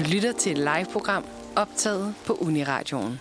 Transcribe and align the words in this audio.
Du 0.00 0.04
lytter 0.14 0.32
til 0.32 0.52
et 0.52 0.58
live-program 0.58 1.24
optaget 1.56 2.14
på 2.26 2.32
Uniradioen. 2.32 3.20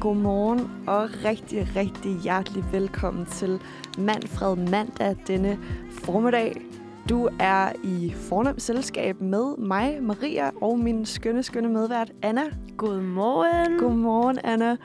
Godmorgen 0.00 0.70
og 0.86 1.10
rigtig, 1.24 1.68
rigtig 1.76 2.16
hjertelig 2.22 2.64
velkommen 2.72 3.26
til 3.26 3.60
Manfred 3.98 4.56
Mandag 4.56 5.16
denne 5.26 5.58
formiddag. 5.90 6.62
Du 7.08 7.28
er 7.40 7.72
i 7.84 8.14
fornemt 8.28 8.62
selskab 8.62 9.20
med 9.20 9.56
mig, 9.56 10.02
Maria, 10.02 10.50
og 10.62 10.78
min 10.78 11.06
skønne, 11.06 11.42
skønne 11.42 11.68
medvært, 11.68 12.12
Anna. 12.22 12.44
Godmorgen. 12.76 13.78
Godmorgen, 13.78 14.38
Anna. 14.44 14.76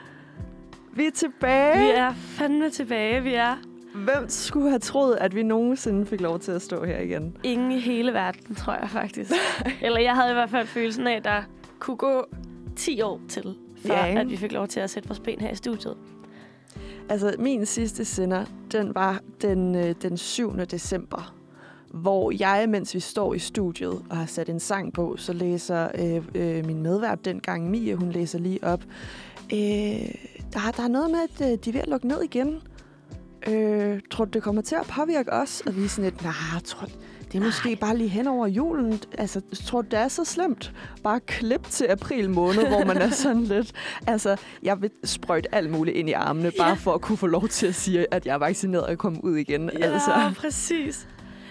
Vi 0.94 1.06
er 1.06 1.12
tilbage. 1.12 1.80
Vi 1.80 1.90
er 1.90 2.14
fandme 2.14 2.70
tilbage. 2.70 3.24
Vi 3.24 3.34
er 3.34 3.56
Hvem 3.96 4.30
skulle 4.30 4.70
have 4.70 4.80
troet, 4.80 5.16
at 5.22 5.36
vi 5.36 5.44
nogensinde 5.44 6.06
fik 6.06 6.22
lov 6.22 6.40
til 6.40 6.52
at 6.52 6.62
stå 6.62 6.84
her 6.86 7.00
igen? 7.00 7.38
ingen 7.44 7.72
i 7.72 7.80
hele 7.80 8.14
verden, 8.14 8.56
tror 8.56 8.74
jeg 8.74 8.90
faktisk. 8.90 9.32
Eller 9.82 10.00
jeg 10.00 10.16
havde 10.16 10.30
i 10.32 10.34
hvert 10.34 10.50
fald 10.50 10.68
følelsen 10.68 11.08
af, 11.08 11.16
at 11.16 11.24
der 11.24 11.44
kunne 11.80 11.98
gå 11.98 12.26
10 12.76 13.02
år 13.02 13.20
til, 13.30 13.56
før 13.86 13.94
Ja, 13.94 14.06
ikke? 14.06 14.22
at 14.22 14.30
vi 14.30 14.38
fik 14.38 14.52
lov 14.52 14.68
til 14.68 14.80
at 14.80 14.90
sætte 14.90 15.10
vores 15.10 15.20
ben 15.20 15.42
her 15.42 15.52
i 15.52 15.56
studiet. 15.56 15.98
Altså, 17.10 17.36
min 17.40 17.66
sidste 17.66 18.06
sender, 18.06 18.46
den 18.72 18.96
var 18.96 19.20
den, 19.42 19.76
øh, 19.76 19.96
den 20.02 20.18
7. 20.18 20.58
december, 20.58 21.36
hvor 21.94 22.32
jeg, 22.40 22.70
mens 22.70 22.96
vi 22.96 23.00
står 23.00 23.34
i 23.34 23.40
studiet 23.40 24.02
og 24.10 24.18
har 24.18 24.26
sat 24.26 24.50
en 24.50 24.60
sang 24.60 24.94
på, 24.94 25.16
så 25.18 25.34
læser 25.34 25.88
øh, 26.00 26.24
øh, 26.36 26.66
min 26.66 26.84
medvært 26.84 27.26
dengang, 27.26 27.70
Mie, 27.70 27.96
hun 27.96 28.10
læser 28.12 28.40
lige 28.40 28.64
op. 28.64 28.84
Øh, 29.54 29.60
der, 30.54 30.72
der 30.78 30.84
er 30.84 30.88
noget 30.88 31.12
med, 31.12 31.20
at 31.20 31.52
øh, 31.52 31.58
de 31.66 31.70
er 31.70 31.74
ved 31.74 31.82
at 31.82 31.88
lukke 31.88 32.08
ned 32.08 32.22
igen. 32.22 32.62
Øh, 33.48 34.00
tror 34.12 34.26
du, 34.26 34.32
det 34.32 34.44
kommer 34.44 34.62
til 34.62 34.76
at 34.76 34.86
påvirke 34.88 35.34
os? 35.34 35.62
Og 35.66 35.76
vi 35.76 35.84
er 35.84 35.88
sådan 35.88 36.12
lidt, 36.12 36.24
nej, 36.24 36.34
jeg 36.54 36.64
tror, 36.64 36.88
det 37.32 37.36
er 37.40 37.44
måske 37.46 37.76
bare 37.76 37.98
lige 37.98 38.10
hen 38.10 38.28
over 38.28 38.48
julen. 38.48 39.00
Altså, 39.18 39.42
tror 39.68 39.82
du, 39.82 39.88
det 39.92 40.00
er 40.00 40.08
så 40.08 40.26
slemt? 40.26 40.74
Bare 41.04 41.20
klip 41.20 41.64
til 41.64 41.86
april 41.86 42.30
måned, 42.30 42.68
hvor 42.68 42.86
man 42.86 42.98
er 42.98 43.10
sådan 43.24 43.44
lidt... 43.44 43.72
Altså, 44.08 44.36
jeg 44.64 44.82
vil 44.82 44.90
sprøjte 45.04 45.56
alt 45.56 45.72
muligt 45.72 45.98
ind 45.98 46.10
i 46.10 46.12
armene, 46.12 46.52
bare 46.58 46.68
Ja. 46.68 46.74
for 46.74 46.94
at 46.94 47.02
kunne 47.02 47.18
få 47.18 47.28
lov 47.28 47.48
til 47.48 47.68
at 47.68 47.76
sige, 47.76 48.14
at 48.14 48.26
jeg 48.26 48.34
er 48.34 48.38
vaccineret 48.38 48.86
og 48.86 48.98
komme 48.98 49.24
ud 49.24 49.36
igen. 49.38 49.70
Ja, 49.80 49.86
Altså, 49.86 50.32
præcis. 50.38 51.08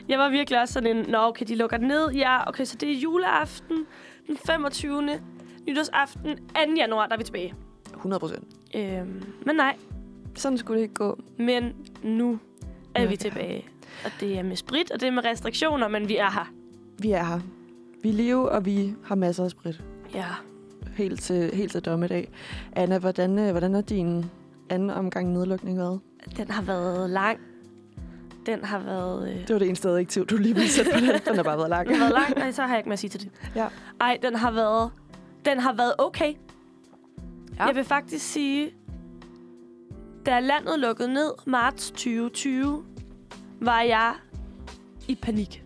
Jeg 0.08 0.18
var 0.18 0.30
virkelig 0.30 0.60
også 0.60 0.74
sådan 0.74 0.96
en, 0.96 1.04
nå 1.08 1.18
okay, 1.18 1.46
de 1.48 1.54
lukker 1.56 1.78
ned. 1.78 2.10
Ja, 2.10 2.48
okay, 2.48 2.64
så 2.64 2.76
det 2.76 2.90
er 2.92 2.94
juleaften 3.00 3.76
den 4.26 4.36
25. 4.46 5.02
Nytårsaften 5.68 6.36
2. 6.36 6.40
januar, 6.76 7.06
der 7.06 7.14
er 7.14 7.18
vi 7.18 7.24
tilbage. 7.24 7.54
100 7.96 8.20
procent. 8.20 8.44
Øhm, 8.76 9.22
men 9.46 9.56
nej, 9.56 9.76
Sådan 10.34 10.58
skulle 10.58 10.76
det 10.78 10.82
ikke 10.82 10.94
gå. 10.94 11.18
men 11.38 11.72
nu 12.02 12.38
er 12.94 13.02
Ja. 13.02 13.08
vi 13.08 13.16
tilbage. 13.16 13.64
Og 14.04 14.10
det 14.20 14.38
er 14.38 14.42
med 14.42 14.56
sprit, 14.56 14.90
og 14.90 15.00
det 15.00 15.06
er 15.06 15.12
med 15.12 15.24
restriktioner, 15.24 15.88
men 15.88 16.08
vi 16.08 16.16
er 16.16 16.30
her. 16.30 16.52
Vi 16.98 17.10
er 17.10 17.24
her. 17.24 17.40
Vi 18.02 18.08
er 18.08 18.12
live, 18.12 18.50
og 18.50 18.64
vi 18.66 18.94
har 19.04 19.14
masser 19.14 19.44
af 19.44 19.50
sprit. 19.50 19.82
Ja. 20.14 20.24
Helt 20.96 21.20
til, 21.20 21.54
helt 21.54 21.72
til 21.72 21.80
dommedag. 21.80 22.28
Anna, 22.72 22.98
hvordan, 22.98 23.38
øh, 23.38 23.50
hvordan 23.50 23.74
er 23.74 23.80
din 23.80 24.24
anden 24.70 24.90
omgang 24.90 25.32
nedlukning 25.32 25.78
været? 25.78 26.00
Den 26.36 26.50
har 26.50 26.62
været 26.62 27.10
lang. 27.10 27.38
Den 28.46 28.64
har 28.64 28.78
været... 28.78 29.30
Øh, 29.32 29.40
Det 29.40 29.52
var 29.52 29.58
det 29.58 29.66
eneste 29.68 29.88
adjektiv, 29.88 30.26
du 30.26 30.36
lige 30.36 30.54
ville 30.54 30.70
sætte 30.70 30.90
på 30.94 31.00
den. 31.00 31.20
Den 31.26 31.36
har 31.36 31.42
bare 31.42 31.56
været 31.58 31.70
lang. 31.70 31.88
den 31.88 31.96
har 31.96 32.04
været 32.08 32.22
lang. 32.28 32.38
Nej, 32.38 32.52
så 32.52 32.62
har 32.62 32.68
jeg 32.68 32.78
ikke 32.78 32.88
mere 32.88 32.92
at 32.92 32.98
sige 32.98 33.10
til 33.10 33.20
det. 33.20 33.30
Ja. 33.56 33.66
Ej, 34.00 34.18
den 34.22 34.34
har 34.34 34.50
været... 34.50 34.90
Den 35.44 35.58
har 35.58 35.72
været 35.72 35.92
okay. 35.98 36.34
Ja. 37.58 37.64
Jeg 37.66 37.74
vil 37.74 37.84
faktisk 37.84 38.26
sige, 38.32 38.70
da 40.26 40.40
landet 40.40 40.78
lukkede 40.80 41.12
ned 41.12 41.30
marts 41.46 41.90
2020, 41.90 42.84
var 43.60 43.80
jeg 43.80 44.14
i 45.08 45.14
panik. 45.14 45.64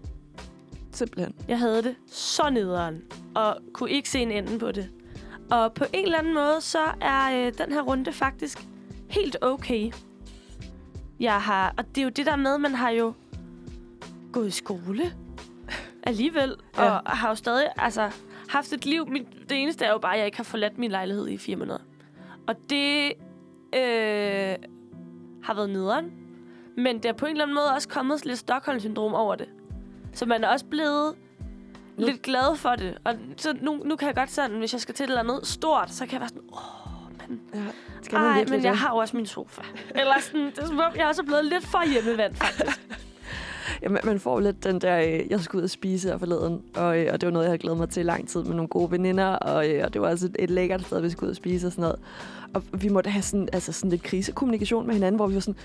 Simpelthen. 0.92 1.34
Jeg 1.48 1.58
havde 1.58 1.82
det 1.82 1.96
så 2.06 2.50
nederen, 2.50 3.02
og 3.34 3.56
kunne 3.72 3.90
ikke 3.90 4.08
se 4.08 4.18
en 4.18 4.30
ende 4.30 4.58
på 4.58 4.72
det. 4.72 4.90
Og 5.50 5.72
på 5.72 5.84
en 5.92 6.04
eller 6.04 6.18
anden 6.18 6.34
måde, 6.34 6.60
så 6.60 6.78
er 7.00 7.46
øh, 7.46 7.52
den 7.58 7.72
her 7.72 7.82
runde 7.82 8.12
faktisk 8.12 8.66
helt 9.08 9.36
okay. 9.42 9.92
Jeg 11.20 11.40
har, 11.42 11.74
og 11.78 11.84
det 11.88 11.98
er 11.98 12.02
jo 12.02 12.08
det 12.08 12.26
der 12.26 12.36
med, 12.36 12.58
man 12.58 12.74
har 12.74 12.90
jo 12.90 13.14
gået 14.32 14.48
i 14.48 14.50
skole 14.50 15.02
alligevel, 16.02 16.56
Ja. 16.76 16.90
og 16.98 17.10
har 17.16 17.28
jo 17.28 17.34
stadig 17.34 17.68
altså, 17.76 18.10
haft 18.48 18.72
et 18.72 18.86
liv. 18.86 19.06
Mit, 19.08 19.26
det 19.48 19.62
eneste 19.62 19.84
er 19.84 19.90
jo 19.92 19.98
bare, 19.98 20.12
at 20.12 20.18
jeg 20.18 20.26
ikke 20.26 20.36
har 20.36 20.44
forladt 20.44 20.78
min 20.78 20.90
lejlighed 20.90 21.28
i 21.28 21.38
fire 21.38 21.56
måneder. 21.56 21.78
Og 22.46 22.54
det 22.70 23.12
øh, 23.76 24.56
har 25.44 25.54
været 25.54 25.70
nederen. 25.70 26.12
Men 26.76 26.96
det 26.96 27.04
er 27.04 27.12
på 27.12 27.26
en 27.26 27.30
eller 27.32 27.44
anden 27.44 27.54
måde 27.54 27.72
også 27.74 27.88
kommet 27.88 28.24
lidt 28.26 28.38
Stockholm-syndrom 28.38 29.14
over 29.14 29.34
det. 29.34 29.48
Så 30.12 30.26
man 30.26 30.44
er 30.44 30.48
også 30.48 30.64
blevet 30.64 31.14
Nu- 31.96 32.06
lidt 32.06 32.22
glad 32.22 32.56
for 32.56 32.70
det. 32.76 32.98
Og 33.04 33.14
så 33.36 33.56
nu, 33.60 33.82
nu 33.84 33.96
kan 33.96 34.06
jeg 34.06 34.14
godt 34.16 34.30
sådan, 34.30 34.58
hvis 34.58 34.72
jeg 34.72 34.80
skal 34.80 34.94
til 34.94 35.04
et 35.04 35.08
eller 35.08 35.20
andet 35.20 35.46
stort, 35.46 35.90
så 35.90 36.04
kan 36.06 36.12
jeg 36.12 36.20
være 36.20 36.28
sådan, 36.28 36.42
åh, 36.52 37.28
men, 37.28 37.40
Ja. 37.54 37.60
Skal 38.02 38.18
man 38.18 38.28
ej, 38.30 38.44
men 38.48 38.64
jeg 38.64 38.78
har 38.78 38.90
jo 38.90 38.96
også 38.96 39.16
min 39.16 39.26
sofa. 39.26 39.62
Eller 39.94 40.20
sådan, 40.20 40.46
det 40.46 40.58
er 40.58 40.66
som 40.66 40.78
om, 40.78 40.92
jeg 40.96 41.02
er 41.02 41.06
også 41.06 41.22
blevet 41.22 41.44
lidt 41.44 41.66
for 41.66 41.92
hjemmevand, 41.92 42.34
faktisk. 42.34 42.80
Ja, 43.82 43.88
man- 43.88 44.20
får 44.20 44.40
lidt 44.40 44.64
den 44.64 44.80
der, 44.80 44.98
øh, 44.98 45.20
jeg 45.30 45.40
skulle 45.40 45.60
ud 45.60 45.64
og 45.64 45.70
spise 45.70 46.08
her 46.08 46.18
forleden, 46.18 46.62
og, 46.76 46.98
øh, 46.98 47.08
og 47.12 47.20
det 47.20 47.26
var 47.26 47.32
noget, 47.32 47.44
jeg 47.44 47.50
havde 47.50 47.58
glædet 47.58 47.78
mig 47.78 47.88
til 47.88 48.00
i 48.00 48.04
lang 48.04 48.28
tid 48.28 48.42
med 48.44 48.54
nogle 48.54 48.68
gode 48.68 48.90
veninder, 48.90 49.26
og, 49.26 49.70
øh, 49.70 49.84
og 49.84 49.92
det 49.94 50.00
var 50.02 50.08
også 50.10 50.26
et, 50.26 50.36
et 50.38 50.50
lækkert 50.50 50.82
sted, 50.86 51.00
vi 51.00 51.10
skulle 51.10 51.26
ud 51.28 51.30
og 51.30 51.36
spise 51.36 51.66
og 51.66 51.72
sådan 51.72 51.82
noget. 51.82 51.98
Og 52.54 52.62
vi 52.82 52.88
måtte 52.88 53.10
have 53.10 53.22
sådan, 53.22 53.48
altså 53.52 53.72
sådan 53.72 53.90
lidt 53.90 54.02
krisekommunikation 54.02 54.86
med 54.86 54.94
hinanden, 54.94 55.16
hvor 55.16 55.26
vi 55.26 55.34
var 55.34 55.40
sådan, 55.40 55.56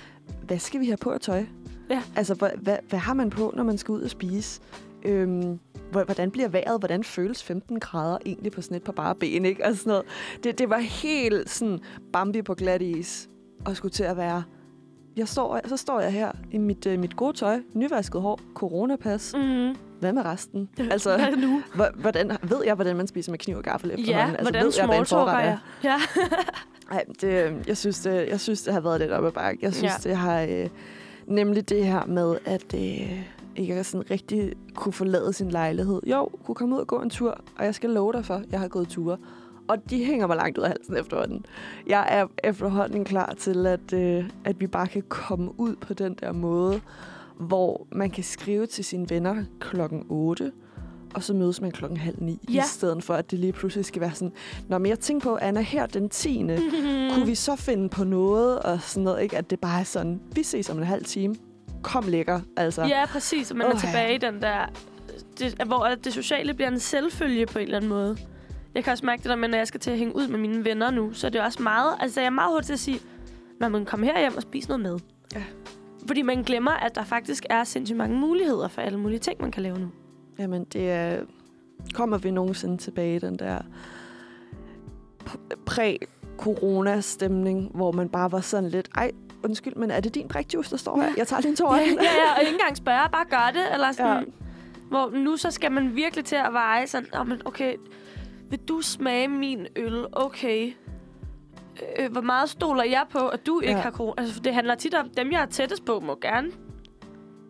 hvad 0.44 0.60
skal 0.60 0.80
vi 0.80 0.86
have 0.86 0.98
på 0.98 1.10
af 1.12 1.20
tøj? 1.20 1.46
Ja. 1.90 2.02
Altså, 2.16 2.34
hvad, 2.34 2.50
hvad, 2.62 2.78
hvad 2.90 3.00
har 3.00 3.14
man 3.14 3.30
på, 3.30 3.54
når 3.56 3.64
man 3.64 3.78
skal 3.78 3.92
ud 3.92 4.02
og 4.02 4.10
spise? 4.10 4.62
Øhm, 5.06 5.60
hvor- 5.92 6.04
hvordan 6.04 6.31
bliver 6.31 6.48
vejret? 6.48 6.80
Hvordan 6.81 7.04
føles 7.04 7.44
15 7.44 7.80
grader 7.80 8.18
egentlig 8.26 8.52
på 8.52 8.62
sådan 8.62 8.78
et 8.78 8.84
par 8.84 8.92
bare 8.92 9.16
ben, 9.16 9.46
ikke? 9.46 9.66
Og 9.66 9.76
sådan 9.76 9.90
noget. 9.90 10.04
Det, 10.44 10.60
det 10.60 10.70
var 10.70 10.78
helt 10.78 11.50
sådan 11.50 11.80
Bambi 12.14 12.42
på 12.42 12.54
glat 12.54 12.81
is, 12.81 13.30
og 13.66 13.76
skulle 13.76 13.92
til 13.92 14.04
at 14.04 14.18
være 14.18 14.44
jeg 15.19 15.28
står, 15.28 15.59
så 15.66 15.78
står 15.78 16.00
jeg 16.00 16.12
her 16.12 16.31
i 16.52 16.57
mit, 16.57 16.85
øh, 16.85 17.00
mit 17.00 17.16
gode 17.16 17.34
tøj, 17.38 17.59
nyvasket 17.74 18.22
hår, 18.22 18.40
coronapas. 18.53 19.34
Mm. 19.38 19.75
Hvad 20.00 20.13
med 20.13 20.25
resten? 20.25 20.69
Altså, 20.91 21.18
Hvad 21.18 21.35
nu? 21.38 21.62
hvor- 21.75 21.90
hvordan, 22.02 22.31
ved 22.44 22.63
jeg, 22.66 22.75
hvordan 22.75 22.96
man 22.96 23.07
spiser 23.07 23.31
med 23.31 23.40
kniv 23.40 23.57
og 23.57 23.63
gaffel 23.63 23.90
Ja, 23.90 23.96
efterhånden? 23.96 24.35
Altså, 24.35 24.44
hvordan 24.52 24.66
ved 24.66 24.74
jeg, 24.78 24.85
hvad 24.85 25.00
en 25.00 25.06
forret 25.06 25.34
er? 25.35 25.40
jeg? 25.40 25.57
Ja. 25.84 25.96
Ej, 26.96 27.03
det, 27.22 27.28
øh, 27.52 27.53
jeg, 27.68 27.78
synes, 27.78 28.00
det, 28.00 28.28
jeg 28.30 28.40
synes, 28.40 28.62
det 28.62 28.74
har 28.74 28.80
været 28.81 29.00
lidt 29.00 29.12
op 29.12 29.25
ad 29.25 29.31
bakke. 29.31 29.59
Jeg 29.62 29.74
synes, 29.74 30.06
Ja. 30.06 30.09
det 30.09 30.18
har... 30.18 30.41
Øh, 30.41 30.69
nemlig 31.28 31.69
det 31.69 31.86
her 31.86 32.06
med, 32.06 32.38
at 32.46 32.74
øh, 32.75 33.22
ikke 33.56 33.84
sådan 33.84 34.12
rigtig 34.12 34.53
kunne 34.75 34.94
forlade 34.94 35.34
sin 35.34 35.50
lejlighed. 35.51 36.01
Jo, 36.07 36.30
kunne 36.46 36.56
komme 36.56 36.75
ud 36.75 36.80
og 36.81 36.88
gå 36.88 37.01
en 37.01 37.09
tur, 37.09 37.38
og 37.57 37.66
jeg 37.66 37.75
skal 37.75 37.90
love 37.90 38.13
dig 38.13 38.25
for, 38.25 38.41
jeg 38.51 38.59
har 38.59 38.68
gået 38.68 38.88
ture. 38.88 39.18
Og 39.69 39.90
de 39.90 40.06
hænger 40.06 40.28
mig 40.28 40.35
langt 40.38 40.57
ud 40.57 40.63
af 40.63 40.69
halsen 40.69 40.97
efterhånden. 40.97 41.46
Jeg 41.88 42.07
er 42.09 42.28
efterhånden 42.44 43.06
klar 43.06 43.34
til, 43.40 43.66
at, 43.66 43.94
øh, 43.94 44.30
at 44.46 44.59
vi 44.59 44.68
bare 44.68 44.88
kan 44.88 45.03
komme 45.09 45.59
ud 45.59 45.75
på 45.75 45.94
den 45.94 46.13
der 46.13 46.31
måde, 46.31 46.81
hvor 47.40 47.88
man 47.91 48.09
kan 48.09 48.24
skrive 48.24 48.66
til 48.66 48.85
sine 48.85 49.09
venner 49.09 49.44
klokken 49.59 50.06
8, 50.09 50.52
og 51.16 51.24
så 51.24 51.34
mødes 51.34 51.62
man 51.62 51.72
klokken 51.72 51.97
halv 51.97 52.16
ni, 52.22 52.40
ja. 52.50 52.53
Ja. 52.53 52.63
i 52.63 52.68
stedet 52.68 53.03
for, 53.03 53.13
at 53.13 53.31
det 53.31 53.40
lige 53.40 53.53
pludselig 53.53 53.85
skal 53.85 54.02
være 54.02 54.12
sådan, 54.13 54.34
Nå, 54.68 54.78
men 54.78 54.90
jeg 54.90 55.00
tænker 55.00 55.30
på, 55.30 55.38
Anna, 55.41 55.62
her 55.62 55.86
den 55.86 56.09
10. 56.09 56.44
Mm. 56.44 56.50
kunne 57.13 57.25
vi 57.25 57.36
så 57.36 57.56
finde 57.56 57.90
på 57.90 58.03
noget, 58.03 58.59
og 58.59 58.81
sådan 58.81 59.03
noget, 59.03 59.22
ikke? 59.22 59.38
At 59.38 59.50
det 59.50 59.59
bare 59.59 59.80
er 59.80 59.84
sådan, 59.84 60.22
vi 60.36 60.44
ses 60.44 60.69
om 60.69 60.78
en 60.78 60.84
halv 60.84 61.06
time. 61.06 61.36
Kom 61.81 62.07
lækker, 62.07 62.41
altså. 62.57 62.84
Ja, 62.86 63.06
præcis. 63.06 63.51
Og 63.51 63.57
man 63.57 63.68
Åh, 63.68 63.72
er 63.72 63.75
ja. 63.75 63.88
tilbage 63.88 64.16
i 64.16 64.18
den 64.18 64.41
der... 64.41 64.66
Det, 65.40 65.63
hvor 65.66 65.88
det 66.03 66.13
sociale 66.13 66.53
bliver 66.53 66.69
en 66.69 66.80
selvfølge 66.80 67.46
på 67.46 67.59
en 67.59 67.66
eller 67.66 67.78
anden 67.78 67.90
måde. 67.90 68.18
Jeg 68.75 68.84
kan 68.84 68.91
også 68.91 69.06
mærke 69.06 69.22
det 69.22 69.30
der 69.30 69.35
med, 69.35 69.47
når 69.47 69.57
jeg 69.57 69.68
skal 69.68 69.80
til 69.80 69.91
at 69.91 69.97
hænge 69.97 70.16
ud 70.16 70.28
med 70.28 70.40
mine 70.40 70.66
venner 70.66 70.91
nu, 70.91 71.13
så 71.13 71.28
er 71.28 71.31
det 71.31 71.41
også 71.41 71.63
meget... 71.63 71.96
Altså, 72.00 72.19
jeg 72.19 72.25
er 72.25 72.31
meget 72.31 72.52
hurtig 72.52 72.66
til 72.66 72.74
at 72.74 72.80
sige, 72.80 73.00
når 73.59 73.69
man 73.69 73.85
kommer 73.85 74.07
herhjem 74.07 74.35
og 74.35 74.41
spiser 74.41 74.78
noget 74.78 74.84
mad. 74.84 75.00
Ja. 75.35 75.44
Fordi 76.07 76.22
man 76.22 76.44
glemmer, 76.44 76.72
at 76.72 76.96
der 76.96 77.03
faktisk 77.03 77.46
er 77.50 77.63
sindssygt 77.63 77.97
mange 77.97 78.19
muligheder 78.19 78.68
for 78.68 78.81
alle 78.81 79.00
mulige 79.00 79.19
ting, 79.19 79.41
man 79.41 79.52
kan 79.52 79.63
lave 79.63 79.80
nu. 79.80 79.88
Jamen, 80.40 80.63
det 80.63 80.91
er... 80.91 81.19
Kommer 81.94 82.18
vi 82.18 82.31
nogensinde 82.31 82.77
tilbage 82.77 83.16
i 83.16 83.19
den 83.19 83.39
der 83.39 83.57
præ 85.65 85.98
corona-stemning, 86.38 87.72
hvor 87.74 87.92
man 87.92 88.10
bare 88.10 88.31
var 88.31 88.42
sådan 88.42 88.69
lidt, 88.69 88.89
ej, 88.95 89.12
undskyld, 89.44 89.75
men 89.75 89.92
er 89.92 90.00
det 90.00 90.15
din 90.15 90.27
brikjuice, 90.27 90.72
der 90.72 90.77
står 90.77 91.01
her? 91.01 91.10
Jeg 91.18 91.27
tager 91.27 91.42
lige 91.42 91.50
en 91.50 91.56
tår 91.56 91.75
Ja, 91.75 91.81
ja, 91.81 91.88
ja, 91.88 92.33
og 92.36 92.42
ikke 92.42 92.51
engang 92.51 92.77
spørge, 92.77 93.10
bare 93.12 93.25
gør 93.30 93.51
det. 93.54 93.74
Eller 93.74 93.92
sådan, 93.92 94.24
ja. 94.24 94.31
Hvor 94.89 95.10
nu 95.10 95.38
så 95.38 95.51
skal 95.51 95.72
man 95.72 95.95
virkelig 95.95 96.25
til 96.25 96.36
at 96.36 96.54
veje 96.54 96.88
sådan, 96.88 97.15
oh, 97.19 97.27
men 97.27 97.42
okay, 97.45 97.75
vil 98.50 98.60
du 98.60 98.81
smage 98.81 99.28
min 99.28 99.68
øl? 99.75 100.06
Okay. 100.12 100.74
Øh, 102.00 102.12
hvor 102.12 102.22
meget 102.22 102.50
stoler 102.50 102.84
jeg 102.84 103.06
på, 103.10 103.28
at 103.28 103.46
du 103.46 103.60
ikke 103.60 103.74
Ja. 103.74 103.80
har 103.81 103.92
corona? 103.92 104.13
Altså, 104.22 104.40
det 104.40 104.54
handler 104.54 104.75
tit 104.75 104.94
om, 104.94 105.10
dem 105.10 105.31
jeg 105.31 105.42
er 105.42 105.46
tættest 105.46 105.86
på, 105.86 106.00
må 106.00 106.18
gerne 106.22 106.51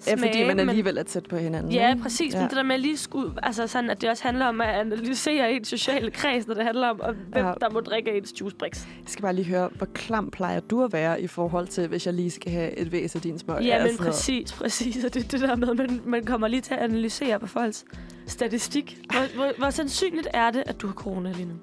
Ja, 0.08 0.12
fordi 0.12 0.22
smage, 0.32 0.48
man 0.48 0.56
men- 0.58 0.70
alligevel 0.70 0.98
er 0.98 1.04
tæt 1.04 1.24
på 1.30 1.38
hinanden. 1.38 1.72
Ja, 1.72 1.90
ikke? 1.90 2.02
præcis. 2.02 2.34
Ja. 2.34 2.40
Men 2.40 2.50
det 2.50 2.58
der 2.58 2.64
med 2.64 2.78
lige 2.78 2.98
skulle, 2.98 3.32
altså 3.44 3.68
sådan, 3.68 3.90
at 3.90 4.02
det 4.02 4.10
også 4.10 4.24
handler 4.24 4.46
om 4.46 4.62
at 4.62 4.68
analysere 4.68 5.52
ens 5.54 5.68
sociale 5.68 6.12
kreds, 6.12 6.48
når 6.48 6.54
det 6.54 6.64
handler 6.64 6.88
om, 6.88 7.02
om 7.02 7.16
hvem 7.16 7.46
Ja. 7.46 7.54
der 7.62 7.70
må 7.70 7.80
drikke 7.80 8.18
ens 8.18 8.34
juicebricks. 8.42 8.88
Jeg 8.88 9.04
skal 9.08 9.22
bare 9.24 9.34
lige 9.34 9.46
høre, 9.46 9.70
hvor 9.76 9.86
klam 9.94 10.32
plejer 10.32 10.60
du 10.60 10.84
at 10.84 10.94
være 10.94 11.22
i 11.22 11.28
forhold 11.28 11.68
til, 11.68 11.88
hvis 11.88 12.06
jeg 12.06 12.14
lige 12.14 12.32
skal 12.32 12.52
have 12.52 12.78
et 12.80 12.92
væs 12.92 13.16
af 13.16 13.22
din 13.22 13.40
smøg? 13.40 13.62
Ja, 13.62 13.78
og 13.84 13.88
men 13.88 13.98
præcis, 13.98 14.54
præcis. 14.54 15.04
Og 15.04 15.14
det 15.14 15.32
det 15.32 15.42
der 15.42 15.56
med, 15.56 15.70
at 15.70 15.78
man, 15.78 16.02
man 16.06 16.26
kommer 16.26 16.48
lige 16.48 16.62
til 16.62 16.74
at 16.74 16.80
analysere 16.80 17.40
på 17.40 17.48
folks 17.48 17.86
statistik. 18.28 18.98
Hvor, 19.12 19.36
hvor, 19.36 19.52
hvor 19.58 19.70
sandsynligt 19.70 20.28
er 20.34 20.52
det, 20.52 20.64
at 20.66 20.82
du 20.82 20.88
har 20.88 20.94
corona 20.94 21.32
lige 21.32 21.46
nu? 21.46 21.54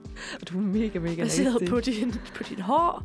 Og 0.41 0.49
du 0.51 0.59
er 0.59 0.63
mega, 0.63 0.99
mega 0.99 1.23
Baseret 1.23 1.69
på 1.69 1.81
din, 1.81 2.15
på 2.35 2.43
din 2.43 2.59
hår. 2.61 3.03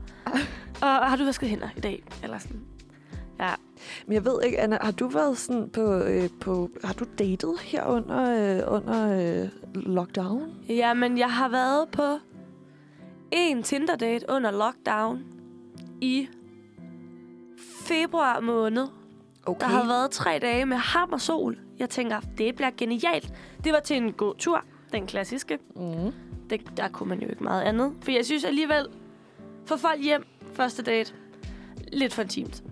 Og 0.81 0.87
har 1.09 1.15
du 1.15 1.25
vasket 1.25 1.49
hænder 1.49 1.69
i 1.77 1.79
dag? 1.79 2.03
Eller 2.23 2.37
sådan. 2.39 2.59
Ja. 3.41 3.53
Men 4.05 4.13
jeg 4.13 4.25
ved 4.25 4.41
ikke, 4.45 4.59
Anna, 4.59 4.77
har 4.81 4.91
du 4.91 5.07
været 5.07 5.37
sådan 5.37 5.69
på, 5.69 5.93
øh, 5.93 6.29
på 6.41 6.69
har 6.83 6.93
du 6.93 7.05
datet 7.19 7.59
her 7.59 7.85
under, 7.85 8.57
øh, 8.57 8.75
under 8.75 9.41
øh, 9.43 9.49
lockdown? 9.75 10.53
ja, 10.69 10.93
men 10.93 11.17
jeg 11.17 11.31
har 11.31 11.49
været 11.49 11.89
på 11.89 12.19
en 13.31 13.63
Tinder-date 13.63 14.25
under 14.29 14.51
lockdown 14.51 15.23
i 16.01 16.27
februar 17.85 18.39
måned. 18.39 18.87
Okay. 19.45 19.59
Der 19.59 19.67
har 19.67 19.87
været 19.87 20.11
tre 20.11 20.39
dage 20.41 20.65
med 20.65 20.77
ham 20.77 21.13
og 21.13 21.21
sol. 21.21 21.57
Jeg 21.79 21.89
tænker, 21.89 22.19
det 22.37 22.55
bliver 22.55 22.71
genialt. 22.77 23.33
Det 23.63 23.73
var 23.73 23.79
til 23.79 23.97
en 23.97 24.13
god 24.13 24.35
tur. 24.35 24.63
Den 24.91 25.07
klassiske. 25.07 25.59
Mm. 25.75 26.13
Det, 26.49 26.77
der 26.77 26.87
kunne 26.87 27.09
man 27.09 27.21
jo 27.21 27.29
ikke 27.29 27.43
meget 27.43 27.61
andet. 27.61 27.93
For 28.01 28.11
jeg 28.11 28.25
synes 28.25 28.43
alligevel, 28.43 28.87
for 29.65 29.75
folk 29.75 30.01
hjem 30.01 30.25
første 30.53 30.83
date, 30.83 31.13
lidt 31.91 32.13
for 32.13 32.21
intimt. 32.21 32.63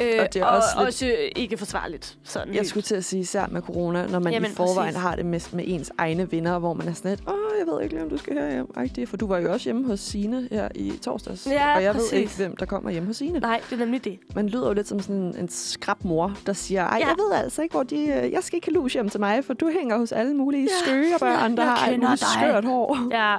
Og, 0.00 0.06
øh, 0.06 0.22
og 0.22 0.34
det 0.34 0.42
er 0.42 0.46
og 0.46 0.56
også 0.56 0.68
lidt, 0.78 0.86
også 0.88 1.28
ikke 1.36 1.56
forsvarligt. 1.56 2.18
Sådan 2.24 2.48
jeg 2.48 2.54
helt. 2.54 2.68
skulle 2.68 2.82
til 2.84 2.94
at 2.94 3.04
sige, 3.04 3.20
især 3.20 3.46
med 3.50 3.62
corona, 3.62 4.06
når 4.06 4.18
man 4.18 4.32
Jamen, 4.32 4.50
i 4.50 4.54
forvejen 4.54 4.88
præcis. 4.94 5.02
har 5.02 5.16
det 5.16 5.26
med, 5.26 5.40
med 5.52 5.64
ens 5.66 5.92
egne 5.98 6.32
venner, 6.32 6.58
hvor 6.58 6.74
man 6.74 6.88
er 6.88 6.92
sådan 6.92 7.10
lidt, 7.10 7.28
åh, 7.28 7.34
jeg 7.58 7.66
ved 7.74 7.82
ikke 7.82 7.94
lige, 7.94 8.04
om 8.04 8.10
du 8.10 8.16
skal 8.18 8.34
herhjem. 8.34 8.66
Ej, 8.76 9.06
for 9.06 9.16
du 9.16 9.26
var 9.26 9.38
jo 9.38 9.52
også 9.52 9.64
hjemme 9.64 9.86
hos 9.86 10.00
Sine 10.00 10.48
her 10.50 10.68
i 10.74 10.92
torsdags. 11.02 11.46
Ja, 11.46 11.76
og 11.76 11.82
jeg 11.82 11.94
præcis. 11.94 12.12
ved 12.12 12.18
ikke, 12.18 12.32
hvem 12.36 12.56
der 12.56 12.66
kommer 12.66 12.90
hjem 12.90 13.06
hos 13.06 13.16
Sine. 13.16 13.38
Nej, 13.38 13.60
det 13.70 13.76
er 13.76 13.80
nemlig 13.84 14.04
det. 14.04 14.18
Man 14.34 14.48
lyder 14.48 14.66
jo 14.68 14.72
lidt 14.74 14.88
som 14.88 15.00
sådan 15.00 15.16
en, 15.16 15.36
en 15.36 15.48
skrab 15.48 16.04
mor, 16.04 16.36
der 16.46 16.52
siger, 16.52 16.84
ej, 16.86 16.98
Ja. 17.00 17.06
jeg 17.08 17.14
ved 17.18 17.32
altså 17.44 17.62
ikke, 17.62 17.72
hvor 17.72 17.82
de... 17.82 17.96
øh, 17.96 18.32
Jeg 18.32 18.38
skal 18.42 18.56
ikke 18.56 18.72
have 18.74 18.88
hjem 18.88 19.08
til 19.08 19.20
mig, 19.20 19.44
for 19.44 19.54
du 19.54 19.70
hænger 19.78 19.98
hos 19.98 20.12
alle 20.12 20.34
mulige 20.34 20.62
Ja, 20.62 20.86
skøre 20.86 21.18
børn, 21.20 21.56
der 21.56 21.62
jeg 21.62 21.72
har 21.72 21.86
alt 21.86 22.00
muligt 22.00 22.20
skørt 22.20 22.64
hår. 22.64 22.98
Ja, 23.10 23.36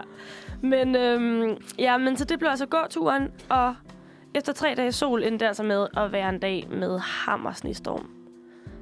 men, 0.62 0.96
øhm, 0.96 1.58
ja, 1.80 1.98
men 1.98 2.18
så 2.18 2.26
det 2.26 2.40
blev 2.40 2.50
altså 2.50 2.66
gåturen, 2.66 3.24
og 3.50 3.76
efter 4.36 4.54
tre 4.54 4.74
dage 4.78 4.92
sol 4.92 5.24
endte 5.24 5.44
det 5.44 5.48
altså 5.48 5.64
med 5.64 5.88
at 5.98 6.12
være 6.12 6.30
en 6.30 6.40
dag 6.40 6.68
med 6.70 7.00
hammersnestorm. 7.00 8.10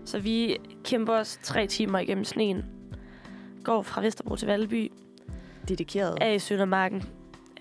Så 0.05 0.19
vi 0.19 0.57
kæmper 0.83 1.13
os 1.13 1.39
tre 1.43 1.67
timer 1.67 1.99
igennem 1.99 2.23
sneen. 2.23 2.65
Går 3.63 3.81
fra 3.81 4.01
Vesterbro 4.01 4.35
til 4.35 4.47
Valby, 4.47 4.91
Dedikeret. 5.67 6.17
er 6.21 6.29
i 6.29 6.39
Søndermarken, 6.39 7.03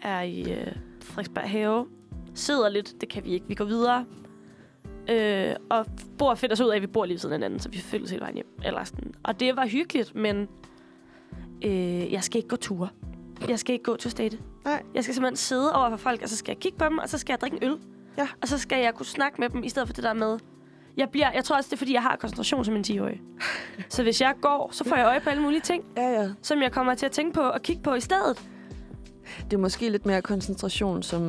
er 0.02 0.20
i 0.20 0.40
øh, 0.40 0.72
Frederiksberg 1.02 1.50
Have, 1.50 1.86
sidder 2.34 2.68
lidt, 2.68 3.00
det 3.00 3.08
kan 3.08 3.24
vi 3.24 3.30
ikke, 3.30 3.46
vi 3.48 3.54
går 3.54 3.64
videre. 3.64 4.04
Øh, 5.10 5.54
og 5.70 5.86
bor 6.18 6.34
finder 6.34 6.54
os 6.54 6.60
ud 6.60 6.68
af, 6.70 6.76
at 6.76 6.82
vi 6.82 6.86
bor 6.86 7.04
lige 7.04 7.14
ved 7.14 7.18
siden 7.18 7.32
af 7.32 7.38
hinanden, 7.38 7.60
så 7.60 7.68
vi 7.68 7.78
følges 7.78 8.10
hele 8.10 8.20
vejen 8.20 8.34
hjem. 8.34 8.60
Eller 8.64 8.84
sådan. 8.84 9.14
Og 9.22 9.40
det 9.40 9.56
var 9.56 9.66
hyggeligt, 9.66 10.14
men 10.14 10.48
øh, 11.64 12.12
jeg 12.12 12.24
skal 12.24 12.38
ikke 12.38 12.48
gå 12.48 12.56
ture. 12.56 12.88
Jeg 13.48 13.58
skal 13.58 13.72
ikke 13.72 13.82
gå 13.82 13.96
til 13.96 14.10
state. 14.10 14.38
Nej. 14.64 14.82
Jeg 14.94 15.02
skal 15.04 15.14
simpelthen 15.14 15.36
sidde 15.36 15.72
over 15.74 15.90
for 15.90 15.96
folk, 15.96 16.22
og 16.22 16.28
så 16.28 16.36
skal 16.36 16.52
jeg 16.52 16.58
kigge 16.60 16.78
på 16.78 16.84
dem, 16.84 16.98
og 16.98 17.08
så 17.08 17.18
skal 17.18 17.32
jeg 17.32 17.40
drikke 17.40 17.56
en 17.56 17.64
øl. 17.70 17.76
Ja. 18.18 18.28
Og 18.42 18.48
så 18.48 18.58
skal 18.58 18.82
jeg 18.82 18.94
kunne 18.94 19.06
snakke 19.06 19.40
med 19.40 19.48
dem, 19.48 19.64
i 19.64 19.68
stedet 19.68 19.88
for 19.88 19.92
det 19.94 20.04
der 20.04 20.12
med... 20.12 20.38
Jeg, 20.96 21.08
bliver, 21.08 21.32
jeg 21.34 21.44
tror 21.44 21.56
også, 21.56 21.68
det 21.68 21.72
er, 21.72 21.78
fordi 21.78 21.92
jeg 21.94 22.02
har 22.02 22.16
koncentration 22.16 22.64
som 22.64 22.76
en 22.76 22.84
10-årig. 22.88 23.20
så 23.88 24.02
hvis 24.02 24.20
jeg 24.20 24.34
går, 24.42 24.68
så 24.72 24.84
får 24.84 24.96
jeg 24.96 25.06
øje 25.06 25.20
på 25.20 25.30
alle 25.30 25.42
mulige 25.42 25.60
ting, 25.60 25.84
Ja, 25.96 26.22
ja. 26.22 26.28
som 26.42 26.62
jeg 26.62 26.72
kommer 26.72 26.94
til 26.94 27.06
at 27.06 27.12
tænke 27.12 27.32
på 27.32 27.40
og 27.40 27.62
kigge 27.62 27.82
på 27.82 27.94
i 27.94 28.00
stedet. 28.00 28.42
Det 29.44 29.52
er 29.52 29.58
måske 29.60 29.88
lidt 29.88 30.06
mere 30.06 30.22
koncentration 30.22 31.02
som 31.02 31.22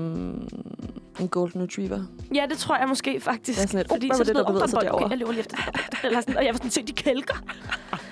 en 1.19 1.27
golden 1.27 1.61
retriever. 1.63 1.99
Ja, 2.35 2.45
det 2.49 2.57
tror 2.57 2.77
jeg 2.77 2.87
måske 2.87 3.19
faktisk. 3.19 3.59
Er 3.63 3.67
sådan 3.67 3.77
lidt, 3.79 3.87
Fordi 3.91 4.09
"Oh, 4.11 4.17
så 4.17 4.23
det, 4.23 4.35
der 4.35 4.45
bevægede 4.47 4.69
sig 4.69 4.79
"Oh, 4.79 4.83
er 4.85 4.89
derovre?" 4.89 5.05
Okay, 5.05 5.11
jeg 5.11 5.17
løber 5.19 5.31
lige 5.31 5.39
efter. 5.39 5.57
Eller 6.03 6.21
sådan, 6.21 6.37
og 6.37 6.45
jeg 6.45 6.53
var 6.53 6.57
sådan, 6.57 6.71
se, 6.71 6.83
de 6.83 6.91
kælker. 6.93 7.35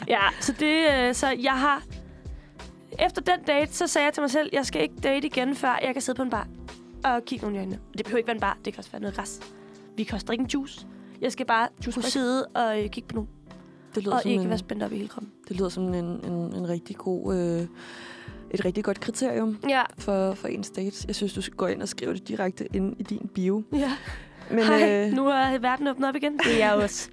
ja, 0.08 0.20
så 0.40 0.52
det, 0.60 0.86
øh, 0.98 1.14
så 1.16 1.28
jeg 1.40 1.54
har... 1.54 1.84
Efter 3.06 3.22
den 3.22 3.44
date, 3.48 3.74
så 3.74 3.88
sagde 3.88 4.06
jeg 4.06 4.14
til 4.14 4.22
mig 4.22 4.32
selv, 4.32 4.50
jeg 4.54 4.66
skal 4.66 4.82
ikke 4.82 4.96
date 5.04 5.28
igen, 5.28 5.56
før 5.56 5.80
jeg 5.84 5.94
kan 5.94 6.02
sidde 6.02 6.18
på 6.18 6.24
en 6.24 6.30
bar 6.30 6.48
og 7.04 7.26
kigge 7.26 7.44
nogen 7.46 7.56
i 7.56 7.60
øjnene. 7.60 7.80
Det 7.98 8.06
behøver 8.06 8.18
ikke 8.18 8.28
være 8.28 8.36
en 8.36 8.42
bar, 8.42 8.58
det 8.66 8.74
kan 8.74 8.80
også 8.80 8.92
være 8.92 9.02
noget 9.02 9.16
græs. 9.16 9.40
Vi 9.98 10.04
kan 10.04 10.14
også 10.16 10.26
drikke 10.26 10.42
en 10.42 10.48
juice. 10.54 10.88
Jeg 11.22 11.32
skal 11.32 11.46
bare 11.46 11.68
kunne 11.94 12.04
sidde 12.04 12.46
og 12.46 12.84
øh, 12.84 12.90
kigge 12.90 13.08
på 13.10 13.16
nogen, 13.16 13.30
Det 13.96 14.04
lyder, 14.04 14.16
og 14.16 14.22
som 14.22 14.32
ikke 14.32 14.44
en, 14.44 14.50
være 14.50 14.58
spændt 14.58 14.84
op 14.84 14.92
i 14.92 14.96
hele 14.96 15.08
kroppen. 15.08 15.32
det 15.48 15.58
lyder 15.58 15.70
som 15.70 15.84
en, 15.94 16.06
en, 16.06 16.32
en 16.32 16.70
rigtig 16.70 16.96
god... 16.96 17.36
Øh, 17.36 17.68
et 18.52 18.66
rigtig 18.66 18.84
godt 18.84 19.00
kriterium 19.00 19.58
Ja, 19.70 19.82
for, 19.98 20.34
for 20.34 20.48
en 20.48 20.62
date. 20.62 21.06
Jeg 21.08 21.16
synes, 21.16 21.34
du 21.34 21.42
skal 21.42 21.56
gå 21.58 21.66
ind 21.66 21.82
og 21.82 21.88
skrive 21.88 22.14
det 22.14 22.28
direkte 22.28 22.68
ind 22.76 22.96
i 23.00 23.04
din 23.04 23.30
bio. 23.34 23.64
ja. 23.74 23.92
Men, 24.52 24.64
Hej, 24.64 25.06
øh, 25.08 25.14
nu 25.14 25.28
er 25.28 25.58
verden 25.58 25.88
åbnet 25.88 26.10
op 26.10 26.16
igen. 26.16 26.38
Det 26.38 26.54
er 26.64 26.66
jeg 26.68 26.76
også. 26.84 27.10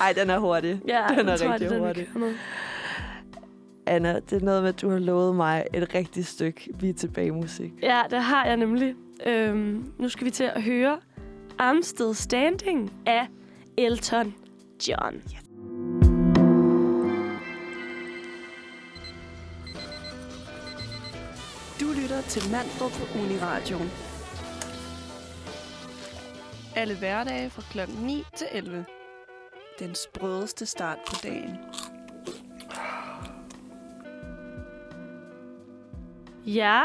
Ej, 0.00 0.12
den 0.12 0.30
er 0.30 0.38
hurtig. 0.38 0.80
Ja, 0.88 1.04
Den 1.18 1.28
er 1.28 1.36
tror, 1.36 1.52
rigtig 1.52 1.60
det 1.68 1.76
er 1.76 1.78
den, 1.78 1.86
hurtig. 1.86 2.08
Anna, 3.86 4.20
det 4.30 4.42
er 4.42 4.44
noget 4.44 4.62
med, 4.62 4.68
at 4.68 4.80
du 4.80 4.90
har 4.90 4.98
lovet 4.98 5.36
mig 5.36 5.64
et 5.74 5.94
rigtigt 5.94 6.26
stykke 6.26 6.70
Vi 6.80 6.88
er 6.88 6.94
tilbage 6.94 7.30
musik. 7.32 7.72
Ja, 7.82 8.02
det 8.10 8.22
har 8.22 8.46
jeg 8.46 8.56
nemlig. 8.56 8.94
Øhm, 9.26 9.92
nu 9.98 10.08
skal 10.08 10.24
vi 10.24 10.30
til 10.30 10.44
at 10.44 10.62
høre 10.62 10.98
Amsted 11.58 12.14
Standing 12.14 12.92
af 13.06 13.26
Elton 13.78 14.34
John. 14.88 15.22
Du 21.80 21.86
lytter 22.02 22.20
til 22.28 22.42
Manfred 22.52 22.90
på 22.90 23.18
Uniradioen. 23.18 23.90
Alle 26.76 26.94
hverdage 26.98 27.50
fra 27.50 27.62
kl. 27.70 27.90
9 28.06 28.24
til 28.36 28.46
11. 28.52 28.84
Den 29.78 29.94
sprødeste 29.94 30.66
start 30.66 30.98
på 31.08 31.14
dagen. 31.22 31.56
Ja, 36.46 36.82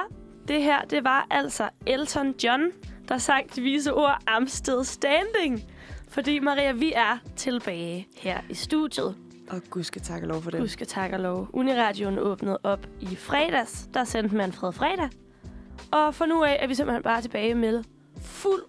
det 0.47 0.63
her, 0.63 0.81
det 0.81 1.03
var 1.03 1.27
altså 1.29 1.69
Elton 1.85 2.35
John, 2.43 2.61
der 3.07 3.17
sang 3.17 3.55
de 3.55 3.61
vise 3.61 3.93
ord 3.93 4.17
Amsted 4.27 4.83
Standing. 4.83 5.61
Fordi, 6.09 6.39
Maria, 6.39 6.71
vi 6.71 6.93
er 6.95 7.17
tilbage 7.35 8.07
her 8.15 8.41
i 8.49 8.53
studiet. 8.53 9.15
Og 9.49 9.61
gud 9.69 9.83
skal 9.83 10.01
takke 10.01 10.27
lov 10.27 10.41
for 10.41 10.51
det. 10.51 10.59
Husk 10.59 10.81
at 10.81 10.87
takke 10.87 11.17
lov. 11.17 11.47
Uniradioen 11.53 12.19
åbnede 12.19 12.59
op 12.63 12.87
i 12.99 13.15
fredags. 13.15 13.89
Der 13.93 14.03
sendte 14.03 14.35
Manfred 14.35 14.71
fredag. 14.73 15.09
Og 15.91 16.15
for 16.15 16.25
nu 16.25 16.43
af 16.43 16.57
er 16.61 16.67
vi 16.67 16.75
simpelthen 16.75 17.03
bare 17.03 17.21
tilbage 17.21 17.55
med 17.55 17.83
fuld 18.21 18.61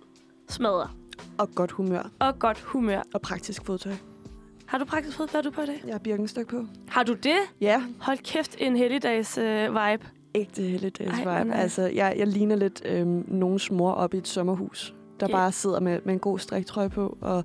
smadre 0.49 0.91
Og 1.39 1.49
godt 1.55 1.71
humør. 1.71 2.11
og 2.21 2.39
godt 2.39 2.61
humør. 2.61 3.03
Og 3.15 3.21
praktisk 3.21 3.67
fodtøj. 3.67 3.93
Har 4.73 4.79
du 4.79 4.85
praktisk 4.85 5.17
fået, 5.17 5.31
hvad 5.31 5.43
du 5.43 5.51
på 5.51 5.63
i 5.63 5.67
dag? 5.67 5.83
Jeg 5.87 5.95
har 5.95 5.99
birkenstykke 5.99 6.51
på. 6.51 6.65
Har 6.89 7.03
du 7.03 7.15
det? 7.15 7.37
Ja, 7.61 7.83
Hold 8.01 8.19
kæft, 8.19 8.57
en 8.59 8.77
helligdags 8.77 9.39
øh, 9.39 9.63
vibe. 9.69 10.07
ægte 10.35 10.63
helligdags 10.63 11.19
Ej, 11.19 11.39
vibe. 11.39 11.51
nice. 11.51 11.63
Altså, 11.63 11.83
jeg, 11.83 12.15
jeg 12.19 12.27
ligner 12.27 12.57
lidt 12.57 12.83
øhm, 12.85 13.25
nogens 13.29 13.71
mor 13.71 13.93
op 13.93 14.15
i 14.15 14.17
et 14.17 14.29
sommerhus, 14.29 14.95
der 15.21 15.27
Ja. 15.29 15.33
bare 15.37 15.53
sidder 15.53 15.81
med, 15.81 16.01
med 16.05 16.13
en 16.15 16.19
god 16.21 16.39
striktrøje 16.39 16.89
på 16.91 17.19
og, 17.21 17.45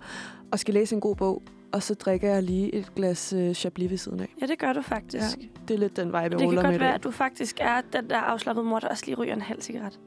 og 0.51 0.59
skal 0.59 0.73
læse 0.73 0.95
en 0.95 1.01
god 1.01 1.15
bog. 1.15 1.41
Og 1.71 1.83
så 1.83 1.93
drikker 1.93 2.29
jeg 2.33 2.43
lige 2.43 2.75
et 2.75 2.95
glas 2.95 3.33
øh, 3.33 3.53
Chablis 3.53 3.89
ved 3.91 3.97
siden 3.97 4.19
af. 4.19 4.33
Ja, 4.41 4.45
det 4.45 4.59
gør 4.59 4.73
du 4.73 4.81
faktisk. 4.81 5.37
Ja, 5.37 5.43
det 5.67 5.73
er 5.73 5.77
lidt 5.77 5.95
den 5.97 6.07
vibe, 6.07 6.17
jeg 6.17 6.31
det 6.31 6.39
kan 6.39 6.47
ruller 6.47 6.61
med 6.61 6.69
godt 6.69 6.75
i 6.75 6.79
være, 6.79 6.89
dag. 6.89 6.95
at 6.95 7.03
du 7.03 7.11
faktisk 7.11 7.57
er 7.61 7.81
den 7.93 8.09
der 8.09 8.17
afslappede 8.17 8.65
mor, 8.65 8.79
der 8.79 8.87
også 8.87 9.03
lige 9.05 9.15
ryger 9.15 9.33
en 9.33 9.41
halv 9.41 9.61
cigaret. 9.61 9.99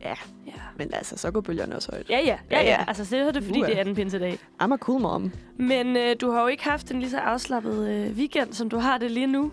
Ja. 0.00 0.14
Ja, 0.46 0.52
Men 0.76 0.94
altså, 0.94 1.16
så 1.16 1.30
går 1.30 1.40
bølgerne 1.40 1.76
også 1.76 1.92
højt. 1.92 2.10
ja, 2.10 2.18
ja. 2.18 2.38
ja, 2.50 2.60
Ja, 2.60 2.64
ja. 2.64 2.84
Altså, 2.88 3.04
det 3.16 3.20
er 3.26 3.30
det, 3.32 3.42
fordi 3.44 3.58
Uha. 3.60 3.68
det 3.70 3.76
er 3.76 3.80
anden 3.80 3.94
pinsedag. 3.94 4.38
I'm 4.62 4.72
a 4.72 4.76
cool 4.76 5.00
mom. 5.00 5.32
Men 5.56 5.96
øh, 5.96 6.16
du 6.20 6.30
har 6.30 6.40
jo 6.42 6.46
ikke 6.46 6.64
haft 6.64 6.90
en 6.90 7.00
lige 7.00 7.10
så 7.10 7.18
afslappet 7.18 7.88
øh, 7.88 8.12
weekend, 8.16 8.52
som 8.52 8.68
du 8.68 8.76
har 8.78 8.98
det 8.98 9.10
lige 9.10 9.26
nu. 9.26 9.52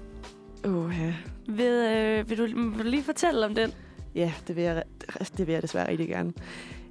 Åh, 0.65 0.93
ja. 1.01 1.13
Ved, 1.47 1.91
øh, 1.91 2.29
vil, 2.29 2.37
du, 2.37 2.43
vil 2.69 2.85
du 2.85 2.89
lige 2.89 3.03
fortælle 3.03 3.45
om 3.45 3.55
den? 3.55 3.71
Ja, 4.15 4.33
det 4.47 4.55
vil, 4.55 4.63
jeg, 4.63 4.83
det 5.37 5.47
vil 5.47 5.53
jeg 5.53 5.61
desværre 5.61 5.89
rigtig 5.89 6.07
gerne. 6.07 6.33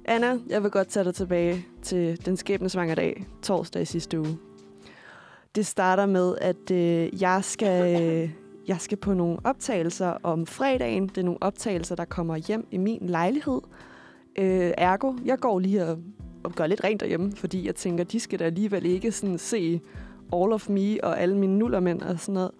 Anna, 0.05 0.37
jeg 0.49 0.63
vil 0.63 0.71
godt 0.71 0.87
tage 0.87 1.03
dig 1.03 1.15
tilbage 1.15 1.65
til 1.81 2.25
den 2.25 2.37
skæbnesvanger 2.37 2.95
dag, 2.95 3.25
torsdag 3.43 3.81
i 3.81 3.85
sidste 3.85 4.19
uge. 4.19 4.37
Det 5.55 5.65
starter 5.65 6.05
med, 6.05 6.35
at 6.41 6.71
øh, 6.71 7.21
jeg, 7.21 7.43
skal, 7.43 8.01
øh, 8.03 8.29
jeg 8.67 8.77
skal 8.79 8.97
på 8.97 9.13
nogle 9.13 9.37
optagelser 9.43 10.17
om 10.23 10.45
fredagen. 10.45 11.07
Det 11.07 11.17
er 11.17 11.23
nogle 11.23 11.43
optagelser, 11.43 11.95
der 11.95 12.05
kommer 12.05 12.35
hjem 12.35 12.67
i 12.71 12.77
min 12.77 12.99
lejlighed. 13.01 13.61
Øh, 14.37 14.71
ergo, 14.77 15.13
jeg 15.25 15.39
går 15.39 15.59
lige 15.59 15.85
og, 15.85 15.97
og 16.43 16.51
gør 16.51 16.67
lidt 16.67 16.83
rent 16.83 17.01
derhjemme, 17.01 17.31
fordi 17.35 17.65
jeg 17.65 17.75
tænker, 17.75 18.03
de 18.03 18.19
skal 18.19 18.39
da 18.39 18.43
alligevel 18.43 18.85
ikke 18.85 19.11
sådan 19.11 19.37
se 19.37 19.81
All 20.33 20.53
of 20.53 20.69
Me 20.69 21.03
og 21.03 21.21
alle 21.21 21.37
mine 21.37 21.57
nullermænd 21.57 22.01
og 22.01 22.19
sådan 22.19 22.33
noget. 22.33 22.51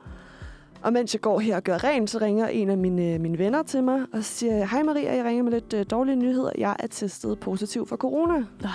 Og 0.82 0.94
mens 0.94 1.14
jeg 1.14 1.22
går 1.22 1.40
her 1.40 1.56
og 1.56 1.64
gør 1.64 1.84
rent, 1.84 2.10
så 2.10 2.18
ringer 2.18 2.48
en 2.48 2.70
af 2.70 2.78
mine, 2.78 3.20
mine 3.20 3.38
venner 3.38 3.64
til 3.64 3.84
mig 3.84 4.06
og 4.14 4.24
siger, 4.24 4.66
hej 4.66 4.84
Maria, 4.84 5.16
jeg 5.16 5.26
ringer 5.26 5.44
med 5.44 5.52
lidt 5.52 5.74
øh, 5.74 5.86
dårlige 5.92 6.16
nyheder. 6.16 6.52
Jeg 6.58 6.76
er 6.80 6.88
testet 6.88 7.40
positiv 7.40 7.88
for 7.88 7.96
corona. 7.96 8.46
Nej. 8.62 8.72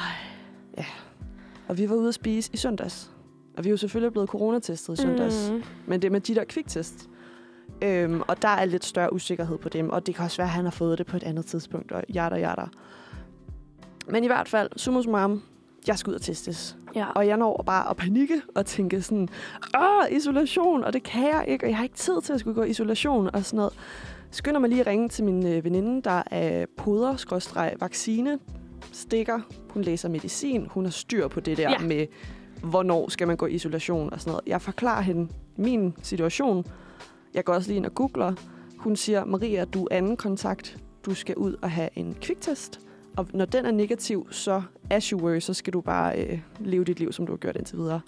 Og 1.71 1.79
vi 1.79 1.89
var 1.89 1.97
ude 1.97 2.09
at 2.09 2.15
spise 2.15 2.51
i 2.53 2.57
søndags. 2.57 3.11
Og 3.57 3.65
vi 3.65 3.69
er 3.69 3.71
jo 3.71 3.77
selvfølgelig 3.77 4.13
blevet 4.13 4.29
coronatestet 4.29 4.99
i 4.99 5.03
søndags. 5.03 5.51
Mm. 5.51 5.63
Men 5.87 6.03
det 6.03 6.09
er 6.09 6.13
med 6.13 6.21
de 6.21 6.35
der 6.35 6.45
kviktest. 6.45 7.09
Øhm, 7.83 8.23
og 8.29 8.43
der 8.43 8.49
er 8.49 8.65
lidt 8.65 8.85
større 8.85 9.13
usikkerhed 9.13 9.59
på 9.59 9.69
dem. 9.69 9.91
Og 9.91 10.07
det 10.07 10.15
kan 10.15 10.25
også 10.25 10.37
være, 10.37 10.47
at 10.47 10.53
han 10.53 10.65
har 10.65 10.71
fået 10.71 10.99
det 10.99 11.07
på 11.07 11.17
et 11.17 11.23
andet 11.23 11.47
tidspunkt. 11.47 11.93
Og 11.93 12.05
jada, 12.15 12.37
jada. 12.37 12.65
Men 14.09 14.25
i 14.25 14.27
hvert 14.27 14.49
fald, 14.49 14.69
summa 14.77 15.03
summarum, 15.03 15.43
jeg 15.87 15.99
skal 15.99 16.11
ud 16.11 16.15
og 16.15 16.23
testes. 16.23 16.77
Ja. 16.95 17.07
Og 17.15 17.27
jeg 17.27 17.37
når 17.37 17.63
bare 17.67 17.91
at 17.91 17.97
panikke 17.97 18.43
og 18.55 18.67
tænke 18.67 19.03
sådan, 19.03 19.29
åh, 19.77 20.17
isolation, 20.17 20.85
og 20.85 20.93
det 20.93 21.03
kan 21.03 21.23
jeg 21.23 21.45
ikke, 21.49 21.67
og 21.67 21.69
jeg 21.69 21.77
har 21.77 21.85
ikke 21.85 21.97
tid 21.97 22.23
til 22.23 22.33
at 22.33 22.41
skulle 22.41 22.55
gå 22.55 22.63
i 22.63 22.71
isolation 22.71 23.31
og 23.35 23.45
sådan 23.45 23.57
noget. 23.57 23.73
Skynder 24.31 24.61
mig 24.61 24.71
lige 24.71 24.81
at 24.81 24.87
ringe 24.87 25.09
til 25.09 25.25
min 25.25 25.47
øh, 25.47 25.65
veninde, 25.65 26.03
der 26.03 26.23
er 26.31 26.67
poder 26.77 27.77
vaccine 27.81 28.39
stikker. 28.93 29.41
Hun 29.71 29.83
læser 29.83 30.09
medicin. 30.09 30.67
Hun 30.71 30.85
har 30.85 30.91
styr 30.91 31.29
på 31.29 31.41
det 31.41 31.57
der 31.57 31.71
ja. 31.71 31.79
med, 31.79 32.07
hvornår 32.63 33.09
skal 33.09 33.27
man 33.27 33.37
gå 33.37 33.47
i 33.47 33.53
isolation 33.53 34.13
og 34.13 34.21
sådan 34.21 34.31
noget. 34.31 34.43
Jeg 34.47 34.63
forklarer 34.63 35.03
hende 35.03 35.33
min 35.57 35.95
situation. 36.03 36.67
Jeg 37.35 37.45
går 37.45 37.53
også 37.55 37.69
lige 37.69 37.77
ind 37.77 37.87
og 37.87 37.95
googler. 37.95 38.33
Hun 38.77 38.97
siger, 38.97 39.25
Maria, 39.25 39.65
du 39.65 39.85
er 39.91 39.97
anden 39.97 40.17
kontakt. 40.17 40.77
Du 41.07 41.15
skal 41.15 41.37
ud 41.37 41.57
og 41.63 41.71
have 41.71 41.89
en 41.97 42.17
kviktest. 42.21 42.81
Og 43.17 43.27
når 43.35 43.45
den 43.45 43.67
er 43.67 43.71
negativ, 43.71 44.27
så 44.31 44.63
as 44.91 45.05
you 45.09 45.21
were, 45.21 45.41
så 45.41 45.55
skal 45.55 45.73
du 45.73 45.81
bare 45.81 46.25
øh, 46.27 46.41
leve 46.61 46.85
dit 46.85 46.99
liv, 46.99 47.13
som 47.13 47.27
du 47.27 47.33
har 47.33 47.37
gjort 47.37 47.57
indtil 47.57 47.79
videre. 47.79 48.01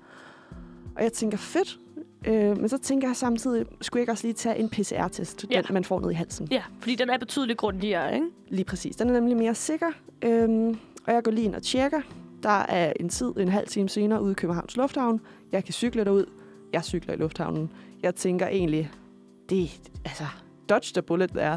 Og 0.96 1.02
jeg 1.02 1.12
tænker, 1.12 1.36
fedt. 1.38 1.78
Øh, 2.26 2.58
men 2.58 2.68
så 2.68 2.78
tænker 2.78 3.08
jeg 3.08 3.16
samtidig, 3.16 3.66
skulle 3.80 3.98
jeg 4.00 4.02
ikke 4.02 4.12
også 4.12 4.26
lige 4.26 4.34
tage 4.34 4.56
en 4.58 4.68
PCR-test, 4.68 5.44
Ja. 5.50 5.56
den 5.62 5.74
man 5.74 5.84
får 5.84 6.00
ned 6.00 6.10
i 6.10 6.14
halsen? 6.14 6.48
Ja, 6.50 6.62
fordi 6.80 6.94
den 6.94 7.10
er 7.10 7.18
betydeligt 7.18 7.58
grundigere, 7.58 8.14
ikke? 8.14 8.26
Lige 8.48 8.64
præcis. 8.64 8.96
Den 8.96 9.08
er 9.08 9.12
nemlig 9.12 9.36
mere 9.36 9.54
sikker. 9.54 9.90
Øhm, 10.22 10.78
og 11.06 11.12
jeg 11.14 11.22
går 11.22 11.30
lige 11.30 11.44
ind 11.44 11.54
og 11.54 11.62
tjekker. 11.62 12.00
Der 12.42 12.48
er 12.68 12.92
en 13.00 13.08
tid, 13.08 13.32
en 13.36 13.48
halv 13.48 13.66
time 13.68 13.88
senere, 13.88 14.22
ude 14.22 14.30
i 14.32 14.34
Københavns 14.34 14.76
Lufthavn. 14.76 15.20
Jeg 15.52 15.64
kan 15.64 15.72
cykle 15.72 16.04
derud. 16.04 16.24
Jeg 16.72 16.84
cykler 16.84 17.14
i 17.14 17.16
lufthavnen. 17.16 17.70
Jeg 18.02 18.14
tænker 18.14 18.46
egentlig, 18.48 18.90
det 19.50 19.80
altså, 20.04 20.24
dodge 20.68 20.92
the 20.94 21.02
bullet 21.02 21.34
der. 21.34 21.56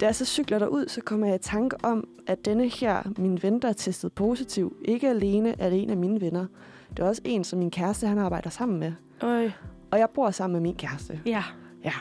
Da 0.00 0.06
jeg 0.06 0.14
så 0.14 0.24
cykler 0.24 0.58
derud, 0.58 0.88
så 0.88 1.00
kommer 1.00 1.26
jeg 1.26 1.36
i 1.36 1.38
tanke 1.38 1.76
om, 1.82 2.08
at 2.26 2.44
denne 2.44 2.68
her, 2.68 3.02
min 3.18 3.42
ven, 3.42 3.62
der 3.62 3.68
er 3.68 3.72
testet 3.72 4.12
positiv, 4.12 4.76
ikke 4.84 5.08
alene 5.08 5.54
er 5.60 5.70
det 5.70 5.82
en 5.82 5.90
af 5.90 5.96
mine 5.96 6.20
venner. 6.20 6.46
Det 6.90 6.98
er 6.98 7.04
også 7.04 7.22
en, 7.24 7.44
som 7.44 7.58
min 7.58 7.70
kæreste, 7.70 8.06
han 8.06 8.18
arbejder 8.18 8.50
sammen 8.50 8.80
med. 8.80 8.92
Øj. 9.22 9.50
Og 9.90 9.98
jeg 9.98 10.08
bor 10.14 10.30
sammen 10.30 10.52
med 10.52 10.60
min 10.60 10.74
kæreste. 10.74 11.20
Ja. 11.26 11.42
Ja. 11.84 11.92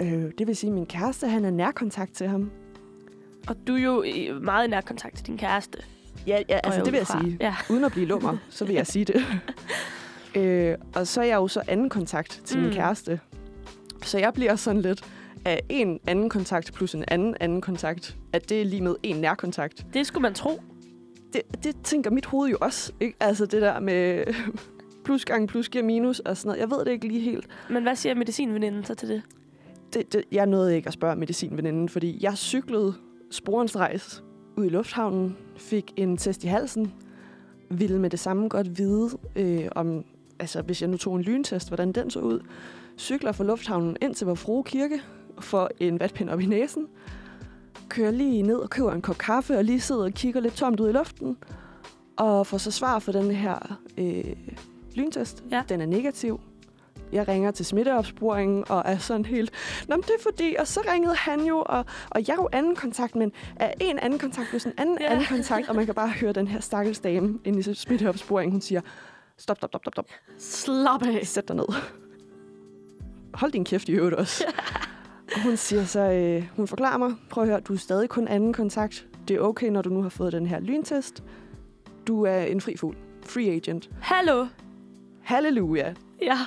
Øh, 0.00 0.32
det 0.38 0.46
vil 0.46 0.56
sige, 0.56 0.70
at 0.70 0.74
min 0.74 0.86
kæreste, 0.86 1.28
han 1.28 1.44
er 1.44 1.50
nærkontakt 1.50 2.12
til 2.14 2.28
ham. 2.28 2.50
Og 3.48 3.56
du 3.66 3.74
er 3.74 3.78
jo 3.78 4.02
i 4.02 4.30
meget 4.42 4.66
i 4.66 4.70
nær 4.70 4.80
kontakt 4.80 5.16
til 5.16 5.26
din 5.26 5.38
kæreste. 5.38 5.78
Ja, 6.26 6.42
ja 6.48 6.60
altså 6.64 6.80
det 6.84 6.92
vil 6.92 6.98
jeg 6.98 7.06
fra. 7.06 7.20
sige. 7.22 7.36
Ja. 7.40 7.54
Uden 7.70 7.84
at 7.84 7.92
blive 7.92 8.06
lummer, 8.06 8.36
så 8.50 8.64
vil 8.64 8.74
jeg 8.74 8.86
sige 8.86 9.04
det. 9.04 9.24
øh, 10.40 10.74
og 10.94 11.06
så 11.06 11.20
er 11.20 11.24
jeg 11.24 11.36
jo 11.36 11.48
så 11.48 11.62
anden 11.68 11.88
kontakt 11.88 12.40
til. 12.44 12.58
Mm. 12.58 12.64
min 12.64 12.72
kæreste. 12.72 13.20
Så 14.02 14.18
jeg 14.18 14.32
bliver 14.32 14.56
sådan 14.56 14.82
lidt 14.82 15.04
af 15.44 15.60
en 15.68 16.00
anden 16.06 16.28
kontakt 16.28 16.72
plus 16.72 16.94
en 16.94 17.04
anden 17.08 17.34
anden 17.40 17.60
kontakt, 17.60 18.16
at 18.32 18.48
det 18.48 18.60
er 18.60 18.64
lige 18.64 18.82
med 18.82 18.94
en 19.02 19.16
nærkontakt. 19.16 19.86
Det 19.94 20.06
skulle 20.06 20.22
man 20.22 20.34
tro. 20.34 20.60
Det, 21.32 21.42
det 21.64 21.76
tænker 21.84 22.10
mit 22.10 22.26
hoved 22.26 22.50
jo 22.50 22.56
også. 22.60 22.92
Ikke? 23.00 23.16
Altså 23.20 23.46
det 23.46 23.62
der 23.62 23.80
med 23.80 24.24
plus 25.04 25.24
gange 25.24 25.46
plus 25.46 25.68
giver 25.68 25.84
minus 25.84 26.20
og 26.20 26.36
sådan 26.36 26.48
noget. 26.48 26.60
Jeg 26.60 26.70
ved 26.70 26.84
det 26.84 26.90
ikke 26.90 27.08
lige 27.08 27.20
helt. 27.20 27.46
Men 27.70 27.82
hvad 27.82 27.96
siger 27.96 28.14
medicinveninden 28.14 28.84
så 28.84 28.94
til 28.94 29.08
det? 29.08 29.22
Det, 29.94 30.12
det, 30.12 30.24
jeg 30.32 30.46
nåede 30.46 30.76
ikke 30.76 30.86
at 30.86 30.92
spørge 30.92 31.16
medicinveninden, 31.16 31.88
fordi 31.88 32.18
jeg 32.20 32.38
cyklede 32.38 32.94
sporenstrejs 33.30 34.22
ud 34.56 34.64
i 34.64 34.68
lufthavnen, 34.68 35.36
fik 35.56 35.92
en 35.96 36.16
test 36.16 36.44
i 36.44 36.46
halsen, 36.46 36.92
ville 37.70 37.98
med 37.98 38.10
det 38.10 38.18
samme 38.18 38.48
godt 38.48 38.78
vide, 38.78 39.10
øh, 39.36 39.68
om, 39.74 40.04
altså 40.38 40.62
hvis 40.62 40.80
jeg 40.82 40.90
nu 40.90 40.96
tog 40.96 41.16
en 41.16 41.22
lyntest, 41.22 41.68
hvordan 41.68 41.92
den 41.92 42.10
så 42.10 42.20
ud. 42.20 42.40
Cykler 42.98 43.32
fra 43.32 43.44
lufthavnen 43.44 43.96
ind 44.02 44.14
til 44.14 44.26
vor 44.26 44.34
frue 44.34 44.64
kirke, 44.64 45.02
får 45.40 45.70
en 45.80 46.00
vatpind 46.00 46.30
op 46.30 46.40
i 46.40 46.46
næsen, 46.46 46.86
kører 47.88 48.10
lige 48.10 48.42
ned 48.42 48.56
og 48.56 48.70
køber 48.70 48.92
en 48.92 49.02
kop 49.02 49.18
kaffe, 49.18 49.58
og 49.58 49.64
lige 49.64 49.80
sidder 49.80 50.04
og 50.04 50.12
kigger 50.12 50.40
lidt 50.40 50.54
tomt 50.54 50.80
ud 50.80 50.88
i 50.88 50.92
luften, 50.92 51.36
og 52.16 52.46
får 52.46 52.58
så 52.58 52.70
svar 52.70 52.98
for 52.98 53.12
den 53.12 53.30
her 53.30 53.78
øh, 53.98 54.24
lyntest. 54.94 55.44
Ja. 55.50 55.62
Den 55.68 55.80
er 55.80 55.86
negativ. 55.86 56.40
Jeg 57.12 57.28
ringer 57.28 57.50
til 57.50 57.66
smitteopsporingen 57.66 58.64
og 58.68 58.82
er 58.86 58.98
sådan 58.98 59.24
helt, 59.24 59.50
Nå, 59.88 59.96
men 59.96 60.02
det 60.02 60.10
er 60.10 60.22
fordi, 60.22 60.56
og 60.58 60.66
så 60.66 60.80
ringede 60.92 61.14
han 61.14 61.40
jo, 61.40 61.62
og, 61.66 61.84
og 62.10 62.20
jeg 62.28 62.32
er 62.32 62.36
jo 62.36 62.48
anden 62.52 62.76
kontakt, 62.76 63.14
men 63.14 63.32
er 63.56 63.72
en 63.80 63.98
anden 63.98 64.18
kontakt 64.18 64.48
plus 64.48 64.64
en 64.64 64.72
anden 64.76 64.98
ja. 65.00 65.06
anden 65.12 65.26
kontakt, 65.26 65.68
og 65.68 65.76
man 65.76 65.86
kan 65.86 65.94
bare 65.94 66.08
høre 66.08 66.32
den 66.32 66.48
her 66.48 66.60
stakkels 66.60 67.00
dame 67.00 67.38
inde 67.44 67.70
i 67.70 67.74
smitteopsporingen, 67.74 68.52
hun 68.52 68.60
siger, 68.60 68.80
stop, 69.38 69.56
stop, 69.56 69.70
stop, 69.70 69.82
stop, 69.82 69.94
stop, 69.94 70.06
Slap 70.38 71.02
af. 71.02 71.26
sæt 71.26 71.48
dig 71.48 71.56
ned. 71.56 71.66
Hold 73.36 73.52
din 73.52 73.64
kæft 73.64 73.88
i 73.88 73.92
øvrigt 73.92 74.14
også. 74.14 74.44
og 75.34 75.42
hun 75.42 75.56
siger 75.56 75.84
så, 75.84 76.00
øh, 76.00 76.48
hun 76.56 76.68
forklarer 76.68 76.98
mig, 76.98 77.14
prøv 77.30 77.44
at 77.44 77.50
høre, 77.50 77.60
du 77.60 77.72
er 77.72 77.78
stadig 77.78 78.08
kun 78.08 78.28
anden 78.28 78.52
kontakt. 78.52 79.06
Det 79.28 79.36
er 79.36 79.40
okay, 79.40 79.68
når 79.68 79.82
du 79.82 79.90
nu 79.90 80.02
har 80.02 80.08
fået 80.08 80.32
den 80.32 80.46
her 80.46 80.60
lyntest. 80.60 81.22
Du 82.06 82.22
er 82.22 82.38
en 82.38 82.60
fri 82.60 82.76
fugl. 82.76 82.96
Free 83.26 83.50
agent. 83.50 83.90
Hallo? 84.00 84.46
Halleluja. 85.22 85.94
Ja. 86.22 86.38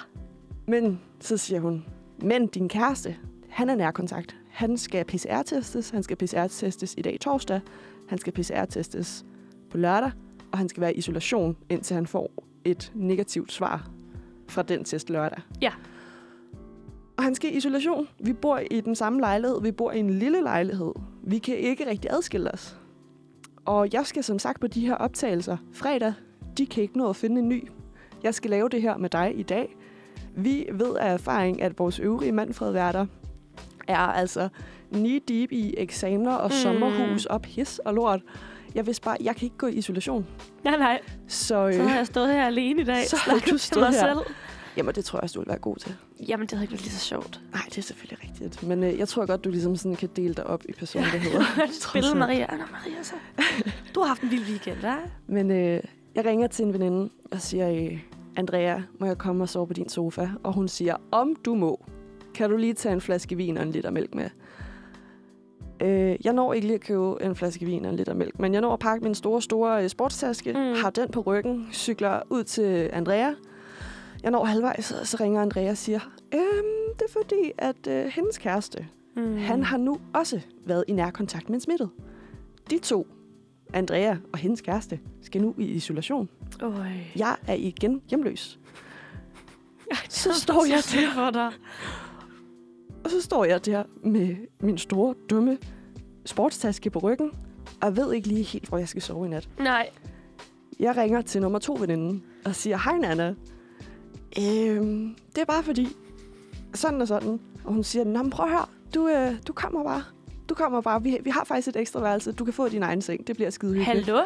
Men 0.67 1.01
så 1.19 1.37
siger 1.37 1.59
hun, 1.59 1.85
men 2.21 2.47
din 2.47 2.69
kæreste, 2.69 3.15
han 3.49 3.69
er 3.69 3.75
nærkontakt. 3.75 4.35
Han 4.49 4.77
skal 4.77 5.05
PCR-testes. 5.05 5.89
Han 5.89 6.03
skal 6.03 6.17
PCR-testes 6.17 6.95
i 6.97 7.01
dag 7.01 7.17
torsdag. 7.21 7.61
Han 8.07 8.17
skal 8.17 8.33
PCR-testes 8.33 9.25
på 9.71 9.77
lørdag. 9.77 10.11
Og 10.51 10.57
han 10.57 10.69
skal 10.69 10.81
være 10.81 10.93
i 10.93 10.97
isolation, 10.97 11.57
indtil 11.69 11.93
han 11.95 12.07
får 12.07 12.43
et 12.65 12.91
negativt 12.95 13.51
svar 13.51 13.89
fra 14.47 14.61
den 14.61 14.83
test 14.83 15.09
lørdag. 15.09 15.41
Ja. 15.61 15.71
Og 17.19 17.23
han 17.25 17.35
skal 17.35 17.53
i 17.53 17.57
isolation. 17.57 18.07
Vi 18.19 18.33
bor 18.33 18.61
i 18.71 18.81
den 18.81 18.95
samme 18.95 19.19
lejlighed. 19.19 19.61
Vi 19.61 19.71
bor 19.71 19.91
i 19.91 19.99
en 19.99 20.09
lille 20.09 20.41
lejlighed. 20.41 20.91
Vi 21.23 21.37
kan 21.37 21.55
ikke 21.57 21.89
rigtig 21.89 22.11
adskille 22.11 22.51
os. 22.53 22.77
Og 23.65 23.87
jeg 23.93 24.05
skal 24.05 24.23
som 24.23 24.39
sagt 24.39 24.59
på 24.61 24.67
de 24.67 24.87
her 24.87 24.95
optagelser 24.95 25.57
fredag. 25.73 26.13
De 26.57 26.65
kan 26.65 26.83
ikke 26.83 26.97
nå 26.97 27.09
at 27.09 27.15
finde 27.15 27.41
en 27.41 27.49
ny. 27.49 27.67
Jeg 28.23 28.33
skal 28.33 28.49
lave 28.49 28.69
det 28.69 28.81
her 28.81 28.97
med 28.97 29.09
dig 29.09 29.33
i 29.35 29.43
dag. 29.43 29.75
Vi 30.35 30.67
ved 30.73 30.95
af 30.95 31.13
erfaring, 31.13 31.61
at 31.61 31.79
vores 31.79 31.99
øvrige 31.99 32.31
mandfredværter 32.31 33.05
er 33.87 33.97
altså 33.97 34.49
knee 34.93 35.19
deep 35.27 35.51
i 35.51 35.73
eksamener 35.77 36.31
og 36.35 36.49
Mm. 36.49 36.55
mm. 36.55 36.61
sommerhus 36.63 37.25
og 37.25 37.41
pis 37.41 37.79
og 37.79 37.93
lort. 37.93 38.19
Jeg 38.75 38.85
vidste 38.87 39.03
bare, 39.03 39.17
jeg 39.21 39.35
kan 39.35 39.45
ikke 39.45 39.57
gå 39.57 39.67
i 39.67 39.73
isolation. 39.73 40.25
Nej, 40.63 40.77
nej. 40.77 40.99
Så, 41.27 41.67
øh, 41.67 41.73
Så 41.73 41.83
har 41.83 41.95
jeg 41.95 42.07
stået 42.07 42.27
her 42.33 42.45
alene 42.45 42.81
i 42.81 42.85
dag. 42.85 43.07
Så 43.07 43.15
har 43.17 43.39
du 43.51 43.57
stået 43.57 43.85
her. 43.85 43.91
selv. 43.93 44.17
Jamen, 44.77 44.95
det 44.95 45.05
tror 45.05 45.17
jeg 45.17 45.23
også, 45.23 45.33
du 45.33 45.39
vil 45.39 45.47
være 45.47 45.57
god 45.57 45.75
til. 45.75 45.95
Jamen, 46.27 46.47
det 46.47 46.51
havde 46.51 46.63
ikke 46.63 46.71
været 46.71 46.83
lige 46.83 46.93
så 46.93 47.05
sjovt. 47.05 47.41
Nej, 47.53 47.61
det 47.69 47.77
er 47.77 47.81
selvfølgelig 47.81 48.23
rigtigt. 48.23 48.63
Men 48.67 48.83
øh, 48.83 48.99
jeg 48.99 49.07
tror 49.07 49.25
godt, 49.25 49.43
du 49.43 49.49
ligesom 49.49 49.75
sådan 49.75 49.95
kan 49.95 50.09
dele 50.15 50.33
dig 50.33 50.47
op 50.47 50.63
i 50.69 50.73
personligheder. 50.73 51.43
Spille 51.81 52.07
alt. 52.07 52.17
Maria. 52.17 52.47
Nå, 52.51 52.63
Maria 52.71 53.03
så. 53.03 53.15
Du 53.95 53.99
har 53.99 54.07
haft 54.07 54.21
en 54.21 54.31
vild 54.31 54.45
weekend, 54.49 54.77
hva'? 54.77 55.09
Men 55.27 55.51
øh, 55.51 55.81
jeg 56.15 56.25
ringer 56.25 56.47
til 56.47 56.65
en 56.65 56.73
veninde 56.73 57.09
og 57.31 57.41
siger, 57.41 57.71
øh, 57.71 57.99
Andrea, 58.35 58.79
må 58.99 59.05
jeg 59.05 59.17
komme 59.17 59.43
og 59.43 59.49
sove 59.49 59.67
på 59.67 59.73
din 59.73 59.89
sofa? 59.89 60.29
Og 60.43 60.53
hun 60.53 60.67
siger, 60.67 60.95
om 61.11 61.35
du 61.45 61.55
må, 61.55 61.85
kan 62.33 62.49
du 62.49 62.57
lige 62.57 62.73
tage 62.73 62.93
en 62.93 63.01
flaske 63.01 63.35
vin 63.35 63.57
og 63.57 63.63
en 63.63 63.71
liter 63.71 63.89
mælk 63.91 64.15
med? 64.15 64.29
Øh, 65.81 66.15
jeg 66.23 66.33
når 66.33 66.53
ikke 66.53 66.67
lige 66.67 66.75
at 66.75 66.81
købe 66.81 67.23
en 67.23 67.35
flaske 67.35 67.65
vin 67.65 67.85
og 67.85 67.91
en 67.91 67.97
liter 67.97 68.13
mælk, 68.13 68.39
men 68.39 68.53
jeg 68.53 68.61
når 68.61 68.73
at 68.73 68.79
pakke 68.79 69.03
min 69.03 69.15
store, 69.15 69.41
store 69.41 69.83
øh, 69.83 69.89
sportstaske, 69.89 70.53
mm. 70.53 70.81
har 70.81 70.89
den 70.89 71.11
på 71.11 71.21
ryggen, 71.21 71.69
cykler 71.73 72.19
ud 72.29 72.43
til 72.43 72.89
Andrea. 72.93 73.31
Jeg 74.23 74.31
når 74.31 74.45
halvvejs, 74.45 74.85
så, 74.85 75.05
så 75.05 75.17
ringer 75.19 75.41
Andrea 75.41 75.69
og 75.69 75.77
siger, 75.77 75.99
øhm, 76.33 76.93
det 76.99 77.01
er 77.01 77.11
fordi, 77.11 77.51
at 77.57 77.87
øh, 77.87 78.05
hendes 78.05 78.37
kæreste, 78.37 78.87
Mm. 79.15 79.37
han 79.37 79.63
har 79.63 79.77
nu 79.77 79.97
også 80.13 80.41
været 80.65 80.83
i 80.87 80.91
nærkontakt 80.93 81.49
med 81.49 81.55
en 81.55 81.61
smittet. 81.61 81.89
De 82.69 82.79
to, 82.79 83.07
Andrea 83.73 84.15
og 84.33 84.39
hendes 84.39 84.61
kæreste, 84.61 84.99
skal 85.21 85.41
nu 85.41 85.55
i 85.57 85.63
isolation. 85.65 86.29
Øj. 86.61 86.71
Jeg 87.15 87.35
er 87.47 87.53
igen 87.53 88.01
hjemløs. 88.09 88.59
Så 90.09 90.29
Jeg 90.29 90.35
står 90.35 90.65
jeg 90.65 90.83
så 90.83 90.89
synd 90.89 91.11
for 91.13 91.31
dig. 91.31 91.51
Og 93.03 93.09
så 93.09 93.21
står 93.21 93.45
jeg 93.45 93.65
der 93.65 93.83
med 94.03 94.35
min 94.59 94.77
store, 94.77 95.15
dumme 95.29 95.57
sportstaske 96.25 96.89
på 96.89 96.99
ryggen, 96.99 97.31
og 97.81 97.97
ved 97.97 98.13
ikke 98.13 98.27
lige 98.27 98.43
helt, 98.43 98.69
hvor 98.69 98.77
jeg 98.77 98.87
skal 98.87 99.01
sove 99.01 99.25
i 99.25 99.29
nat. 99.29 99.49
Nej. 99.59 99.89
Jeg 100.79 100.97
ringer 100.97 101.21
til 101.21 101.41
nummer 101.41 101.59
to 101.59 101.77
veninden 101.79 102.23
og 102.45 102.55
siger, 102.55 102.77
hej 102.77 102.97
Nana, 102.97 103.35
øhm, 104.37 105.15
det 105.35 105.41
er 105.41 105.45
bare 105.45 105.63
fordi, 105.63 105.87
sådan 106.73 107.01
og 107.01 107.07
sådan. 107.07 107.39
Og 107.63 107.73
hun 107.73 107.83
siger, 107.83 108.05
Nå, 108.05 108.29
prøv 108.31 108.45
at 108.45 108.51
høre, 108.51 108.65
du, 108.95 109.07
øh, 109.07 109.33
du 109.47 109.53
kommer 109.53 109.83
bare. 109.83 110.03
Du 110.49 110.55
kommer 110.55 110.81
bare. 110.81 111.03
Vi, 111.03 111.17
vi 111.23 111.29
har 111.29 111.43
faktisk 111.43 111.67
et 111.67 111.75
ekstra 111.75 112.01
værelse. 112.01 112.31
Du 112.31 112.43
kan 112.43 112.53
få 112.53 112.69
din 112.69 112.83
egen 112.83 113.01
seng. 113.01 113.27
Det 113.27 113.35
bliver 113.35 113.49
skide 113.49 113.73
hyggeligt. 113.73 114.05
Hallo? 114.05 114.21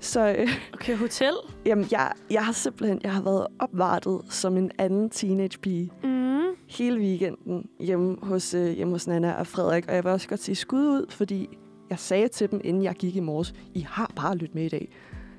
Så 0.00 0.34
øh, 0.38 0.48
Okay, 0.74 0.96
hotel? 0.96 1.32
jamen, 1.66 1.86
jeg, 1.90 2.12
jeg 2.30 2.44
har 2.44 2.52
simpelthen 2.52 3.00
jeg 3.02 3.12
har 3.12 3.22
været 3.22 3.46
opvartet 3.58 4.20
som 4.28 4.56
en 4.56 4.70
anden 4.78 5.10
teenage-pige 5.10 5.92
Mm. 6.04 6.42
hele 6.68 7.00
weekenden 7.00 7.66
hjemme 7.80 8.16
hos, 8.22 8.54
øh, 8.54 8.66
hjemme 8.70 8.92
hos 8.92 9.06
Nana 9.06 9.32
og 9.32 9.46
Frederik. 9.46 9.84
Og 9.88 9.94
jeg 9.94 10.04
vil 10.04 10.12
også 10.12 10.28
godt 10.28 10.40
sige 10.42 10.54
skud 10.56 10.86
ud, 10.86 11.06
fordi 11.10 11.48
jeg 11.90 11.98
sagde 11.98 12.28
til 12.28 12.50
dem, 12.50 12.60
inden 12.64 12.82
jeg 12.82 12.94
gik 12.94 13.16
i 13.16 13.20
morges, 13.20 13.54
I 13.74 13.80
har 13.80 14.12
bare 14.16 14.36
lyttet 14.36 14.54
med 14.54 14.64
i 14.64 14.68
dag. 14.68 14.88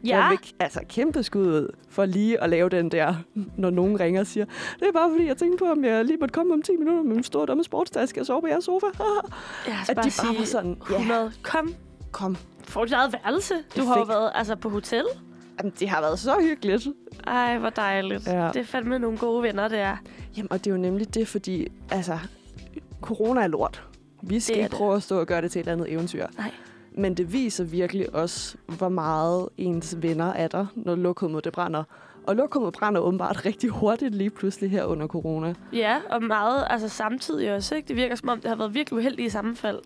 Ja, 0.04 0.18
Jeg 0.18 0.30
vil, 0.30 0.54
altså, 0.60 0.80
kæmpe 0.90 1.24
skud 1.24 1.46
ud 1.48 1.68
for 1.90 2.06
lige 2.06 2.44
at 2.44 2.50
lave 2.50 2.70
den 2.70 2.92
der, 2.92 3.16
når 3.58 3.70
nogen 3.70 4.00
ringer 4.00 4.22
og 4.22 4.28
siger, 4.28 4.46
det 4.80 4.88
er 4.88 4.92
bare 4.92 5.10
fordi, 5.12 5.28
jeg 5.28 5.38
tænkte 5.38 5.66
på, 5.66 5.72
om 5.72 5.86
jeg 5.86 6.06
lige 6.06 6.18
måtte 6.18 6.34
komme 6.34 6.54
om 6.54 6.62
10 6.62 6.72
minutter 6.72 7.04
med 7.04 7.14
min 7.16 7.24
store 7.24 7.46
dumme 7.46 7.64
sportstaske 7.64 8.20
og 8.22 8.26
sove 8.26 8.42
på 8.42 8.48
jeres 8.48 8.64
sofa. 8.64 8.88
skal 9.64 9.74
At 9.90 9.96
bare 9.96 10.06
de 10.06 10.12
sige 10.12 10.28
bare 10.28 10.40
var 10.40 10.46
sådan, 10.46 10.78
ja, 10.90 10.96
100. 10.96 11.32
Kom, 11.44 11.74
kom. 12.12 12.38
få 12.64 12.86
dit 12.86 12.94
eget 12.94 13.14
værelse. 13.14 13.54
Du 13.78 13.84
har 13.84 13.98
jo 13.98 14.04
været 14.04 14.32
altså, 14.36 14.56
på 14.56 14.70
hotel. 14.70 15.04
Jamen, 15.60 15.74
det 15.80 15.90
har 15.90 16.02
været 16.02 16.20
så 16.20 16.36
hyggeligt. 16.42 16.88
Ej, 17.28 17.58
hvor 17.58 17.70
dejligt. 17.70 18.28
Ja. 18.28 18.48
Det 18.54 18.56
er 18.56 18.64
fandme 18.66 19.00
nogle 19.00 19.18
gode 19.18 19.44
venner, 19.44 19.68
det 19.68 19.80
er. 19.80 19.98
Jamen, 20.38 20.52
og 20.52 20.60
det 20.60 20.68
er 20.68 20.72
jo 20.76 20.82
nemlig 20.82 21.14
det, 21.14 21.28
fordi, 21.28 21.68
altså, 21.92 22.20
corona 23.02 23.42
er 23.42 23.48
lort. 23.48 23.84
Vi 24.22 24.40
skal 24.40 24.58
ikke 24.58 24.70
prøve 24.70 24.96
at 24.96 25.04
stå 25.04 25.20
og 25.20 25.28
gøre 25.28 25.42
det 25.42 25.52
til 25.52 25.62
et 25.62 25.68
andet 25.68 25.92
eventyr. 25.92 26.28
Nej. 26.38 26.52
Men 26.98 27.14
det 27.14 27.34
viser 27.34 27.64
virkelig 27.64 28.16
også, 28.16 28.58
hvor 28.78 28.90
meget 28.90 29.50
ens 29.58 29.98
venner 30.02 30.34
er 30.34 30.48
der, 30.48 30.66
når 30.76 30.96
lokummet 30.96 31.44
det 31.44 31.54
brænder. 31.54 31.84
Og 32.28 32.36
lokummet 32.36 32.74
brænder 32.74 33.02
åbenbart 33.02 33.46
rigtig 33.46 33.70
hurtigt 33.70 34.16
lige 34.16 34.30
pludselig 34.30 34.72
her 34.72 34.84
under 34.84 35.08
corona. 35.08 35.54
Ja, 35.74 35.98
og 36.10 36.24
meget 36.24 36.68
altså 36.70 36.90
samtidig 36.90 37.56
også. 37.56 37.76
Ikke? 37.76 37.88
Det 37.88 37.96
virker 37.96 38.16
som 38.16 38.30
om, 38.30 38.42
det 38.42 38.50
har 38.50 38.56
været 38.56 38.74
virkelig 38.74 38.98
uheldige 38.98 39.30
sammenfald. 39.30 39.80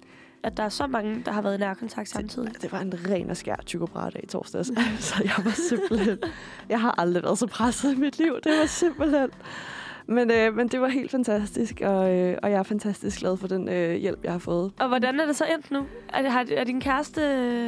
At 0.44 0.58
der 0.58 0.64
er 0.64 0.70
så 0.70 0.88
mange, 0.88 1.22
der 1.26 1.32
har 1.32 1.42
været 1.42 1.56
i 1.56 1.60
nærkontakt 1.60 2.10
samtidig. 2.10 2.62
Det 2.62 2.72
var 2.72 2.80
en 2.80 2.94
ren 3.10 3.30
og 3.30 3.38
skær 3.38 3.56
tykobradag 3.66 4.24
i 4.24 4.28
torsdags. 4.28 4.72
Så 5.00 5.22
jeg 5.24 5.46
var 5.46 5.52
simpelthen... 5.52 6.18
Jeg 6.70 6.82
har 6.82 6.96
aldrig 6.98 7.24
været 7.24 7.38
så 7.38 7.48
presset 7.48 7.94
i 7.94 7.96
mit 7.96 8.18
liv. 8.18 8.36
Det 8.44 8.52
var 8.60 8.66
simpelthen... 8.66 9.30
Men, 10.12 10.32
øh, 10.32 10.56
men 10.56 10.68
det 10.68 10.82
var 10.82 10.88
helt 10.88 11.12
fantastisk, 11.12 11.82
og, 11.86 12.16
øh, 12.18 12.38
og 12.44 12.52
jeg 12.52 12.60
er 12.60 12.64
fantastisk 12.64 13.20
glad 13.20 13.38
for 13.38 13.48
den 13.48 13.70
øh, 13.70 13.96
hjælp, 13.96 14.24
jeg 14.24 14.32
har 14.32 14.40
fået. 14.40 14.72
Og 14.80 14.88
hvordan 14.88 15.20
er 15.20 15.26
det 15.26 15.36
så 15.36 15.46
endt 15.46 15.72
nu? 15.72 15.86
Er, 16.10 16.30
har, 16.30 16.46
er 16.52 16.64
din 16.64 16.82
kæreste... 16.82 17.22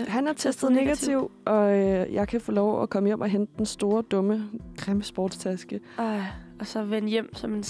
Han 0.08 0.28
er 0.28 0.34
testet 0.34 0.72
negativ, 0.72 1.08
negativ, 1.10 1.32
og 1.46 1.78
øh, 1.78 2.14
jeg 2.14 2.28
kan 2.28 2.42
få 2.42 2.52
lov 2.52 2.84
at 2.84 2.90
komme 2.90 3.10
hjem 3.10 3.22
og 3.22 3.28
hente 3.30 3.54
den 3.58 3.66
store, 3.66 4.02
dumme, 4.02 4.50
grimme 4.78 5.04
sportstaske. 5.04 5.80
Ej, 5.98 6.22
og 6.60 6.68
så 6.68 6.84
vende 6.84 7.10
hjem 7.10 7.36
som 7.36 7.54
en 7.54 7.64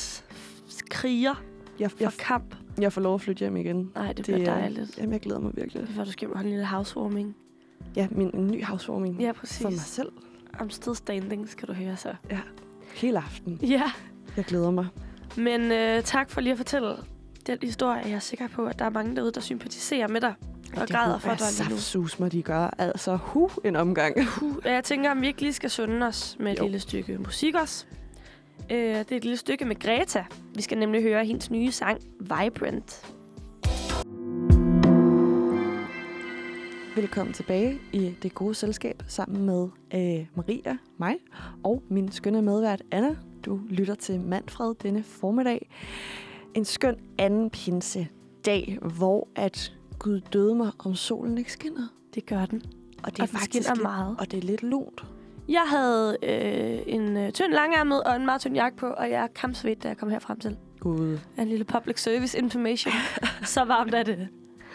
kriger 0.90 1.44
Jeg, 1.80 1.92
for 1.92 1.98
jeg, 2.00 2.12
kamp. 2.20 2.56
jeg 2.80 2.94
får 2.94 3.02
lov 3.02 3.16
at 3.16 3.22
flytte 3.22 3.40
hjem 3.40 3.58
igen. 3.58 3.92
Nej, 3.96 4.08
det 4.08 4.18
Det 4.18 4.26
bliver 4.36 4.52
er- 4.52 4.60
dejligt. 4.60 4.98
Jamen, 4.98 5.12
jeg 5.14 5.20
glæder 5.22 5.40
mig 5.40 5.52
virkelig. 5.56 5.82
Det 5.82 5.90
er 5.90 5.94
for, 5.94 6.04
du 6.04 6.12
skal 6.12 6.28
holde 6.28 6.44
en 6.44 6.50
lille 6.50 6.66
housewarming. 6.66 7.36
Ja, 7.96 8.08
min 8.12 8.32
en 8.34 8.48
ny 8.48 8.64
housewarming 8.64 9.22
Ja, 9.22 9.32
for 9.32 9.40
præcis. 9.40 9.62
mig 9.64 9.74
selv. 9.74 10.12
I'm 10.62 10.70
still 10.70 10.96
standing, 10.96 11.50
skal 11.50 11.68
du 11.68 11.74
høre 11.74 11.98
så. 11.98 12.10
Hele 12.96 13.18
aften. 13.18 13.60
Ja, 13.62 13.92
Jeg 14.38 14.46
glæder 14.46 14.72
mig. 14.72 14.88
men 15.38 15.72
øh, 15.72 16.04
tak 16.04 16.30
for 16.30 16.42
lige 16.42 16.52
at 16.52 16.58
fortælle 16.58 16.96
den 17.48 17.58
historie. 17.62 18.02
Jeg 18.06 18.12
er 18.14 18.20
sikker 18.20 18.48
på, 18.48 18.66
at 18.66 18.80
der 18.80 18.86
er 18.86 18.90
mange 18.90 19.16
derude, 19.16 19.32
der 19.32 19.42
sympatiserer 19.42 20.08
med 20.08 20.22
dig. 20.22 20.34
Og 20.78 20.88
græder 20.88 21.20
for 21.20 21.30
dig 21.34 21.48
lige 21.60 22.00
nu. 22.00 22.08
Mig, 22.20 22.32
de 22.32 22.42
gør. 22.42 22.74
Altså, 22.78 23.16
hu, 23.16 23.50
en 23.66 23.76
omgang. 23.76 24.16
Puh, 24.28 24.56
Jeg 24.66 24.84
tænker, 24.84 25.12
om 25.12 25.22
vi 25.22 25.28
ikke 25.28 25.42
lige 25.42 25.54
skal 25.54 25.70
sunde 25.70 26.06
os 26.08 26.36
med 26.40 26.52
et 26.52 26.60
Jo. 26.60 26.64
lille 26.64 26.80
stykke 26.80 27.18
musik 27.18 27.56
også. 27.56 27.86
Øh, 28.72 28.78
det 28.78 29.12
er 29.12 29.16
et 29.18 29.24
lille 29.24 29.38
stykke 29.38 29.66
med 29.66 29.80
Greta. 29.80 30.26
Vi 30.56 30.62
skal 30.62 30.78
nemlig 30.78 31.02
høre 31.02 31.26
hendes 31.26 31.52
nye 31.52 31.72
sang, 31.72 32.00
Vibrant. 32.20 33.14
Velkommen 36.96 37.34
tilbage 37.34 37.80
i 37.94 38.16
det 38.24 38.34
gode 38.34 38.56
selskab 38.56 39.04
sammen 39.08 39.46
med 39.46 39.68
øh, 39.94 40.26
Maria, 40.36 40.78
mig 41.00 41.16
og 41.64 41.84
min 41.90 42.12
skønne 42.12 42.42
medvært 42.42 42.82
Anna. 42.92 43.16
Du 43.46 43.60
lytter 43.70 43.96
til 43.96 44.20
Manfred 44.22 44.76
denne 44.76 45.04
formiddag. 45.04 45.70
En 46.54 46.66
skøn 46.66 46.96
anden 47.18 47.50
pinse 47.50 48.08
dag, 48.46 48.78
hvor 48.82 49.28
at 49.36 49.74
Gud 50.00 50.22
døde 50.34 50.56
mig, 50.56 50.72
om 50.80 50.96
solen 50.96 51.38
ikke 51.38 51.52
skinner. 51.52 51.88
Det 52.16 52.26
gør 52.26 52.46
den. 52.46 52.62
Og 53.04 53.12
det 53.12 53.20
Og 53.20 53.24
er 53.24 53.28
den 53.28 53.28
faktisk 53.28 53.70
lidt, 53.70 53.82
meget. 53.82 54.16
Og 54.20 54.32
det 54.32 54.38
er 54.38 54.42
lidt 54.48 54.64
lunt. 54.64 55.04
Jeg 55.50 55.64
havde 55.68 56.18
øh, 56.24 56.80
en 56.94 57.18
øh, 57.18 57.32
tynd 57.32 57.54
langærmet 57.54 58.04
og 58.04 58.16
en 58.16 58.26
meget 58.26 58.42
tynd 58.42 58.56
jakke 58.56 58.78
på, 58.78 58.88
og 58.88 59.10
jeg 59.10 59.24
er 59.24 59.28
kampsvedt, 59.28 59.84
da 59.84 59.88
jeg 59.88 59.98
kom 59.98 60.10
her 60.10 60.20
frem 60.20 60.40
til. 60.40 60.58
Gud. 60.80 61.20
En 61.38 61.48
lille 61.48 61.66
public 61.66 62.02
service 62.02 62.38
information. 62.38 62.94
Så 63.46 63.66
varmt 63.66 63.94
er 63.94 64.04
det. 64.04 64.28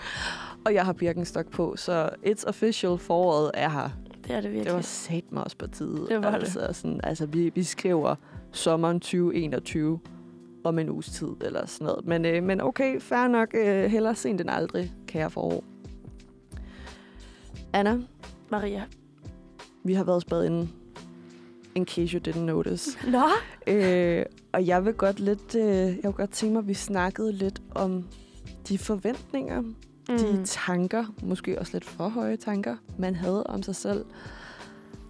Og 0.66 0.74
jeg 0.74 0.84
har 0.84 0.92
Birkenstock 0.92 1.50
på, 1.50 1.76
så 1.76 2.10
it's 2.26 2.48
official, 2.48 2.98
foråret 2.98 3.50
er 3.54 3.68
her. 3.68 3.88
Det 4.24 4.36
er 4.36 4.40
det 4.40 4.50
virkelig. 4.50 4.64
Det 4.66 4.74
var 4.74 4.80
sat 4.80 5.32
mig 5.32 5.44
også 5.44 5.56
på 5.56 5.66
tide. 5.66 6.06
Det 6.08 6.22
var 6.22 6.30
det. 6.30 6.38
altså, 6.38 6.68
Sådan, 6.72 7.00
altså, 7.04 7.26
vi, 7.26 7.50
vi 7.54 7.62
skriver 7.62 8.14
sommeren 8.52 9.00
2021 9.00 10.00
om 10.64 10.78
en 10.78 10.90
uges 10.90 11.06
tid, 11.06 11.28
eller 11.40 11.66
sådan 11.66 11.84
noget. 11.84 12.06
Men, 12.06 12.24
øh, 12.24 12.42
men 12.42 12.60
okay, 12.60 13.00
fair 13.00 13.28
nok. 13.28 13.48
Øh, 13.54 13.84
hellere 13.84 14.14
sent 14.14 14.40
end 14.40 14.50
aldrig, 14.50 14.92
kære 15.06 15.30
forår. 15.30 15.64
Anna, 17.72 17.98
Maria. 18.50 18.82
vi 19.84 19.94
har 19.94 20.04
været 20.04 20.22
spadet 20.22 20.46
inden. 20.46 20.72
In 21.74 21.86
case 21.86 22.18
you 22.18 22.20
didn't 22.28 22.38
notice. 22.38 22.98
Nå, 23.16 23.24
øh, 23.66 24.24
og 24.52 24.66
jeg 24.66 24.84
vil 24.84 24.94
godt 24.94 25.20
lidt, 25.20 25.54
øh, 25.54 25.64
jeg 25.64 26.04
vil 26.04 26.12
godt 26.12 26.30
tænke 26.30 26.52
mig, 26.52 26.60
at 26.60 26.68
vi 26.68 26.74
snakkede 26.74 27.32
lidt 27.32 27.62
om 27.70 28.04
de 28.68 28.78
forventninger, 28.78 29.60
mm. 29.60 29.74
de 30.18 30.44
tanker, 30.44 31.04
måske 31.22 31.58
også 31.58 31.72
lidt 31.72 31.84
for 31.84 32.08
høje 32.08 32.36
tanker, 32.36 32.76
man 32.98 33.14
havde 33.14 33.46
om 33.46 33.62
sig 33.62 33.76
selv, 33.76 34.04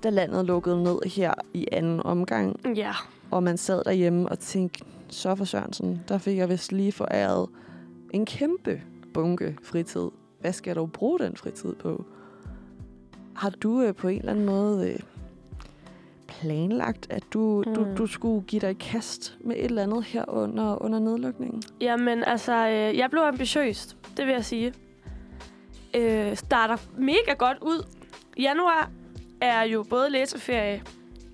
da 0.02 0.10
landet 0.10 0.44
lukkede 0.44 0.82
ned 0.82 0.98
her 1.06 1.34
i 1.54 1.66
anden 1.72 2.00
omgang, 2.00 2.76
Ja, 2.76 2.92
og 3.30 3.42
man 3.42 3.56
sad 3.56 3.84
derhjemme 3.84 4.28
og 4.28 4.38
tænkte, 4.38 4.84
så 5.08 5.34
for 5.34 5.44
Sørensen, 5.44 6.00
der 6.08 6.18
fik 6.18 6.36
jeg 6.36 6.48
vist 6.48 6.72
lige 6.72 6.92
foræret 6.92 7.48
en 8.10 8.26
kæmpe 8.26 8.82
bunke 9.14 9.58
fritid. 9.62 10.08
Hvad 10.40 10.52
skal 10.52 10.70
jeg 10.70 10.76
dog 10.76 10.92
bruge 10.92 11.18
den 11.18 11.36
fritid 11.36 11.74
på? 11.74 12.04
Har 13.36 13.50
du 13.50 13.82
øh, 13.82 13.94
på 13.94 14.08
en 14.08 14.18
eller 14.18 14.32
anden 14.32 14.46
måde 14.46 14.92
øh, 14.92 14.98
planlagt, 16.26 17.06
at 17.10 17.22
du, 17.32 17.64
mm. 17.66 17.74
du, 17.74 17.86
du 17.98 18.06
skulle 18.06 18.46
give 18.46 18.60
dig 18.60 18.78
kast 18.78 19.38
med 19.40 19.56
et 19.56 19.64
eller 19.64 19.82
andet 19.82 20.04
her 20.04 20.24
under, 20.28 20.82
under 20.82 20.98
nedlukningen? 20.98 21.62
Jamen, 21.80 22.24
altså, 22.24 22.52
øh, 22.52 22.98
jeg 22.98 23.10
blev 23.10 23.22
ambitiøs, 23.22 23.96
det 24.16 24.26
vil 24.26 24.32
jeg 24.32 24.44
sige. 24.44 24.74
Øh, 25.94 26.36
starter 26.36 26.76
mega 26.98 27.34
godt 27.38 27.58
ud. 27.62 27.86
Januar 28.38 28.90
er 29.40 29.62
jo 29.62 29.84
både 29.90 30.10
læseferie 30.10 30.82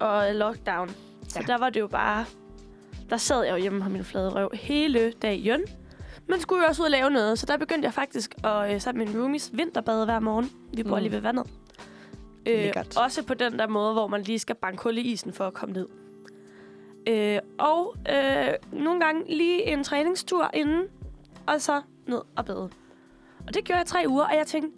og 0.01 0.35
lockdown. 0.35 0.91
Så 1.35 1.41
Ja. 1.41 1.53
der 1.53 1.59
var 1.59 1.71
det 1.71 1.81
jo 1.81 1.87
bare... 1.87 2.25
Der 3.11 3.17
sad 3.17 3.43
jeg 3.45 3.53
jo 3.53 3.57
hjemme 3.57 3.83
på 3.83 3.89
min 3.89 4.05
flade 4.05 4.29
røv 4.29 4.51
hele 4.55 5.13
dagen. 5.13 5.61
Men 6.27 6.41
skulle 6.41 6.63
jo 6.63 6.69
også 6.69 6.83
ud 6.83 6.85
og 6.85 6.91
lave 6.91 7.11
noget, 7.11 7.39
så 7.39 7.47
der 7.47 7.57
begyndte 7.57 7.87
jeg 7.87 7.95
faktisk 7.95 8.35
at 8.45 8.75
øh, 8.75 8.81
sammen 8.81 9.05
med 9.05 9.13
min 9.15 9.23
roomies 9.23 9.51
vinterbade 9.55 10.05
hver 10.05 10.21
morgen. 10.21 10.51
Vi 10.73 10.83
bor 10.83 10.97
Mm. 10.97 11.03
lige 11.03 11.13
ved 11.13 11.21
vandet. 11.21 11.47
Øh, 12.47 12.59
Lækkert. 12.59 12.97
også 12.97 13.23
på 13.23 13.35
den 13.35 13.59
der 13.59 13.69
måde, 13.69 13.93
hvor 13.93 14.07
man 14.07 14.23
lige 14.23 14.39
skal 14.39 14.55
banke 14.57 14.83
hul 14.83 14.99
i 14.99 15.01
isen 15.01 15.33
for 15.33 15.47
at 15.47 15.55
komme 15.55 15.73
ned. 15.73 15.89
Øh, 17.09 17.39
og 17.59 17.95
øh, 18.13 18.49
nogle 18.73 19.01
gange 19.01 19.37
lige 19.37 19.73
en 19.73 19.85
træningstur 19.85 20.51
inden, 20.55 20.83
og 21.47 21.61
så 21.61 21.83
ned 22.07 22.21
og 22.37 22.45
bade. 22.45 22.71
Og 23.47 23.55
det 23.55 23.65
gjorde 23.65 23.79
jeg 23.79 23.87
tre 23.87 24.05
uger, 24.09 24.25
og 24.25 24.37
jeg 24.37 24.47
tænkte, 24.47 24.71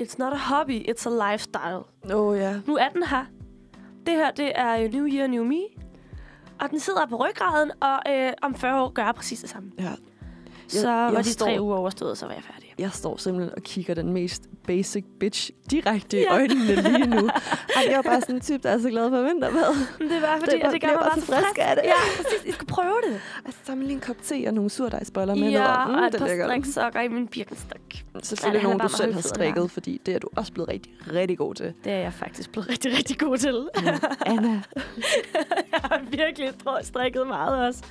it's 0.00 0.14
not 0.18 0.32
a 0.32 0.36
hobby, 0.36 0.88
it's 0.90 1.08
a 1.08 1.32
lifestyle. 1.32 1.82
Åh 2.16 2.26
oh, 2.26 2.38
ja. 2.38 2.60
Nu 2.66 2.76
er 2.76 2.88
den 2.88 3.02
her. 3.02 3.24
Det 4.06 4.14
her, 4.14 4.30
det 4.30 4.52
er 4.54 4.88
New 4.88 5.06
Year, 5.06 5.26
New 5.26 5.44
Me. 5.44 5.60
Og 6.60 6.70
den 6.70 6.80
sidder 6.80 7.06
på 7.06 7.16
ryggraden, 7.16 7.70
og 7.80 8.12
øh, 8.12 8.32
om 8.42 8.54
40 8.54 8.82
år 8.82 8.88
gør 8.88 9.04
jeg 9.04 9.14
præcis 9.14 9.40
det 9.40 9.50
samme. 9.50 9.72
ja. 9.78 9.90
Så 10.68 10.90
jeg 10.90 11.12
var 11.14 11.22
de 11.22 11.32
står- 11.32 11.46
tre 11.46 11.56
uger 11.60 11.76
overstået, 11.76 12.18
så 12.18 12.26
var 12.26 12.32
jeg 12.32 12.42
færdig. 12.42 12.63
Jeg 12.78 12.90
står 12.92 13.16
simpelthen 13.16 13.54
og 13.56 13.62
kigger 13.62 13.94
den 13.94 14.12
mest 14.12 14.42
basic 14.66 15.04
bitch 15.20 15.50
direkte 15.70 16.18
i 16.18 16.20
Ja. 16.20 16.32
øjnene 16.34 16.74
lige 16.74 17.06
nu. 17.06 17.16
Ej, 17.76 17.82
jeg 17.86 17.92
er 17.92 18.02
bare 18.02 18.20
sådan 18.20 18.34
en 18.34 18.40
type, 18.40 18.58
der 18.62 18.70
er 18.70 18.78
så 18.78 18.88
glad 18.90 19.10
for 19.10 19.22
vinterbad. 19.22 19.74
Men 19.98 20.08
det 20.10 20.22
var 20.22 20.38
fordi, 20.38 20.50
Det 20.52 20.52
det, 20.52 20.62
var- 20.64 20.70
det 20.70 20.80
gør 20.80 20.88
mig 20.88 20.96
bare 20.98 21.10
bare 21.10 21.20
så 21.20 21.26
frisk 21.26 21.38
frisk. 21.46 21.58
af 21.58 21.76
det. 21.76 21.82
Ja, 21.84 21.92
præcis. 22.16 22.44
I 22.44 22.52
skal 22.52 22.66
prøve 22.66 22.96
det. 23.08 23.20
Altså, 23.44 23.60
samle 23.64 23.84
lige 23.86 23.94
en 23.94 24.00
kop 24.00 24.16
te 24.22 24.44
og 24.46 24.54
nogle 24.54 24.70
surdejsboller 24.70 25.34
med 25.34 25.50
ja, 25.50 25.58
ned. 25.86 25.94
og 25.94 26.06
et 26.06 26.14
er 26.14 26.18
par 26.18 26.26
striksokker 26.26 27.00
i 27.00 27.08
min 27.08 27.28
birkenstok. 27.28 27.78
Selvfølgelig 28.22 28.62
Ja, 28.62 28.68
er 28.68 28.72
du 28.72 28.78
bare 28.78 28.88
selv 28.88 29.14
har 29.14 29.20
strikket, 29.20 29.70
fordi 29.70 30.00
det 30.06 30.14
er 30.14 30.18
du 30.18 30.28
også 30.36 30.52
blevet 30.52 30.68
rigtig, 30.68 30.92
rigtig 31.12 31.38
god 31.38 31.54
til. 31.54 31.72
Det 31.84 31.92
er 31.92 31.96
jeg 31.98 32.12
faktisk 32.12 32.52
blevet 32.52 32.68
rigtig, 32.68 32.92
rigtig 32.98 33.18
god 33.18 33.38
til. 33.38 33.68
Anna. 34.26 34.48
jeg 35.72 35.80
har 35.82 36.00
virkelig 36.10 36.48
str- 36.48 36.82
strikket 36.82 37.26
meget 37.26 37.66
også. 37.68 37.82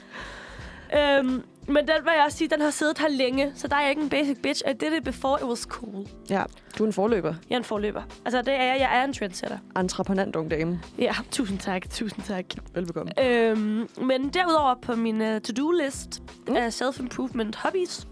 Øhm, 0.98 1.44
men 1.68 1.78
den 1.78 1.96
vil 2.04 2.12
jeg 2.16 2.24
også 2.26 2.38
sige, 2.38 2.48
den 2.50 2.62
har 2.62 2.70
siddet 2.70 2.98
her 2.98 3.08
længe, 3.08 3.52
så 3.56 3.68
der 3.68 3.76
er 3.76 3.82
jeg 3.82 3.90
ikke 3.90 4.02
en 4.02 4.10
basic 4.10 4.38
bitch. 4.44 4.62
I 4.70 4.74
did 4.74 4.94
it 4.94 5.04
before 5.04 5.40
it 5.42 5.46
was 5.48 5.60
cool. 5.60 6.08
Ja, 6.30 6.44
du 6.78 6.84
er 6.84 6.88
en 6.88 6.94
forløber. 6.94 7.34
Jeg 7.50 7.56
er 7.56 7.60
en 7.60 7.64
forløber. 7.64 8.02
Altså, 8.26 8.42
det 8.42 8.54
er 8.54 8.64
jeg. 8.64 8.78
Jeg 8.80 9.00
er 9.00 9.04
en 9.04 9.14
trendsetter. 9.14 9.58
Entreprenant 9.78 10.36
ung 10.36 10.52
dame. 10.52 10.80
Ja, 11.00 11.14
tusind 11.32 11.60
tak. 11.60 11.90
Tusind 11.90 12.24
tak. 12.26 12.46
Velbekomme. 12.74 13.26
Øhm, 13.26 13.88
men 14.02 14.30
derudover 14.30 14.76
på 14.82 14.96
min 14.96 15.22
uh, 15.22 15.28
to-do-list 15.42 16.22
Mm. 16.48 16.52
mm. 16.54 16.56
af 16.56 16.74
self-improvement 16.74 17.56
hobbies, 17.58 18.08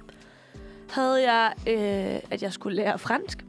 havde 0.92 1.32
jeg, 1.32 1.54
øh, 1.68 2.20
at 2.32 2.44
jeg 2.44 2.54
skulle 2.54 2.76
lære 2.78 3.00
fransk. 3.00 3.46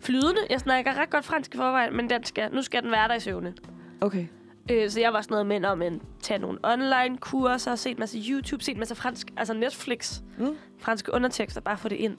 Flydende. 0.00 0.40
Jeg 0.50 0.60
snakker 0.60 0.94
ret 0.94 1.10
godt 1.10 1.24
fransk 1.24 1.54
i 1.54 1.56
forvejen, 1.56 1.96
men 1.96 2.10
den 2.10 2.24
skal, 2.24 2.54
nu 2.54 2.62
skal 2.62 2.82
den 2.82 2.90
være 2.90 3.08
der 3.08 3.14
i 3.14 3.20
søvne. 3.20 3.54
Okay. 4.00 4.26
Øh, 4.70 4.90
så 4.90 5.00
jeg 5.00 5.12
var 5.12 5.20
sådan 5.22 5.32
noget 5.34 5.46
med 5.46 5.64
om 5.64 5.82
at 5.82 5.92
tage 6.22 6.38
nogle 6.38 6.58
online 6.62 7.18
kurser, 7.18 7.74
set 7.74 7.90
en 7.90 7.96
masse 7.98 8.18
YouTube, 8.30 8.64
set 8.64 8.72
en 8.72 8.78
masse 8.78 8.94
fransk, 8.94 9.26
altså 9.36 9.54
Netflix, 9.54 10.20
Mm. 10.38 10.56
franske 10.78 11.12
undertekster, 11.14 11.60
bare 11.60 11.78
få 11.78 11.88
det 11.88 11.96
ind. 11.96 12.16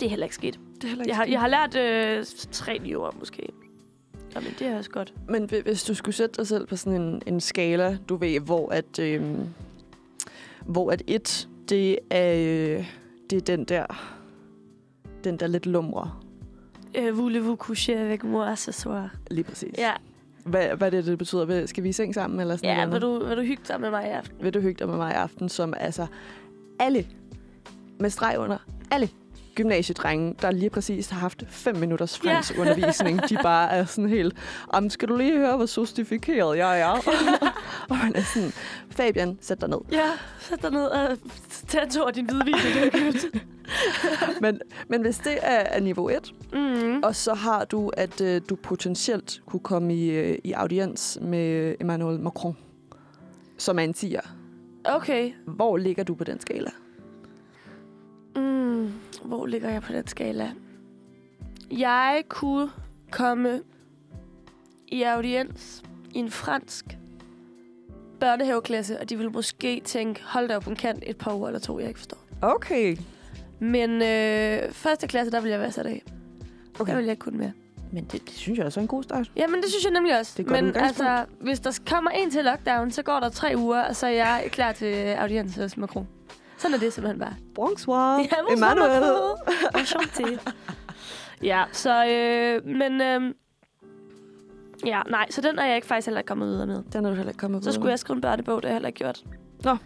Det 0.00 0.02
er 0.06 0.10
heller 0.10 0.26
ikke 0.26 0.34
sket. 0.34 0.60
Det 0.74 0.84
er 0.84 0.88
heller 0.88 1.02
ikke 1.04 1.08
Jeg 1.10 1.16
har, 1.16 1.24
skidt. 1.24 1.32
jeg 1.32 1.40
har 1.40 1.48
lært 1.48 1.76
øh, 1.76 2.24
tre 2.52 2.78
nye 2.78 2.98
ord, 2.98 3.14
måske. 3.18 3.48
Jamen, 4.34 4.54
det 4.58 4.66
er 4.66 4.76
også 4.78 4.90
godt. 4.90 5.14
Men 5.28 5.44
hvi- 5.44 5.60
hvis 5.62 5.84
du 5.84 5.94
skulle 5.94 6.14
sætte 6.14 6.34
dig 6.36 6.46
selv 6.46 6.66
på 6.66 6.76
sådan 6.76 7.00
en, 7.02 7.22
en 7.26 7.40
skala, 7.40 7.98
du 8.08 8.16
ved, 8.16 8.40
hvor 8.40 8.68
at, 8.72 8.98
øhm, 8.98 9.48
hvor 10.66 10.90
at 10.90 11.02
et, 11.06 11.48
det 11.68 11.98
er, 12.10 12.32
øh, 12.78 12.86
det 13.30 13.36
er 13.36 13.40
den 13.56 13.64
der, 13.64 13.86
den 15.24 15.36
der 15.36 15.46
lidt 15.46 15.66
lumre. 15.66 16.12
Øh, 16.94 17.18
voulez-vous 17.18 17.56
coucher 17.56 18.00
avec 18.00 18.22
moi 18.24 18.56
ce 18.56 18.72
soir? 18.72 19.08
Lige 19.30 19.44
præcis. 19.44 19.74
Ja, 19.78 19.92
Hvad, 20.44 20.76
hvad 20.76 20.90
det, 20.90 21.06
det 21.06 21.18
betyder? 21.18 21.66
Skal 21.66 21.84
vi 21.84 21.88
i 21.88 21.92
seng 21.92 22.14
sammen? 22.14 22.40
Eller 22.40 22.56
sådan 22.56 22.70
ja 22.70 22.76
noget? 22.86 22.92
vil, 22.92 23.00
du, 23.00 23.24
vil 23.24 23.36
du 23.36 23.42
hygge 23.42 23.62
dig 23.68 23.80
med 23.80 23.90
mig 23.90 24.06
i 24.06 24.10
aften? 24.10 24.44
vil 24.44 24.54
du 24.54 24.60
hygge 24.60 24.78
dig 24.78 24.88
med 24.88 24.96
mig 24.96 25.12
i 25.12 25.14
aften, 25.14 25.48
som 25.48 25.74
altså 25.76 26.06
alle, 26.78 27.06
med 28.00 28.10
streg 28.10 28.38
under, 28.38 28.58
alle 28.90 29.08
gymnasiedrenge, 29.58 30.34
der 30.42 30.50
lige 30.50 30.70
præcis 30.70 31.08
har 31.08 31.20
haft 31.20 31.44
5 31.48 31.76
minutters 31.76 32.18
fransk 32.18 32.58
undervisning, 32.58 33.28
de 33.28 33.36
bare 33.42 33.70
er 33.70 33.84
sådan 33.84 34.08
helt, 34.08 34.36
om 34.68 34.90
skal 34.90 35.08
du 35.08 35.16
lige 35.16 35.36
høre, 35.36 35.56
hvor 35.56 35.66
sostifikeret 35.66 36.58
jeg 36.58 36.80
er? 36.80 36.90
og 37.90 37.96
man 37.96 38.12
er 38.14 38.22
sådan, 38.34 38.52
Fabian, 38.90 39.38
sæt 39.40 39.60
dig 39.60 39.68
ned. 39.68 39.78
Ja, 39.92 40.10
sæt 40.40 40.62
dig 40.62 40.70
ned 40.70 40.84
og 40.84 41.18
tag 41.68 41.88
tur 41.90 42.06
af 42.06 42.14
din 42.14 42.26
hvide 42.26 42.44
vin, 42.44 42.54
det 42.54 42.94
er. 42.94 43.38
Men, 44.40 44.60
men 44.88 45.00
hvis 45.02 45.18
det 45.18 45.38
er, 45.42 45.60
er 45.60 45.80
niveau 45.80 46.08
1, 46.08 46.34
mm. 46.52 47.02
og 47.02 47.16
så 47.16 47.34
har 47.34 47.64
du, 47.64 47.88
at 47.88 48.20
øh, 48.20 48.40
du 48.48 48.56
potentielt 48.56 49.42
kunne 49.46 49.60
komme 49.60 49.94
i, 49.94 50.10
øh, 50.10 50.38
i 50.44 50.52
audiens 50.52 51.18
med 51.22 51.74
Emmanuel 51.80 52.20
Macron, 52.20 52.56
som 53.58 53.78
er 53.78 53.82
en 53.82 53.94
tiger. 53.94 54.20
Okay. 54.84 55.32
Hvor 55.46 55.76
ligger 55.76 56.04
du 56.04 56.14
på 56.14 56.24
den 56.24 56.40
skala? 56.40 56.70
Mm. 58.36 58.92
Hvor 59.24 59.46
ligger 59.46 59.70
jeg 59.70 59.82
på 59.82 59.92
den 59.92 60.06
skala? 60.06 60.50
Jeg 61.70 62.22
kunne 62.28 62.70
komme 63.10 63.60
i 64.88 65.02
audiens 65.02 65.82
i 66.14 66.18
en 66.18 66.30
fransk 66.30 66.84
børnehaveklasse, 68.20 69.00
og 69.00 69.10
de 69.10 69.16
ville 69.16 69.32
måske 69.32 69.82
tænke, 69.84 70.22
hold 70.24 70.48
da 70.48 70.56
op 70.56 70.66
en 70.66 70.76
kant 70.76 71.04
et 71.06 71.16
par 71.16 71.34
uger 71.34 71.48
eller 71.48 71.60
to, 71.60 71.78
jeg 71.78 71.88
ikke 71.88 72.00
forstår. 72.00 72.18
Okay. 72.42 72.96
Men 73.58 73.90
øh, 73.90 74.72
første 74.72 75.06
klasse, 75.06 75.32
der 75.32 75.40
vil 75.40 75.50
jeg 75.50 75.60
være 75.60 75.72
sat 75.72 75.86
af. 75.86 76.02
Okay. 76.80 76.90
Der 76.90 76.96
vil 76.96 77.04
jeg 77.04 77.10
ikke 77.10 77.20
kunne 77.20 77.38
mere. 77.38 77.52
Men 77.92 78.04
det, 78.04 78.28
det 78.28 78.34
synes 78.34 78.58
jeg 78.58 78.66
også 78.66 78.80
er 78.80 78.82
en 78.82 78.88
god 78.88 79.02
start. 79.02 79.32
Jamen, 79.36 79.62
det 79.62 79.70
synes 79.70 79.84
jeg 79.84 79.92
nemlig 79.92 80.18
også. 80.18 80.34
Det 80.36 80.46
er 80.46 80.62
Men 80.62 80.76
altså, 80.76 81.24
hvis 81.40 81.60
der 81.60 81.78
kommer 81.86 82.10
en 82.10 82.30
til 82.30 82.44
lockdown, 82.44 82.90
så 82.90 83.02
går 83.02 83.20
der 83.20 83.28
tre 83.28 83.52
uger, 83.56 83.82
og 83.82 83.96
så 83.96 84.06
er 84.06 84.10
jeg 84.10 84.48
klar 84.50 84.72
til 84.72 84.94
audiens 84.94 85.56
hos 85.56 85.76
Macron. 85.76 86.08
Sådan 86.58 86.74
er 86.74 86.78
det 86.78 86.92
simpelthen 86.92 87.20
bare. 87.20 87.34
Bonsoir, 87.54 88.18
Ja, 88.18 88.52
Emmanuel. 88.52 89.02
Enchanté. 89.76 90.52
ja, 91.42 91.64
så... 91.72 92.06
Øh, 92.06 92.66
men... 92.76 93.00
Øh, 93.00 93.34
ja, 94.86 95.02
nej, 95.10 95.26
så 95.30 95.40
den 95.40 95.58
er 95.58 95.66
jeg 95.66 95.76
ikke 95.76 95.86
faktisk 95.86 96.06
heller 96.06 96.20
ikke 96.20 96.28
kommet 96.28 96.48
videre 96.48 96.66
med. 96.66 96.82
Den 96.92 97.04
er 97.04 97.08
du 97.10 97.14
heller 97.16 97.30
ikke 97.30 97.38
kommet 97.38 97.64
Så 97.64 97.72
skulle 97.72 97.90
jeg 97.90 97.98
skrive 97.98 98.14
en 98.14 98.20
børnebog, 98.20 98.62
det 98.62 98.64
har 98.64 98.70
jeg 98.70 98.74
heller 98.74 98.88
ikke 98.88 98.98
gjort. 98.98 99.24
Nå. 99.64 99.76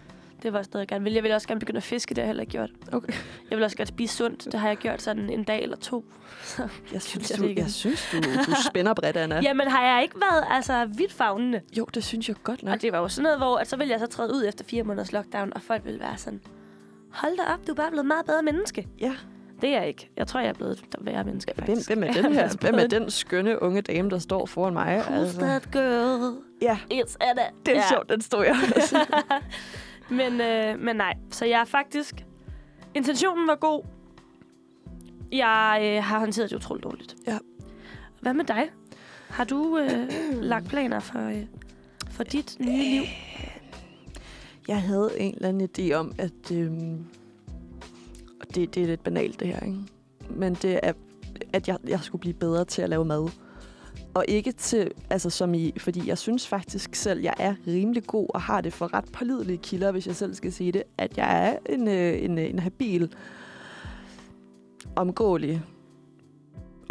Det 0.43 0.53
var 0.53 0.59
også 0.59 0.71
noget, 0.75 0.81
jeg 0.81 0.89
gerne 0.89 1.05
ville. 1.05 1.17
Jeg 1.17 1.23
ville 1.23 1.35
også 1.35 1.49
gerne 1.49 1.61
begynde 1.61 1.77
at 1.77 1.83
fiske, 1.83 2.15
det 2.15 2.19
har 2.19 2.23
jeg 2.23 2.29
heller 2.29 2.41
ikke 2.41 2.51
gjort. 2.51 2.71
Okay. 2.93 3.13
Jeg 3.51 3.59
vil 3.59 3.65
også 3.65 3.77
gerne 3.77 3.87
spise 3.87 4.17
sundt, 4.17 4.45
det 4.45 4.55
har 4.55 4.69
jeg 4.69 4.77
gjort 4.77 5.03
sådan 5.03 5.31
en 5.31 5.45
dag 5.45 5.63
eller 5.63 5.77
to. 5.77 6.05
Jeg 6.93 7.03
synes, 7.03 7.31
jeg 7.31 7.39
du, 7.39 7.49
jeg 7.57 7.71
synes 7.71 8.09
du, 8.13 8.17
du 8.47 8.55
spænder 8.71 8.95
bredt, 8.95 9.17
Anna. 9.17 9.41
Jamen 9.43 9.69
har 9.69 9.85
jeg 9.85 10.03
ikke 10.03 10.15
været 10.21 10.45
altså, 10.51 10.89
vidt 10.97 11.13
fagnende? 11.13 11.61
Jo, 11.79 11.85
det 11.85 12.05
synes 12.05 12.29
jeg 12.29 12.37
godt 12.43 12.63
nok. 12.63 12.75
Og 12.75 12.83
det 12.83 12.93
var 12.93 12.99
jo 12.99 13.09
sådan 13.09 13.23
noget, 13.23 13.39
hvor 13.39 13.57
at 13.57 13.69
så 13.69 13.77
ville 13.77 13.91
jeg 13.91 14.01
så 14.01 14.07
træde 14.07 14.35
ud 14.35 14.45
efter 14.45 14.65
fire 14.65 14.83
måneders 14.83 15.13
lockdown, 15.13 15.53
og 15.55 15.63
folk 15.63 15.85
ville 15.85 16.01
være 16.01 16.17
sådan, 16.17 16.41
hold 17.13 17.37
da 17.37 17.43
op, 17.53 17.67
du 17.67 17.73
er 17.73 17.77
bare 17.77 17.91
blevet 17.91 18.03
et 18.05 18.07
meget 18.09 18.27
bedre 18.27 18.43
menneske. 18.43 18.89
Ja. 19.01 19.15
Det 19.61 19.71
er 19.71 19.79
jeg 19.79 19.89
ikke. 19.89 20.11
Jeg 20.17 20.27
tror, 20.27 20.41
jeg 20.41 20.49
er 20.49 20.53
blevet 20.53 20.73
et 20.73 20.85
værre 21.01 21.25
menneske, 21.25 21.53
Hvem, 21.55 21.67
faktisk. 21.67 21.89
hvem 21.91 22.03
er 22.03 22.07
Jeg 22.15 22.23
den 22.25 22.33
her? 22.33 22.43
altså 22.43 22.59
Hvem 22.59 22.75
er 22.75 22.87
den 22.87 23.11
skønne 23.11 23.63
unge 23.63 23.83
dame, 23.83 24.11
der 24.11 24.19
står 24.19 24.47
foran 24.47 24.73
mig? 24.73 25.01
Who's 25.01 25.39
that 25.41 25.71
girl? 25.73 26.37
Ja, 26.63 26.79
It's 26.93 27.17
Anna. 27.21 27.43
det 27.67 27.73
er 27.77 27.79
Ja. 27.79 27.89
sjovt, 27.89 28.09
den 28.09 28.21
står 28.21 28.43
jeg. 28.43 28.57
men, 30.19 30.41
øh, 30.41 30.79
men 30.81 30.97
nej, 30.97 31.15
så 31.31 31.45
jeg 31.45 31.61
er 31.61 31.65
faktisk... 31.65 32.15
Intentionen 32.95 33.47
var 33.47 33.55
god. 33.55 33.83
Jeg 35.33 35.81
øh, 35.97 36.05
har 36.05 36.19
håndteret 36.19 36.51
det 36.51 36.57
utroligt 36.57 36.85
dårligt. 36.85 37.17
Ja. 37.27 37.39
Hvad 38.21 38.35
med 38.35 38.45
dig? 38.45 38.71
Har 39.29 39.45
du 39.45 39.79
øh, 39.79 40.09
lagt 40.53 40.69
planer 40.69 41.01
for, 41.01 41.29
øh, 41.29 41.43
for 42.11 42.25
dit 42.25 42.57
nye 42.61 42.79
liv? 42.91 43.03
Jeg 44.69 44.83
havde 44.83 45.11
en 45.19 45.35
eller 45.35 45.49
anden 45.49 45.69
idé 45.79 45.93
om, 45.93 46.13
at... 46.19 46.53
Øhm, 46.53 47.05
og 48.41 48.55
det, 48.55 48.75
det 48.75 48.83
er 48.83 48.87
lidt 48.87 49.05
banalt, 49.05 49.41
det 49.41 49.49
her, 49.49 49.61
ikke? 49.61 49.79
Men 50.31 50.55
det 50.55 50.81
er, 50.83 50.93
at 51.53 51.69
jeg, 51.69 51.77
jeg 51.89 52.01
skulle 52.01 52.21
blive 52.21 52.35
bedre 52.35 52.65
til 52.65 52.83
at 52.83 52.89
lave 52.89 53.05
mad. 53.05 53.29
Og 54.15 54.25
ikke 54.29 54.53
til, 54.53 54.91
altså 55.11 55.31
som 55.31 55.55
i, 55.55 55.73
fordi 55.79 56.09
jeg 56.09 56.19
synes 56.19 56.49
faktisk 56.49 56.95
selv, 56.95 57.21
jeg 57.21 57.35
er 57.39 57.55
rimelig 57.67 58.05
god 58.07 58.27
og 58.35 58.41
har 58.41 58.61
det 58.61 58.73
for 58.73 58.95
ret 58.95 59.05
pålidelige 59.13 59.59
kilder, 59.59 59.93
hvis 59.93 60.07
jeg 60.07 60.17
selv 60.17 60.35
skal 60.35 60.53
sige 60.53 60.73
det, 60.73 60.83
at 60.99 61.19
jeg 61.19 61.49
er 61.49 61.73
en, 61.75 61.89
øh, 61.89 62.25
en, 62.25 62.39
øh, 62.39 62.51
en 62.51 62.59
habil, 62.59 63.15
omgåelig 64.97 65.63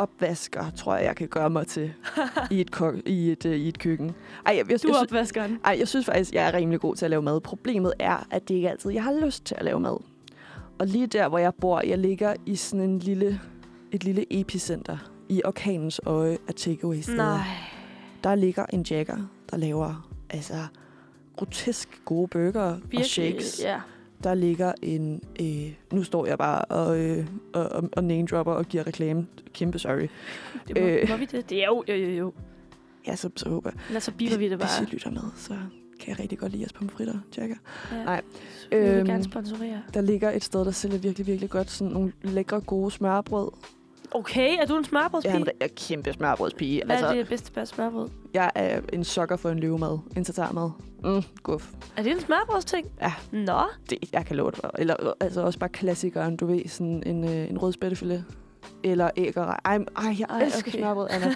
opvasker, 0.01 0.69
tror 0.69 0.95
jeg, 0.95 1.05
jeg 1.05 1.15
kan 1.15 1.27
gøre 1.27 1.49
mig 1.49 1.67
til 1.67 1.93
i 2.51 2.61
et, 2.61 2.71
kok, 2.71 2.95
i 3.05 3.31
et, 3.31 3.45
øh, 3.45 3.55
i 3.55 3.67
et 3.67 3.79
køkken. 3.79 4.11
Ej, 4.45 4.55
jeg, 4.57 4.71
jeg, 4.71 4.83
Du 4.83 4.87
jeg, 4.87 4.93
er 4.93 4.99
sy- 4.99 5.03
opvaskeren. 5.03 5.59
ej, 5.65 5.75
jeg 5.79 5.87
synes 5.87 6.05
faktisk, 6.05 6.33
jeg 6.33 6.47
er 6.47 6.53
rimelig 6.53 6.79
god 6.79 6.95
til 6.95 7.05
at 7.05 7.11
lave 7.11 7.21
mad. 7.21 7.41
Problemet 7.41 7.93
er, 7.99 8.27
at 8.31 8.47
det 8.47 8.55
ikke 8.55 8.69
altid, 8.69 8.91
jeg 8.91 9.03
har 9.03 9.25
lyst 9.25 9.45
til 9.45 9.55
at 9.59 9.65
lave 9.65 9.79
mad. 9.79 9.97
Og 10.79 10.87
lige 10.87 11.07
der, 11.07 11.27
hvor 11.29 11.37
jeg 11.37 11.53
bor, 11.55 11.81
jeg 11.87 11.97
ligger 11.97 12.35
i 12.45 12.55
sådan 12.55 12.89
en 12.89 12.99
lille, 12.99 13.39
et 13.91 14.03
lille 14.03 14.25
epicenter 14.39 14.97
i 15.29 15.41
orkanens 15.45 16.01
øje 16.05 16.37
af 16.47 16.53
takeaway 16.55 17.01
steder. 17.01 17.17
Nej. 17.37 17.45
Der 18.23 18.35
ligger 18.35 18.65
en 18.73 18.85
jagger, 18.91 19.17
der 19.51 19.57
laver 19.57 20.09
altså 20.29 20.53
grotesk 21.37 22.01
gode 22.05 22.27
burger 22.27 22.61
og 22.97 23.05
shakes. 23.05 23.61
Ja. 23.63 23.79
Der 24.23 24.33
ligger 24.33 24.73
en... 24.81 25.21
Øh, 25.41 25.73
nu 25.93 26.03
står 26.03 26.25
jeg 26.25 26.37
bare 26.37 26.61
og, 26.65 26.99
øh, 26.99 27.27
og, 27.53 27.89
og, 27.93 28.03
name-dropper 28.03 28.53
og 28.53 28.65
giver 28.65 28.87
reklame. 28.87 29.27
Kæmpe 29.53 29.79
sorry. 29.79 30.07
Det 30.67 30.81
må, 30.81 30.87
Øh. 30.87 31.09
må 31.09 31.15
vi 31.17 31.25
det? 31.25 31.49
Det 31.49 31.63
er 31.63 31.67
jo, 31.67 31.83
jo, 31.89 31.93
jo, 31.95 32.09
jo. 32.09 32.33
Ja, 33.07 33.15
så, 33.15 33.29
så 33.35 33.49
håber 33.49 33.69
jeg. 33.73 33.79
Lad 33.91 34.01
så 34.01 34.11
biber 34.11 34.37
vi 34.37 34.49
det 34.49 34.57
Hvis 34.57 34.69
bare. 34.79 34.87
I 34.87 34.91
lytter 34.91 35.09
med, 35.11 35.21
så 35.35 35.53
kan 35.99 36.09
jeg 36.09 36.19
rigtig 36.19 36.39
godt 36.39 36.51
lide 36.51 36.61
jeres 36.61 36.73
pomfritter, 36.73 37.13
Jagger. 37.37 37.55
Ja. 37.91 38.03
Nej. 38.03 38.21
Vi 38.71 38.77
vil 38.77 38.87
Øhm, 38.87 39.05
gerne 39.05 39.23
sponsorere. 39.23 39.81
Der 39.93 40.01
ligger 40.01 40.31
et 40.31 40.43
sted, 40.43 40.65
der 40.65 40.71
sælger 40.71 40.97
virkelig, 40.97 41.27
virkelig 41.27 41.49
godt. 41.49 41.69
Sådan 41.69 41.93
nogle 41.93 42.11
lækre, 42.21 42.61
gode 42.61 42.91
smørbrød. 42.91 43.51
Okay, 44.13 44.57
er 44.61 44.65
du 44.65 44.77
en 44.77 44.83
smørbrødspige? 44.83 45.33
Jeg 45.33 45.41
er 45.41 45.65
en 45.65 45.69
re- 45.71 45.87
kæmpe 45.87 46.13
smørbrødspige. 46.13 46.81
Hvad 46.85 46.95
Altså, 46.95 47.07
er 47.11 47.13
det 47.15 47.27
bedste 47.27 47.51
bør 47.51 47.65
smørbrød? 47.65 48.09
jeg 48.33 48.51
er 48.55 48.79
en 48.93 49.03
sokker 49.03 49.35
for 49.35 49.49
en 49.49 49.59
løvemad. 49.59 49.97
En 50.17 50.23
tatarmad. 50.23 50.69
Mm, 51.03 51.23
guf. 51.43 51.69
Er 51.97 52.03
det 52.03 52.11
en 52.11 52.19
smørbrødsting? 52.19 52.87
Ja. 53.01 53.13
Nå, 53.31 53.61
Det, 53.89 53.97
jeg 54.13 54.25
kan 54.25 54.35
love 54.35 54.51
det. 54.51 54.59
Eller 54.79 54.95
øh, 55.07 55.11
altså 55.19 55.41
også 55.41 55.59
bare 55.59 55.69
klassikeren, 55.69 56.35
du 56.37 56.45
ved. 56.45 56.67
Sådan 56.67 57.03
en, 57.05 57.23
øh, 57.23 57.49
en 57.49 57.57
rød 57.57 57.73
spættefilet. 57.73 58.25
Eller 58.83 59.09
æg 59.17 59.37
og 59.37 59.45
rej. 59.47 59.59
Ej, 59.65 59.77
ej, 59.95 60.15
jeg 60.19 60.27
Ej, 60.29 60.41
elsker 60.43 60.61
okay. 60.71 60.79
smørbrød, 60.79 61.07
Anna. 61.11 61.27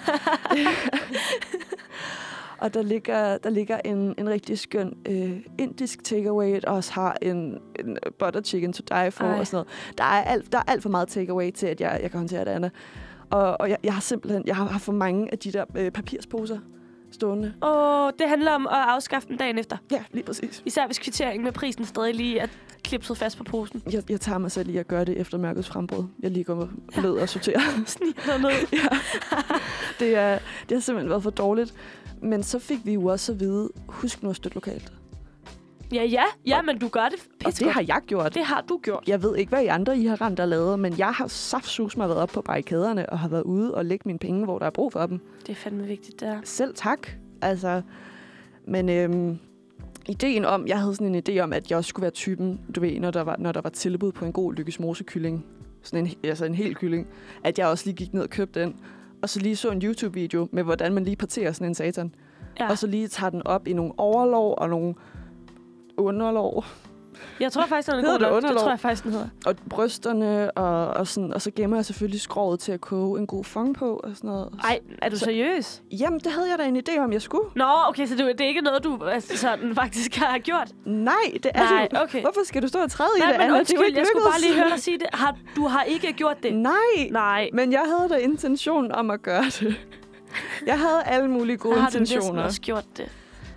og 2.66 2.74
der 2.74 2.82
ligger, 2.82 3.38
der 3.38 3.50
ligger 3.50 3.80
en, 3.84 4.14
en 4.18 4.28
rigtig 4.28 4.58
skøn 4.58 4.96
øh, 5.08 5.40
indisk 5.58 6.04
takeaway, 6.04 6.60
der 6.62 6.70
også 6.70 6.92
har 6.92 7.16
en, 7.22 7.58
en 7.78 7.98
butter 8.18 8.40
chicken 8.40 8.72
to 8.72 8.82
die 8.88 9.10
for 9.10 9.24
Ej. 9.24 9.38
og 9.38 9.46
sådan 9.46 9.56
noget. 9.56 9.98
Der 9.98 10.04
er, 10.04 10.24
alt, 10.24 10.52
der 10.52 10.58
er 10.58 10.62
alt 10.66 10.82
for 10.82 10.88
meget 10.88 11.08
takeaway 11.08 11.50
til, 11.50 11.66
at 11.66 11.80
jeg, 11.80 11.98
jeg 12.02 12.10
kan 12.10 12.18
håndtere 12.18 12.44
det, 12.44 12.50
Anna. 12.50 12.70
Og, 13.30 13.60
og 13.60 13.70
jeg, 13.70 13.78
jeg 13.84 13.94
har 13.94 14.00
simpelthen 14.00 14.42
jeg 14.46 14.56
har, 14.56 14.64
har 14.64 14.78
for 14.78 14.92
mange 14.92 15.32
af 15.32 15.38
de 15.38 15.52
der 15.52 15.64
øh, 15.76 15.90
papirsposer 15.90 16.58
stående. 17.10 17.54
Åh, 17.62 18.10
det 18.18 18.28
handler 18.28 18.52
om 18.52 18.66
at 18.66 18.72
afskaffe 18.72 19.28
den 19.28 19.36
dagen 19.36 19.58
efter. 19.58 19.76
Ja, 19.90 20.04
lige 20.12 20.24
præcis. 20.24 20.62
Især 20.66 20.86
hvis 20.86 20.98
kvitteringen 20.98 21.44
med 21.44 21.52
prisen 21.52 21.84
stadig 21.84 22.14
lige 22.14 22.38
er 22.38 22.46
klipset 22.84 23.18
fast 23.18 23.38
på 23.38 23.44
posen. 23.44 23.82
Jeg, 23.90 24.10
jeg 24.10 24.20
tager 24.20 24.38
mig 24.38 24.50
selv 24.50 24.68
i 24.68 24.76
at 24.76 24.88
gøre 24.88 25.04
det 25.04 25.18
efter 25.18 25.38
mørkets 25.38 25.68
frembrud. 25.68 26.04
Jeg 26.22 26.30
lige 26.30 26.44
går 26.44 26.68
ned 27.02 27.10
og 27.10 27.28
sorterer. 27.28 27.60
Sniger 27.86 28.22
derned. 28.26 28.50
ja. 28.72 28.88
det, 30.00 30.16
er, 30.16 30.38
det 30.68 30.76
har 30.76 30.80
simpelthen 30.80 31.10
været 31.10 31.22
for 31.22 31.30
dårligt. 31.30 31.74
Men 32.22 32.42
så 32.42 32.58
fik 32.58 32.78
vi 32.86 32.92
jo 32.92 33.06
også 33.06 33.32
at 33.32 33.40
vide, 33.40 33.70
husk 33.88 34.22
nu 34.22 34.30
at 34.30 34.36
støtte 34.36 34.54
lokalt. 34.54 34.92
Ja, 35.92 36.04
ja. 36.04 36.22
Ja, 36.46 36.62
men 36.62 36.78
du 36.78 36.88
gør 36.88 37.08
det 37.08 37.18
Og 37.44 37.50
pisse 37.50 37.64
det 37.64 37.72
har 37.72 37.84
jeg 37.88 38.00
gjort. 38.06 38.34
det 38.34 38.44
har 38.44 38.64
du 38.68 38.80
gjort. 38.82 39.04
Jeg 39.06 39.22
ved 39.22 39.36
ikke, 39.36 39.48
hvad 39.50 39.62
I 39.62 39.66
andre 39.66 39.98
I 39.98 40.06
har 40.06 40.20
rent 40.20 40.40
og 40.40 40.48
lavet, 40.48 40.78
men 40.78 40.98
jeg 40.98 41.12
har 41.12 41.26
saftsus 41.26 41.96
mig 41.96 42.08
været 42.08 42.20
op 42.20 42.28
på 42.28 42.42
barrikaderne 42.42 43.10
og 43.10 43.18
har 43.18 43.28
været 43.28 43.42
ude 43.42 43.74
og 43.74 43.84
lægge 43.84 44.02
mine 44.06 44.18
penge, 44.18 44.44
hvor 44.44 44.58
der 44.58 44.66
er 44.66 44.70
brug 44.70 44.92
for 44.92 45.06
dem. 45.06 45.20
Det 45.40 45.48
er 45.48 45.54
fandme 45.54 45.86
vigtigt, 45.86 46.20
der. 46.20 46.38
Selv 46.44 46.74
tak. 46.74 47.08
Altså, 47.42 47.82
men 48.68 48.88
øhm, 48.88 49.38
ideen 50.08 50.44
om, 50.44 50.66
jeg 50.66 50.80
havde 50.80 50.94
sådan 50.94 51.14
en 51.14 51.22
idé 51.28 51.38
om, 51.38 51.52
at 51.52 51.70
jeg 51.70 51.78
også 51.78 51.88
skulle 51.88 52.02
være 52.02 52.10
typen, 52.10 52.60
du 52.74 52.80
ved, 52.80 53.00
når 53.00 53.10
der 53.10 53.22
var, 53.22 53.36
når 53.38 53.52
der 53.52 53.60
var 53.60 53.70
tilbud 53.70 54.12
på 54.12 54.24
en 54.24 54.32
god 54.32 54.54
Lykkes 54.54 54.80
Mose 54.80 55.04
kylling, 55.04 55.44
sådan 55.82 56.06
en, 56.06 56.14
altså 56.24 56.44
en 56.44 56.54
hel 56.54 56.74
kylling, 56.74 57.06
at 57.44 57.58
jeg 57.58 57.66
også 57.66 57.84
lige 57.86 57.96
gik 57.96 58.14
ned 58.14 58.22
og 58.22 58.30
købte 58.30 58.60
den, 58.60 58.76
og 59.26 59.30
så 59.30 59.40
lige 59.40 59.56
så 59.56 59.70
en 59.70 59.82
YouTube-video 59.82 60.48
med, 60.52 60.62
hvordan 60.62 60.94
man 60.94 61.04
lige 61.04 61.16
parterer 61.16 61.52
sådan 61.52 61.66
en 61.66 61.74
satan. 61.74 62.14
Ja. 62.60 62.70
Og 62.70 62.78
så 62.78 62.86
lige 62.86 63.08
tager 63.08 63.30
den 63.30 63.46
op 63.46 63.68
i 63.68 63.72
nogle 63.72 63.92
overlov 63.96 64.54
og 64.58 64.68
nogle 64.68 64.94
underlov, 65.96 66.64
Jeg 67.40 67.52
tror 67.52 67.66
faktisk, 67.66 67.88
den 67.88 67.94
er 67.94 68.00
Hedder 68.00 68.12
god 68.12 68.20
det 68.20 68.30
nok. 68.32 68.42
Det 68.42 68.44
underlov? 68.48 68.60
tror 68.62 68.70
jeg 68.70 68.80
faktisk, 68.80 69.04
den 69.04 69.12
hedder. 69.12 69.28
Og 69.46 69.54
brysterne, 69.70 70.50
og, 70.50 70.86
og, 70.88 71.06
sådan, 71.06 71.34
og 71.34 71.42
så 71.42 71.50
gemmer 71.56 71.76
jeg 71.76 71.84
selvfølgelig 71.84 72.20
skroget 72.20 72.60
til 72.60 72.72
at 72.72 72.80
koge 72.80 73.18
en 73.20 73.26
god 73.26 73.44
fong 73.44 73.74
på 73.76 73.96
og 74.04 74.10
sådan 74.16 74.28
noget. 74.30 74.48
Ej, 74.64 74.80
er 75.02 75.08
du 75.08 75.18
Så- 75.18 75.24
seriøs? 75.24 75.82
Jamen, 75.92 76.20
det 76.20 76.32
havde 76.32 76.50
jeg 76.50 76.58
da 76.58 76.64
en 76.64 76.76
idé 76.76 76.98
om, 77.00 77.12
jeg 77.12 77.22
skulle. 77.22 77.48
Nå, 77.56 77.64
okay, 77.88 78.06
så 78.06 78.14
det, 78.16 78.38
det 78.38 78.44
er 78.44 78.48
ikke 78.48 78.60
noget, 78.60 78.84
du 78.84 79.04
altså, 79.04 79.36
sådan, 79.38 79.74
faktisk 79.74 80.14
har 80.22 80.38
gjort? 80.38 80.68
Nej, 80.84 81.14
det 81.42 81.50
er 81.54 81.70
Nej, 81.70 81.88
det. 81.90 82.02
okay. 82.02 82.20
Hvorfor 82.20 82.40
skal 82.44 82.62
du 82.62 82.68
stå 82.68 82.78
og 82.78 82.90
træde 82.90 83.10
i 83.16 83.20
Nej, 83.20 83.30
det, 83.30 83.38
men 83.40 83.44
Anna? 83.44 83.58
Det 83.60 83.70
er 83.70 83.74
jo 83.74 83.80
undskyld, 83.82 83.96
jeg 83.98 84.06
skulle 84.06 84.24
bare 84.24 84.40
lige 84.40 84.54
høre 84.54 84.70
dig 84.70 84.80
sige 84.88 84.98
det. 84.98 85.06
Har, 85.12 85.36
du 85.56 85.66
har 85.66 85.82
ikke 85.82 86.12
gjort 86.12 86.42
det? 86.42 86.54
Nej, 86.54 86.72
Nej. 87.10 87.50
men 87.52 87.72
jeg 87.72 87.82
havde 87.98 88.08
da 88.08 88.16
intention 88.16 88.92
om 88.92 89.10
at 89.10 89.22
gøre 89.22 89.44
det. 89.44 89.76
Jeg 90.66 90.78
havde 90.78 91.02
alle 91.04 91.28
mulige 91.30 91.56
gode 91.56 91.74
Så 91.74 91.80
har 91.80 91.90
du 91.90 91.98
næsten 91.98 92.16
intentioner. 92.16 92.42
også 92.44 92.60
gjort 92.60 92.84
det. 92.96 93.08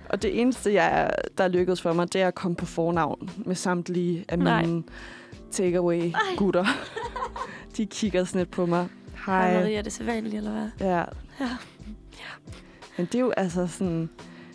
Og 0.10 0.22
det 0.22 0.42
eneste, 0.42 0.74
jeg, 0.74 1.12
der 1.38 1.48
lykkedes 1.48 1.82
for 1.82 1.94
mig, 1.94 2.14
det 2.14 2.22
er 2.22 2.28
at 2.28 2.36
komme 2.36 2.56
på 2.56 2.66
fornavn 2.66 3.30
med 3.46 3.56
samtlige 3.56 4.26
af 4.28 4.40
Nej. 4.40 4.66
mine 4.66 4.84
takeaway-gutter. 5.52 6.66
De 7.78 7.86
kigger 7.86 8.24
sådan 8.24 8.40
lidt 8.40 8.52
på 8.52 8.66
mig. 8.66 8.88
Hej. 9.26 9.52
Hej. 9.52 9.60
Maria, 9.60 9.78
er 9.78 9.82
det 9.82 9.94
så 9.94 10.04
vanligt, 10.04 10.36
eller 10.36 10.52
hvad? 10.52 10.88
Ja. 10.88 11.04
Ja. 11.40 11.50
Men 12.98 13.06
det 13.06 13.16
er 13.16 13.20
jo 13.20 13.32
altså 13.38 13.68
sådan... 13.68 14.10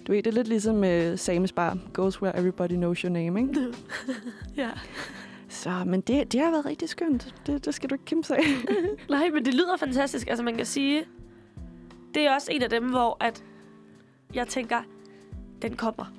Du 0.06 0.12
ved, 0.12 0.22
det 0.22 0.30
er 0.30 0.34
lidt 0.34 0.48
ligesom 0.48 0.74
med 0.74 1.16
Sames 1.16 1.52
Bar. 1.52 1.78
Goes 1.92 2.22
where 2.22 2.38
everybody 2.38 2.72
knows 2.72 3.00
your 3.00 3.12
name, 3.12 3.40
ikke? 3.40 3.60
Ja. 4.56 4.70
Så, 5.48 5.82
men 5.86 6.00
det, 6.00 6.32
det 6.32 6.40
har 6.40 6.50
været 6.50 6.66
rigtig 6.66 6.88
skønt. 6.88 7.34
Det, 7.46 7.64
det 7.64 7.74
skal 7.74 7.90
du 7.90 7.94
ikke 7.94 8.04
kæmpe 8.04 8.34
af. 8.34 8.42
Nej, 9.10 9.30
men 9.30 9.44
det 9.44 9.54
lyder 9.54 9.76
fantastisk. 9.78 10.28
Altså, 10.28 10.44
man 10.44 10.56
kan 10.56 10.66
sige, 10.66 11.04
det 12.14 12.26
er 12.26 12.34
også 12.34 12.52
en 12.52 12.62
af 12.62 12.70
dem, 12.70 12.90
hvor 12.90 13.16
at 13.20 13.44
jeg 14.34 14.48
tænker, 14.48 14.76
den 15.68 15.76
kommer. 15.76 16.12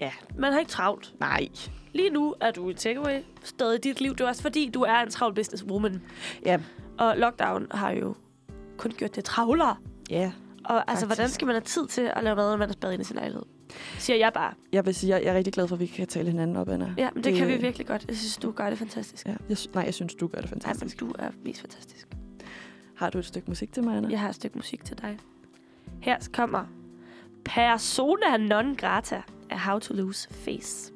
Ja. 0.00 0.12
Man 0.38 0.52
har 0.52 0.58
ikke 0.60 0.70
travlt. 0.70 1.14
Nej. 1.20 1.48
Lige 1.92 2.10
nu 2.10 2.34
er 2.40 2.50
du 2.50 2.68
i 2.70 2.74
takeaway 2.74 3.20
stadig 3.44 3.74
i 3.78 3.80
dit 3.80 4.00
liv. 4.00 4.10
Det 4.12 4.20
er 4.20 4.28
også 4.28 4.42
fordi, 4.42 4.70
du 4.74 4.82
er 4.82 4.94
en 5.00 5.10
travl 5.10 5.34
businesswoman. 5.34 6.02
Ja. 6.46 6.58
Og 6.98 7.14
lockdown 7.16 7.66
har 7.70 7.90
jo 7.90 8.14
kun 8.76 8.90
gjort 8.90 9.16
det 9.16 9.24
travlere. 9.24 9.76
Ja. 10.10 10.32
Og 10.64 10.90
altså, 10.90 11.06
Faktisk. 11.06 11.06
hvordan 11.06 11.30
skal 11.30 11.46
man 11.46 11.54
have 11.54 11.60
tid 11.60 11.86
til 11.86 12.10
at 12.16 12.24
lave 12.24 12.36
mad, 12.36 12.50
når 12.50 12.56
man 12.56 12.68
er 12.68 12.72
spadet 12.72 12.92
ind 12.94 13.02
i 13.02 13.04
sin 13.04 13.16
lejlighed? 13.16 13.42
Siger 13.98 14.16
jeg 14.16 14.32
bare. 14.34 14.54
Jeg 14.72 14.86
vil 14.86 14.94
sige, 14.94 15.14
jeg, 15.14 15.24
jeg 15.24 15.30
er 15.32 15.36
rigtig 15.36 15.52
glad 15.52 15.68
for, 15.68 15.76
at 15.76 15.80
vi 15.80 15.86
kan 15.86 16.06
tale 16.06 16.30
hinanden 16.30 16.56
op, 16.56 16.68
Anna. 16.68 16.94
Ja, 16.98 17.08
men 17.14 17.16
det, 17.16 17.24
Det- 17.24 17.34
kan 17.38 17.48
vi 17.48 17.56
virkelig 17.56 17.86
godt. 17.86 18.04
Jeg 18.08 18.16
synes, 18.16 18.36
du 18.36 18.50
gør 18.50 18.68
det 18.70 18.78
fantastisk. 18.78 19.26
Ja, 19.26 19.34
jeg, 19.48 19.56
nej, 19.74 19.84
jeg 19.84 19.94
synes, 19.94 20.14
du 20.14 20.26
gør 20.26 20.38
det 20.40 20.44
Nej, 20.50 20.54
men 20.54 20.62
fantastisk. 20.62 21.00
du 21.00 21.12
er 21.18 21.28
mest 21.44 21.60
fantastisk. 21.60 22.08
Har 22.96 23.10
du 23.10 23.18
et 23.18 23.24
stykke 23.24 23.48
musik 23.50 23.72
til 23.72 23.84
mig, 23.84 23.96
Anna? 23.96 24.08
Jeg 24.10 24.20
har 24.20 24.28
et 24.28 24.34
stykke 24.34 24.58
musik 24.58 24.84
til 24.84 24.98
dig. 24.98 25.18
Her 26.00 26.16
kommer 26.32 26.64
Persona 27.44 28.36
non 28.36 28.74
grata 28.74 29.22
af 29.50 29.58
How 29.60 29.78
to 29.78 29.94
Lose 29.94 30.28
Face. 30.30 30.92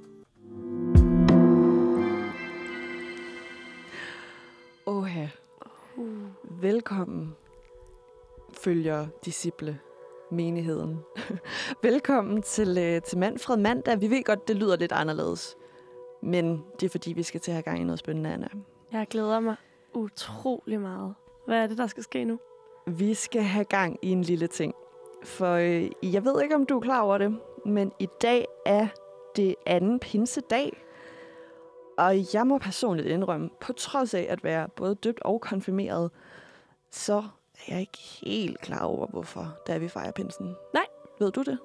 Åh, 4.87 5.07
Uh. 5.97 6.63
Velkommen, 6.63 7.35
følger 8.53 9.07
disciple 9.25 9.79
menigheden. 10.31 10.99
Velkommen 11.83 12.43
til, 12.43 12.79
øh, 12.79 13.03
til 13.03 13.19
Manfred 13.19 13.57
Mandag. 13.57 14.01
Vi 14.01 14.11
ved 14.11 14.25
godt, 14.25 14.49
det 14.49 14.57
lyder 14.57 14.77
lidt 14.77 14.93
anderledes. 14.93 15.57
Men 16.23 16.65
det 16.81 16.87
er 16.87 16.91
fordi, 16.91 17.13
vi 17.13 17.23
skal 17.23 17.41
til 17.41 17.51
at 17.51 17.55
have 17.55 17.63
gang 17.63 17.81
i 17.81 17.85
noget 17.85 17.99
spændende, 17.99 18.31
Anna. 18.31 18.49
Jeg 18.93 19.07
glæder 19.11 19.41
mig 19.41 19.57
utrolig 19.95 20.81
meget. 20.81 21.15
Hvad 21.47 21.63
er 21.63 21.67
det, 21.67 21.79
der 21.79 21.87
skal 21.87 22.03
ske 22.03 22.25
nu? 22.25 22.39
Vi 22.87 23.15
skal 23.15 23.43
have 23.43 23.65
gang 23.65 23.99
i 24.03 24.11
en 24.11 24.23
lille 24.23 24.47
ting. 24.47 24.75
For 25.25 25.53
øh, 25.55 26.15
jeg 26.15 26.25
ved 26.25 26.43
ikke, 26.43 26.55
om 26.55 26.67
du 26.67 26.77
er 26.77 26.81
klar 26.81 27.01
over 27.03 27.19
det, 27.19 27.39
men 27.67 27.93
i 27.99 28.09
dag 28.23 28.47
er 28.67 28.87
det 29.37 29.55
anden 29.67 29.99
pinsedag. 29.99 30.83
Og 31.99 32.35
jeg 32.35 32.47
må 32.47 32.59
personligt 32.59 33.09
indrømme, 33.09 33.51
på 33.61 33.73
trods 33.73 34.15
af 34.15 34.27
at 34.29 34.45
være 34.45 34.69
både 34.77 34.95
døbt 34.95 35.21
og 35.23 35.41
konfirmeret, 35.41 36.11
så 36.91 37.15
er 37.55 37.63
jeg 37.69 37.81
ikke 37.81 37.99
helt 37.99 38.61
klar 38.61 38.85
over, 38.85 39.07
hvorfor 39.07 39.57
det 39.67 39.75
er, 39.75 39.79
vi 39.79 39.89
fejrer 39.89 40.13
pinsen. 40.13 40.57
Nej. 40.75 40.87
Ved 41.19 41.33
du 41.33 41.43
det? 41.43 41.59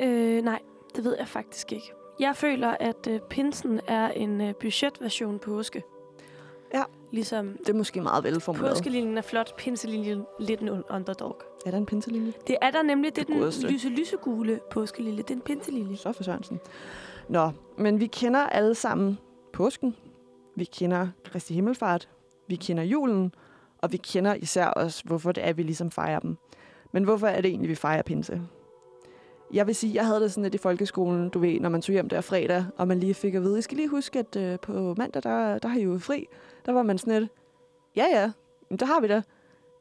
Øh, 0.00 0.42
nej, 0.42 0.58
det 0.96 1.04
ved 1.04 1.16
jeg 1.18 1.28
faktisk 1.28 1.72
ikke. 1.72 1.92
Jeg 2.20 2.36
føler, 2.36 2.76
at 2.80 3.06
øh, 3.10 3.20
pinsen 3.20 3.80
er 3.88 4.08
en 4.08 4.40
øh, 4.40 4.54
budgetversion 4.60 5.38
på 5.38 5.50
påske. 5.50 5.82
Ja. 6.74 6.82
Ligesom 7.10 7.56
Det 7.58 7.68
er 7.68 7.74
måske 7.74 8.00
meget 8.00 8.24
velformuleret. 8.24 8.72
påskelinjen 8.74 9.18
er 9.18 9.22
flot, 9.22 9.56
pinselinjen 9.56 10.26
lidt 10.38 10.60
en 10.60 10.68
underdog. 10.90 11.36
Er 11.66 11.70
der 11.70 11.78
en 11.78 11.86
pinselilje? 11.86 12.32
Det 12.46 12.56
er 12.62 12.70
der 12.70 12.82
nemlig, 12.82 13.16
det 13.16 13.20
er 13.22 13.24
Det 13.24 13.32
den 13.32 13.40
godeste. 13.40 13.66
lyse, 13.68 13.88
lysegule 13.88 14.60
påskelilje. 14.70 15.22
Det 15.22 15.30
er 15.30 15.34
en 15.34 15.40
pinselilje. 15.40 15.96
Så 15.96 16.12
for 16.12 16.22
Sørensen. 16.22 16.60
Nå, 17.28 17.50
men 17.78 18.00
vi 18.00 18.06
kender 18.06 18.40
alle 18.40 18.74
sammen 18.74 19.18
påsken. 19.52 19.96
Vi 20.56 20.64
kender 20.64 21.08
Kristi 21.24 21.54
Himmelfart. 21.54 22.08
Vi 22.48 22.56
kender 22.56 22.82
julen. 22.82 23.34
Og 23.78 23.92
vi 23.92 23.96
kender 23.96 24.34
især 24.34 24.66
også, 24.66 25.04
hvorfor 25.04 25.32
det 25.32 25.46
er, 25.48 25.52
vi 25.52 25.62
ligesom 25.62 25.90
fejrer 25.90 26.18
dem. 26.18 26.36
Men 26.92 27.04
hvorfor 27.04 27.26
er 27.26 27.40
det 27.40 27.48
egentlig, 27.48 27.70
vi 27.70 27.74
fejrer 27.74 28.02
pinse? 28.02 28.42
Jeg 29.52 29.66
vil 29.66 29.74
sige, 29.74 29.94
jeg 29.94 30.06
havde 30.06 30.20
det 30.20 30.32
sådan 30.32 30.42
lidt 30.42 30.54
i 30.54 30.58
folkeskolen, 30.58 31.28
du 31.28 31.38
ved, 31.38 31.60
når 31.60 31.68
man 31.68 31.82
tog 31.82 31.92
hjem 31.92 32.08
der 32.08 32.20
fredag, 32.20 32.64
og 32.76 32.88
man 32.88 33.00
lige 33.00 33.14
fik 33.14 33.34
at 33.34 33.42
vide, 33.42 33.58
I 33.58 33.62
skal 33.62 33.76
lige 33.76 33.88
huske, 33.88 34.18
at 34.18 34.36
øh, 34.36 34.58
på 34.60 34.94
mandag, 34.98 35.22
der, 35.22 35.58
der 35.58 35.68
har 35.68 35.78
I 35.78 35.82
jo 35.82 35.98
fri. 35.98 36.26
Der 36.66 36.72
var 36.72 36.82
man 36.82 36.98
sådan 36.98 37.20
lidt, 37.20 37.32
ja 37.96 38.04
ja, 38.12 38.30
men 38.70 38.78
der 38.78 38.86
har 38.86 39.00
vi 39.00 39.08
da. 39.08 39.22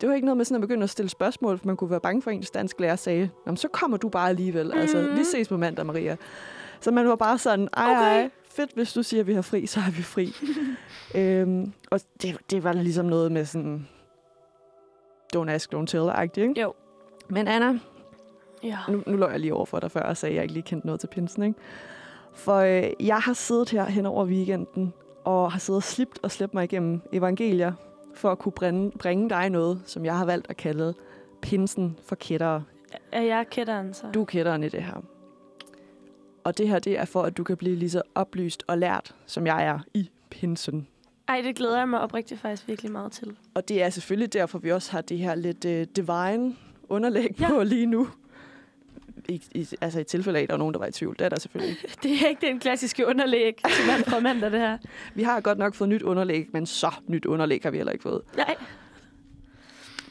Det 0.02 0.10
var 0.10 0.16
ikke 0.16 0.26
noget 0.26 0.38
med 0.38 0.46
sådan 0.46 0.56
at 0.56 0.62
begynde 0.62 0.84
at 0.84 0.90
stille 0.90 1.10
spørgsmål, 1.10 1.58
for 1.58 1.68
man 1.68 1.78
kunne 1.78 1.90
være 1.90 2.00
bange 2.00 2.22
for, 2.22 2.30
at 2.32 2.36
ens 2.38 2.52
dansk 2.52 2.80
lærer 2.80 2.96
sagde, 2.96 3.30
Nå, 3.46 3.56
så 3.56 3.68
kommer 3.68 3.98
du 3.98 4.10
bare 4.10 4.30
alligevel. 4.30 4.66
Mm. 4.74 4.80
Altså, 4.80 5.02
vi 5.18 5.24
ses 5.24 5.48
på 5.48 5.58
mandag, 5.58 5.86
Maria. 5.86 6.16
Så 6.80 6.92
man 6.92 7.08
var 7.08 7.16
bare 7.16 7.38
sådan, 7.38 7.68
ej, 7.78 7.92
Okay. 7.92 8.02
ej, 8.02 8.30
fedt, 8.50 8.72
hvis 8.74 8.94
du 8.94 9.04
siger, 9.04 9.22
at 9.22 9.28
vi 9.28 9.34
har 9.34 9.42
fri, 9.42 9.66
så 9.66 9.80
har 9.80 9.92
vi 9.92 10.02
fri. 10.02 10.34
øhm, 11.22 11.74
og 11.92 12.00
det, 12.22 12.38
det 12.52 12.64
var 12.64 12.74
ligesom 12.74 13.06
noget 13.06 13.32
med 13.32 13.46
sådan, 13.46 13.88
don't 15.36 15.50
ask, 15.50 15.74
don't 15.74 15.86
tell-agtigt, 15.96 16.42
ikke? 16.42 16.62
Jo. 16.62 16.74
Men 17.30 17.48
Anna, 17.48 17.80
Ja. 18.64 18.78
nu, 18.90 19.04
nu 19.08 19.18
lå 19.18 19.30
jeg 19.30 19.40
lige 19.40 19.54
over 19.54 19.66
for 19.66 19.80
dig 19.80 19.92
før 19.92 20.02
og 20.02 20.18
sagde, 20.18 20.32
at 20.32 20.36
jeg 20.36 20.44
ikke 20.44 20.54
lige 20.54 20.64
kendte 20.64 20.88
noget 20.88 21.00
til 21.00 21.08
pinsen, 21.08 21.44
ikke? 21.44 21.60
For 22.34 22.56
øh, 22.56 22.84
jeg 23.00 23.18
har 23.18 23.34
siddet 23.34 23.70
her 23.70 23.86
hen 23.86 24.06
over 24.06 24.26
weekenden, 24.26 24.94
og 25.24 25.52
har 25.52 25.60
siddet 25.60 25.80
og 25.80 25.84
slipt 25.84 26.20
og 26.24 26.32
slæbt 26.32 26.54
mig 26.54 26.64
igennem 26.64 27.02
evangelier, 27.12 27.74
for 28.16 28.32
at 28.32 28.40
kunne 28.40 28.52
bringe, 28.52 28.92
bringe 28.92 29.30
dig 29.30 29.50
noget, 29.50 29.82
som 29.86 30.06
jeg 30.06 30.18
har 30.18 30.26
valgt 30.26 30.50
at 30.50 30.58
kalde 30.58 30.94
pinsen 31.42 31.98
for 32.04 32.16
kættere. 32.16 32.64
Er 33.12 33.22
jeg 33.22 33.46
kætteren, 33.50 33.94
så? 33.94 34.06
Du 34.14 34.22
er 34.22 34.26
kætteren 34.26 34.64
i 34.64 34.70
det 34.70 34.84
her. 34.84 35.04
Og 36.44 36.58
det 36.58 36.68
her, 36.70 36.80
det 36.80 37.00
er 37.00 37.06
for, 37.06 37.24
at 37.24 37.38
du 37.38 37.44
kan 37.44 37.58
blive 37.58 37.76
lige 37.76 37.90
så 37.90 38.02
oplyst 38.16 38.64
og 38.68 38.78
lært, 38.78 39.16
som 39.26 39.48
jeg 39.48 39.66
er 39.66 39.80
i 39.94 40.10
pinsen. 40.30 40.88
Ej, 41.28 41.42
det 41.42 41.56
glæder 41.56 41.78
jeg 41.78 41.90
mig 41.90 42.02
oprigtigt 42.02 42.42
faktisk 42.42 42.68
virkelig 42.68 42.92
meget 42.92 43.12
til. 43.12 43.36
Og 43.54 43.70
det 43.70 43.84
er 43.84 43.90
selvfølgelig 43.90 44.34
derfor, 44.34 44.60
vi 44.60 44.72
også 44.72 44.92
har 44.92 45.02
det 45.02 45.18
her 45.18 45.36
lidt 45.36 45.66
øh, 45.66 45.88
divine 45.96 46.56
underlæg 46.90 47.36
Ja. 47.40 47.48
på 47.50 47.64
lige 47.64 47.86
nu. 47.86 48.08
I, 49.30 49.42
i, 49.52 49.68
altså 49.82 50.00
i 50.00 50.04
tilfælde 50.04 50.40
af, 50.40 50.44
at 50.44 50.50
der 50.50 50.54
er 50.54 50.58
nogen, 50.60 50.74
der 50.74 50.80
var 50.80 50.86
i 50.88 50.92
tvivl. 50.92 51.16
Det 51.20 51.26
er 51.26 51.30
der 51.30 51.40
selvfølgelig 51.40 51.70
ikke. 51.84 51.96
Det 52.04 52.12
er 52.24 52.28
ikke 52.28 52.48
den 52.48 52.60
klassiske 52.60 53.08
underlæg 53.08 53.56
til 53.76 53.88
mand 53.88 54.04
fra 54.04 54.20
mandag, 54.20 54.52
det 54.52 54.60
her. 54.60 54.78
Vi 55.16 55.24
har 55.24 55.42
godt 55.42 55.58
nok 55.58 55.74
fået 55.76 55.90
nyt 55.90 56.02
underlæg, 56.02 56.48
men 56.54 56.66
så 56.66 56.92
nyt 57.08 57.26
underlæg 57.26 57.60
har 57.64 57.72
vi 57.72 57.78
heller 57.78 57.92
ikke 57.94 58.04
fået. 58.04 58.22
Nej. 58.38 58.56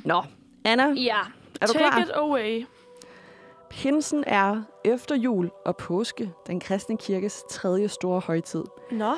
Nå, 0.04 0.22
Anna, 0.64 0.90
Ja. 0.92 1.18
er 1.60 1.66
du 1.66 1.72
Take 1.72 1.84
klar? 1.90 2.02
it 2.02 2.10
away. 2.14 2.64
Pinsen 3.70 4.24
er 4.26 4.62
efter 4.84 5.14
jul 5.16 5.50
og 5.64 5.76
påske 5.76 6.32
den 6.46 6.60
kristne 6.60 6.96
kirkes 6.96 7.42
tredje 7.50 7.88
store 7.88 8.20
højtid. 8.20 8.64
Nå. 8.92 9.12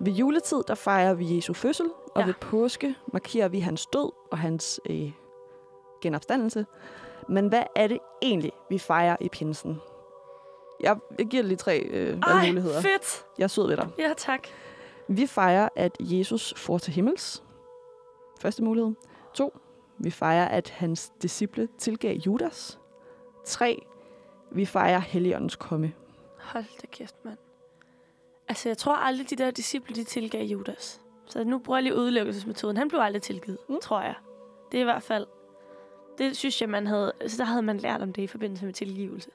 Ved 0.00 0.12
juletid, 0.12 0.58
der 0.68 0.74
fejrer 0.74 1.14
vi 1.14 1.36
Jesu 1.36 1.52
fødsel, 1.52 1.86
og 2.14 2.20
ja. 2.20 2.26
ved 2.26 2.34
påske 2.40 2.94
markerer 3.12 3.48
vi 3.48 3.58
hans 3.60 3.86
død 3.86 4.12
og 4.32 4.38
hans 4.38 4.80
øh, 4.90 5.10
genopstandelse. 6.02 6.66
Men 7.28 7.48
hvad 7.48 7.62
er 7.76 7.86
det 7.86 7.98
egentlig, 8.22 8.52
vi 8.70 8.78
fejrer 8.78 9.16
i 9.20 9.28
pinsen? 9.28 9.80
Jeg, 10.80 10.96
jeg 11.18 11.26
giver 11.26 11.42
lige 11.42 11.56
tre 11.56 11.78
øh, 11.80 12.18
Ej, 12.18 12.32
valgmuligheder. 12.34 12.80
fedt. 12.80 13.24
Jeg 13.38 13.44
er 13.44 13.48
sød 13.48 13.66
ved 13.68 13.76
dig. 13.76 13.88
Ja, 13.98 14.12
tak. 14.16 14.48
Vi 15.08 15.26
fejrer, 15.26 15.68
at 15.76 15.96
Jesus 16.00 16.54
får 16.56 16.78
til 16.78 16.92
himmels. 16.92 17.42
Første 18.40 18.64
mulighed. 18.64 18.92
To. 19.34 19.58
Vi 19.98 20.10
fejrer, 20.10 20.48
at 20.48 20.70
hans 20.70 21.12
disciple 21.22 21.68
tilgav 21.78 22.16
Judas. 22.16 22.78
Tre. 23.44 23.82
Vi 24.50 24.66
fejrer 24.66 24.98
Helligåndens 24.98 25.56
komme. 25.56 25.92
Hold 26.38 26.64
da 26.82 26.86
kæft, 26.86 27.24
mand. 27.24 27.38
Altså, 28.48 28.68
jeg 28.68 28.78
tror 28.78 28.96
aldrig, 28.96 29.30
de 29.30 29.36
der 29.36 29.50
disciple, 29.50 29.94
de 29.96 30.04
tilgav 30.04 30.44
Judas. 30.44 31.00
Så 31.26 31.44
nu 31.44 31.58
bruger 31.58 31.78
jeg 31.78 31.82
lige 31.82 31.96
udelukkelsesmetoden. 31.96 32.76
Han 32.76 32.88
blev 32.88 33.00
aldrig 33.00 33.22
tilgivet. 33.22 33.58
Mm. 33.68 33.80
tror 33.82 34.00
jeg. 34.00 34.14
Det 34.72 34.78
er 34.78 34.82
i 34.82 34.84
hvert 34.84 35.02
fald... 35.02 35.26
Det 36.20 36.36
synes 36.36 36.60
jeg, 36.60 36.68
man 36.68 36.86
havde... 36.86 37.12
Altså, 37.20 37.36
der 37.38 37.44
havde 37.44 37.62
man 37.62 37.76
lært 37.78 38.02
om 38.02 38.12
det 38.12 38.22
i 38.22 38.26
forbindelse 38.26 38.64
med 38.64 38.72
tilgivelse. 38.72 39.30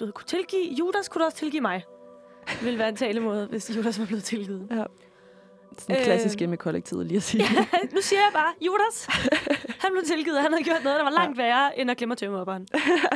Du 0.00 0.10
kunne 0.10 0.26
tilgive 0.26 0.72
Judas, 0.74 1.08
kunne 1.08 1.26
også 1.26 1.36
tilgive 1.38 1.60
mig. 1.60 1.84
Det 2.48 2.64
ville 2.64 2.78
være 2.78 2.88
en 2.88 2.96
talemåde, 2.96 3.46
hvis 3.46 3.76
Judas 3.76 3.98
var 4.00 4.06
blevet 4.06 4.24
tilgivet. 4.24 4.88
Sådan 5.78 5.96
Øh. 5.96 6.04
klassisk 6.04 6.38
hjemme 6.38 6.54
i 6.54 6.56
kollektivet 6.56 7.06
lige 7.06 7.16
at 7.16 7.22
sige. 7.22 7.44
Ja, 7.72 7.78
nu 7.92 8.00
siger 8.00 8.20
jeg 8.20 8.30
bare, 8.32 8.54
Judas, 8.60 9.06
han 9.80 9.90
blev 9.92 10.04
tilgivet. 10.04 10.40
Han 10.40 10.52
havde 10.52 10.64
gjort 10.64 10.84
noget, 10.84 10.98
der 10.98 11.04
var 11.04 11.10
langt 11.10 11.38
værre, 11.38 11.78
end 11.78 11.90
at 11.90 11.96
glemme 11.96 12.14
tømmeopperen. 12.14 12.68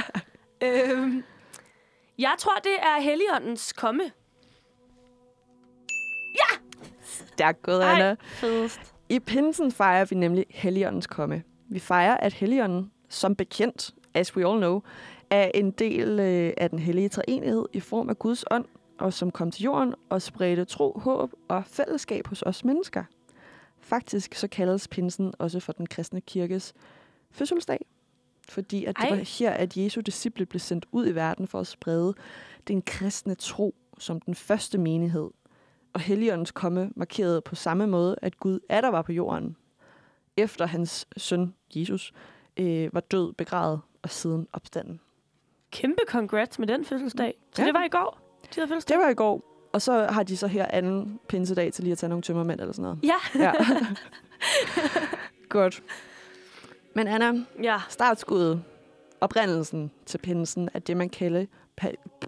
øhm, 0.65 1.25
jeg 2.19 2.35
tror, 2.39 2.55
det 2.65 2.73
er 2.83 3.01
Helligåndens 3.01 3.73
komme. 3.73 4.03
Stærkt 7.39 7.63
gået. 7.63 7.81
Anna. 7.81 8.17
Fedest. 8.21 8.81
I 9.09 9.19
pinsen 9.21 9.73
fejrer 9.73 10.05
vi 10.05 10.17
nemlig 10.17 10.47
Helligåndens 10.51 11.07
komme. 11.07 11.43
Vi 11.69 11.79
fejrer, 11.79 12.17
at 12.17 12.33
Helligånden, 12.33 12.91
som 13.09 13.35
bekendt, 13.35 13.95
as 14.15 14.37
we 14.37 14.49
all 14.49 14.59
know, 14.59 14.83
er 15.31 15.51
en 15.55 15.71
del 15.71 16.21
øh, 16.21 16.53
af 16.57 16.71
den 16.71 16.79
hellige 16.79 17.09
treenighed 17.09 17.67
i 17.73 17.81
form 17.81 18.09
af 18.09 18.19
Guds 18.19 18.45
ånd, 18.51 18.65
og 18.99 19.13
som 19.13 19.31
kom 19.31 19.51
til 19.51 19.63
jorden 19.63 19.95
og 20.09 20.23
spredte 20.23 20.65
tro, 20.65 20.99
håb 20.99 21.33
og 21.49 21.65
fællesskab 21.67 22.27
hos 22.27 22.43
os 22.43 22.65
mennesker. 22.65 23.05
Faktisk 23.81 24.35
så 24.35 24.49
kaldes 24.49 24.89
pinsen 24.89 25.33
også 25.39 25.61
for 25.61 25.73
den 25.73 25.87
kristne 25.87 26.21
kirkes 26.21 26.75
fødselsdag, 27.31 27.87
fordi 28.49 28.85
at 28.85 28.97
det 28.97 29.05
Ej. 29.05 29.11
var 29.11 29.39
her, 29.39 29.51
at 29.51 29.77
Jesu 29.77 30.01
disciple 30.01 30.47
blev 30.47 30.61
sendt 30.61 30.87
ud 30.93 31.09
i 31.09 31.15
verden 31.15 31.47
for 31.47 31.61
at 31.61 31.67
sprede 31.67 32.15
den 32.69 32.83
kristne 32.83 33.35
tro 33.35 33.75
som 33.99 34.21
den 34.21 34.35
første 34.35 34.79
menighed. 34.79 35.31
Og 35.93 36.01
Helligåndens 36.01 36.51
komme 36.51 36.91
markerede 36.97 37.41
på 37.41 37.55
samme 37.55 37.87
måde, 37.87 38.17
at 38.23 38.41
Gud 38.41 38.61
er 38.69 38.81
der 38.81 38.89
var 38.89 39.03
på 39.03 39.13
jorden, 39.13 39.57
efter 40.39 40.67
hans 40.67 41.07
søn 41.17 41.55
Jesus 41.75 42.13
øh, 42.57 42.95
var 42.95 43.01
død, 43.01 43.33
begravet 43.33 43.81
og 44.03 44.11
siden 44.11 44.47
opstanden. 44.53 45.01
Kæmpe 45.71 46.01
congrats 46.09 46.59
med 46.59 46.67
den 46.67 46.85
fødselsdag. 46.85 47.35
Så 47.55 47.63
Ja. 47.63 47.67
det 47.67 47.75
var 47.75 47.85
i 47.85 47.89
går, 47.89 48.19
de 48.45 48.49
havde 48.55 48.69
fødselsdag? 48.69 48.97
Det 48.97 49.05
var 49.05 49.11
i 49.11 49.15
går, 49.15 49.43
og 49.73 49.83
så 49.83 50.07
har 50.11 50.23
de 50.23 50.37
så 50.37 50.47
her 50.47 50.67
anden 50.71 51.21
pinsedag 51.29 51.73
til 51.73 51.85
lige 51.85 51.93
at 51.93 51.99
tage 51.99 52.09
nogle 52.09 52.23
tømmermænd 52.23 52.61
eller 52.61 52.73
sådan 52.73 52.83
noget. 52.83 52.99
Ja. 53.05 53.43
Ja. 53.45 53.53
Godt. 55.49 55.83
Men 56.95 57.07
Anna, 57.07 57.33
Ja. 57.63 57.79
startskuddet, 57.89 58.63
oprindelsen 59.21 59.91
til 60.07 60.19
pinsen, 60.19 60.69
er 60.75 60.79
det, 60.79 60.97
man 60.97 61.09
kalder... 61.09 61.47
Pa- 61.81 62.19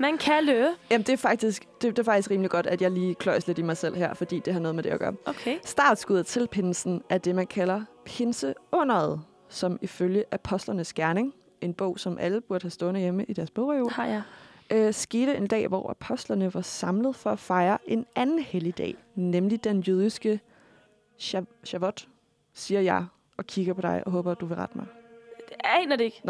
Man 0.00 0.18
kan 0.18 0.44
løbe. 0.44 0.68
Jamen, 0.90 1.02
det 1.06 1.12
er, 1.12 1.16
faktisk, 1.16 1.64
det, 1.82 1.96
det 1.96 1.98
er 1.98 2.02
faktisk 2.02 2.30
rimelig 2.30 2.50
godt, 2.50 2.66
at 2.66 2.82
jeg 2.82 2.90
lige 2.90 3.14
kløjs 3.14 3.46
lidt 3.46 3.58
i 3.58 3.62
mig 3.62 3.76
selv 3.76 3.96
her, 3.96 4.14
fordi 4.14 4.38
det 4.44 4.52
har 4.52 4.60
noget 4.60 4.74
med 4.74 4.82
det 4.82 4.90
at 4.90 4.98
gøre. 4.98 5.14
Okay. 5.26 5.58
Startskuddet 5.64 6.26
til 6.26 6.48
pinsen 6.48 7.02
er 7.08 7.18
det, 7.18 7.34
man 7.34 7.46
kalder 7.46 7.82
pinseunderet, 8.04 9.20
som 9.48 9.78
ifølge 9.82 10.24
Apostlernes 10.32 10.92
Gerning, 10.92 11.34
en 11.60 11.74
bog, 11.74 11.98
som 11.98 12.18
alle 12.18 12.40
burde 12.40 12.62
have 12.64 12.70
stående 12.70 13.00
hjemme 13.00 13.24
i 13.24 13.32
deres 13.32 13.50
bogreol, 13.50 13.90
har 13.90 14.06
jeg. 14.06 14.22
øh, 14.70 14.94
skete 14.94 15.36
en 15.36 15.46
dag, 15.46 15.68
hvor 15.68 15.90
apostlerne 15.90 16.54
var 16.54 16.60
samlet 16.62 17.16
for 17.16 17.30
at 17.30 17.38
fejre 17.38 17.78
en 17.86 18.06
anden 18.16 18.38
helligdag, 18.38 18.94
nemlig 19.14 19.64
den 19.64 19.80
jødiske 19.80 20.40
Shav- 21.18 21.64
Shavuot, 21.64 22.08
siger 22.54 22.80
jeg 22.80 23.04
og 23.36 23.46
kigger 23.46 23.74
på 23.74 23.80
dig 23.80 24.02
og 24.06 24.12
håber, 24.12 24.32
at 24.32 24.40
du 24.40 24.46
vil 24.46 24.56
rette 24.56 24.78
mig. 24.78 24.86
Jeg 25.50 25.58
aner 25.82 25.96
det 25.96 26.04
ikke. 26.04 26.20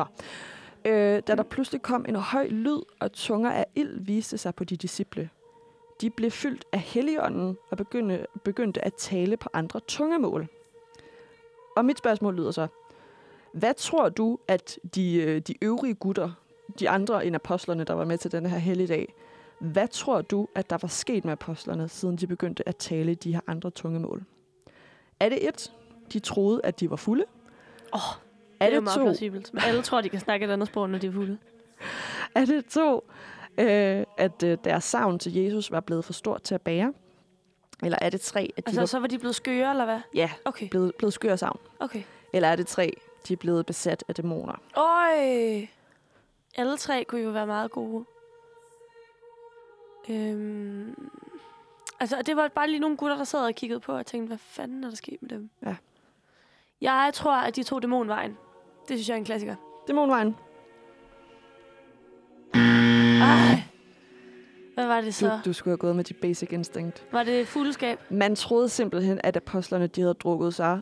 Øh, 0.85 1.23
da 1.27 1.35
der 1.35 1.43
pludselig 1.43 1.83
kom 1.83 2.05
en 2.09 2.17
høj 2.17 2.47
lyd, 2.47 2.81
og 3.01 3.13
tunger 3.13 3.51
af 3.51 3.67
ild 3.75 4.01
viste 4.01 4.39
sig 4.39 4.55
på 4.55 4.65
de 4.65 4.77
disciple. 4.77 5.31
De 6.01 6.11
blev 6.11 6.31
fyldt 6.31 6.65
af 6.73 6.79
helligånden 6.79 7.57
og 7.71 7.77
begyndte, 7.77 8.27
begyndte 8.45 8.85
at 8.85 8.95
tale 8.95 9.37
på 9.37 9.49
andre 9.53 9.81
tungemål. 9.89 10.49
Og 11.77 11.85
mit 11.85 11.99
spørgsmål 11.99 12.37
lyder 12.37 12.51
så, 12.51 12.67
hvad 13.53 13.75
tror 13.75 14.09
du, 14.09 14.39
at 14.49 14.79
de, 14.95 15.15
øh, 15.15 15.41
de 15.41 15.55
øvrige 15.63 15.95
gutter, 15.95 16.31
de 16.81 16.91
andre 16.91 17.27
end 17.27 17.35
apostlerne, 17.35 17.85
der 17.85 17.95
var 17.95 18.05
med 18.05 18.19
til 18.19 18.33
denne 18.33 18.49
her 18.49 18.59
helligdag, 18.59 19.15
hvad 19.59 19.89
tror 19.89 20.23
du, 20.23 20.49
at 20.55 20.71
der 20.71 20.79
var 20.83 20.89
sket 20.89 21.25
med 21.25 21.33
apostlerne, 21.33 21.89
siden 21.89 22.17
de 22.17 22.27
begyndte 22.27 22.69
at 22.69 22.77
tale 22.77 23.15
de 23.15 23.33
her 23.33 23.41
andre 23.47 23.71
tungemål? 23.71 24.25
Er 25.21 25.29
det 25.29 25.49
et, 25.49 25.73
de 26.13 26.19
troede, 26.19 26.61
at 26.65 26.81
de 26.81 26.91
var 26.91 26.97
fulde? 26.97 27.25
Åh, 27.95 28.30
er 28.61 28.67
det 28.67 28.75
er 28.75 28.81
det 28.81 28.83
meget 28.83 28.97
to, 28.97 29.03
plausibelt. 29.05 29.55
Men 29.55 29.63
alle 29.67 29.83
tror, 29.83 30.01
de 30.01 30.09
kan 30.09 30.21
snakke 30.21 30.47
et 30.47 30.51
andet 30.51 30.69
sprog, 30.69 30.91
når 30.91 30.99
de 30.99 31.07
er 31.07 31.13
fulde. 31.13 31.39
Er 32.35 32.45
det 32.45 32.67
to, 32.67 33.11
øh, 33.59 34.05
at 34.19 34.43
øh, 34.43 34.59
deres 34.65 34.85
savn 34.85 35.19
til 35.19 35.35
Jesus 35.35 35.71
var 35.71 35.81
blevet 35.81 36.05
for 36.05 36.13
stort 36.13 36.43
til 36.43 36.55
at 36.55 36.63
bære? 36.63 36.93
Eller 37.83 37.99
er 38.01 38.11
det 38.11 38.21
tre, 38.21 38.41
at 38.57 38.65
de 38.67 38.69
Altså, 38.69 38.81
var 38.81 38.87
så 38.87 38.99
var 38.99 39.07
de 39.07 39.19
blevet 39.19 39.35
skøre, 39.35 39.71
eller 39.71 39.85
hvad? 39.85 40.01
ja, 40.15 40.31
Okay, 40.45 40.69
blevet, 40.71 40.95
blevet 40.99 41.13
skør 41.13 41.33
af 41.33 41.39
savn? 41.39 41.61
okay. 41.81 42.03
Eller 42.33 42.49
er 42.49 42.57
det 42.57 42.67
tre, 42.67 42.93
de 43.29 43.33
er 43.33 43.37
blevet 43.37 43.67
besat 43.67 44.05
af 44.09 44.15
dæmoner? 44.15 44.55
Øj! 44.77 45.67
Alle 46.57 46.77
tre 46.77 47.05
kunne 47.05 47.21
jo 47.21 47.31
være 47.31 47.47
meget 47.47 47.71
gode. 47.71 48.05
Øhm, 50.11 51.11
altså, 52.01 52.23
det 52.27 52.37
var 52.37 52.49
bare 52.49 52.69
lige 52.69 52.81
nogle 52.81 52.97
gutter, 52.97 53.17
der 53.17 53.25
sad 53.25 53.41
og 53.47 53.55
kiggede 53.55 53.81
på 53.81 53.93
og 53.93 54.07
tænkte, 54.07 54.29
hvad 54.29 54.39
fanden 54.39 54.85
er 54.85 54.89
der 54.89 54.97
sket 54.97 55.17
med 55.23 55.31
dem? 55.31 55.51
Ja. 55.67 55.77
Jeg 56.81 57.11
tror, 57.15 57.37
at 57.37 57.57
de 57.57 57.63
tog 57.63 57.83
dæmonvejen. 57.83 58.37
Det 58.91 58.99
synes 58.99 59.09
jeg 59.09 59.15
er 59.15 59.19
en 59.19 59.25
klassiker. 59.25 59.55
Dæmonvejen. 59.89 60.37
Ej! 62.55 63.63
Hvad 64.75 64.87
var 64.87 64.97
det 65.01 65.07
Du, 65.07 65.13
så? 65.13 65.39
du 65.45 65.53
skulle 65.53 65.73
have 65.73 65.79
gået 65.79 65.97
med 65.97 66.05
dit 66.05 66.17
basic 66.17 66.53
instinct. 66.53 67.05
Var 67.13 67.23
det 67.23 67.47
fuldskab? 67.47 67.99
Man 68.11 68.37
troede 68.37 68.69
simpelthen, 68.69 69.21
at 69.25 69.37
apostlerne 69.37 69.87
de 69.87 70.01
havde 70.01 70.15
drukket 70.15 70.55
sig 70.55 70.81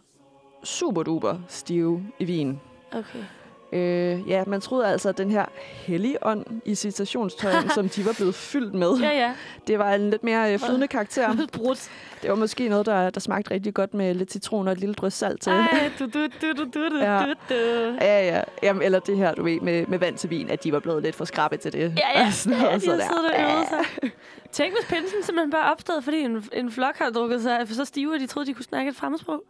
super 0.64 1.02
duper 1.02 1.38
stive 1.48 2.06
i 2.18 2.24
vin. 2.24 2.60
Okay. 2.92 3.24
Øh, 3.72 4.28
ja, 4.28 4.44
man 4.46 4.60
troede 4.60 4.86
altså, 4.86 5.08
at 5.08 5.18
den 5.18 5.30
her 5.30 5.44
hellige 5.74 6.26
ånd 6.26 6.46
i 6.64 6.74
citationstøjen, 6.74 7.70
som 7.74 7.88
de 7.88 8.06
var 8.06 8.12
blevet 8.12 8.34
fyldt 8.34 8.74
med, 8.74 8.92
Ja, 9.00 9.10
ja. 9.10 9.34
det 9.66 9.78
var 9.78 9.94
en 9.94 10.10
lidt 10.10 10.24
mere 10.24 10.52
øh, 10.52 10.58
flydende 10.58 10.88
karakter. 10.88 11.36
Brudt. 11.52 11.90
Det 12.22 12.30
var 12.30 12.36
måske 12.36 12.68
noget, 12.68 12.86
der, 12.86 13.10
der 13.10 13.20
smagte 13.20 13.50
rigtig 13.50 13.74
godt 13.74 13.94
med 13.94 14.14
lidt 14.14 14.32
citron 14.32 14.66
og 14.68 14.72
et 14.72 14.78
lille 14.78 14.94
drøs 14.94 15.14
salt 15.14 15.40
til. 15.42 15.52
Ej, 15.52 15.90
du, 15.98 16.04
du, 16.06 16.26
du, 16.42 16.52
du, 16.52 16.64
du, 16.74 16.98
Ja. 17.00 17.22
du, 17.26 17.54
du. 17.54 17.54
Ja, 18.00 18.26
ja. 18.36 18.42
Jamen, 18.62 18.82
eller 18.82 18.98
det 18.98 19.16
her, 19.16 19.34
du 19.34 19.42
ved, 19.42 19.60
med, 19.60 19.86
med 19.86 19.98
vand 19.98 20.16
til 20.16 20.30
vin, 20.30 20.50
at 20.50 20.64
de 20.64 20.72
var 20.72 20.78
blevet 20.80 21.02
lidt 21.02 21.14
for 21.14 21.24
skrabbe 21.24 21.56
til 21.56 21.72
det. 21.72 21.78
Ja, 21.98 22.20
ja. 22.20 22.26
Og 22.26 22.32
sådan 22.32 22.58
ja, 22.58 22.64
noget, 22.64 22.80
de 22.80 22.86
så 22.86 22.92
der. 22.96 23.64
sig. 23.68 24.10
Tænk, 24.52 24.72
hvis 24.74 24.86
pinsen 24.88 25.22
simpelthen 25.22 25.50
bare 25.50 25.72
opstod, 25.72 26.02
fordi 26.02 26.18
en, 26.20 26.44
en 26.52 26.70
flok 26.70 26.96
har 26.98 27.10
drukket 27.10 27.42
sig 27.42 27.68
så 27.68 27.84
stive, 27.84 28.14
at 28.14 28.20
de 28.20 28.26
troede, 28.26 28.46
de 28.46 28.54
kunne 28.54 28.64
snakke 28.64 28.88
et 28.88 28.96
fremmedsprog. 28.96 29.42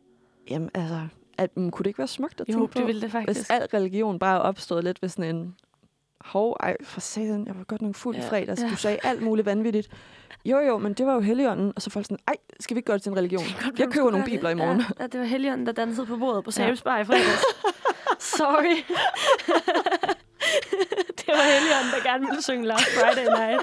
Jamen, 0.50 0.70
altså, 0.74 0.98
at, 1.38 1.50
um, 1.56 1.70
kunne 1.70 1.84
det 1.84 1.90
ikke 1.90 1.98
være 1.98 2.08
smukt 2.08 2.40
at 2.40 2.48
Jo, 2.48 2.52
tænke 2.52 2.72
på? 2.72 2.78
det 2.78 2.86
ville 2.86 3.02
det 3.02 3.12
faktisk. 3.12 3.38
Hvis 3.40 3.50
al 3.50 3.68
religion 3.74 4.18
bare 4.18 4.42
opstod 4.42 4.82
lidt 4.82 5.02
ved 5.02 5.08
sådan 5.08 5.36
en... 5.36 5.54
Hov, 6.20 6.56
ej, 6.60 6.76
for 6.82 7.00
satan, 7.00 7.46
jeg 7.46 7.54
var 7.58 7.64
godt 7.64 7.82
nok 7.82 7.94
fuld 7.94 8.16
i 8.16 8.18
Ja, 8.18 8.28
fredags. 8.28 8.62
ja. 8.62 8.68
Du 8.70 8.76
sagde 8.76 8.98
alt 9.02 9.22
muligt 9.22 9.46
vanvittigt. 9.46 9.88
Jo, 10.44 10.58
jo, 10.58 10.78
men 10.78 10.92
det 10.92 11.06
var 11.06 11.14
jo 11.14 11.20
helligånden. 11.20 11.72
Og 11.76 11.82
så 11.82 11.90
folk 11.90 12.04
sådan, 12.06 12.18
ej, 12.28 12.34
skal 12.60 12.74
vi 12.74 12.78
ikke 12.78 12.86
gøre 12.86 12.94
det 12.96 13.02
til 13.02 13.10
en 13.10 13.16
religion? 13.18 13.44
Godt, 13.64 13.78
Jeg 13.78 13.88
køber 13.88 14.10
nogle 14.10 14.24
bibler 14.26 14.48
i 14.48 14.50
det. 14.50 14.56
morgen. 14.58 14.78
Ja, 14.80 14.84
ja, 15.00 15.06
det 15.06 15.20
var 15.20 15.26
Helion, 15.26 15.66
der 15.66 15.72
dansede 15.72 16.06
på 16.06 16.16
bordet 16.16 16.44
på 16.44 16.50
Ja. 16.58 16.72
Sam's 16.72 16.82
Bar 16.82 16.98
i 16.98 17.04
fredags. 17.04 17.44
Sorry. 18.38 18.76
det 21.18 21.28
var 21.28 21.44
Helion, 21.52 21.86
der 21.94 22.10
gerne 22.10 22.26
ville 22.26 22.42
synge 22.42 22.66
Last 22.66 22.84
Friday 22.98 23.24
Night. 23.38 23.60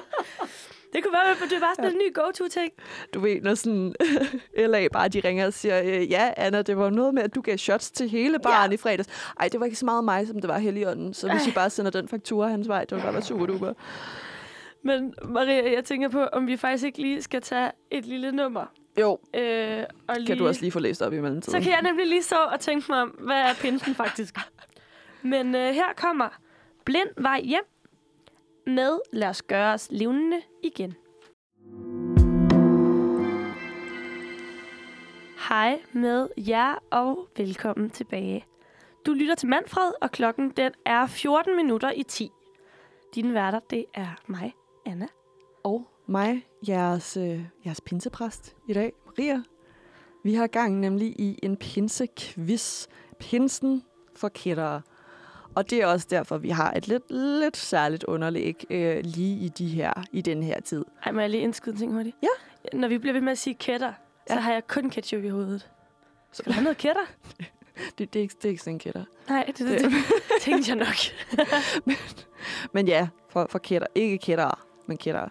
Det 0.95 1.03
kunne 1.03 1.13
være, 1.13 1.31
at 1.31 1.49
det 1.49 1.61
var 1.61 1.73
sådan 1.75 1.91
en 1.91 1.97
ny 1.97 2.13
go-to-ting. 2.13 2.71
Du 3.13 3.19
ved, 3.19 3.41
når 3.41 3.55
sådan 3.55 3.95
LA 4.71 4.87
bare 4.93 5.07
de 5.07 5.19
ringer 5.19 5.45
og 5.45 5.53
siger, 5.53 5.81
øh, 5.83 6.11
ja, 6.11 6.33
Anna, 6.37 6.61
det 6.61 6.77
var 6.77 6.89
noget 6.89 7.13
med, 7.13 7.23
at 7.23 7.35
du 7.35 7.41
gav 7.41 7.57
shots 7.57 7.91
til 7.91 8.09
hele 8.09 8.39
baren 8.39 8.71
ja. 8.71 8.73
i 8.73 8.77
fredags. 8.77 9.09
Ej, 9.39 9.47
det 9.47 9.59
var 9.59 9.65
ikke 9.65 9.77
så 9.77 9.85
meget 9.85 10.03
mig, 10.03 10.27
som 10.27 10.41
det 10.41 10.47
var 10.47 10.57
helligånden. 10.57 11.13
Så 11.13 11.31
hvis 11.31 11.41
Ej. 11.41 11.51
I 11.51 11.53
bare 11.53 11.69
sender 11.69 11.91
den 11.91 12.07
faktura 12.07 12.47
hans 12.47 12.67
vej, 12.67 12.85
det 12.85 12.97
var 12.97 13.03
bare 13.03 13.13
være 13.13 13.21
super 13.21 13.45
duper. 13.45 13.73
Men 14.83 15.13
Maria, 15.23 15.73
jeg 15.73 15.85
tænker 15.85 16.09
på, 16.09 16.23
om 16.23 16.47
vi 16.47 16.57
faktisk 16.57 16.83
ikke 16.85 17.01
lige 17.01 17.21
skal 17.21 17.41
tage 17.41 17.71
et 17.91 18.05
lille 18.05 18.31
nummer. 18.31 18.65
Jo, 18.99 19.19
Øh, 19.35 19.83
og 20.07 20.15
lige... 20.15 20.27
kan 20.27 20.37
du 20.37 20.47
også 20.47 20.61
lige 20.61 20.71
få 20.71 20.79
læst 20.79 21.01
op 21.01 21.13
i 21.13 21.19
mellemtiden. 21.19 21.61
Så 21.61 21.63
kan 21.63 21.71
jeg 21.71 21.81
nemlig 21.81 22.07
lige 22.07 22.23
stå 22.23 22.35
og 22.35 22.59
tænke 22.59 22.85
mig 22.91 23.01
om, 23.01 23.09
hvad 23.09 23.35
er 23.35 23.53
pinsen 23.61 23.95
faktisk? 23.95 24.35
Men 25.21 25.55
øh, 25.55 25.73
her 25.73 25.93
kommer 25.95 26.29
Blind 26.85 27.09
vej 27.17 27.41
hjem 27.41 27.63
med 28.67 28.99
Lad 29.13 29.29
os 29.29 29.41
gøre 29.41 29.73
os 29.73 29.87
levende 29.91 30.41
igen. 30.63 30.95
Hej 35.49 35.81
med 35.93 36.27
jer, 36.37 36.83
og 36.91 37.27
velkommen 37.37 37.89
tilbage. 37.89 38.45
Du 39.05 39.13
lytter 39.13 39.35
til 39.35 39.49
Manfred, 39.49 39.91
og 40.01 40.11
klokken 40.11 40.49
den 40.49 40.71
er 40.85 41.07
14 41.07 41.55
minutter 41.55 41.91
i 41.91 42.03
10. 42.03 42.29
Din 43.15 43.33
værter, 43.33 43.59
det 43.69 43.85
er 43.93 44.21
mig, 44.27 44.53
Anna. 44.85 45.07
Og 45.63 45.87
mig, 46.07 46.47
jeres, 46.67 47.17
øh, 47.17 47.45
jeres 47.65 47.81
pinsepræst 47.81 48.55
i 48.67 48.73
dag, 48.73 48.93
Maria. 49.05 49.43
Vi 50.23 50.33
har 50.33 50.47
gang 50.47 50.79
nemlig 50.79 51.07
i 51.07 51.39
en 51.43 51.57
pinsequiz. 51.57 52.87
Pinsen 53.19 53.83
for 54.15 54.29
kættere. 54.29 54.81
Og 55.55 55.69
det 55.69 55.81
er 55.81 55.87
også 55.87 56.07
derfor, 56.09 56.37
vi 56.37 56.49
har 56.49 56.71
et 56.73 56.87
lidt, 56.87 57.03
lidt 57.11 57.57
særligt 57.57 58.03
underlæg 58.03 58.63
øh, 58.69 58.99
lige 59.03 59.45
i, 59.45 59.49
de 59.49 59.67
her, 59.67 59.93
i 60.11 60.21
den 60.21 60.43
her 60.43 60.61
tid. 60.61 60.85
Ej, 61.05 61.11
må 61.11 61.19
jeg 61.19 61.29
lige 61.29 61.43
indskyde 61.43 61.73
en 61.73 61.79
ting 61.79 61.93
hurtigt? 61.93 62.15
Ja. 62.23 62.77
Når 62.77 62.87
vi 62.87 62.97
bliver 62.97 63.13
ved 63.13 63.21
med 63.21 63.31
at 63.31 63.37
sige 63.37 63.53
kætter, 63.53 63.93
så 64.27 64.33
Ja. 64.33 64.39
har 64.39 64.53
jeg 64.53 64.67
kun 64.67 64.89
ketchup 64.89 65.23
i 65.23 65.27
hovedet. 65.27 65.69
Skal 66.31 66.45
du 66.51 66.53
have 66.53 66.63
noget 66.63 66.77
kætter? 66.77 67.01
Det, 67.97 68.13
det, 68.13 68.19
er, 68.19 68.21
ikke, 68.21 68.35
det 68.37 68.45
er 68.45 68.49
ikke 68.49 68.61
sådan 68.61 68.73
en 68.75 68.79
kætter. 68.79 69.03
Nej, 69.29 69.43
det, 69.47 69.59
det, 69.59 69.81
det 69.81 69.91
tænkte 70.41 70.69
jeg 70.69 70.77
nok. 70.77 70.95
Men 72.73 72.87
ja, 72.87 73.07
for, 73.29 73.47
for 73.49 73.59
kætter. 73.59 73.87
Ikke 73.95 74.17
kætter, 74.17 74.65
men 74.87 74.97
kætter. 74.97 75.27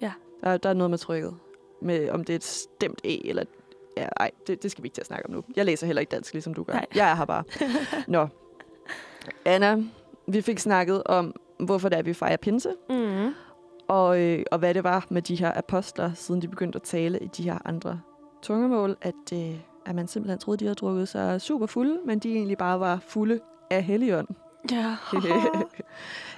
Ja. 0.00 0.12
Der, 0.44 0.56
der 0.56 0.68
er 0.68 0.74
noget 0.74 0.90
med 0.90 0.98
trykket. 0.98 1.34
Med, 1.82 2.08
om 2.10 2.24
det 2.24 2.32
er 2.32 2.36
et 2.36 2.44
stemt 2.44 3.00
E, 3.04 3.26
eller... 3.28 3.44
Ja, 3.96 4.08
ej, 4.16 4.30
det, 4.46 4.62
det 4.62 4.70
skal 4.70 4.82
vi 4.82 4.86
ikke 4.86 4.94
til 4.94 5.00
at 5.00 5.06
snakke 5.06 5.26
om 5.26 5.32
nu. 5.34 5.44
Jeg 5.56 5.64
læser 5.64 5.86
heller 5.86 6.00
ikke 6.00 6.10
dansk, 6.10 6.32
ligesom 6.32 6.54
du 6.54 6.62
gør. 6.62 6.72
Nej. 6.72 6.86
Jeg 6.94 7.10
er 7.10 7.14
her 7.14 7.24
bare. 7.24 7.44
Nå. 8.08 8.28
Anna, 9.44 9.76
vi 10.28 10.40
fik 10.42 10.58
snakket 10.58 11.02
om, 11.06 11.34
hvorfor 11.60 11.88
det 11.88 11.98
er, 11.98 12.02
vi 12.02 12.14
fejrer 12.14 12.36
pinse. 12.36 12.68
Mm. 12.90 13.34
og, 13.88 14.20
øh, 14.20 14.44
og 14.52 14.58
hvad 14.58 14.74
det 14.74 14.84
var 14.84 15.06
med 15.10 15.22
de 15.22 15.34
her 15.36 15.52
apostler, 15.56 16.14
siden 16.14 16.42
de 16.42 16.48
begyndte 16.48 16.76
at 16.76 16.82
tale 16.82 17.18
i 17.18 17.26
de 17.26 17.42
her 17.42 17.58
andre 17.64 18.00
tungemål, 18.42 18.96
at, 19.02 19.14
øh, 19.32 19.54
at 19.86 19.94
man 19.94 20.08
simpelthen 20.08 20.38
troede, 20.38 20.58
de 20.58 20.64
havde 20.64 20.74
drukket 20.74 21.08
sig 21.08 21.40
super 21.40 21.66
fulde, 21.66 21.98
men 22.04 22.18
de 22.18 22.32
egentlig 22.34 22.58
bare 22.58 22.80
var 22.80 22.98
fulde 23.08 23.40
af 23.70 23.82
helligånd. 23.82 24.28
Ja. 24.72 24.96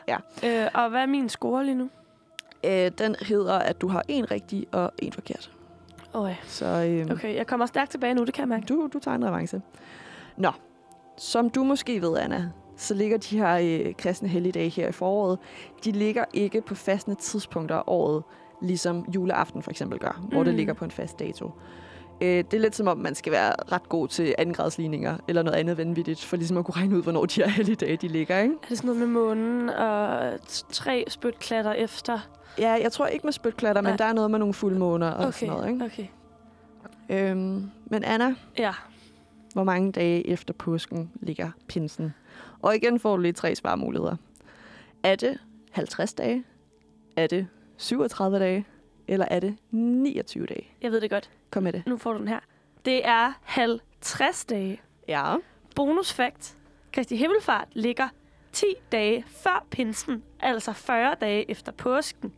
Ja. 0.08 0.16
Øh, 0.44 0.68
og 0.74 0.90
hvad 0.90 1.02
er 1.02 1.06
min 1.06 1.28
score 1.28 1.64
lige 1.64 1.74
nu? 1.74 1.90
øh, 2.64 2.90
den 2.98 3.16
hedder, 3.20 3.58
at 3.58 3.80
du 3.80 3.88
har 3.88 4.02
en 4.08 4.30
rigtig 4.30 4.66
og 4.72 4.92
en 4.98 5.12
forkert. 5.12 5.50
Øj. 6.14 6.34
Så 6.44 6.66
øh, 6.66 7.10
Okay, 7.16 7.34
jeg 7.34 7.46
kommer 7.46 7.66
stærkt 7.66 7.90
tilbage 7.90 8.14
nu, 8.14 8.24
det 8.24 8.34
kan 8.34 8.40
jeg 8.42 8.48
mærke. 8.48 8.64
du, 8.66 8.88
du 8.92 8.98
tager 8.98 9.14
en 9.14 9.22
avance. 9.22 9.62
Nå, 10.36 10.50
som 11.18 11.50
du 11.50 11.64
måske 11.64 12.02
ved, 12.02 12.18
Anna, 12.18 12.50
så 12.76 12.94
ligger 12.94 13.16
de 13.18 13.38
her 13.38 13.58
øh, 13.86 13.94
kristne 13.94 14.28
helligdage 14.28 14.68
her 14.68 14.88
i 14.88 14.92
foråret, 14.92 15.38
de 15.84 15.92
ligger 15.92 16.24
ikke 16.32 16.60
på 16.60 16.74
fastende 16.74 17.20
tidspunkter 17.20 17.76
af 17.76 17.82
året, 17.86 18.22
ligesom 18.62 19.04
juleaften 19.14 19.62
for 19.62 19.70
eksempel 19.70 19.98
gør, 19.98 20.26
hvor 20.32 20.44
det 20.44 20.52
Mm. 20.52 20.56
ligger 20.56 20.74
på 20.74 20.84
en 20.84 20.90
fast 20.90 21.18
dato. 21.18 21.50
Øh, 22.20 22.28
det 22.28 22.54
er 22.54 22.58
lidt 22.58 22.76
som 22.76 22.86
om, 22.88 22.98
man 22.98 23.14
skal 23.14 23.32
være 23.32 23.52
ret 23.72 23.88
god 23.88 24.08
til 24.08 24.34
andengradsligninger 24.38 25.16
eller 25.28 25.42
noget 25.42 25.56
andet 25.58 25.78
vanvittigt, 25.78 26.24
for 26.24 26.36
ligesom 26.36 26.56
at 26.56 26.64
kunne 26.64 26.76
regne 26.76 26.96
ud, 26.96 27.02
hvornår 27.02 27.24
de 27.26 27.40
her 27.42 27.48
helligdage 27.48 27.96
de 27.96 28.08
ligger, 28.08 28.38
ikke? 28.38 28.54
Er 28.62 28.68
det 28.68 28.78
sådan 28.78 28.88
noget 28.88 29.00
med 29.00 29.20
månen 29.20 29.68
og 29.70 30.32
tre 30.72 31.04
spytklatter 31.08 31.72
efter? 31.72 32.18
Ja, 32.58 32.70
jeg 32.82 32.92
tror 32.92 33.06
ikke 33.06 33.26
med 33.26 33.32
spytklatter, 33.32 33.82
men 33.82 33.88
Nej. 33.90 33.96
der 33.96 34.04
er 34.04 34.12
noget 34.12 34.30
med 34.30 34.38
nogle 34.38 34.54
fuldmåner 34.54 35.10
og 35.10 35.26
Okay, 35.26 35.32
sådan 35.32 35.54
noget, 35.54 35.70
ikke? 35.70 35.84
okay. 35.84 36.06
Øhm, 37.30 37.70
men 37.86 38.04
Anna, 38.04 38.34
Ja. 38.58 38.72
hvor 39.52 39.64
mange 39.64 39.92
dage 39.92 40.26
efter 40.28 40.54
påsken 40.54 41.10
ligger 41.20 41.50
pinsen? 41.68 42.14
Og 42.66 42.76
igen 42.76 43.00
får 43.00 43.16
du 43.16 43.22
lige 43.22 43.32
tre 43.32 43.54
svarmuligheder. 43.54 44.16
Er 45.02 45.14
det 45.16 45.38
50 45.70 46.14
dage? 46.14 46.44
Er 47.16 47.26
det 47.26 47.48
37 47.76 48.38
dage? 48.38 48.66
Eller 49.08 49.26
er 49.30 49.40
det 49.40 49.56
29 49.70 50.46
dage? 50.46 50.68
Jeg 50.82 50.90
ved 50.90 51.00
det 51.00 51.10
godt. 51.10 51.30
Kom 51.50 51.62
med 51.62 51.72
det. 51.72 51.82
Nu 51.86 51.96
får 51.96 52.12
du 52.12 52.18
den 52.18 52.28
her. 52.28 52.40
Det 52.84 53.06
er 53.06 53.32
50 53.42 54.44
dage. 54.44 54.80
Ja. 55.08 55.34
Bonus 55.74 56.12
fact. 56.12 56.56
Kristi 56.92 57.16
Himmelfart 57.16 57.68
ligger 57.72 58.08
10 58.52 58.66
dage 58.92 59.24
før 59.28 59.66
pinsen, 59.70 60.22
altså 60.40 60.72
40 60.72 61.16
dage 61.20 61.50
efter 61.50 61.72
påsken. 61.72 62.32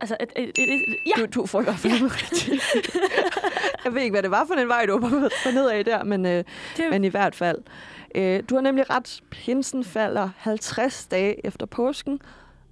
Altså, 0.00 0.16
et, 0.20 0.32
et, 0.36 0.48
et, 0.58 0.74
et, 0.74 0.96
ja, 1.06 1.22
Du, 1.22 1.40
du 1.40 1.46
får 1.46 1.60
i 1.60 1.64
hvert 1.64 1.78
fald 1.78 2.00
noget 2.00 2.22
rigtigt. 2.22 2.96
jeg 3.84 3.94
ved 3.94 4.02
ikke, 4.02 4.14
hvad 4.14 4.22
det 4.22 4.30
var 4.30 4.44
for 4.44 4.54
en 4.54 4.68
vej, 4.68 4.86
du 4.86 4.98
var 4.98 5.30
på 5.44 5.50
nedad 5.54 5.84
der, 5.84 6.04
men, 6.04 6.26
øh, 6.26 6.44
det, 6.76 6.90
men 6.90 7.04
i 7.04 7.08
hvert 7.08 7.34
fald. 7.34 7.58
Øh, 8.14 8.42
du 8.50 8.54
har 8.54 8.62
nemlig 8.62 8.90
ret. 8.90 9.22
Pinsen 9.30 9.84
falder 9.84 10.28
50 10.36 11.06
dage 11.06 11.46
efter 11.46 11.66
påsken, 11.66 12.20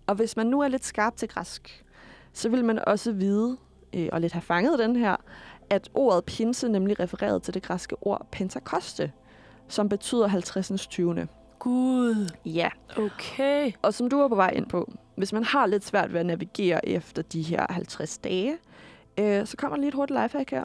og 0.07 0.14
hvis 0.14 0.37
man 0.37 0.47
nu 0.47 0.61
er 0.61 0.68
lidt 0.68 0.85
skarp 0.85 1.16
til 1.16 1.29
græsk, 1.29 1.85
så 2.33 2.49
vil 2.49 2.64
man 2.64 2.89
også 2.89 3.12
vide, 3.12 3.57
øh, 3.95 4.09
og 4.12 4.20
lidt 4.20 4.33
have 4.33 4.43
fanget 4.43 4.79
den 4.79 4.97
her, 4.97 5.16
at 5.70 5.91
ordet 5.95 6.25
pinse 6.25 6.68
nemlig 6.68 7.01
refererede 7.01 7.41
til 7.41 7.55
det 7.55 7.62
græske 7.62 7.97
ord 8.01 8.27
pentakoste, 8.33 9.12
som 9.68 9.89
betyder 9.89 10.27
50. 10.27 10.87
20. 10.87 11.29
Gud. 11.65 12.31
Ja. 12.45 12.69
Okay. 12.97 13.73
Og 13.83 13.95
som 13.95 14.09
du 14.09 14.19
var 14.19 14.29
på 14.29 14.35
vej 14.35 14.51
ind 14.51 14.67
på, 14.67 14.93
hvis 15.17 15.33
man 15.33 15.45
har 15.45 15.67
lidt 15.67 15.85
svært 15.85 16.12
ved 16.12 16.21
at 16.21 16.27
navigere 16.27 16.89
efter 16.89 17.23
de 17.23 17.43
her 17.43 17.67
50 17.71 18.19
dage, 18.19 18.59
øh, 19.19 19.47
så 19.47 19.57
kommer 19.57 19.77
lige 19.77 19.89
et 19.89 19.95
hurtigt 19.95 20.21
lifehack 20.23 20.51
her. 20.51 20.65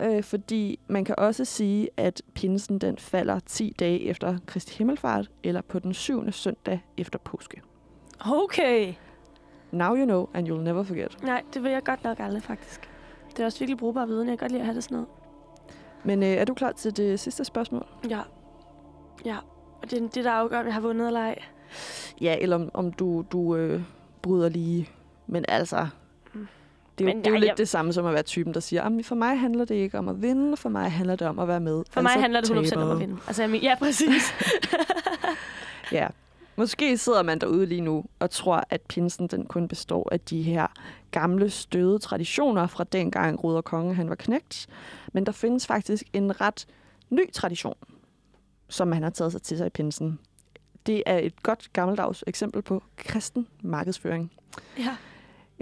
Øh, 0.00 0.22
fordi 0.22 0.78
man 0.88 1.04
kan 1.04 1.14
også 1.18 1.44
sige, 1.44 1.88
at 1.96 2.22
pinsen 2.34 2.78
den 2.78 2.98
falder 2.98 3.38
10 3.38 3.74
dage 3.78 4.00
efter 4.00 4.38
Kristi 4.46 4.74
Himmelfart, 4.78 5.30
eller 5.42 5.60
på 5.60 5.78
den 5.78 5.94
syvende 5.94 6.32
søndag 6.32 6.80
efter 6.96 7.18
påske. 7.18 7.62
Okay. 8.20 8.94
Now 9.70 9.96
you 9.96 10.04
know, 10.04 10.28
and 10.34 10.48
you'll 10.48 10.62
never 10.62 10.82
forget. 10.82 11.18
Nej, 11.22 11.42
det 11.54 11.62
vil 11.62 11.72
jeg 11.72 11.84
godt 11.84 12.04
nok 12.04 12.20
aldrig, 12.20 12.42
faktisk. 12.42 12.90
Det 13.30 13.40
er 13.40 13.46
også 13.46 13.58
virkelig 13.58 13.78
brugbar 13.78 14.06
viden. 14.06 14.28
Jeg 14.28 14.38
kan 14.38 14.44
godt 14.44 14.52
lide 14.52 14.60
at 14.60 14.66
have 14.66 14.74
det 14.74 14.84
sådan 14.84 14.94
noget. 14.94 15.08
Men 16.04 16.22
øh, 16.22 16.28
er 16.28 16.44
du 16.44 16.54
klar 16.54 16.72
til 16.72 16.96
det 16.96 17.20
sidste 17.20 17.44
spørgsmål? 17.44 17.86
Ja. 18.10 18.20
Ja. 19.24 19.36
Og 19.82 19.90
det 19.90 20.02
er 20.02 20.08
det, 20.08 20.24
der 20.24 20.30
afgør, 20.30 20.60
om 20.60 20.66
jeg 20.66 20.74
har 20.74 20.80
vundet 20.80 21.06
eller 21.06 21.20
ej. 21.20 21.38
Ja, 22.20 22.36
eller 22.40 22.56
om, 22.56 22.70
om 22.74 22.92
du, 22.92 23.24
du 23.32 23.56
øh, 23.56 23.82
bryder 24.22 24.48
lige. 24.48 24.88
Men 25.26 25.44
altså, 25.48 25.88
Mm. 26.32 26.46
det 26.98 27.04
er 27.04 27.08
jo, 27.10 27.14
Men 27.14 27.18
det 27.18 27.26
er 27.26 27.30
jo 27.30 27.34
jeg- 27.34 27.40
lidt 27.40 27.48
jeg- 27.48 27.58
det 27.58 27.68
samme 27.68 27.92
som 27.92 28.06
at 28.06 28.12
være 28.14 28.22
typen, 28.22 28.54
der 28.54 28.60
siger, 28.60 28.82
at 28.82 29.04
for 29.06 29.14
mig 29.14 29.38
handler 29.40 29.64
det 29.64 29.74
ikke 29.74 29.98
om 29.98 30.08
at 30.08 30.22
vinde, 30.22 30.56
for 30.56 30.68
mig 30.68 30.92
handler 30.92 31.16
det 31.16 31.28
om 31.28 31.38
at 31.38 31.48
være 31.48 31.60
med. 31.60 31.82
For 31.90 32.00
mig 32.00 32.10
Altså 32.10 32.20
handler 32.20 32.40
det 32.40 32.50
100% 32.50 32.76
om 32.82 32.90
at 32.90 32.98
vinde. 33.00 33.16
Altså, 33.26 33.42
jeg 33.42 33.50
men, 33.50 33.60
ja, 33.62 33.74
præcis. 33.78 34.22
Ja. 35.92 36.06
Måske 36.56 36.98
sidder 36.98 37.22
man 37.22 37.38
derude 37.38 37.66
lige 37.66 37.80
nu 37.80 38.04
og 38.18 38.30
tror, 38.30 38.64
at 38.70 38.80
pinsen 38.80 39.26
den 39.26 39.46
kun 39.46 39.68
består 39.68 40.08
af 40.12 40.20
de 40.20 40.42
her 40.42 40.66
gamle, 41.10 41.50
støde 41.50 41.98
traditioner 41.98 42.66
fra 42.66 42.84
dengang 42.84 43.44
Ruder 43.44 43.60
Konge 43.60 43.94
han 43.94 44.08
var 44.08 44.14
knægt. 44.14 44.66
Men 45.12 45.26
der 45.26 45.32
findes 45.32 45.66
faktisk 45.66 46.04
en 46.12 46.40
ret 46.40 46.66
ny 47.10 47.32
tradition, 47.32 47.74
som 48.70 48.88
man 48.88 49.02
har 49.02 49.10
taget 49.10 49.32
sig 49.32 49.42
til 49.42 49.56
sig 49.58 49.66
i 49.66 49.70
pinsen. 49.70 50.18
Det 50.86 51.02
er 51.06 51.18
et 51.18 51.42
godt 51.42 51.72
gammeldags 51.72 52.24
eksempel 52.26 52.62
på 52.62 52.82
kristen 52.96 53.46
markedsføring. 53.62 54.32
ja. 54.78 54.96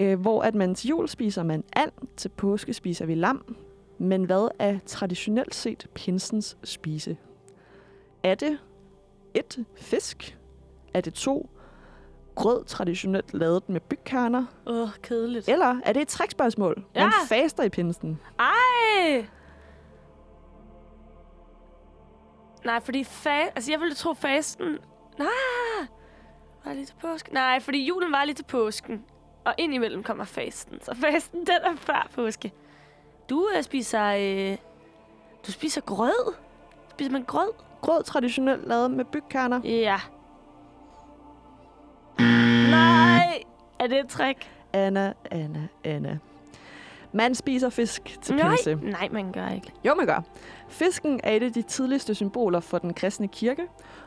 Øh, 0.00 0.20
hvor 0.20 0.42
at 0.42 0.54
man 0.54 0.74
til 0.74 0.88
jul 0.88 1.08
spiser 1.08 1.42
man 1.42 1.64
and, 1.72 1.90
til 2.16 2.28
påske 2.28 2.72
spiser 2.74 3.06
vi 3.06 3.14
lam. 3.14 3.56
Men 3.98 4.24
hvad 4.24 4.48
er 4.58 4.78
traditionelt 4.86 5.54
set 5.54 5.86
pinsens 5.94 6.56
spise? 6.64 7.16
Er 8.22 8.34
det 8.34 8.58
et 9.34 9.64
fisk? 9.76 10.38
Er 10.94 11.00
det 11.00 11.14
to 11.14 11.50
grød 12.34 12.64
traditionelt 12.64 13.34
lavet 13.34 13.68
med 13.68 13.80
bygkerner? 13.80 14.44
Åh, 14.66 14.82
oh, 14.82 14.88
kedeligt. 15.02 15.48
Eller 15.48 15.80
er 15.84 15.92
det 15.92 16.02
et 16.02 16.08
trækspørgsmål? 16.08 16.84
Man 16.94 17.04
Ja. 17.04 17.10
faster 17.36 17.62
i 17.62 17.68
pinsen. 17.68 18.20
Ej! 18.38 19.26
Nej, 22.68 22.80
fordi 22.80 23.02
fa- 23.02 23.28
altså, 23.56 23.70
jeg 23.72 23.80
ville 23.80 23.94
tro 23.94 24.14
fasten... 24.14 24.78
Nej! 25.18 25.28
Var 26.64 26.72
lige 26.72 26.84
til 26.86 26.94
påsken? 27.00 27.34
Nej, 27.34 27.60
fordi 27.60 27.84
julen 27.86 28.12
var 28.12 28.24
lige 28.24 28.34
til 28.34 28.44
påsken. 28.44 29.04
Og 29.44 29.54
indimellem 29.58 30.02
kommer 30.02 30.24
fasten. 30.24 30.78
Så 30.82 30.94
fasten, 30.94 31.40
den 31.46 31.56
er 31.64 31.76
før 31.76 32.08
påske. 32.14 32.52
Du 33.30 33.48
øh, 33.56 33.62
spiser... 33.62 34.04
Øh, 34.04 34.56
du 35.46 35.52
spiser 35.52 35.80
grød. 35.80 36.34
Spiser 36.90 37.12
man 37.12 37.22
grød? 37.24 37.52
Grød 37.80 38.02
traditionelt 38.02 38.68
lavet 38.68 38.90
med 38.90 39.04
bygkerner. 39.04 39.60
Ja. 39.64 40.00
Nej! 42.70 43.42
Er 43.78 43.86
det 43.86 43.98
et 43.98 44.08
trick? 44.08 44.50
Anna, 44.72 45.12
Anna, 45.30 45.68
Anna. 45.84 46.18
Man 47.12 47.34
spiser 47.34 47.68
fisk 47.68 48.18
til 48.22 48.36
Nej, 48.36 48.48
pinse. 48.48 48.74
nej, 48.74 49.08
man 49.12 49.32
gør 49.32 49.48
ikke. 49.48 49.72
Jo, 49.84 49.94
man 49.94 50.06
gør. 50.06 50.22
Fisken 50.68 51.20
er 51.24 51.30
et 51.32 51.42
af 51.42 51.52
de 51.52 51.62
tidligste 51.62 52.14
symboler 52.14 52.60
for 52.60 52.78
den 52.78 52.94
kristne 52.94 53.28
kirke, 53.28 53.62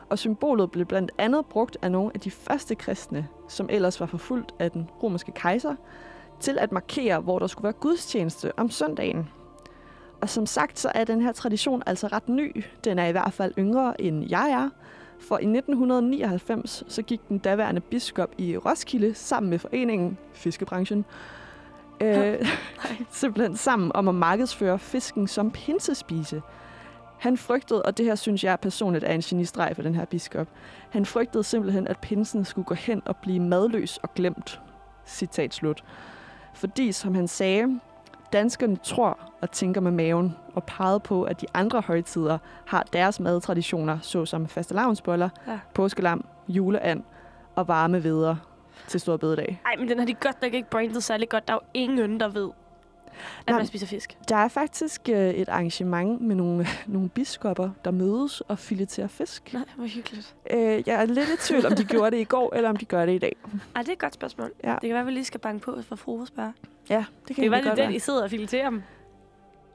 og 0.08 0.18
symbolet 0.18 0.70
blev 0.70 0.86
blandt 0.86 1.10
andet 1.18 1.46
brugt 1.46 1.76
af 1.82 1.92
nogle 1.92 2.10
af 2.14 2.20
de 2.20 2.30
første 2.30 2.74
kristne, 2.74 3.28
som 3.48 3.68
ellers 3.70 4.00
var 4.00 4.06
forfulgt 4.06 4.52
af 4.58 4.70
den 4.70 4.90
romerske 5.02 5.32
kejser, 5.32 5.74
til 6.40 6.58
at 6.58 6.72
markere, 6.72 7.20
hvor 7.20 7.38
der 7.38 7.46
skulle 7.46 7.64
være 7.64 7.72
gudstjeneste 7.72 8.58
om 8.58 8.70
søndagen. 8.70 9.28
Og 10.20 10.28
som 10.28 10.46
sagt, 10.46 10.78
så 10.78 10.92
er 10.94 11.04
den 11.04 11.20
her 11.20 11.32
tradition 11.32 11.82
altså 11.86 12.06
ret 12.06 12.28
ny. 12.28 12.64
Den 12.84 12.98
er 12.98 13.06
i 13.06 13.12
hvert 13.12 13.32
fald 13.32 13.52
yngre, 13.58 14.00
end 14.00 14.30
jeg 14.30 14.50
er. 14.50 14.68
For 15.20 15.38
i 15.38 15.46
1999, 15.46 16.84
så 16.88 17.02
gik 17.02 17.28
den 17.28 17.38
daværende 17.38 17.80
biskop 17.80 18.34
i 18.38 18.56
Roskilde 18.56 19.14
sammen 19.14 19.50
med 19.50 19.58
foreningen 19.58 20.18
Fiskebranchen, 20.32 21.04
øh, 22.02 22.46
simpelthen 23.10 23.56
sammen 23.56 23.90
om 23.94 24.08
at 24.08 24.14
markedsføre 24.14 24.78
fisken 24.78 25.28
som 25.28 25.50
pinsespise. 25.50 26.42
Han 27.18 27.36
frygtede, 27.36 27.82
og 27.82 27.98
det 27.98 28.06
her 28.06 28.14
synes 28.14 28.44
jeg 28.44 28.60
personligt 28.60 29.04
er 29.04 29.12
en 29.12 29.20
genistreg 29.20 29.72
for 29.74 29.82
den 29.82 29.94
her 29.94 30.04
biskop, 30.04 30.48
han 30.90 31.06
frygtede 31.06 31.44
simpelthen, 31.44 31.88
at 31.88 31.98
pinsen 31.98 32.44
skulle 32.44 32.64
gå 32.64 32.74
hen 32.74 33.02
og 33.04 33.16
blive 33.16 33.40
madløs 33.40 33.98
og 34.02 34.14
glemt. 34.14 34.60
Citat 35.06 35.54
slut. 35.54 35.84
Fordi, 36.54 36.92
som 36.92 37.14
han 37.14 37.28
sagde, 37.28 37.80
danskerne 38.32 38.76
tror 38.76 39.18
og 39.40 39.50
tænker 39.50 39.80
med 39.80 39.90
maven, 39.90 40.36
og 40.54 40.64
pegede 40.64 41.00
på, 41.00 41.22
at 41.22 41.40
de 41.40 41.46
andre 41.54 41.80
højtider 41.80 42.38
har 42.66 42.84
deres 42.92 43.20
madtraditioner, 43.20 43.98
såsom 44.00 44.46
fastelavnsboller, 44.48 45.28
Ja. 45.46 45.58
påskelam, 45.74 46.24
juleand 46.48 47.02
og 47.54 47.68
varme 47.68 48.04
veder 48.04 48.36
til 48.88 49.00
stor 49.00 49.16
bededag. 49.16 49.60
Ej, 49.66 49.76
men 49.78 49.88
den 49.88 49.98
har 49.98 50.06
de 50.06 50.14
godt 50.14 50.42
nok 50.42 50.54
ikke 50.54 50.70
brandet 50.70 51.02
særlig 51.02 51.28
godt. 51.28 51.48
Der 51.48 51.54
er 51.54 51.58
jo 51.62 51.68
ingen, 51.74 52.20
der 52.20 52.28
ved, 52.28 52.48
at 53.40 53.46
Nej. 53.48 53.56
man 53.58 53.66
spiser 53.66 53.86
fisk. 53.86 54.16
Der 54.28 54.36
er 54.36 54.48
faktisk 54.48 55.08
øh, 55.08 55.30
et 55.30 55.48
arrangement 55.48 56.20
med 56.20 56.36
nogle, 56.36 56.66
nogle 56.86 57.08
biskopper, 57.08 57.70
der 57.84 57.90
mødes 57.90 58.40
og 58.40 58.58
fileterer 58.58 59.06
fisk. 59.06 59.52
Nej, 59.52 59.62
hvor 59.76 59.86
hyggeligt. 59.86 60.34
Øh, 60.50 60.58
jeg 60.60 61.02
er 61.02 61.04
lidt 61.04 61.28
i 61.28 61.36
tvivl, 61.36 61.66
om 61.66 61.74
de 61.74 61.84
gjorde 61.84 62.10
det 62.10 62.20
i 62.20 62.24
går, 62.24 62.54
eller 62.54 62.68
om 62.70 62.76
de 62.76 62.84
gør 62.84 63.06
det 63.06 63.14
i 63.14 63.18
dag. 63.18 63.36
Ej, 63.76 63.82
det 63.82 63.88
er 63.88 63.92
et 63.92 63.98
godt 63.98 64.14
spørgsmål. 64.14 64.52
Ja. 64.64 64.72
Det 64.72 64.80
kan 64.80 64.90
være, 64.90 65.00
at 65.00 65.06
vi 65.06 65.10
lige 65.12 65.24
skal 65.24 65.40
banke 65.40 65.64
på 65.64 65.78
for 65.82 65.96
fru 65.96 66.20
og 66.20 66.26
spørge. 66.26 66.52
Ja, 66.90 66.96
det 66.96 67.28
Det 67.28 67.36
kan, 67.36 67.42
kan 67.42 67.50
være, 67.50 67.60
det 67.60 67.64
det 67.64 67.70
er 67.70 67.76
godt 67.76 67.88
være. 67.88 67.94
I 67.94 67.98
sidder 67.98 68.22
og 68.22 68.30
fileterer 68.30 68.70
dem. 68.70 68.82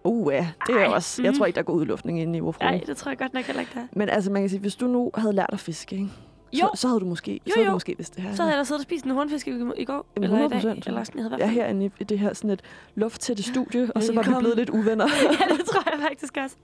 Uh, 0.03 0.33
ja, 0.33 0.47
det 0.67 0.75
er 0.75 0.79
Ej, 0.79 0.87
også. 0.87 1.23
Jeg 1.23 1.31
mm. 1.31 1.37
tror 1.37 1.45
ikke, 1.45 1.55
der 1.55 1.63
går 1.63 1.73
udluftning 1.73 2.21
inde 2.21 2.37
i 2.37 2.39
vor 2.39 2.51
frue. 2.51 2.69
Nej, 2.69 2.83
det 2.87 2.97
tror 2.97 3.11
jeg 3.11 3.17
godt 3.17 3.33
nok 3.33 3.43
heller 3.43 3.59
ikke, 3.59 3.71
der 3.73 3.79
er. 3.79 3.87
Men 3.91 4.09
altså, 4.09 4.31
man 4.31 4.41
kan 4.41 4.49
sige, 4.49 4.59
hvis 4.59 4.75
du 4.75 4.87
nu 4.87 5.11
havde 5.15 5.33
lært 5.33 5.49
at 5.53 5.59
fiske, 5.59 5.95
ikke? 5.95 6.09
Jo. 6.53 6.69
Så, 6.75 6.81
så 6.81 6.87
havde 6.87 6.99
du 6.99 7.05
måske, 7.05 7.33
Jo, 7.33 7.39
så 7.47 7.53
havde 7.55 7.67
du 7.67 7.73
måske 7.73 7.97
vidst 7.97 8.15
det 8.15 8.23
her. 8.23 8.35
Så 8.35 8.41
havde 8.41 8.55
jeg 8.55 8.59
da 8.59 8.63
siddet 8.63 8.79
og 8.79 8.83
spist 8.83 9.05
en 9.05 9.11
hornfisk 9.11 9.47
i, 9.47 9.51
i 9.77 9.85
går. 9.85 10.05
Jamen, 10.15 10.29
eller 10.33 10.57
i 10.57 10.59
100%. 10.61 10.67
dag. 10.67 10.83
Eller 10.87 11.03
sådan, 11.03 11.19
jeg 11.21 11.23
havde 11.29 11.35
Jeg 11.37 11.47
er 11.47 11.51
herinde 11.51 11.91
i 11.99 12.03
det 12.03 12.19
her 12.19 12.33
sådan 12.33 12.49
et 12.49 12.61
lufttætte 12.95 13.43
studie, 13.43 13.91
og 13.95 14.03
så 14.03 14.13
var 14.13 14.21
vi 14.21 14.25
Velkommen. 14.25 14.39
blevet 14.39 14.57
lidt 14.57 14.69
uvenner. 14.69 15.05
ja, 15.39 15.55
det 15.57 15.65
tror 15.65 15.91
jeg 15.91 15.99
faktisk 16.09 16.37
også. 16.43 16.55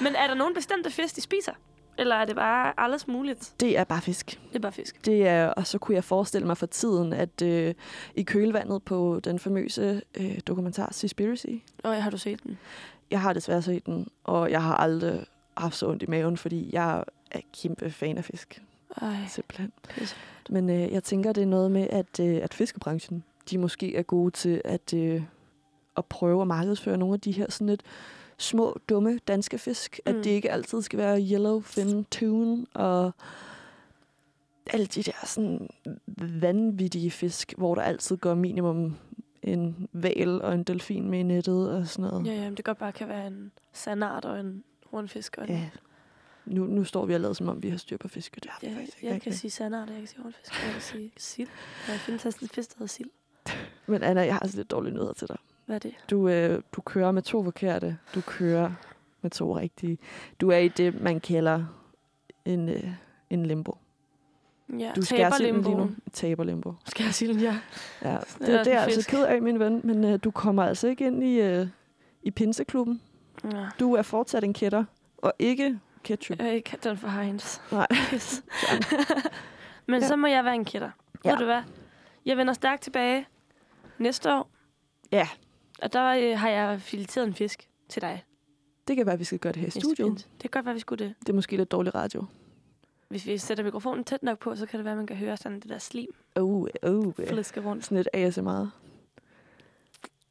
Men 0.00 0.14
er 0.14 0.26
der 0.26 0.34
nogen 0.34 0.54
bestemte 0.54 0.90
fisk, 0.90 1.16
de 1.16 1.20
spiser? 1.20 1.52
Eller 1.98 2.16
er 2.16 2.24
det 2.24 2.34
bare 2.36 2.72
alles 2.78 3.08
muligt? 3.08 3.52
Det 3.60 3.78
er 3.78 3.84
bare 3.84 4.00
fisk. 4.00 4.40
Det 4.48 4.56
er 4.56 4.60
bare 4.60 4.72
fisk. 4.72 5.06
Det 5.06 5.26
er, 5.26 5.46
og 5.48 5.66
så 5.66 5.78
kunne 5.78 5.94
jeg 5.94 6.04
forestille 6.04 6.46
mig 6.46 6.56
for 6.56 6.66
tiden, 6.66 7.12
at 7.12 7.42
øh, 7.42 7.74
i 8.14 8.22
kølvandet 8.22 8.82
på 8.82 9.20
den 9.24 9.38
famøse 9.38 10.02
øh, 10.20 10.38
dokumentar 10.46 10.88
Seaspiracy, 10.92 11.46
Og 11.84 12.02
har 12.02 12.10
du 12.10 12.18
set 12.18 12.42
den? 12.42 12.58
jeg 13.10 13.20
har 13.20 13.32
desværre 13.32 13.62
set 13.62 13.86
den, 13.86 14.08
og 14.24 14.50
jeg 14.50 14.62
har 14.62 14.74
aldrig 14.74 15.24
haft 15.56 15.76
så 15.76 15.88
ondt 15.88 16.02
i 16.02 16.06
maven, 16.06 16.36
fordi 16.36 16.70
jeg 16.72 17.04
er 17.30 17.40
kæmpe 17.62 17.90
fan 17.90 18.18
af 18.18 18.24
fisk, 18.24 18.62
Ej, 19.02 19.16
simpelthen. 19.28 19.72
Men 20.50 20.70
øh, 20.70 20.92
jeg 20.92 21.04
tænker, 21.04 21.32
det 21.32 21.42
er 21.42 21.46
noget 21.46 21.70
med, 21.70 21.86
at, 21.90 22.20
øh, 22.20 22.36
at 22.42 22.54
fiskebranchen, 22.54 23.24
de 23.50 23.58
måske 23.58 23.96
er 23.96 24.02
gode 24.02 24.30
til 24.30 24.62
at, 24.64 24.94
øh, 24.94 25.22
at 25.96 26.04
prøve 26.04 26.40
at 26.40 26.46
markedsføre 26.46 26.98
nogle 26.98 27.14
af 27.14 27.20
de 27.20 27.32
her 27.32 27.50
sådan 27.50 27.66
lidt 27.66 27.82
små, 28.38 28.78
dumme 28.88 29.18
danske 29.28 29.58
fisk. 29.58 30.00
Mm. 30.06 30.10
At 30.10 30.24
det 30.24 30.30
ikke 30.30 30.50
altid 30.50 30.82
skal 30.82 30.98
være 30.98 31.20
yellowfin 31.20 32.04
tune 32.04 32.66
og 32.74 33.12
alle 34.72 34.86
de 34.86 35.02
der 35.02 35.26
sådan 35.26 35.68
vanvittige 36.18 37.10
fisk, 37.10 37.54
hvor 37.56 37.74
der 37.74 37.82
altid 37.82 38.16
går 38.16 38.34
minimum 38.34 38.96
en 39.42 39.88
val 39.92 40.42
og 40.42 40.54
en 40.54 40.62
delfin 40.62 41.10
med 41.10 41.18
i 41.18 41.22
nettet 41.22 41.70
og 41.70 41.86
sådan 41.86 42.10
noget. 42.10 42.26
Ja, 42.26 42.32
ja, 42.32 42.44
men 42.44 42.54
det 42.54 42.64
godt 42.64 42.78
bare 42.78 42.92
kan 42.92 43.08
være 43.08 43.26
en 43.26 43.52
sandart 43.72 44.24
og 44.24 44.40
en 44.40 44.64
hornfisk. 44.90 45.36
Og 45.38 45.44
en, 45.44 45.50
ja. 45.50 45.68
Nu, 46.46 46.64
nu 46.64 46.84
står 46.84 47.06
vi 47.06 47.14
og 47.14 47.20
lader, 47.20 47.32
som 47.34 47.48
om 47.48 47.62
vi 47.62 47.68
har 47.68 47.76
styr 47.76 47.96
på 47.96 48.08
fisk, 48.08 48.34
det 48.34 48.50
har 48.50 48.58
vi 48.62 48.66
ja, 48.66 48.78
faktisk 48.78 49.02
jeg 49.02 49.12
ikke 49.12 49.22
kan 49.22 49.30
rigtig. 49.30 49.40
sige 49.40 49.50
sandart, 49.50 49.88
jeg 49.88 49.98
kan 49.98 50.06
sige 50.06 50.22
hornfisk, 50.22 50.52
jeg 50.64 50.72
kan 50.72 50.80
sige 50.82 51.12
sild. 51.32 51.48
Jeg 51.88 52.00
findes 52.00 52.22
sådan 52.22 52.38
en 52.42 52.48
fisk, 52.48 52.68
der 52.70 52.74
hedder 52.78 52.86
sild. 52.86 53.08
Men 53.86 54.02
Anna, 54.02 54.20
jeg 54.22 54.34
har 54.34 54.40
altså 54.40 54.56
lidt 54.56 54.70
dårlige 54.70 54.94
nyheder 54.94 55.12
til 55.12 55.28
dig. 55.28 55.36
Hvad 55.66 55.76
er 55.76 55.80
det? 55.80 55.94
Du, 56.10 56.28
øh, 56.28 56.62
du 56.72 56.80
kører 56.80 57.12
med 57.12 57.22
to 57.22 57.44
forkerte. 57.44 57.98
Du 58.14 58.20
kører 58.20 58.70
med 59.22 59.30
to 59.30 59.58
rigtige. 59.58 59.98
Du 60.40 60.48
er 60.50 60.56
i 60.56 60.68
det, 60.68 61.00
man 61.02 61.20
kalder 61.20 61.64
en, 62.44 62.68
øh, 62.68 62.90
en 63.30 63.46
limbo. 63.46 63.76
Ja, 64.78 64.92
Du 64.96 65.02
skærer 65.02 65.36
silden 65.36 65.54
lige 65.62 65.74
nu. 65.76 65.76
taberlimboen. 65.76 66.00
Taberlimbo. 66.12 66.72
Skærer 66.86 67.10
silden, 67.10 67.40
ja. 67.40 67.58
Ja. 68.02 68.08
er 68.08 68.18
Det, 68.38 68.46
det 68.48 68.56
er 68.66 68.70
jeg 68.72 68.82
altså 68.82 69.08
ked 69.10 69.24
af, 69.24 69.42
min 69.42 69.58
ven, 69.58 69.80
men 69.84 70.04
øh, 70.04 70.18
du 70.24 70.30
kommer 70.30 70.62
altså 70.64 70.88
ikke 70.88 71.06
ind 71.06 71.24
i, 71.24 71.40
øh, 71.40 71.66
i 72.22 72.30
pinseklubben. 72.30 73.02
ja. 73.52 73.66
Du 73.80 73.94
er 73.94 74.02
fortsat 74.02 74.44
en 74.44 74.54
kætter, 74.54 74.84
og 75.18 75.32
ikke 75.38 75.78
ketchup. 76.06 76.38
Jeg 76.38 76.54
ikke 76.54 76.78
den 76.84 76.96
for 76.96 77.08
Heinz. 77.08 77.58
Nej. 77.72 77.86
Pis. 78.10 78.42
Men 79.88 80.00
Ja. 80.02 80.08
så 80.08 80.16
må 80.16 80.26
jeg 80.26 80.44
være 80.44 80.54
en 80.54 80.64
kætter. 80.64 80.90
Ja. 81.24 81.30
Ved 81.30 81.38
du 81.38 81.44
hvad? 81.44 81.62
Jeg 82.26 82.36
vender 82.36 82.52
stærkt 82.52 82.82
tilbage 82.82 83.26
næste 83.98 84.32
år. 84.34 84.50
Ja. 85.12 85.28
Og 85.82 85.92
der 85.92 86.04
øh, 86.06 86.38
har 86.38 86.48
jeg 86.48 86.80
fileteret 86.80 87.26
en 87.26 87.34
fisk 87.34 87.68
til 87.88 88.02
dig. 88.02 88.24
Det 88.88 88.96
kan 88.96 89.06
være, 89.06 89.12
at 89.12 89.18
vi 89.18 89.24
skal 89.24 89.38
gøre 89.38 89.52
det 89.52 89.60
her 89.60 89.68
i 89.68 89.70
studiet. 89.70 90.16
Det 90.32 90.40
kan 90.40 90.50
godt 90.50 90.64
være, 90.64 90.74
vi 90.74 90.80
skulle 90.80 91.04
det. 91.04 91.14
Det 91.20 91.28
er 91.28 91.32
måske 91.32 91.56
lidt 91.56 91.70
dårlig 91.70 91.94
radio. 91.94 92.24
Hvis 93.08 93.26
vi 93.26 93.38
sætter 93.38 93.64
mikrofonen 93.64 94.04
tæt 94.04 94.22
nok 94.22 94.38
på, 94.38 94.56
så 94.56 94.66
kan 94.66 94.78
det 94.78 94.84
være, 94.84 94.92
at 94.92 94.98
man 94.98 95.06
kan 95.06 95.16
høre 95.16 95.36
sådan 95.36 95.60
det 95.60 95.68
der 95.70 95.78
slim 95.78 96.06
Oh, 96.34 96.66
oh, 96.82 97.12
ja. 97.18 97.32
fliske 97.32 97.60
rundt. 97.60 97.84
Sådan 97.84 97.96
lidt 97.96 98.08
ASMR. 98.12 98.70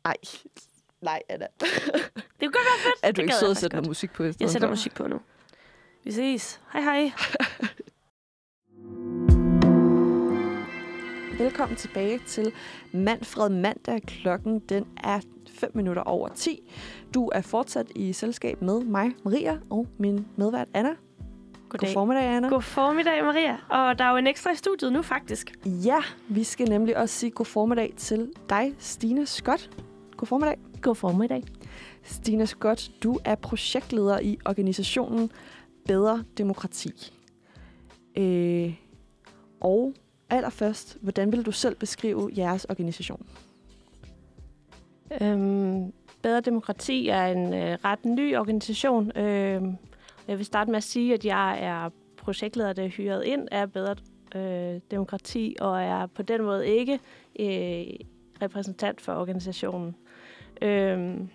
Ej. 0.05 0.15
Nej, 1.01 1.19
Anna. 1.29 1.47
Det 1.59 1.69
kunne 2.39 2.51
godt 2.51 2.53
være 2.53 2.79
fedt. 2.83 2.99
Er 3.03 3.11
du 3.11 3.15
Det 3.15 3.21
ikke 3.23 3.35
sød 3.35 3.51
at 3.51 3.57
sætte 3.57 3.75
noget 3.75 3.87
musik 3.87 4.11
på 4.13 4.23
Jeg 4.23 4.33
sætter 4.39 4.59
for? 4.59 4.67
musik 4.67 4.93
på 4.93 5.07
nu. 5.07 5.19
Vi 6.05 6.11
ses. 6.11 6.61
Hej 6.73 6.81
hej. 6.81 7.11
Velkommen 11.43 11.77
tilbage 11.77 12.19
til 12.27 12.51
Manfred 12.91 13.49
Mandag. 13.49 14.01
Klokken 14.01 14.59
den 14.59 14.85
er 15.03 15.19
5 15.49 15.71
minutter 15.73 16.01
over 16.01 16.27
10. 16.27 16.71
Du 17.13 17.29
er 17.33 17.41
fortsat 17.41 17.87
i 17.95 18.13
selskab 18.13 18.61
med 18.61 18.83
mig, 18.83 19.11
Maria, 19.23 19.57
og 19.69 19.87
min 19.97 20.27
medvært 20.35 20.67
Anna. 20.73 20.95
Goddag. 21.69 21.89
God 21.89 21.93
formiddag, 21.93 22.23
Anna. 22.23 22.49
God 22.49 22.61
formiddag, 22.61 23.23
Maria. 23.23 23.57
Og 23.69 23.99
der 23.99 24.05
er 24.05 24.11
jo 24.11 24.17
en 24.17 24.27
ekstra 24.27 24.51
i 24.51 24.55
studiet 24.55 24.93
nu, 24.93 25.01
faktisk. 25.01 25.51
Ja, 25.65 25.99
vi 26.27 26.43
skal 26.43 26.69
nemlig 26.69 26.97
også 26.97 27.15
sige 27.15 27.31
god 27.31 27.45
formiddag 27.45 27.93
til 27.97 28.31
dig, 28.49 28.75
Stine 28.79 29.25
Scott. 29.25 29.69
God 30.17 30.27
formiddag. 30.27 30.57
God 30.81 30.95
formiddag. 30.95 31.43
Stine 32.03 32.47
Scott, 32.47 32.91
du 33.03 33.19
er 33.25 33.35
projektleder 33.35 34.19
i 34.19 34.37
organisationen 34.45 35.31
Bedre 35.85 36.23
Demokrati. 36.37 37.13
Øh, 38.17 38.73
og 39.61 39.93
allerførst, 40.29 40.97
hvordan 41.01 41.31
vil 41.31 41.45
du 41.45 41.51
selv 41.51 41.75
beskrive 41.75 42.31
jeres 42.37 42.65
organisation? 42.65 43.27
Øhm, 45.21 45.93
Bedre 46.21 46.41
Demokrati 46.41 47.09
er 47.09 47.25
en 47.25 47.53
øh, 47.53 47.77
ret 47.85 48.05
ny 48.05 48.37
organisation. 48.37 49.17
Øhm, 49.17 49.75
jeg 50.27 50.37
vil 50.37 50.45
starte 50.45 50.71
med 50.71 50.77
at 50.77 50.83
sige, 50.83 51.13
at 51.13 51.25
jeg 51.25 51.63
er 51.63 51.89
projektleder, 52.17 52.73
der 52.73 52.83
er 52.83 52.87
hyret 52.87 53.23
ind 53.23 53.47
af 53.51 53.71
Bedre 53.71 53.95
øh, 54.35 54.81
Demokrati, 54.91 55.55
og 55.61 55.83
er 55.83 56.05
på 56.05 56.21
den 56.21 56.43
måde 56.43 56.67
ikke 56.67 56.93
øh, 57.39 57.85
repræsentant 58.41 59.01
for 59.01 59.13
organisationen. 59.13 59.95
Øhm, 60.61 61.29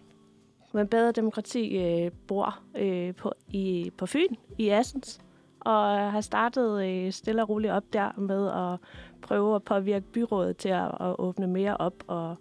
men 0.73 0.89
Bedre 0.89 1.13
Demokrati 1.13 1.79
øh, 1.79 2.11
bor 2.27 2.59
øh, 2.77 3.15
på, 3.15 3.33
i, 3.49 3.91
på 3.97 4.07
Fyn, 4.07 4.35
i 4.59 4.69
Assens, 4.69 5.21
og 5.61 6.13
har 6.13 6.21
startet 6.21 6.87
øh, 6.87 7.13
stille 7.13 7.43
og 7.43 7.49
roligt 7.49 7.73
op 7.73 7.85
der 7.93 8.21
med 8.21 8.49
at 8.49 8.89
prøve 9.23 9.55
at 9.55 9.63
påvirke 9.63 10.07
byrådet 10.13 10.57
til 10.57 10.69
at, 10.69 10.91
at 11.01 11.19
åbne 11.19 11.47
mere 11.47 11.77
op 11.77 12.05
og 12.07 12.37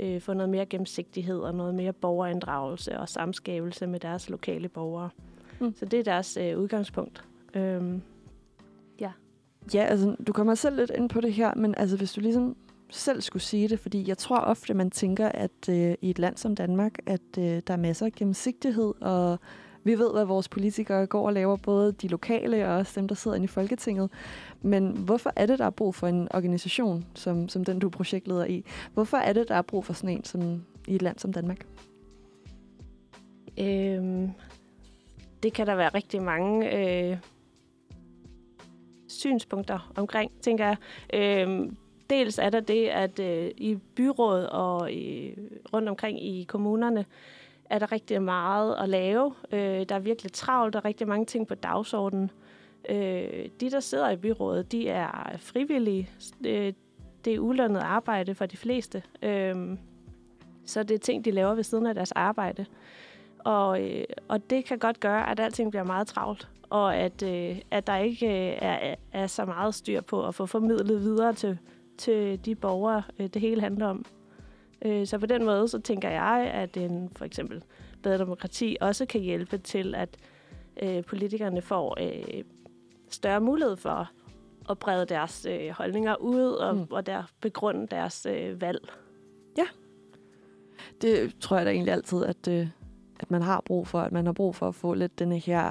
øh, 0.00 0.20
få 0.20 0.32
noget 0.32 0.50
mere 0.50 0.66
gennemsigtighed 0.66 1.38
og 1.38 1.54
noget 1.54 1.74
mere 1.74 1.92
borgerinddragelse 1.92 2.98
og 2.98 3.08
samskabelse 3.08 3.86
med 3.86 4.00
deres 4.00 4.30
lokale 4.30 4.68
borgere. 4.68 5.10
Mm. 5.60 5.74
Så 5.76 5.84
det 5.84 5.98
er 5.98 6.04
deres 6.04 6.36
øh, 6.36 6.58
udgangspunkt. 6.58 7.24
Øhm, 7.54 8.02
Ja, 9.74 9.84
altså, 9.84 10.16
du 10.26 10.32
kommer 10.32 10.54
selv 10.54 10.76
lidt 10.76 10.90
ind 10.98 11.08
på 11.08 11.20
det 11.20 11.32
her, 11.32 11.54
men 11.54 11.74
altså, 11.76 11.96
hvis 11.96 12.12
du 12.12 12.20
ligesom 12.20 12.56
selv 12.90 13.20
skulle 13.20 13.42
sige 13.42 13.68
det, 13.68 13.80
fordi 13.80 14.08
jeg 14.08 14.18
tror 14.18 14.38
ofte, 14.38 14.74
man 14.74 14.90
tænker, 14.90 15.28
at 15.28 15.68
øh, 15.68 15.94
i 16.00 16.10
et 16.10 16.18
land 16.18 16.36
som 16.36 16.54
Danmark, 16.54 16.92
at 17.06 17.38
øh, 17.38 17.62
der 17.66 17.72
er 17.72 17.76
masser 17.76 18.06
af 18.06 18.12
gennemsigtighed, 18.12 18.94
og 19.00 19.38
vi 19.84 19.98
ved, 19.98 20.12
hvad 20.12 20.24
vores 20.24 20.48
politikere 20.48 21.06
går 21.06 21.26
og 21.26 21.32
laver, 21.32 21.56
både 21.56 21.92
de 21.92 22.08
lokale 22.08 22.68
og 22.68 22.74
også 22.74 23.00
dem, 23.00 23.08
der 23.08 23.14
sidder 23.14 23.34
inde 23.34 23.44
i 23.44 23.48
Folketinget. 23.48 24.10
Men 24.62 24.90
hvorfor 24.90 25.32
er 25.36 25.46
det, 25.46 25.58
der 25.58 25.66
er 25.66 25.70
brug 25.70 25.94
for 25.94 26.06
en 26.06 26.28
organisation, 26.34 27.04
som, 27.14 27.48
som 27.48 27.64
den 27.64 27.78
du 27.78 27.86
er 27.86 27.90
projektleder 27.90 28.44
i? 28.44 28.64
Hvorfor 28.94 29.16
er 29.16 29.32
det, 29.32 29.48
der 29.48 29.54
er 29.54 29.62
brug 29.62 29.84
for 29.84 29.92
sådan 29.92 30.16
en 30.16 30.24
som, 30.24 30.64
i 30.88 30.94
et 30.94 31.02
land 31.02 31.18
som 31.18 31.32
Danmark? 31.32 31.66
øhm, 33.58 34.30
det 35.42 35.52
kan 35.52 35.66
der 35.66 35.74
være 35.74 35.88
rigtig 35.88 36.22
mange 36.22 36.76
øh, 36.76 37.18
synspunkter 39.08 39.92
omkring, 39.96 40.32
tænker 40.40 40.66
jeg. 40.66 40.76
Øhm, 41.14 41.76
dels 42.10 42.38
er 42.38 42.50
der 42.50 42.60
det, 42.60 42.88
at 42.88 43.20
øh, 43.20 43.50
i 43.56 43.78
byråd 43.94 44.44
og 44.44 44.92
i, 44.92 45.34
rundt 45.72 45.88
omkring 45.88 46.24
i 46.24 46.44
kommunerne, 46.44 47.04
er 47.70 47.78
der 47.78 47.92
rigtig 47.92 48.22
meget 48.22 48.76
at 48.80 48.88
lave. 48.88 49.34
Øh, 49.52 49.86
der 49.88 49.94
er 49.94 49.98
virkelig 49.98 50.32
travlt, 50.32 50.72
der 50.72 50.80
er 50.80 50.84
rigtig 50.84 51.08
mange 51.08 51.26
ting 51.26 51.46
på 51.46 51.54
dagsordenen. 51.54 52.30
Øh, 52.88 53.48
de, 53.60 53.70
der 53.70 53.80
sidder 53.80 54.10
i 54.10 54.16
byrådet, 54.16 54.72
de 54.72 54.88
er 54.88 55.36
frivillige. 55.38 56.10
Øh, 56.46 56.72
det 57.24 57.34
er 57.34 57.38
ulønnet 57.38 57.80
arbejde 57.80 58.34
for 58.34 58.46
de 58.46 58.56
fleste. 58.56 59.02
Øh, 59.22 59.76
så 60.66 60.82
det 60.82 60.94
er 60.94 60.98
ting, 60.98 61.24
de 61.24 61.30
laver 61.30 61.54
ved 61.54 61.62
siden 61.62 61.86
af 61.86 61.94
deres 61.94 62.12
arbejde. 62.12 62.66
Og, 63.38 63.82
øh, 63.82 64.04
og 64.28 64.50
det 64.50 64.64
kan 64.64 64.78
godt 64.78 65.00
gøre, 65.00 65.30
at 65.30 65.40
alting 65.40 65.70
bliver 65.70 65.84
meget 65.84 66.06
travlt, 66.06 66.48
og 66.70 66.96
at, 66.96 67.22
øh, 67.22 67.60
at 67.70 67.86
der 67.86 67.96
ikke 67.96 68.26
øh, 68.26 68.58
er, 68.60 68.94
er 69.12 69.26
så 69.26 69.44
meget 69.44 69.74
styr 69.74 70.00
på 70.00 70.26
at 70.26 70.34
få 70.34 70.46
formidlet 70.46 71.00
videre 71.00 71.32
til, 71.32 71.58
til 71.98 72.44
de 72.44 72.54
borgere, 72.54 73.02
øh, 73.18 73.26
det 73.26 73.42
hele 73.42 73.60
handler 73.60 73.86
om. 73.86 74.04
Øh, 74.84 75.06
så 75.06 75.18
på 75.18 75.26
den 75.26 75.44
måde, 75.44 75.68
så 75.68 75.78
tænker 75.78 76.10
jeg, 76.10 76.50
at 76.54 76.76
en 76.76 77.10
for 77.16 77.24
eksempel 77.24 77.62
bedre 78.02 78.18
demokrati 78.18 78.76
også 78.80 79.06
kan 79.06 79.20
hjælpe 79.20 79.58
til, 79.58 79.94
at 79.94 80.16
øh, 80.82 81.04
politikerne 81.04 81.62
får 81.62 81.96
øh, 82.00 82.44
større 83.08 83.40
mulighed 83.40 83.76
for 83.76 84.10
at 84.70 84.78
brede 84.78 85.06
deres 85.06 85.46
øh, 85.50 85.70
holdninger 85.70 86.16
ud 86.16 86.42
og, 86.52 86.76
Mm. 86.76 86.86
og 86.90 87.06
der 87.06 87.22
begrunde 87.40 87.86
deres 87.86 88.26
øh, 88.30 88.60
valg. 88.60 88.88
Det 91.02 91.34
tror 91.40 91.56
jeg 91.56 91.66
da 91.66 91.70
egentlig 91.70 91.92
altid, 91.92 92.24
at, 92.24 92.48
øh, 92.48 92.68
at 93.20 93.30
man 93.30 93.42
har 93.42 93.60
brug 93.66 93.86
for. 93.86 94.00
At 94.00 94.12
man 94.12 94.26
har 94.26 94.32
brug 94.32 94.54
for 94.54 94.68
at 94.68 94.74
få 94.74 94.94
lidt 94.94 95.18
denne 95.18 95.38
her 95.38 95.70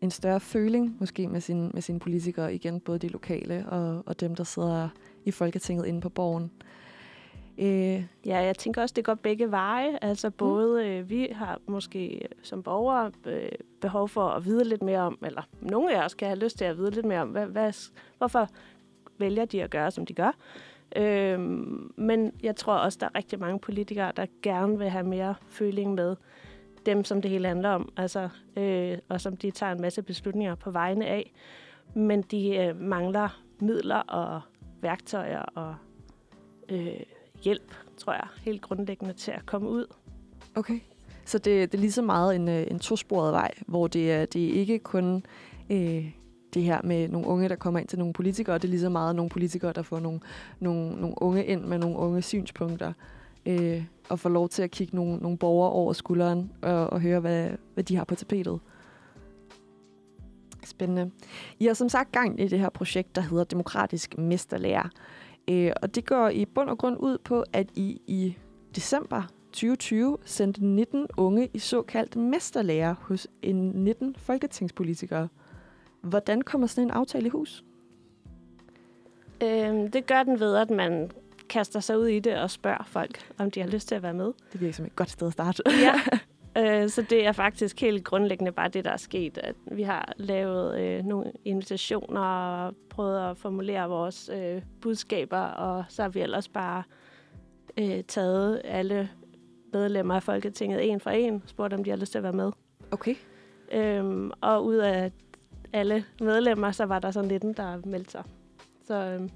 en 0.00 0.10
større 0.10 0.40
føling, 0.40 0.96
måske 1.00 1.28
med, 1.28 1.40
sin, 1.40 1.70
med 1.74 1.82
sine 1.82 1.98
politikere, 1.98 2.54
igen 2.54 2.80
både 2.80 2.98
de 2.98 3.08
lokale 3.08 3.64
og, 3.68 4.02
og 4.06 4.20
dem, 4.20 4.34
der 4.34 4.44
sidder 4.44 4.88
i 5.26 5.30
Folketinget 5.30 5.86
inde 5.86 6.00
på 6.00 6.08
borgen. 6.08 6.50
Øh, 7.58 8.04
Ja, 8.26 8.38
jeg 8.38 8.58
tænker 8.58 8.82
også, 8.82 8.92
det 8.92 9.04
går 9.04 9.14
begge 9.14 9.50
veje. 9.50 9.98
Altså 10.02 10.30
både 10.30 10.86
øh, 10.86 11.10
vi 11.10 11.28
har 11.32 11.60
måske 11.66 12.28
som 12.42 12.62
borgere 12.62 13.12
øh, 13.26 13.48
behov 13.80 14.08
for 14.08 14.28
at 14.28 14.44
vide 14.44 14.64
lidt 14.64 14.82
mere 14.82 15.00
om, 15.00 15.18
eller 15.24 15.42
nogle 15.60 15.96
af 15.96 16.04
os 16.04 16.14
kan 16.14 16.28
have 16.28 16.38
lyst 16.38 16.58
til 16.58 16.64
at 16.64 16.76
vide 16.76 16.90
lidt 16.90 17.06
mere 17.06 17.20
om, 17.20 17.28
hvad, 17.28 17.46
hvad, 17.46 17.72
hvorfor 18.18 18.48
vælger 19.18 19.44
de 19.44 19.62
at 19.62 19.70
gøre, 19.70 19.90
som 19.90 20.06
de 20.06 20.14
gør. 20.14 20.36
Øh, 20.96 21.40
men 21.96 22.32
jeg 22.42 22.56
tror 22.56 22.74
også, 22.74 22.98
der 23.00 23.06
er 23.06 23.18
rigtig 23.18 23.40
mange 23.40 23.58
politikere, 23.58 24.12
der 24.16 24.26
gerne 24.42 24.78
vil 24.78 24.88
have 24.88 25.06
mere 25.06 25.34
føling 25.48 25.94
med 25.94 26.16
dem, 26.86 27.04
som 27.04 27.22
det 27.22 27.30
hele 27.30 27.48
handler 27.48 27.70
om. 27.70 27.92
Altså, 27.96 28.28
øh, 28.56 28.98
og 29.08 29.20
som 29.20 29.36
de 29.36 29.50
tager 29.50 29.72
en 29.72 29.80
masse 29.80 30.02
beslutninger 30.02 30.54
på 30.54 30.70
vegne 30.70 31.06
af. 31.06 31.32
Men 31.94 32.22
de 32.22 32.56
øh, 32.56 32.80
mangler 32.80 33.42
midler 33.60 33.96
og 33.96 34.40
værktøjer 34.86 35.42
og 35.42 35.74
øh, 36.68 37.00
hjælp, 37.42 37.74
tror 37.96 38.12
jeg, 38.12 38.26
helt 38.40 38.62
grundlæggende 38.62 39.12
til 39.12 39.30
at 39.30 39.46
komme 39.46 39.68
ud. 39.68 39.86
Okay. 40.54 40.80
Så 41.24 41.38
det, 41.38 41.72
det 41.72 41.78
er 41.78 41.80
lige 41.80 41.92
så 41.92 42.02
meget 42.02 42.36
en, 42.36 42.48
øh, 42.48 42.66
en 42.70 42.78
tosporet 42.78 43.32
vej, 43.32 43.50
hvor 43.66 43.86
det 43.86 44.12
er, 44.12 44.26
det 44.26 44.44
er 44.44 44.52
ikke 44.52 44.78
kun 44.78 45.24
øh, 45.70 46.10
det 46.54 46.62
her 46.62 46.80
med 46.84 47.08
nogle 47.08 47.26
unge, 47.26 47.48
der 47.48 47.56
kommer 47.56 47.80
ind 47.80 47.88
til 47.88 47.98
nogle 47.98 48.14
politikere. 48.14 48.58
Det 48.58 48.64
er 48.64 48.68
lige 48.68 48.80
så 48.80 48.88
meget 48.88 49.16
nogle 49.16 49.30
politikere, 49.30 49.72
der 49.72 49.82
får 49.82 50.00
nogle, 50.00 50.20
nogle, 50.60 51.00
nogle 51.00 51.22
unge 51.22 51.44
ind 51.44 51.64
med 51.64 51.78
nogle 51.78 51.96
unge 51.96 52.22
synspunkter. 52.22 52.92
Øh, 53.46 53.84
og 54.08 54.18
får 54.18 54.30
lov 54.30 54.48
til 54.48 54.62
at 54.62 54.70
kigge 54.70 54.96
nogle, 54.96 55.16
nogle 55.16 55.38
borgere 55.38 55.70
over 55.70 55.92
skulderen 55.92 56.52
og, 56.62 56.90
og 56.90 57.00
høre, 57.00 57.20
hvad, 57.20 57.50
hvad 57.74 57.84
de 57.84 57.96
har 57.96 58.04
på 58.04 58.14
tapetet. 58.14 58.60
Spændende. 60.66 61.10
I 61.58 61.66
har 61.66 61.74
som 61.74 61.88
sagt 61.88 62.12
gang 62.12 62.40
i 62.40 62.48
det 62.48 62.58
her 62.58 62.68
projekt, 62.68 63.14
der 63.14 63.20
hedder 63.20 63.44
Demokratisk 63.44 64.18
Mesterlærer. 64.18 64.88
Øh, 65.48 65.72
og 65.82 65.94
det 65.94 66.06
går 66.06 66.28
i 66.28 66.44
bund 66.44 66.70
og 66.70 66.78
grund 66.78 66.96
ud 67.00 67.18
på, 67.18 67.44
at 67.52 67.70
I 67.74 68.00
i 68.06 68.36
december 68.76 69.22
2020 69.52 70.18
sendte 70.24 70.66
19 70.66 71.06
unge 71.16 71.48
i 71.54 71.58
såkaldt 71.58 72.16
mesterlærer 72.16 72.94
hos 73.00 73.28
en 73.42 73.70
19 73.70 74.14
folketingspolitikere. 74.18 75.28
Hvordan 76.00 76.42
kommer 76.42 76.66
sådan 76.66 76.84
en 76.84 76.90
aftale 76.90 77.26
i 77.26 77.30
hus? 77.30 77.64
Øh, 79.42 79.92
det 79.92 80.06
gør 80.06 80.22
den 80.22 80.40
ved, 80.40 80.56
at 80.56 80.70
man 80.70 81.10
kaster 81.48 81.80
sig 81.80 81.98
ud 81.98 82.06
i 82.06 82.20
det 82.20 82.36
og 82.36 82.50
spørger 82.50 82.84
folk, 82.86 83.32
om 83.38 83.50
de 83.50 83.60
har 83.60 83.68
lyst 83.68 83.88
til 83.88 83.94
at 83.94 84.02
være 84.02 84.14
med. 84.14 84.32
Det 84.52 84.60
virker 84.60 84.74
som 84.74 84.86
et 84.86 84.96
godt 84.96 85.10
sted 85.10 85.26
at 85.26 85.32
starte. 85.32 85.62
Ja. 85.66 86.00
Øh, 86.56 86.88
så 86.88 87.02
det 87.02 87.26
er 87.26 87.32
faktisk 87.32 87.80
helt 87.80 88.04
grundlæggende 88.04 88.52
bare 88.52 88.68
det, 88.68 88.84
der 88.84 88.90
er 88.90 88.96
sket. 88.96 89.38
At 89.38 89.54
vi 89.72 89.82
har 89.82 90.12
lavet 90.16 90.80
øh, 90.80 91.04
nogle 91.04 91.32
invitationer 91.44 92.20
og 92.20 92.74
prøvet 92.90 93.30
at 93.30 93.38
formulere 93.38 93.88
vores 93.88 94.30
øh, 94.34 94.62
budskaber, 94.80 95.40
og 95.40 95.84
så 95.88 96.02
har 96.02 96.08
vi 96.08 96.20
ellers 96.20 96.48
bare 96.48 96.82
øh, 97.78 98.04
taget 98.08 98.60
alle 98.64 99.10
medlemmer 99.72 100.14
af 100.14 100.22
Folketinget 100.22 100.90
en 100.90 101.00
for 101.00 101.10
en, 101.10 101.42
spurgt 101.46 101.72
om 101.72 101.84
de 101.84 101.90
har 101.90 101.96
lyst 101.96 102.12
til 102.12 102.18
at 102.18 102.24
være 102.24 102.32
med. 102.32 102.52
Okay. 102.90 103.14
Øhm, 103.72 104.30
og 104.40 104.64
ud 104.64 104.76
af 104.76 105.12
alle 105.72 106.04
medlemmer, 106.20 106.72
så 106.72 106.84
var 106.84 106.98
der 106.98 107.10
så 107.10 107.22
19, 107.22 107.52
der 107.52 107.80
meldte 107.84 108.10
sig. 108.10 108.24
Så 108.86 108.94
øhm, 108.94 109.30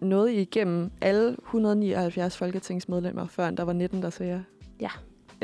Nåede 0.00 0.34
I 0.34 0.40
igennem 0.40 0.90
alle 1.00 1.30
179 1.30 2.36
folketingsmedlemmer, 2.36 3.26
før 3.26 3.50
der 3.50 3.62
var 3.62 3.72
19, 3.72 4.02
der 4.02 4.10
sagde 4.10 4.44
Ja. 4.80 4.90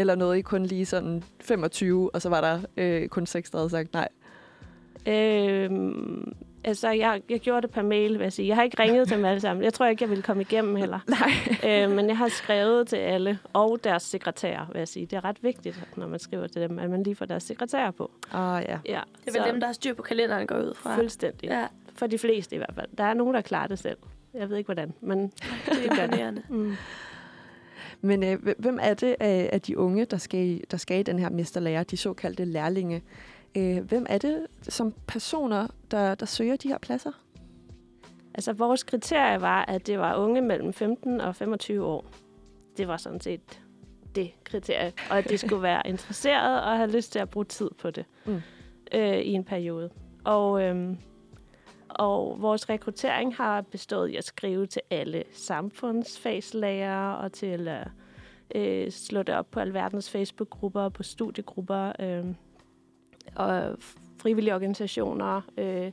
Eller 0.00 0.14
nåede 0.14 0.38
I 0.38 0.42
kun 0.42 0.62
lige 0.66 0.86
sådan 0.86 1.22
25, 1.40 2.14
og 2.14 2.22
så 2.22 2.28
var 2.28 2.40
der 2.40 2.60
øh, 2.76 3.08
kun 3.08 3.26
6, 3.26 3.50
der 3.50 3.58
havde 3.58 3.70
sagt 3.70 3.92
nej? 3.92 4.08
Øhm, 5.06 6.32
altså, 6.64 6.90
jeg, 6.90 7.22
jeg 7.30 7.40
gjorde 7.40 7.62
det 7.62 7.70
per 7.70 7.82
mail, 7.82 8.12
vil 8.12 8.22
jeg 8.22 8.32
sige. 8.32 8.48
Jeg 8.48 8.56
har 8.56 8.62
ikke 8.62 8.82
ringet 8.82 9.08
til 9.08 9.16
dem 9.16 9.24
alle 9.24 9.40
sammen. 9.40 9.64
Jeg 9.64 9.72
tror 9.74 9.86
ikke, 9.86 10.02
jeg 10.02 10.10
ville 10.10 10.22
komme 10.22 10.42
igennem 10.42 10.76
heller. 10.76 10.98
Nej. 11.64 11.84
øh, 11.84 11.90
men 11.96 12.08
jeg 12.08 12.18
har 12.18 12.28
skrevet 12.28 12.88
til 12.88 12.96
alle, 12.96 13.38
og 13.52 13.78
deres 13.84 14.02
sekretærer, 14.02 14.66
vil 14.72 14.78
jeg 14.78 14.88
sige. 14.88 15.06
Det 15.06 15.16
er 15.16 15.24
ret 15.24 15.42
vigtigt, 15.42 15.84
når 15.96 16.06
man 16.06 16.18
skriver 16.18 16.46
til 16.46 16.62
dem, 16.62 16.78
at 16.78 16.90
man 16.90 17.02
lige 17.02 17.16
får 17.16 17.24
deres 17.26 17.42
sekretærer 17.42 17.90
på. 17.90 18.10
Ah, 18.32 18.64
ja. 18.68 18.78
Ja, 18.88 19.00
Det 19.24 19.36
er 19.36 19.42
vel 19.42 19.52
dem, 19.52 19.60
der 19.60 19.66
har 19.66 19.74
styr 19.74 19.94
på 19.94 20.02
kalenderen, 20.02 20.46
går 20.46 20.58
ud 20.58 20.74
fra. 20.74 20.96
Fuldstændig. 20.96 21.48
Ja, 21.50 21.66
For 21.94 22.06
de 22.06 22.18
fleste 22.18 22.54
i 22.54 22.58
hvert 22.58 22.74
fald. 22.74 22.88
Der 22.98 23.04
er 23.04 23.14
nogen, 23.14 23.34
der 23.34 23.40
klarer 23.40 23.66
det 23.66 23.78
selv. 23.78 23.96
Jeg 24.34 24.50
ved 24.50 24.56
ikke, 24.56 24.66
hvordan, 24.68 24.92
men 25.00 25.32
det 25.66 25.86
er 25.86 26.02
imponerende. 26.04 26.42
mm. 26.48 26.76
Men 28.00 28.22
øh, 28.22 28.38
hvem- 28.58 28.78
er 28.82 28.94
det 28.94 29.16
af, 29.20 29.50
af 29.52 29.60
de 29.60 29.78
unge, 29.78 30.04
der 30.04 30.16
skal, 30.16 30.60
der 30.70 30.76
skal 30.76 31.00
i 31.00 31.02
den 31.02 31.18
her 31.18 31.30
mesterlærer, 31.30 31.82
de 31.82 31.96
såkaldte 31.96 32.44
lærlinge? 32.44 33.02
Øh, 33.56 33.78
hvem 33.78 34.06
er 34.08 34.18
det 34.18 34.46
som 34.62 34.94
personer, 35.06 35.66
der, 35.90 36.14
der 36.14 36.26
søger 36.26 36.56
de 36.56 36.68
her 36.68 36.78
pladser? 36.78 37.12
Altså, 38.34 38.52
vores 38.52 38.82
kriterie 38.82 39.40
var, 39.40 39.64
at 39.64 39.86
det 39.86 39.98
var 39.98 40.16
unge 40.16 40.40
mellem 40.40 40.72
15 40.72 41.20
og 41.20 41.36
25 41.36 41.84
år. 41.84 42.04
Det 42.76 42.88
var 42.88 42.96
sådan 42.96 43.20
set 43.20 43.60
det 44.14 44.30
kriterie. 44.44 44.92
Og 45.10 45.18
at 45.18 45.28
de 45.30 45.38
skulle 45.46 45.62
være 45.62 45.82
interesseret 45.88 46.62
og 46.62 46.76
have 46.76 46.90
lyst 46.90 47.12
til 47.12 47.18
at 47.18 47.30
bruge 47.30 47.44
tid 47.44 47.70
på 47.80 47.90
det 47.90 48.04
Mm. 48.26 48.40
øh, 48.94 49.18
i 49.18 49.32
en 49.32 49.44
periode. 49.44 49.90
Og, 50.24 50.62
øhm, 50.62 50.96
og 52.00 52.36
vores 52.42 52.68
rekruttering 52.68 53.36
har 53.36 53.60
bestået 53.60 54.08
i 54.08 54.16
at 54.16 54.24
skrive 54.24 54.66
til 54.66 54.82
alle 54.90 55.24
samfundsfagslærere 55.32 57.18
og 57.18 57.32
til 57.32 57.68
at 57.68 57.88
øh, 58.54 58.90
slå 58.90 59.22
det 59.22 59.34
op 59.34 59.50
på 59.50 59.60
alverdens 59.60 60.10
Facebook-grupper 60.10 60.80
og 60.80 60.92
på 60.92 61.02
studiegrupper 61.02 61.92
øh, 62.00 62.24
og 63.36 63.76
frivillige 64.18 64.54
organisationer, 64.54 65.40
øh, 65.58 65.92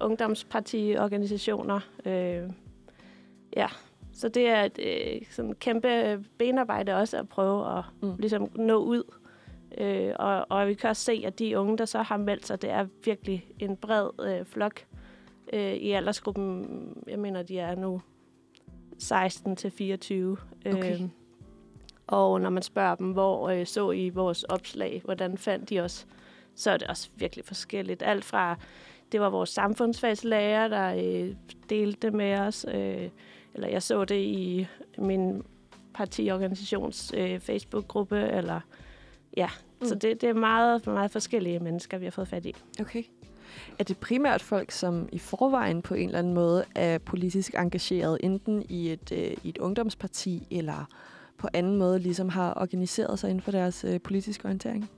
ungdomspartiorganisationer. 0.00 1.80
Øh, 2.04 2.50
ja, 3.56 3.66
så 4.12 4.28
det 4.28 4.48
er 4.48 4.62
et 4.62 4.78
øh, 4.78 5.22
sådan 5.30 5.54
kæmpe 5.54 6.24
benarbejde 6.38 6.94
også 6.94 7.18
at 7.18 7.28
prøve 7.28 7.78
at 7.78 7.84
mm. 8.02 8.16
ligesom 8.18 8.50
nå 8.54 8.76
ud. 8.76 9.02
Øh, 9.78 10.12
og, 10.16 10.46
og 10.48 10.68
vi 10.68 10.74
kan 10.74 10.90
også 10.90 11.04
se, 11.04 11.22
at 11.26 11.38
de 11.38 11.58
unge, 11.58 11.78
der 11.78 11.84
så 11.84 12.02
har 12.02 12.16
meldt 12.16 12.46
sig, 12.46 12.62
det 12.62 12.70
er 12.70 12.86
virkelig 13.04 13.46
en 13.58 13.76
bred 13.76 14.08
øh, 14.20 14.46
flok 14.46 14.84
øh, 15.52 15.74
i 15.74 15.90
aldersgruppen. 15.90 16.66
Jeg 17.06 17.18
mener, 17.18 17.42
de 17.42 17.58
er 17.58 17.74
nu 17.74 18.00
16 18.98 19.56
til 19.56 19.70
24. 19.70 20.36
Okay. 20.66 20.94
Øh, 20.94 21.08
og 22.06 22.40
når 22.40 22.50
man 22.50 22.62
spørger 22.62 22.94
dem, 22.94 23.12
hvor 23.12 23.48
øh, 23.48 23.66
så 23.66 23.90
I 23.90 24.08
vores 24.08 24.42
opslag, 24.42 25.02
hvordan 25.04 25.38
fandt 25.38 25.70
de 25.70 25.80
os, 25.80 26.06
så 26.54 26.70
er 26.70 26.76
det 26.76 26.88
også 26.88 27.10
virkelig 27.16 27.44
forskelligt. 27.44 28.02
Alt 28.02 28.24
fra, 28.24 28.56
det 29.12 29.20
var 29.20 29.30
vores 29.30 29.50
samfundsfagslærer, 29.50 30.68
der 30.68 30.94
øh, 30.94 31.34
delte 31.70 32.06
det 32.06 32.14
med 32.14 32.38
os, 32.38 32.66
øh, 32.74 33.08
eller 33.54 33.68
jeg 33.68 33.82
så 33.82 34.04
det 34.04 34.20
i 34.20 34.66
min 34.98 35.42
partiorganisations 35.94 37.14
øh, 37.16 37.40
Facebook-gruppe, 37.40 38.18
eller 38.18 38.60
ja, 39.36 39.48
mm. 39.80 39.86
så 39.86 39.94
det, 39.94 40.20
det 40.20 40.28
er 40.28 40.34
meget, 40.34 40.86
meget 40.86 41.10
forskellige 41.10 41.58
mennesker, 41.58 41.98
vi 41.98 42.06
har 42.06 42.10
fået 42.10 42.28
fat 42.28 42.46
i. 42.46 42.54
Okay. 42.80 43.02
Er 43.78 43.84
det 43.84 43.98
primært 43.98 44.42
folk, 44.42 44.70
som 44.70 45.08
i 45.12 45.18
forvejen 45.18 45.82
på 45.82 45.94
en 45.94 46.06
eller 46.06 46.18
anden 46.18 46.34
måde 46.34 46.64
er 46.74 46.98
politisk 46.98 47.54
engageret, 47.54 48.18
enten 48.22 48.64
i 48.68 48.92
et, 48.92 49.12
øh, 49.12 49.36
i 49.42 49.48
et 49.48 49.58
ungdomsparti, 49.58 50.46
eller 50.50 50.88
på 51.38 51.48
anden 51.52 51.76
måde 51.76 51.98
ligesom 51.98 52.28
har 52.28 52.54
organiseret 52.56 53.18
sig 53.18 53.30
inden 53.30 53.42
for 53.42 53.50
deres 53.50 53.84
øh, 53.84 54.00
politiske 54.00 54.44
orientering? 54.44 54.90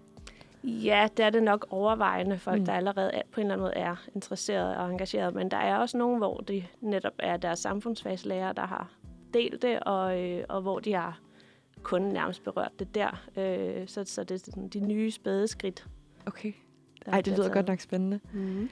Ja, 0.64 1.08
det 1.16 1.24
er 1.24 1.30
det 1.30 1.42
nok 1.42 1.66
overvejende 1.70 2.38
folk, 2.38 2.58
Mm. 2.58 2.64
der 2.66 2.72
allerede 2.72 3.10
er, 3.14 3.22
på 3.32 3.40
en 3.40 3.46
eller 3.46 3.54
anden 3.54 3.62
måde 3.64 3.74
er 3.76 3.96
interesseret 4.14 4.76
og 4.76 4.90
engageret. 4.90 5.34
Men 5.34 5.50
der 5.50 5.56
er 5.56 5.76
også 5.76 5.98
nogen, 5.98 6.18
hvor 6.18 6.36
det 6.36 6.64
netop 6.80 7.12
er 7.18 7.36
deres 7.36 7.58
samfundsfagslærer, 7.58 8.52
der 8.52 8.66
har 8.66 8.90
delt 9.34 9.62
det, 9.62 9.80
og, 9.80 10.20
øh, 10.22 10.44
og 10.48 10.62
hvor 10.62 10.78
de 10.78 10.92
har 10.92 11.20
kun 11.82 12.02
nærmest 12.02 12.44
berørt 12.44 12.72
det 12.78 12.94
der. 12.94 13.22
Øh, 13.36 13.88
så, 13.88 14.04
så 14.04 14.24
det 14.24 14.34
er 14.34 14.38
sådan 14.38 14.68
de 14.68 14.80
nye 14.80 15.10
spæde 15.10 15.48
skridt. 15.48 15.86
Okay. 16.26 16.52
Ej, 17.06 17.20
det 17.20 17.38
lyder 17.38 17.52
godt 17.52 17.68
nok 17.68 17.80
spændende. 17.80 18.20
Mm. 18.32 18.68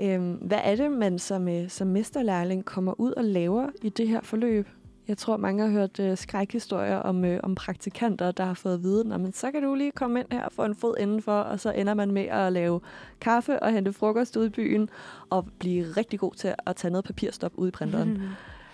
Øhm, 0.00 0.32
hvad 0.32 0.60
er 0.64 0.76
det, 0.76 0.92
man 0.92 1.18
som, 1.18 1.48
øh, 1.48 1.68
som 1.68 1.86
mesterlærling 1.86 2.64
kommer 2.64 3.00
ud 3.00 3.12
og 3.12 3.24
laver 3.24 3.68
i 3.82 3.88
det 3.88 4.08
her 4.08 4.20
forløb? 4.20 4.68
Jeg 5.08 5.18
tror, 5.18 5.36
mange 5.36 5.62
har 5.62 5.70
hørt 5.70 6.00
øh, 6.00 6.16
skrækhistorier 6.16 6.96
om, 6.96 7.24
øh, 7.24 7.40
om 7.42 7.54
praktikanter, 7.54 8.30
der 8.30 8.44
har 8.44 8.54
fået 8.54 8.74
at 8.74 8.82
vide, 8.82 9.04
men 9.04 9.32
så 9.32 9.50
kan 9.50 9.62
du 9.62 9.74
lige 9.74 9.92
komme 9.92 10.20
ind 10.20 10.26
her 10.32 10.44
og 10.44 10.52
få 10.52 10.64
en 10.64 10.74
fod 10.74 10.94
indenfor, 10.98 11.32
og 11.32 11.60
så 11.60 11.72
ender 11.72 11.94
man 11.94 12.10
med 12.10 12.22
at 12.22 12.52
lave 12.52 12.80
kaffe 13.20 13.62
og 13.62 13.72
hente 13.72 13.92
frokost 13.92 14.36
ude 14.36 14.46
i 14.46 14.50
byen, 14.50 14.90
og 15.30 15.48
blive 15.58 15.84
rigtig 15.96 16.18
god 16.18 16.34
til 16.34 16.54
at 16.66 16.76
tage 16.76 16.90
noget 16.90 17.04
papirstop 17.04 17.52
ud 17.54 17.68
i 17.68 17.70
printeren. 17.70 18.10
Mm. 18.10 18.20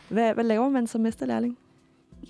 Hvad, 0.15 0.35
hvad 0.35 0.45
laver 0.45 0.69
man 0.69 0.87
som 0.87 1.01
mesterlærling? 1.01 1.59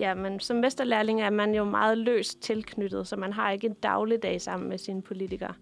Ja, 0.00 0.14
men 0.14 0.40
som 0.40 0.56
mesterlærling 0.56 1.20
er 1.22 1.30
man 1.30 1.54
jo 1.54 1.64
meget 1.64 1.98
løst 1.98 2.42
tilknyttet, 2.42 3.06
så 3.06 3.16
man 3.16 3.32
har 3.32 3.50
ikke 3.50 3.66
en 3.66 3.74
dagligdag 3.82 4.40
sammen 4.40 4.68
med 4.68 4.78
sine 4.78 5.02
politikere. 5.02 5.54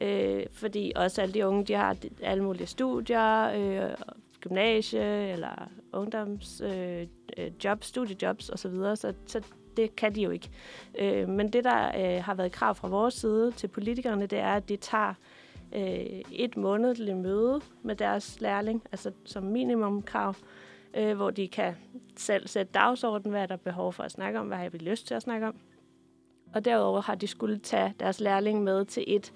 Øh, 0.00 0.46
fordi 0.52 0.92
også 0.96 1.22
alle 1.22 1.34
de 1.34 1.46
unge, 1.46 1.64
de 1.64 1.74
har 1.74 1.96
alle 2.22 2.44
mulige 2.44 2.66
studier, 2.66 3.50
øh, 3.50 3.94
gymnasie 4.40 5.32
eller 5.32 5.68
ungdoms 5.92 6.60
øh, 6.60 7.06
øh 7.36 7.50
jobs, 7.64 7.86
studiejobs 7.86 8.50
osv., 8.50 8.74
så, 8.74 8.96
så, 8.96 9.14
så 9.26 9.40
det 9.76 9.96
kan 9.96 10.14
de 10.14 10.22
jo 10.22 10.30
ikke. 10.30 10.50
Øh, 10.98 11.28
men 11.28 11.52
det, 11.52 11.64
der 11.64 11.88
øh, 11.98 12.24
har 12.24 12.34
været 12.34 12.52
krav 12.52 12.74
fra 12.74 12.88
vores 12.88 13.14
side 13.14 13.52
til 13.52 13.68
politikerne, 13.68 14.26
det 14.26 14.38
er, 14.38 14.54
at 14.54 14.68
de 14.68 14.76
tager 14.76 15.14
øh, 15.74 16.22
et 16.32 16.56
månedligt 16.56 17.16
møde 17.16 17.60
med 17.82 17.96
deres 17.96 18.40
lærling, 18.40 18.82
altså 18.92 19.12
som 19.24 19.42
minimum 19.42 20.02
krav, 20.02 20.34
øh, 20.94 21.16
hvor 21.16 21.30
de 21.30 21.48
kan 21.48 21.74
selv 22.16 22.48
sætte 22.48 22.72
dagsordenen, 22.72 23.30
hvad 23.30 23.42
er 23.42 23.46
der 23.46 23.56
behov 23.56 23.92
for 23.92 24.02
at 24.02 24.10
snakke 24.10 24.38
om, 24.38 24.46
hvad 24.46 24.58
har 24.58 24.68
vi 24.68 24.78
lyst 24.78 25.06
til 25.06 25.14
at 25.14 25.22
snakke 25.22 25.46
om. 25.46 25.54
Og 26.54 26.64
derudover 26.64 27.00
har 27.00 27.14
de 27.14 27.26
skulle 27.26 27.58
tage 27.58 27.94
deres 28.00 28.20
lærling 28.20 28.64
med 28.64 28.84
til 28.84 29.04
et 29.06 29.32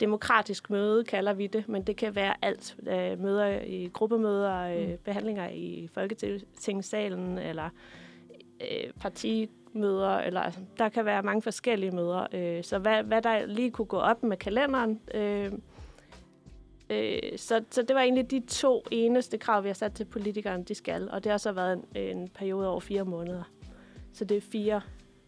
demokratisk 0.00 0.70
møde, 0.70 1.04
kalder 1.04 1.32
vi 1.32 1.46
det, 1.46 1.68
men 1.68 1.82
det 1.82 1.96
kan 1.96 2.14
være 2.14 2.34
alt. 2.42 2.76
Øh, 2.88 3.20
møder 3.20 3.60
i 3.60 3.90
gruppemøder, 3.92 4.60
øh, 4.60 4.88
Mm. 4.90 4.98
behandlinger 5.04 5.48
i 5.48 5.88
Folketingssalen, 5.94 7.38
eller 7.38 7.68
øh, 8.60 8.92
partimøder, 9.00 10.18
eller 10.18 10.40
altså, 10.40 10.60
der 10.78 10.88
kan 10.88 11.04
være 11.04 11.22
mange 11.22 11.42
forskellige 11.42 11.90
møder. 11.90 12.26
Øh, 12.32 12.64
så 12.64 12.78
hvad, 12.78 13.02
hvad 13.02 13.22
der 13.22 13.46
lige 13.46 13.70
kunne 13.70 13.86
gå 13.86 13.98
op 13.98 14.22
med 14.22 14.36
kalenderen, 14.36 15.00
øh, 15.14 15.52
øh, 16.90 17.18
så, 17.36 17.64
så 17.70 17.82
det 17.82 17.94
var 17.94 18.00
egentlig 18.00 18.30
de 18.30 18.42
to 18.48 18.82
eneste 18.90 19.38
krav, 19.38 19.62
vi 19.62 19.68
har 19.68 19.74
sat 19.74 19.92
til 19.92 20.04
politikerne, 20.04 20.64
de 20.64 20.74
skal. 20.74 21.10
Og 21.10 21.24
det 21.24 21.30
har 21.32 21.38
så 21.38 21.52
været 21.52 21.72
en, 21.72 22.02
en 22.02 22.28
periode 22.28 22.68
over 22.68 22.80
fire 22.80 23.04
måneder. 23.04 23.42
Så 24.12 24.24
det 24.24 24.36
er 24.36 24.40
fire 24.40 24.80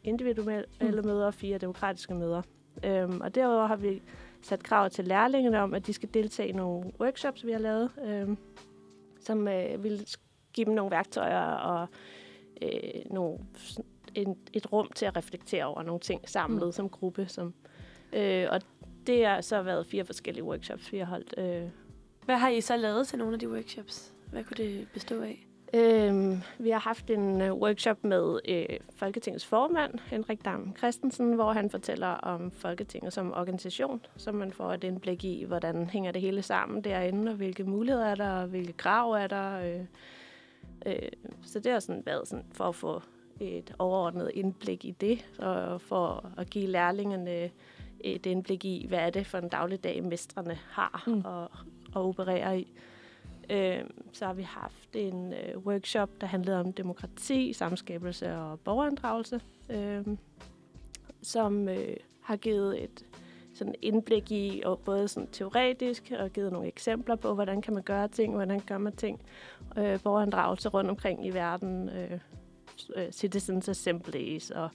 individuelle 0.04 0.64
mm. 0.80 1.06
møder 1.06 1.26
og 1.26 1.34
fire 1.34 1.58
demokratiske 1.58 2.14
møder. 2.14 2.42
Øhm, 2.84 3.20
og 3.20 3.34
derudover 3.34 3.66
har 3.66 3.76
vi 3.76 4.02
sat 4.42 4.62
krav 4.62 4.90
til 4.90 5.04
lærlingene 5.04 5.60
om, 5.60 5.74
at 5.74 5.86
de 5.86 5.92
skal 5.92 6.08
deltage 6.14 6.48
i 6.48 6.52
nogle 6.52 6.92
workshops, 7.00 7.46
vi 7.46 7.52
har 7.52 7.58
lavet, 7.58 7.90
øhm, 8.04 8.36
som 9.20 9.48
øh, 9.48 9.84
vil 9.84 10.06
give 10.52 10.64
dem 10.64 10.74
nogle 10.74 10.90
værktøjer 10.90 11.40
og 11.40 11.86
øh, 12.62 12.70
nogle, 13.10 13.38
en, 14.14 14.36
et 14.52 14.72
rum 14.72 14.90
til 14.94 15.06
at 15.06 15.16
reflektere 15.16 15.64
over 15.64 15.82
nogle 15.82 16.00
ting 16.00 16.28
samlet 16.28 16.66
mm. 16.66 16.72
som 16.72 16.88
gruppe. 16.88 17.26
Som, 17.28 17.54
øh, 18.12 18.46
og 18.50 18.60
det 19.06 19.26
har 19.26 19.40
så 19.40 19.62
været 19.62 19.86
fire 19.86 20.04
forskellige 20.04 20.44
workshops, 20.44 20.92
vi 20.92 20.98
har 20.98 21.06
holdt. 21.06 21.34
Øh, 21.38 21.70
Hvad 22.24 22.36
har 22.36 22.48
I 22.48 22.60
så 22.60 22.76
lavet 22.76 23.08
til 23.08 23.18
nogle 23.18 23.34
af 23.34 23.40
de 23.40 23.48
workshops? 23.50 24.14
Hvad 24.30 24.44
kunne 24.44 24.56
det 24.56 24.88
bestå 24.92 25.22
af? 25.22 25.47
Øhm, 25.74 26.42
vi 26.58 26.70
har 26.70 26.78
haft 26.78 27.10
en 27.10 27.42
uh, 27.42 27.52
workshop 27.52 28.04
med 28.04 28.40
øh, 28.48 28.66
Folketingets 28.96 29.46
formand, 29.46 29.98
Henrik 30.06 30.44
Dam 30.44 30.76
Christensen, 30.76 31.32
hvor 31.32 31.52
han 31.52 31.70
fortæller 31.70 32.06
om 32.06 32.50
Folketinget 32.50 33.12
som 33.12 33.32
organisation, 33.32 34.06
så 34.16 34.32
man 34.32 34.52
får 34.52 34.72
et 34.72 34.84
indblik 34.84 35.24
i, 35.24 35.44
hvordan 35.44 35.90
hænger 35.90 36.12
det 36.12 36.22
hele 36.22 36.42
sammen 36.42 36.84
derinde, 36.84 37.30
og 37.30 37.36
hvilke 37.36 37.64
muligheder 37.64 38.06
er 38.06 38.14
der, 38.14 38.30
og 38.30 38.46
hvilke 38.46 38.72
krav 38.72 39.12
er 39.12 39.26
der. 39.26 39.60
Øh, 39.60 39.84
øh, 40.86 41.08
så 41.42 41.60
det 41.60 41.72
har 41.72 41.80
sådan 41.80 42.02
været 42.06 42.28
sådan 42.28 42.44
for 42.52 42.64
at 42.64 42.74
få 42.74 43.02
et 43.40 43.74
overordnet 43.78 44.30
indblik 44.34 44.84
i 44.84 44.90
det, 44.90 45.26
og 45.38 45.80
for 45.80 46.32
at 46.36 46.50
give 46.50 46.66
lærlingerne 46.66 47.50
et 48.00 48.26
indblik 48.26 48.64
i, 48.64 48.86
hvad 48.88 48.98
er 48.98 49.10
det 49.10 49.26
for 49.26 49.38
en 49.38 49.48
dagligdag, 49.48 50.04
mestrene 50.04 50.58
har 50.70 51.04
mm. 51.06 51.22
og, 51.24 51.50
og 51.94 52.08
opererer 52.08 52.52
i. 52.52 52.72
Øh, 53.50 53.84
så 54.12 54.26
har 54.26 54.32
vi 54.32 54.42
haft 54.42 54.96
en 54.96 55.32
øh, 55.32 55.58
workshop, 55.58 56.10
der 56.20 56.26
handlede 56.26 56.60
om 56.60 56.72
demokrati, 56.72 57.52
samskabelse 57.52 58.36
og 58.36 58.60
borgerinddragelse, 58.60 59.40
øh, 59.70 60.06
som 61.22 61.68
øh, 61.68 61.96
har 62.20 62.36
givet 62.36 62.84
et 62.84 63.04
sådan 63.54 63.74
indblik 63.82 64.32
i, 64.32 64.62
og 64.64 64.78
både 64.78 65.08
sådan 65.08 65.28
teoretisk, 65.32 66.12
og 66.18 66.30
givet 66.30 66.52
nogle 66.52 66.68
eksempler 66.68 67.16
på, 67.16 67.34
hvordan 67.34 67.62
kan 67.62 67.74
man 67.74 67.82
gøre 67.82 68.08
ting, 68.08 68.34
hvordan 68.34 68.60
gør 68.60 68.78
man 68.78 68.96
ting, 68.96 69.20
øh, 69.78 70.02
borgerinddragelse 70.02 70.68
rundt 70.68 70.90
omkring 70.90 71.26
i 71.26 71.30
verden, 71.30 71.88
øh, 71.88 72.18
øh, 72.96 73.12
citizens 73.12 73.68
assemblies, 73.68 74.50
og 74.50 74.70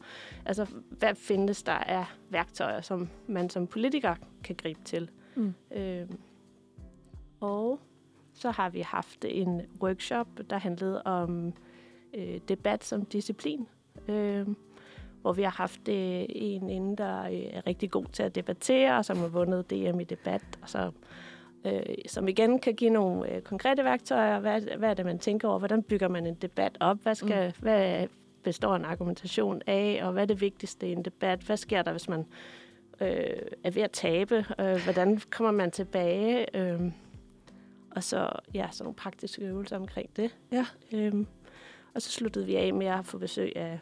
altså, 0.46 0.66
hvad 0.90 1.16
findes 1.16 1.64
der 1.64 1.74
af 1.74 2.06
værktøjer, 2.30 2.82
som 2.82 3.10
man 3.28 3.50
som 3.50 3.68
politiker 3.68 4.16
kan 4.44 4.56
gribe 4.56 4.80
til. 4.86 5.10
Mm. 5.36 5.54
Øh, 5.76 6.08
og 7.40 7.80
så 8.34 8.52
har 8.52 8.70
vi 8.70 8.82
haft 8.82 9.26
en 9.26 9.62
workshop, 9.82 10.28
der 10.50 10.58
handlede 10.58 11.04
om 11.04 11.54
øh, 12.14 12.40
debat 12.48 12.84
som 12.84 13.06
disciplin. 13.06 13.68
Øh, 14.08 14.48
hvor 15.24 15.34
vi 15.34 15.44
har 15.44 15.52
haft 15.52 15.88
øh, 15.90 16.26
en 16.30 16.70
inde, 16.70 16.98
der 16.98 17.24
øh, 17.24 17.34
er 17.34 17.68
rigtig 17.68 17.92
god 17.92 18.06
til 18.06 18.24
at 18.24 18.36
debattere, 18.36 18.98
og 18.98 19.06
som 19.06 19.18
har 19.18 19.28
vundet 19.28 19.70
DM 19.70 20.00
i 20.00 20.04
debat, 20.04 20.42
og 20.62 20.70
så, 20.70 20.92
øh, 21.66 21.82
som 22.08 22.28
igen 22.28 22.60
kan 22.60 22.76
give 22.76 22.90
nogle 22.90 23.36
øh, 23.36 23.42
konkrete 23.42 23.84
værktøjer. 23.84 24.40
Hvad, 24.40 24.62
hvad 24.78 24.90
er 24.90 24.94
det, 24.94 25.06
man 25.06 25.20
tænker 25.20 25.48
over? 25.48 25.60
Hvordan 25.60 25.84
bygger 25.84 26.08
man 26.08 26.26
en 26.26 26.34
debat 26.34 26.78
op? 26.80 26.98
Hvad, 27.04 27.16
skal, 27.16 27.48
mm. 27.48 27.64
hvad 27.64 28.08
består 28.44 28.76
en 28.76 28.86
argumentation 28.86 29.62
af? 29.68 30.00
Og 30.04 30.12
hvad 30.12 30.24
er 30.24 30.28
det 30.28 30.42
vigtigste 30.42 30.88
i 30.88 30.92
en 30.92 31.06
debat? 31.06 31.40
Hvad 31.40 31.58
sker 31.58 31.82
der, 31.82 31.92
hvis 31.92 32.10
man 32.10 32.26
øh, 33.02 33.42
er 33.64 33.72
ved 33.72 33.82
at 33.82 33.92
tabe? 33.92 34.46
Øh, 34.60 34.84
hvordan 34.84 35.22
kommer 35.30 35.52
man 35.52 35.72
tilbage? 35.72 36.58
Øh, 36.58 36.82
og 37.96 38.04
så 38.04 38.30
ja, 38.54 38.68
sådan 38.72 38.84
nogle 38.84 38.96
praktiske 38.96 39.42
øvelser 39.46 39.76
omkring 39.78 40.10
det. 40.16 40.36
Ja. 40.52 40.66
Øhm, 40.94 41.28
og 41.96 42.02
så 42.02 42.12
sluttede 42.12 42.46
vi 42.46 42.56
af 42.56 42.74
med 42.74 42.88
at 42.88 43.06
få 43.06 43.18
besøg 43.18 43.54
af 43.56 43.80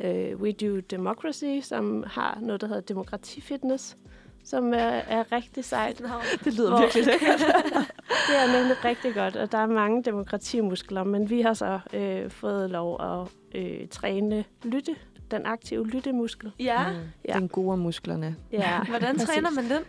øh, 0.00 0.40
We 0.40 0.52
Do 0.52 0.80
Democracy, 0.80 1.60
som 1.62 2.04
har 2.06 2.38
noget, 2.42 2.60
der 2.60 2.66
hedder 2.66 2.80
demokratifitness, 2.82 3.96
som 4.44 4.72
er, 4.72 4.76
er 4.78 5.32
rigtig 5.32 5.64
sejt. 5.64 6.02
Det 6.44 6.54
lyder 6.54 6.70
Hvor- 6.70 6.78
virkelig 6.80 7.04
lækkert. 7.06 7.38
Det 8.28 8.36
er 8.38 8.58
nemlig 8.58 8.84
rigtig 8.84 9.14
godt, 9.14 9.36
og 9.36 9.52
der 9.52 9.58
er 9.58 9.66
mange 9.66 10.02
demokratimuskler, 10.02 11.04
men 11.04 11.30
vi 11.30 11.40
har 11.40 11.54
så 11.54 11.80
øh, 11.92 12.30
fået 12.30 12.70
lov 12.70 13.00
at 13.02 13.28
øh, 13.60 13.88
træne 13.88 14.44
lytte, 14.64 14.96
den 15.30 15.46
aktive 15.46 15.86
lyttemuskel. 15.86 16.52
Ja, 16.58 16.90
Mm. 16.92 16.96
Ja. 17.28 17.34
Den 17.34 17.48
gode 17.48 17.76
musklerne. 17.76 18.36
Ja, 18.52 18.84
hvordan 18.84 19.14
præcis. 19.14 19.28
træner 19.28 19.50
man 19.50 19.64
den? 19.70 19.82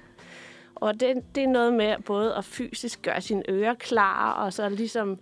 Og 0.81 0.99
det, 0.99 1.35
det 1.35 1.43
er 1.43 1.47
noget 1.47 1.73
med 1.73 1.95
både 2.05 2.35
at 2.35 2.45
fysisk 2.45 3.01
gøre 3.01 3.21
sine 3.21 3.43
ører 3.49 3.73
klar, 3.73 4.31
og 4.31 4.53
så 4.53 4.69
ligesom 4.69 5.19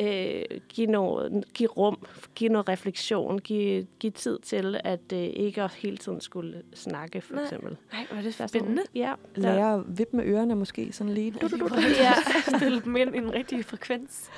øh, 0.00 0.42
give, 0.68 0.86
noget, 0.86 1.44
give 1.54 1.68
rum, 1.68 2.06
give 2.34 2.52
noget 2.52 2.68
refleksion, 2.68 3.38
give, 3.38 3.86
give 3.98 4.10
tid 4.10 4.38
til, 4.38 4.80
at 4.84 5.12
øh, 5.12 5.18
ikke 5.18 5.62
at 5.62 5.72
hele 5.74 5.96
tiden 5.96 6.20
skulle 6.20 6.62
snakke, 6.74 7.20
for 7.20 7.34
Nej. 7.34 7.42
eksempel. 7.42 7.76
Nej, 7.92 8.06
hvor 8.08 8.18
er 8.18 8.22
det 8.22 8.40
er 8.40 8.46
spændende. 8.46 8.82
Sådan, 8.82 9.02
ja, 9.02 9.12
der, 9.36 9.40
Lære 9.40 9.74
at 9.74 9.98
vippe 9.98 10.16
med 10.16 10.24
ørerne 10.24 10.54
måske 10.54 10.92
sådan 10.92 11.12
lige. 11.12 11.30
Du, 11.30 11.46
du, 11.46 11.56
du, 11.56 11.68
du. 11.68 11.74
Ja, 12.00 12.12
stille 12.56 12.80
dem 12.80 12.96
ind 12.96 13.14
i 13.14 13.18
en 13.18 13.32
rigtig 13.32 13.64
frekvens. 13.64 14.30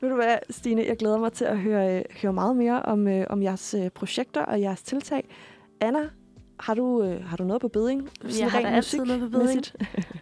Ved 0.00 0.08
du 0.08 0.14
hvad, 0.14 0.36
Stine, 0.50 0.84
jeg 0.88 0.96
glæder 0.96 1.18
mig 1.18 1.32
til 1.32 1.44
at 1.44 1.58
høre, 1.58 1.98
øh, 1.98 2.04
høre 2.22 2.32
meget 2.32 2.56
mere 2.56 2.82
om, 2.82 3.08
øh, 3.08 3.26
om 3.30 3.42
jeres 3.42 3.74
øh, 3.74 3.90
projekter 3.90 4.42
og 4.42 4.60
jeres 4.60 4.82
tiltag. 4.82 5.28
Anna, 5.80 6.08
har 6.60 6.74
du, 6.74 7.02
øh, 7.02 7.24
har 7.24 7.36
du 7.36 7.44
noget 7.44 7.60
på 7.60 7.68
beding? 7.68 8.10
Jeg 8.40 8.50
har 8.50 8.60
da 8.60 8.68
altid 8.68 9.04
noget 9.04 9.20
på 9.20 9.38
beding. 9.38 9.64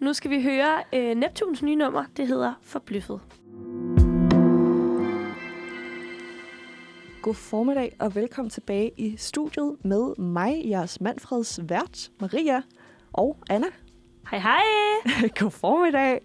Nu 0.01 0.13
skal 0.13 0.31
vi 0.31 0.43
høre 0.43 0.83
øh, 0.93 1.17
Neptuns 1.17 1.63
nye 1.63 1.77
nummer. 1.77 2.05
Det 2.17 2.27
hedder 2.27 2.53
Forbløffet. 2.63 3.21
God 7.23 7.35
formiddag 7.35 7.97
og 7.99 8.15
velkommen 8.15 8.51
tilbage 8.51 8.91
i 8.97 9.17
studiet 9.17 9.77
med 9.85 10.19
mig, 10.19 10.63
jeres 10.65 11.01
Manfreds 11.01 11.61
vært, 11.63 12.11
Maria 12.21 12.63
og 13.13 13.37
Anna. 13.51 13.67
Hej 14.31 14.39
hej! 14.39 14.63
God 15.39 15.51
formiddag. 15.51 16.21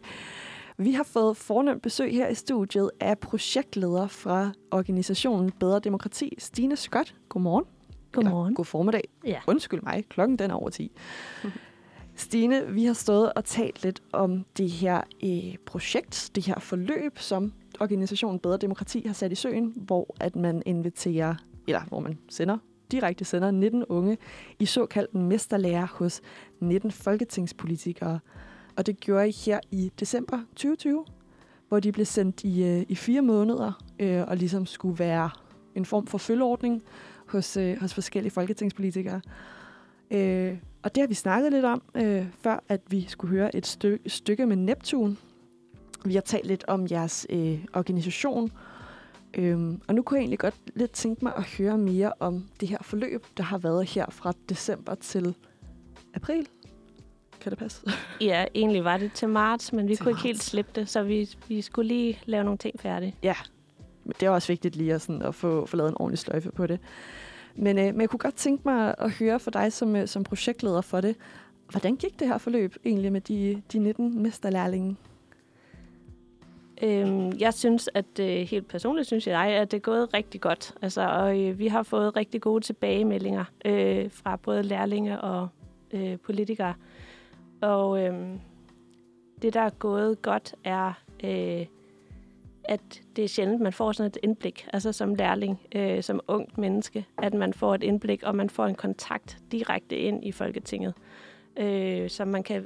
Vi 0.78 0.92
har 0.92 1.04
fået 1.04 1.38
fornemt 1.38 1.82
besøg 1.82 2.12
her 2.12 2.28
i 2.28 2.36
studiet 2.36 2.92
af 3.00 3.20
projektleder 3.20 4.08
fra 4.08 4.52
organisationen 4.72 5.52
Bedre 5.52 5.80
Demokrati, 5.80 6.36
Stine 6.38 6.76
Scott. 6.76 7.16
Godmorgen. 7.30 7.66
Godmorgen. 8.16 8.48
Eller, 8.48 8.56
god 8.56 8.66
formiddag. 8.66 9.04
Ja. 9.26 9.40
Undskyld 9.48 9.82
mig, 9.82 10.06
klokken 10.10 10.40
den 10.40 10.52
er 10.52 10.56
over 10.56 10.70
10. 10.70 10.92
Stine, 12.16 12.68
vi 12.68 12.86
har 12.86 12.94
stået 12.94 13.34
og 13.34 13.46
talt 13.46 13.84
lidt 13.84 14.04
om 14.14 14.46
det 14.58 14.70
her 14.70 15.02
øh, 15.24 15.56
projekt, 15.66 16.32
det 16.36 16.46
her 16.46 16.60
forløb, 16.60 17.20
som 17.20 17.54
organisationen 17.80 18.40
Bedre 18.40 18.58
Demokrati 18.58 19.04
har 19.06 19.14
sat 19.14 19.32
i 19.32 19.36
søen, 19.36 19.74
hvor 19.76 20.16
at 20.20 20.36
man 20.36 20.64
inviterer, 20.66 21.36
eller 21.68 21.82
hvor 21.88 22.00
man 22.00 22.18
sender, 22.30 22.58
direkte 22.92 23.26
sender 23.26 23.52
19 23.52 23.86
unge 23.86 24.18
i 24.60 24.66
såkaldt 24.66 25.16
mesterlærer 25.16 25.88
hos 25.92 26.22
19 26.60 26.92
folketingspolitikere. 26.92 28.20
Og 28.78 28.86
det 28.86 29.00
gjorde 29.00 29.30
I 29.30 29.36
her 29.46 29.60
i 29.72 29.92
december 30.00 30.40
2020, 30.56 31.06
hvor 31.68 31.80
de 31.80 31.92
blev 31.92 32.06
sendt 32.06 32.44
i, 32.44 32.64
øh, 32.64 32.86
i 32.90 32.96
fire 32.96 33.22
måneder 33.22 33.84
øh, 34.00 34.24
og 34.28 34.38
ligesom 34.38 34.66
skulle 34.66 35.00
være 35.00 35.30
en 35.76 35.86
form 35.86 36.08
for 36.08 36.18
følgeordning 36.18 36.84
hos, 37.36 37.58
øh, 37.58 37.80
hos 37.82 37.94
forskellige 37.94 38.32
folketingspolitikere. 38.32 39.22
Øh, 40.12 40.58
og 40.84 40.96
det 40.96 41.02
har 41.02 41.08
vi 41.08 41.14
snakket 41.14 41.54
lidt 41.54 41.66
om, 41.66 41.82
øh, 41.96 42.26
før 42.42 42.64
at 42.70 42.82
vi 42.88 43.06
skulle 43.10 43.32
høre 43.32 43.56
et 43.56 43.68
stykke, 43.68 44.10
stykke 44.10 44.46
med 44.46 44.56
Neptun. 44.56 45.18
Vi 46.06 46.14
har 46.14 46.22
talt 46.22 46.48
lidt 46.48 46.64
om 46.68 46.88
jeres 46.92 47.28
øh, 47.30 47.66
organisation, 47.74 48.52
øhm, 49.34 49.82
og 49.88 49.96
nu 49.96 50.02
kunne 50.02 50.18
jeg 50.18 50.22
egentlig 50.22 50.40
godt 50.40 50.56
lidt 50.76 50.92
tænke 50.92 51.26
mig 51.26 51.34
at 51.38 51.44
høre 51.44 51.78
mere 51.78 52.14
om 52.20 52.46
det 52.60 52.70
her 52.70 52.78
forløb, 52.82 53.26
der 53.38 53.44
har 53.44 53.58
været 53.58 53.90
her 53.90 54.06
fra 54.10 54.34
december 54.50 54.96
til 54.96 55.36
april. 56.14 56.48
Kan 57.42 57.50
det 57.50 57.60
passe? 57.60 57.82
Ja, 58.22 58.46
egentlig 58.56 58.84
var 58.84 58.98
det 58.98 59.14
til 59.14 59.30
marts, 59.30 59.74
men 59.74 59.88
vi 59.88 59.96
Til 59.96 60.04
kunne 60.04 60.12
ikke 60.12 60.24
helt 60.24 60.38
marts. 60.38 60.46
slippe 60.46 60.72
det, 60.76 60.90
så 60.90 61.04
vi, 61.04 61.30
vi 61.48 61.62
skulle 61.62 61.88
lige 61.88 62.20
lave 62.26 62.44
nogle 62.44 62.58
ting 62.58 62.80
færdige. 62.80 63.16
Ja, 63.24 63.36
men 64.04 64.14
det 64.20 64.26
er 64.26 64.30
også 64.30 64.48
vigtigt 64.48 64.76
lige 64.76 64.94
at, 64.94 65.02
sådan, 65.02 65.22
at 65.22 65.36
få, 65.36 65.66
få 65.66 65.78
lavet 65.78 65.90
en 65.90 65.98
ordentlig 66.00 66.20
sløjfe 66.20 66.52
på 66.52 66.68
det. 66.68 66.80
Men, 67.56 67.78
øh, 67.78 67.86
men 67.86 68.02
jeg 68.02 68.10
kunne 68.10 68.20
godt 68.20 68.36
tænke 68.36 68.62
mig 68.66 68.96
at 68.98 69.12
høre 69.12 69.40
fra 69.40 69.52
dig 69.52 69.74
som, 69.74 69.96
øh, 69.96 70.08
som 70.08 70.24
projektleder 70.24 70.82
for 70.82 71.02
det. 71.02 71.16
Hvordan 71.70 71.96
gik 71.96 72.20
det 72.20 72.28
her 72.28 72.38
forløb 72.38 72.76
egentlig 72.86 73.12
med 73.12 73.22
de, 73.22 73.62
de 73.72 73.80
19 73.80 74.24
mesterlærlinge? 74.24 74.98
Øhm, 76.84 77.32
jeg 77.40 77.54
synes, 77.54 77.90
at 77.94 78.20
øh, 78.20 78.28
helt 78.28 78.68
personligt 78.68 79.08
synes 79.08 79.28
jeg, 79.28 79.48
at 79.48 79.72
det 79.72 79.78
er 79.78 79.82
gået 79.82 80.14
rigtig 80.14 80.42
godt. 80.42 80.74
Altså, 80.82 81.02
og 81.02 81.42
øh, 81.42 81.60
vi 81.60 81.68
har 81.68 81.84
fået 81.84 82.16
rigtig 82.16 82.42
gode 82.42 82.64
tilbagemeldinger 82.64 83.46
øh, 83.66 84.12
fra 84.12 84.36
både 84.36 84.64
lærlinge 84.64 85.22
og 85.22 85.48
øh, 85.92 86.18
politikere. 86.20 86.74
Og 87.62 88.04
øh, 88.04 88.30
det, 89.42 89.54
der 89.54 89.62
er 89.62 89.70
gået 89.70 90.22
godt, 90.22 90.56
er, 90.64 90.94
øh, 91.24 91.66
at 92.70 93.02
det 93.16 93.24
er 93.24 93.28
sjældent, 93.28 93.62
man 93.62 93.74
får 93.74 93.92
sådan 93.92 94.08
et 94.08 94.18
indblik, 94.24 94.68
altså 94.74 94.92
som 94.92 95.16
lærling, 95.16 95.62
øh, 95.76 96.04
som 96.04 96.20
ungt 96.28 96.58
menneske, 96.58 97.06
at 97.18 97.34
man 97.34 97.54
får 97.54 97.76
et 97.76 97.84
indblik, 97.84 98.24
og 98.24 98.36
man 98.36 98.50
får 98.50 98.66
en 98.66 98.76
kontakt 98.76 99.38
direkte 99.52 99.98
ind 99.98 100.26
i 100.26 100.32
Folketinget, 100.32 100.94
øh, 101.58 102.10
så 102.10 102.26
man 102.26 102.44
kan 102.44 102.66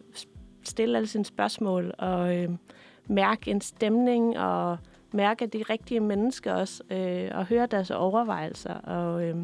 stille 0.64 0.98
alle 0.98 1.08
sine 1.08 1.26
spørgsmål 1.26 1.94
og 1.98 2.36
øh, 2.36 2.50
mærke 3.08 3.52
en 3.52 3.62
stemning 3.62 4.40
og 4.40 4.78
mærke 5.14 5.48
de 5.48 5.64
rigtige 5.70 6.00
mennesker 6.00 6.54
også, 6.54 6.84
øh, 6.90 7.32
og 7.34 7.46
høre 7.46 7.66
deres 7.66 7.92
overvejelser 7.92 8.74
og 8.74 9.24
øh, 9.24 9.36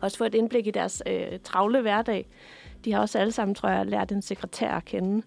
også 0.00 0.18
få 0.18 0.24
et 0.24 0.34
indblik 0.34 0.66
i 0.66 0.70
deres 0.70 1.02
øh, 1.06 1.38
travle 1.44 1.80
hverdag. 1.80 2.28
De 2.84 2.92
har 2.92 3.00
også 3.00 3.18
alle 3.18 3.32
sammen, 3.32 3.54
tror 3.54 3.68
jeg, 3.68 3.86
lært 3.86 4.12
en 4.12 4.22
sekretær 4.22 4.70
at 4.70 4.84
kende, 4.84 5.22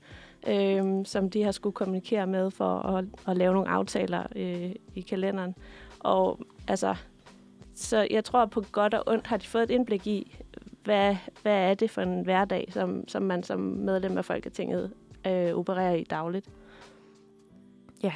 øh, 0.48 1.06
som 1.06 1.30
de 1.30 1.44
har 1.44 1.52
skulle 1.52 1.74
kommunikere 1.74 2.28
med 2.28 2.52
for 2.52 2.80
at, 2.80 3.06
at 3.28 3.38
lave 3.38 3.54
nogle 3.54 3.70
aftaler 3.70 4.24
øh, 4.36 4.72
i 4.96 5.02
kalenderen. 5.02 5.56
Og 6.00 6.40
altså, 6.68 6.96
så 7.76 8.08
jeg 8.12 8.24
tror 8.24 8.46
på 8.46 8.64
godt 8.72 8.94
og 8.94 9.04
ondt 9.08 9.28
har 9.28 9.38
de 9.38 9.48
fået 9.48 9.64
et 9.64 9.72
indblik 9.72 10.08
i, 10.08 10.38
hvad, 10.84 11.16
hvad 11.42 11.70
er 11.70 11.74
det 11.74 11.92
for 11.92 12.02
en 12.02 12.22
hverdag, 12.22 12.68
som, 12.72 13.08
som 13.08 13.24
man 13.24 13.44
som 13.44 13.60
medlem 13.60 14.18
af 14.18 14.26
Folketinget 14.26 14.92
øh, 15.28 15.54
opererer 15.54 15.94
i 15.94 16.04
dagligt. 16.04 16.50
Ja. 18.04 18.14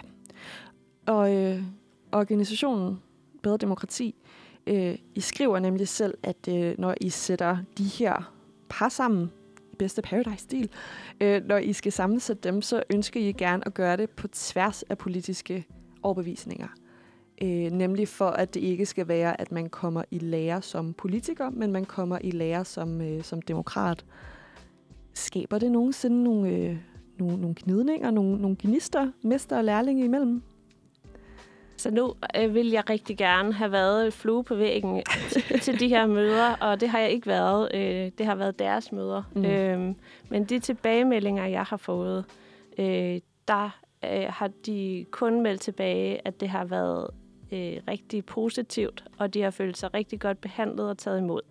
Og 1.05 1.35
øh, 1.35 1.63
organisationen 2.11 3.01
Bedre 3.43 3.57
Demokrati, 3.57 4.15
øh, 4.67 4.97
I 5.15 5.19
skriver 5.19 5.59
nemlig 5.59 5.87
selv, 5.87 6.17
at 6.23 6.47
øh, 6.49 6.75
når 6.79 6.95
I 7.01 7.09
sætter 7.09 7.57
de 7.77 7.83
her 7.83 8.33
par 8.69 8.89
sammen, 8.89 9.31
bedste 9.75 10.01
Paradise-stil, 10.01 10.69
øh, 11.21 11.43
når 11.45 11.57
I 11.57 11.73
skal 11.73 11.91
sammensætte 11.91 12.49
dem, 12.49 12.61
så 12.61 12.83
ønsker 12.93 13.19
I 13.19 13.31
gerne 13.31 13.67
at 13.67 13.73
gøre 13.73 13.97
det 13.97 14.09
på 14.09 14.27
tværs 14.27 14.83
af 14.83 14.97
politiske 14.97 15.65
overbevisninger. 16.03 16.67
Øh, 17.41 17.71
nemlig 17.71 18.07
for, 18.07 18.27
at 18.27 18.53
det 18.53 18.59
ikke 18.59 18.85
skal 18.85 19.07
være, 19.07 19.41
at 19.41 19.51
man 19.51 19.69
kommer 19.69 20.03
i 20.11 20.19
lære 20.19 20.61
som 20.61 20.93
politiker, 20.93 21.49
men 21.49 21.71
man 21.71 21.85
kommer 21.85 22.17
i 22.21 22.31
lære 22.31 22.65
som, 22.65 23.01
øh, 23.01 23.23
som 23.23 23.41
demokrat. 23.41 24.05
Skaber 25.13 25.59
det 25.59 25.71
nogensinde 25.71 26.23
nogle, 26.23 26.49
øh, 26.49 26.77
nogle, 27.19 27.37
nogle 27.37 27.55
gnidninger, 27.59 28.11
nogle, 28.11 28.41
nogle 28.41 28.57
gnister, 28.59 29.11
mester 29.21 29.57
og 29.57 29.63
lærlinge 29.63 30.05
imellem? 30.05 30.41
Så 31.77 31.91
nu 31.91 32.13
øh, 32.37 32.53
vil 32.53 32.69
jeg 32.69 32.89
rigtig 32.89 33.17
gerne 33.17 33.53
have 33.53 33.71
været 33.71 34.13
flue 34.13 34.43
på 34.43 34.55
væggen 34.55 35.03
til, 35.61 35.79
de 35.79 35.87
her 35.87 36.05
møder, 36.07 36.55
og 36.61 36.81
det 36.81 36.89
har 36.89 36.99
jeg 36.99 37.11
ikke 37.11 37.27
været. 37.27 37.75
Øh, 37.75 38.11
det 38.17 38.25
har 38.25 38.35
været 38.35 38.59
deres 38.59 38.91
møder. 38.91 39.23
Mm. 39.35 39.45
Øh, 39.45 39.95
men 40.29 40.45
de 40.45 40.59
tilbagemeldinger, 40.59 41.45
jeg 41.45 41.63
har 41.63 41.77
fået, 41.77 42.25
øh, 42.77 43.19
der 43.47 43.79
øh, 44.05 44.25
har 44.29 44.49
de 44.65 45.05
kun 45.11 45.41
meldt 45.41 45.61
tilbage, 45.61 46.27
at 46.27 46.39
det 46.39 46.49
har 46.49 46.65
været 46.65 47.09
øh, 47.51 47.77
rigtig 47.87 48.25
positivt, 48.25 49.03
og 49.17 49.33
de 49.33 49.41
har 49.41 49.51
følt 49.51 49.77
sig 49.77 49.93
rigtig 49.93 50.19
godt 50.19 50.41
behandlet 50.41 50.89
og 50.89 50.97
taget 50.97 51.19
imod. 51.19 51.41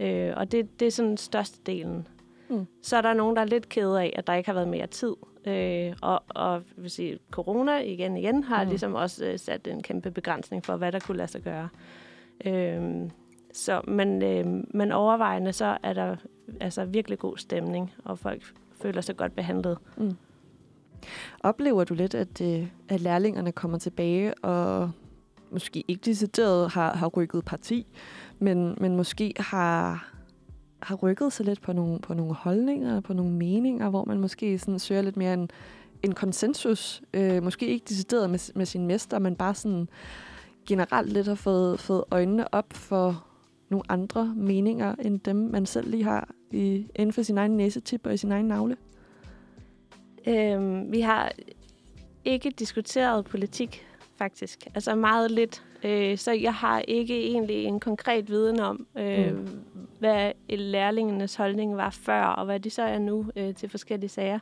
Øh, 0.00 0.32
og 0.36 0.52
det, 0.52 0.80
det 0.80 0.86
er 0.86 0.90
sådan 0.90 1.16
størstedelen. 1.16 2.08
Mm. 2.48 2.66
Så 2.82 2.96
er 2.96 3.00
der 3.00 3.14
nogen, 3.14 3.36
der 3.36 3.42
er 3.42 3.46
lidt 3.46 3.68
kede 3.68 4.02
af, 4.02 4.12
at 4.16 4.26
der 4.26 4.34
ikke 4.34 4.48
har 4.48 4.54
været 4.54 4.68
mere 4.68 4.86
tid. 4.86 5.14
Øh, 5.46 5.96
og, 6.02 6.22
og 6.28 6.62
vil 6.76 6.90
sige, 6.90 7.18
corona 7.30 7.78
igen 7.78 8.16
igen 8.16 8.44
har 8.44 8.64
mm. 8.64 8.68
ligesom 8.68 8.94
også 8.94 9.24
øh, 9.24 9.38
sat 9.38 9.66
en 9.66 9.82
kæmpe 9.82 10.10
begrænsning 10.10 10.64
for, 10.64 10.76
hvad 10.76 10.92
der 10.92 10.98
kunne 10.98 11.16
lade 11.16 11.28
sig 11.28 11.42
gøre. 11.42 11.68
Øh, 12.44 13.10
så, 13.52 13.80
men, 13.88 14.22
øh, 14.22 14.46
men 14.74 14.92
overvejende 14.92 15.52
så 15.52 15.78
er 15.82 15.92
der 15.92 16.16
altså 16.60 16.84
virkelig 16.84 17.18
god 17.18 17.36
stemning, 17.36 17.92
og 18.04 18.18
folk 18.18 18.42
føler 18.82 19.00
sig 19.00 19.16
godt 19.16 19.34
behandlet. 19.36 19.78
Mm. 19.96 20.16
Oplever 21.40 21.84
du 21.84 21.94
lidt, 21.94 22.14
at, 22.14 22.40
øh, 22.40 22.66
at 22.88 23.00
lærlingerne 23.00 23.52
kommer 23.52 23.78
tilbage 23.78 24.34
og 24.34 24.90
måske 25.50 25.84
ikke 25.88 26.02
decideret 26.04 26.70
har, 26.70 26.94
har 26.94 27.06
rykket 27.06 27.44
parti, 27.44 27.86
men, 28.38 28.76
men 28.80 28.96
måske 28.96 29.34
har, 29.36 30.08
har 30.82 30.94
rykket 30.94 31.32
sig 31.32 31.46
lidt 31.46 31.60
på 31.60 31.72
nogle, 31.72 31.98
på 31.98 32.14
nogle 32.14 32.34
holdninger, 32.34 33.00
på 33.00 33.12
nogle 33.12 33.32
meninger, 33.32 33.88
hvor 33.90 34.04
man 34.04 34.20
måske 34.20 34.58
sådan 34.58 34.78
søger 34.78 35.02
lidt 35.02 35.16
mere 35.16 35.34
en, 35.34 35.50
en 36.02 36.14
konsensus. 36.14 37.02
Øh, 37.14 37.42
måske 37.42 37.66
ikke 37.66 37.84
decideret 37.88 38.30
med, 38.30 38.54
med 38.54 38.66
sin 38.66 38.86
mester, 38.86 39.18
men 39.18 39.36
bare 39.36 39.54
sådan 39.54 39.88
generelt 40.68 41.12
lidt 41.12 41.26
har 41.26 41.34
fået, 41.34 41.80
fået 41.80 42.04
øjnene 42.10 42.54
op 42.54 42.72
for 42.72 43.26
nogle 43.68 43.82
andre 43.88 44.34
meninger, 44.36 44.94
end 44.94 45.20
dem, 45.20 45.36
man 45.36 45.66
selv 45.66 45.90
lige 45.90 46.04
har 46.04 46.28
i, 46.50 46.86
inden 46.94 47.12
for 47.12 47.22
sin 47.22 47.38
egen 47.38 47.56
næsetip 47.56 48.06
og 48.06 48.14
i 48.14 48.16
sin 48.16 48.32
egen 48.32 48.46
navle? 48.46 48.76
Øhm, 50.26 50.92
vi 50.92 51.00
har 51.00 51.32
ikke 52.24 52.50
diskuteret 52.50 53.24
politik, 53.24 53.86
faktisk. 54.16 54.66
Altså 54.74 54.94
meget 54.94 55.30
lidt. 55.30 55.62
Øh, 55.86 56.18
så 56.18 56.32
jeg 56.32 56.54
har 56.54 56.80
ikke 56.80 57.26
egentlig 57.26 57.64
en 57.64 57.80
konkret 57.80 58.28
viden 58.28 58.60
om, 58.60 58.86
øh, 58.98 59.36
mm. 59.36 59.48
hvad 59.98 60.32
lærlingenes 60.50 61.34
holdning 61.34 61.76
var 61.76 61.90
før, 61.90 62.22
og 62.22 62.44
hvad 62.44 62.60
de 62.60 62.70
så 62.70 62.82
er 62.82 62.98
nu 62.98 63.26
øh, 63.36 63.54
til 63.54 63.68
forskellige 63.68 64.10
sager. 64.10 64.38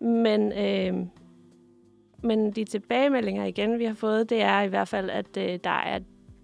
Men, 0.00 0.52
øh, 0.52 1.06
men 2.22 2.50
de 2.50 2.64
tilbagemeldinger 2.64 3.44
igen, 3.44 3.78
vi 3.78 3.84
har 3.84 3.94
fået, 3.94 4.30
det 4.30 4.42
er 4.42 4.60
i 4.60 4.68
hvert 4.68 4.88
fald, 4.88 5.10
at 5.10 5.36
øh, 5.36 5.58
der 5.64 5.70
er 5.70 5.98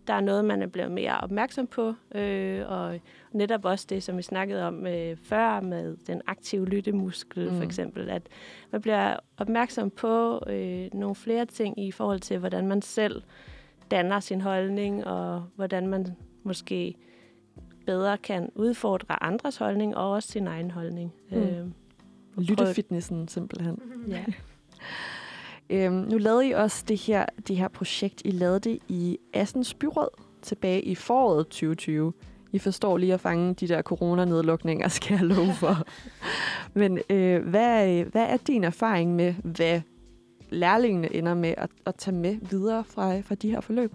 der 0.07 0.17
er 0.17 0.21
noget, 0.21 0.45
man 0.45 0.63
er 0.63 0.67
blevet 0.67 0.91
mere 0.93 1.21
opmærksom 1.21 1.67
på, 1.67 1.95
øh, 2.15 2.63
og 2.69 3.01
netop 3.33 3.65
også 3.65 3.87
det, 3.91 4.03
som 4.03 4.17
vi 4.17 4.23
snakkede 4.23 4.67
om 4.67 4.87
øh, 4.87 5.17
før 5.17 5.61
med 5.61 5.97
den 6.07 6.23
aktive 6.27 6.67
lyttemuskel, 6.67 7.51
mm. 7.51 7.57
for 7.57 7.65
eksempel, 7.65 8.11
at 8.11 8.23
man 8.73 8.81
bliver 8.81 9.17
opmærksom 9.37 9.91
på 9.91 10.43
øh, 10.47 10.89
nogle 10.93 11.15
flere 11.15 11.47
ting 11.47 11.85
i 11.87 11.93
forhold 11.93 12.21
til, 12.21 12.39
hvordan 12.39 12.69
man 12.69 12.83
selv 12.83 13.23
danner 13.91 14.21
sin 14.21 14.41
holdning, 14.41 15.07
og 15.07 15.45
hvordan 15.57 15.87
man 15.87 16.07
måske 16.43 16.95
bedre 17.87 18.19
kan 18.19 18.51
udfordre 18.55 19.23
andres 19.23 19.57
holdning, 19.57 19.97
og 19.97 20.11
også 20.11 20.29
sin 20.29 20.47
egen 20.47 20.71
holdning. 20.71 21.13
Mm. 21.31 21.37
Øh, 21.37 21.67
Lyttefitnessen 22.37 23.29
simpelthen. 23.29 23.79
Ja. 24.09 24.25
Øhm, 25.73 25.95
nu 25.95 26.19
lavede 26.19 26.49
I 26.49 26.53
også 26.53 26.85
det 26.89 26.97
her, 26.97 27.27
det 27.49 27.57
her 27.57 27.69
projekt. 27.69 28.23
I 28.25 28.31
lavede 28.31 28.61
det 28.61 28.79
i 28.89 29.19
Assens 29.33 29.75
Byråd 29.75 30.09
tilbage 30.43 30.83
i 30.83 30.95
foråret 30.95 31.47
2020. 31.47 32.13
I 32.53 32.59
forstår 32.59 32.97
lige 32.97 33.15
at 33.15 33.21
fange 33.21 33.55
de 33.55 33.69
der 33.69 33.83
coronanedlukninger, 33.83 34.89
skal 34.99 35.15
jeg 35.15 35.25
love 35.25 35.55
for. 35.55 35.77
Men 36.81 36.99
øh, 37.11 37.49
hvad, 37.49 38.05
hvad 38.05 38.27
er 38.27 38.37
din 38.37 38.65
erfaring 38.65 39.17
med, 39.17 39.35
hvad 39.45 39.81
lærlingene 40.51 41.15
ender 41.15 41.35
med 41.35 41.55
at, 41.57 41.71
at 41.87 41.95
tage 41.95 42.17
med 42.17 42.37
videre 42.51 42.85
fra, 42.85 43.21
fra 43.21 43.35
de 43.35 43.51
her 43.51 43.61
forløb? 43.61 43.93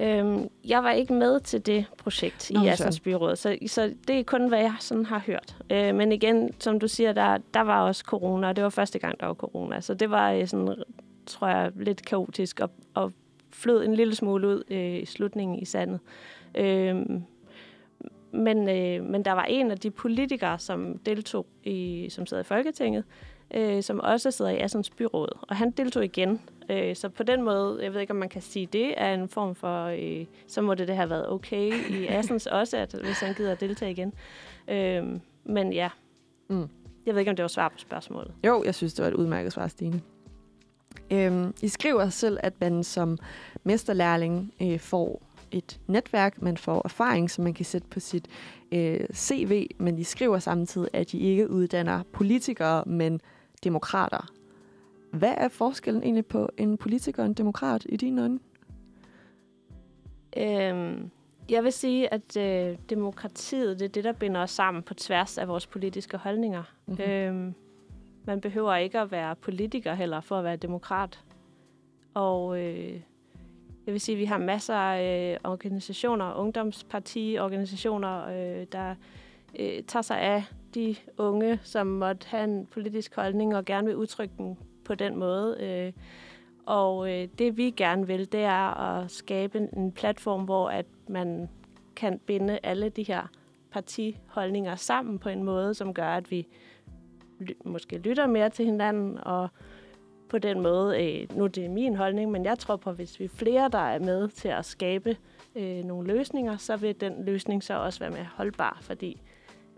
Øhm, 0.00 0.48
jeg 0.64 0.82
var 0.82 0.90
ikke 0.90 1.12
med 1.12 1.40
til 1.40 1.66
det 1.66 1.86
projekt 1.98 2.50
Nå, 2.54 2.62
i 2.62 2.68
Assens 2.68 3.00
Byråd, 3.00 3.36
så, 3.36 3.58
så 3.66 3.94
det 4.08 4.18
er 4.18 4.24
kun, 4.24 4.48
hvad 4.48 4.58
jeg 4.58 4.74
sådan 4.80 5.06
har 5.06 5.22
hørt. 5.26 5.56
Øh, 5.70 5.94
men 5.94 6.12
igen, 6.12 6.54
som 6.58 6.80
du 6.80 6.88
siger, 6.88 7.12
der, 7.12 7.38
der 7.54 7.60
var 7.60 7.82
også 7.82 8.04
corona, 8.06 8.48
og 8.48 8.56
det 8.56 8.64
var 8.64 8.70
første 8.70 8.98
gang, 8.98 9.20
der 9.20 9.26
var 9.26 9.34
corona. 9.34 9.80
Så 9.80 9.94
det 9.94 10.10
var 10.10 10.32
øh, 10.32 10.46
sådan, 10.46 10.82
tror 11.26 11.48
jeg, 11.48 11.72
lidt 11.76 12.06
kaotisk 12.06 12.60
og, 12.60 12.70
og 12.94 13.12
flød 13.50 13.84
en 13.84 13.94
lille 13.94 14.14
smule 14.14 14.48
ud 14.48 14.62
øh, 14.70 15.02
i 15.02 15.04
slutningen 15.04 15.58
i 15.58 15.64
sandet. 15.64 16.00
Øh, 16.54 16.96
men, 18.32 18.68
øh, 18.68 19.04
men 19.04 19.24
der 19.24 19.32
var 19.32 19.44
en 19.44 19.70
af 19.70 19.78
de 19.78 19.90
politikere, 19.90 20.58
som 20.58 20.98
deltog 20.98 21.46
i, 21.64 22.08
som 22.10 22.26
sad 22.26 22.40
i 22.40 22.44
Folketinget, 22.44 23.04
øh, 23.04 23.29
som 23.82 24.00
også 24.00 24.30
sidder 24.30 24.50
i 24.50 24.58
Assens 24.58 24.90
byråd, 24.90 25.38
og 25.42 25.56
han 25.56 25.70
deltog 25.70 26.04
igen. 26.04 26.40
Øh, 26.70 26.96
så 26.96 27.08
på 27.08 27.22
den 27.22 27.42
måde, 27.42 27.78
jeg 27.82 27.94
ved 27.94 28.00
ikke, 28.00 28.10
om 28.10 28.16
man 28.16 28.28
kan 28.28 28.42
sige, 28.42 28.66
det 28.66 28.94
er 28.96 29.14
en 29.14 29.28
form 29.28 29.54
for, 29.54 29.84
øh, 29.84 30.26
så 30.46 30.62
må 30.62 30.74
det, 30.74 30.88
det 30.88 30.96
have 30.96 31.10
været 31.10 31.28
okay 31.28 31.72
i 31.90 32.06
Assens 32.18 32.46
også, 32.46 32.76
at, 32.76 32.92
hvis 32.92 33.20
han 33.20 33.34
gider 33.34 33.52
at 33.52 33.60
deltage 33.60 33.90
igen. 33.90 34.12
Øh, 34.68 35.20
men 35.44 35.72
ja, 35.72 35.88
mm. 36.48 36.68
jeg 37.06 37.14
ved 37.14 37.20
ikke, 37.20 37.30
om 37.30 37.36
det 37.36 37.42
var 37.42 37.48
svar 37.48 37.68
på 37.68 37.78
spørgsmålet. 37.78 38.32
Jo, 38.46 38.62
jeg 38.64 38.74
synes, 38.74 38.94
det 38.94 39.02
var 39.02 39.10
et 39.10 39.14
udmærket 39.14 39.52
svar, 39.52 39.68
Stine. 39.68 40.02
Øhm, 41.10 41.54
I 41.62 41.68
skriver 41.68 42.08
selv, 42.08 42.38
at 42.40 42.60
man 42.60 42.84
som 42.84 43.18
mesterlærling 43.64 44.52
øh, 44.62 44.78
får 44.78 45.22
et 45.50 45.80
netværk, 45.86 46.42
man 46.42 46.56
får 46.56 46.82
erfaring, 46.84 47.30
som 47.30 47.44
man 47.44 47.54
kan 47.54 47.64
sætte 47.64 47.88
på 47.88 48.00
sit 48.00 48.28
øh, 48.72 49.00
CV, 49.14 49.66
men 49.78 49.98
I 49.98 50.04
skriver 50.04 50.38
samtidig, 50.38 50.88
at 50.92 51.14
I 51.14 51.18
ikke 51.18 51.50
uddanner 51.50 52.02
politikere, 52.12 52.84
men 52.86 53.20
demokrater. 53.64 54.32
Hvad 55.12 55.34
er 55.36 55.48
forskellen 55.48 56.02
egentlig 56.02 56.26
på 56.26 56.48
en 56.56 56.76
politiker 56.76 57.22
og 57.22 57.26
en 57.26 57.34
demokrat 57.34 57.86
i 57.88 57.96
dine 57.96 58.22
øjne? 58.22 58.38
Øhm, 60.36 61.10
jeg 61.50 61.64
vil 61.64 61.72
sige, 61.72 62.14
at 62.14 62.36
øh, 62.36 62.78
demokratiet 62.90 63.78
det 63.78 63.84
er 63.84 63.88
det, 63.88 64.04
der 64.04 64.12
binder 64.12 64.40
os 64.40 64.50
sammen 64.50 64.82
på 64.82 64.94
tværs 64.94 65.38
af 65.38 65.48
vores 65.48 65.66
politiske 65.66 66.16
holdninger. 66.16 66.62
Mm-hmm. 66.86 67.04
Øhm, 67.04 67.54
man 68.24 68.40
behøver 68.40 68.76
ikke 68.76 69.00
at 69.00 69.10
være 69.10 69.36
politiker 69.36 69.94
heller 69.94 70.20
for 70.20 70.38
at 70.38 70.44
være 70.44 70.56
demokrat. 70.56 71.24
Og 72.14 72.60
øh, 72.60 73.00
jeg 73.86 73.92
vil 73.92 74.00
sige, 74.00 74.16
at 74.16 74.20
vi 74.20 74.24
har 74.24 74.38
masser 74.38 74.74
af 74.74 75.32
øh, 75.32 75.50
organisationer, 75.50 76.34
ungdomspartiorganisationer, 76.34 78.26
øh, 78.26 78.66
der 78.72 78.94
øh, 79.58 79.82
tager 79.82 80.02
sig 80.02 80.20
af 80.20 80.44
de 80.74 80.96
unge, 81.18 81.60
som 81.62 81.86
måtte 81.86 82.26
have 82.28 82.44
en 82.44 82.66
politisk 82.66 83.16
holdning 83.16 83.56
og 83.56 83.64
gerne 83.64 83.86
vil 83.86 83.96
udtrykke 83.96 84.34
den 84.38 84.58
på 84.84 84.94
den 84.94 85.16
måde. 85.16 85.56
Øh, 85.60 85.92
og 86.66 87.12
øh, 87.12 87.28
det 87.38 87.56
vi 87.56 87.70
gerne 87.70 88.06
vil, 88.06 88.32
det 88.32 88.40
er 88.40 88.80
at 88.80 89.10
skabe 89.10 89.68
en, 89.76 89.92
platform, 89.92 90.44
hvor 90.44 90.68
at 90.68 90.86
man 91.08 91.48
kan 91.96 92.18
binde 92.18 92.58
alle 92.62 92.88
de 92.88 93.02
her 93.02 93.30
partiholdninger 93.70 94.76
sammen 94.76 95.18
på 95.18 95.28
en 95.28 95.44
måde, 95.44 95.74
som 95.74 95.94
gør, 95.94 96.08
at 96.08 96.30
vi 96.30 96.46
ly- 97.38 97.56
måske 97.64 97.98
lytter 97.98 98.26
mere 98.26 98.50
til 98.50 98.64
hinanden, 98.64 99.18
og 99.18 99.48
på 100.28 100.38
den 100.38 100.60
måde, 100.60 101.04
øh, 101.04 101.36
nu 101.36 101.46
det 101.46 101.64
er 101.64 101.68
min 101.68 101.96
holdning, 101.96 102.30
men 102.30 102.44
jeg 102.44 102.58
tror 102.58 102.76
på, 102.76 102.90
at 102.90 102.96
hvis 102.96 103.20
vi 103.20 103.24
er 103.24 103.28
flere, 103.28 103.68
der 103.68 103.78
er 103.78 103.98
med 103.98 104.28
til 104.28 104.48
at 104.48 104.64
skabe 104.64 105.16
øh, 105.54 105.84
nogle 105.84 106.08
løsninger, 106.08 106.56
så 106.56 106.76
vil 106.76 107.00
den 107.00 107.24
løsning 107.24 107.62
så 107.62 107.74
også 107.74 108.00
være 108.00 108.10
mere 108.10 108.28
holdbar, 108.34 108.78
fordi 108.82 109.22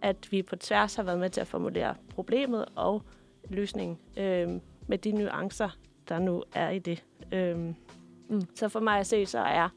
at 0.03 0.33
vi 0.33 0.43
på 0.43 0.57
tværs 0.57 0.95
har 0.95 1.03
været 1.03 1.19
med 1.19 1.31
til 1.31 1.41
at 1.41 1.47
formulere 1.47 1.95
problemet 2.09 2.65
og 2.77 3.03
løsningen 3.51 3.99
øh, 4.17 4.61
med 4.87 4.99
de 4.99 5.13
nuancer, 5.13 5.79
der 6.09 6.19
nu 6.19 6.43
er 6.55 6.71
i 6.71 6.79
det. 6.79 7.05
Øh, 7.33 7.59
mm. 7.59 7.75
Så 8.55 8.69
for 8.69 8.81
mig 8.81 8.99
at 8.99 9.07
se, 9.07 9.27
så 9.27 9.39
er 9.39 9.69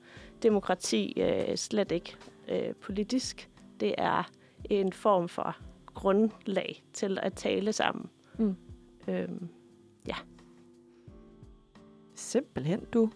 demokrati 0.43 1.21
øh, 1.21 1.57
slet 1.57 1.91
ikke 1.91 2.15
øh, 2.47 2.73
politisk. 2.73 3.49
Det 3.79 3.95
er 3.97 4.29
en 4.69 4.93
form 4.93 5.29
for 5.29 5.57
grundlag 5.85 6.83
til 6.93 7.19
at 7.21 7.33
tale 7.33 7.73
sammen. 7.73 8.09
Mm. 8.37 8.55
Øhm, 9.07 9.49
Simpelthen, 12.15 12.85
du. 12.93 13.09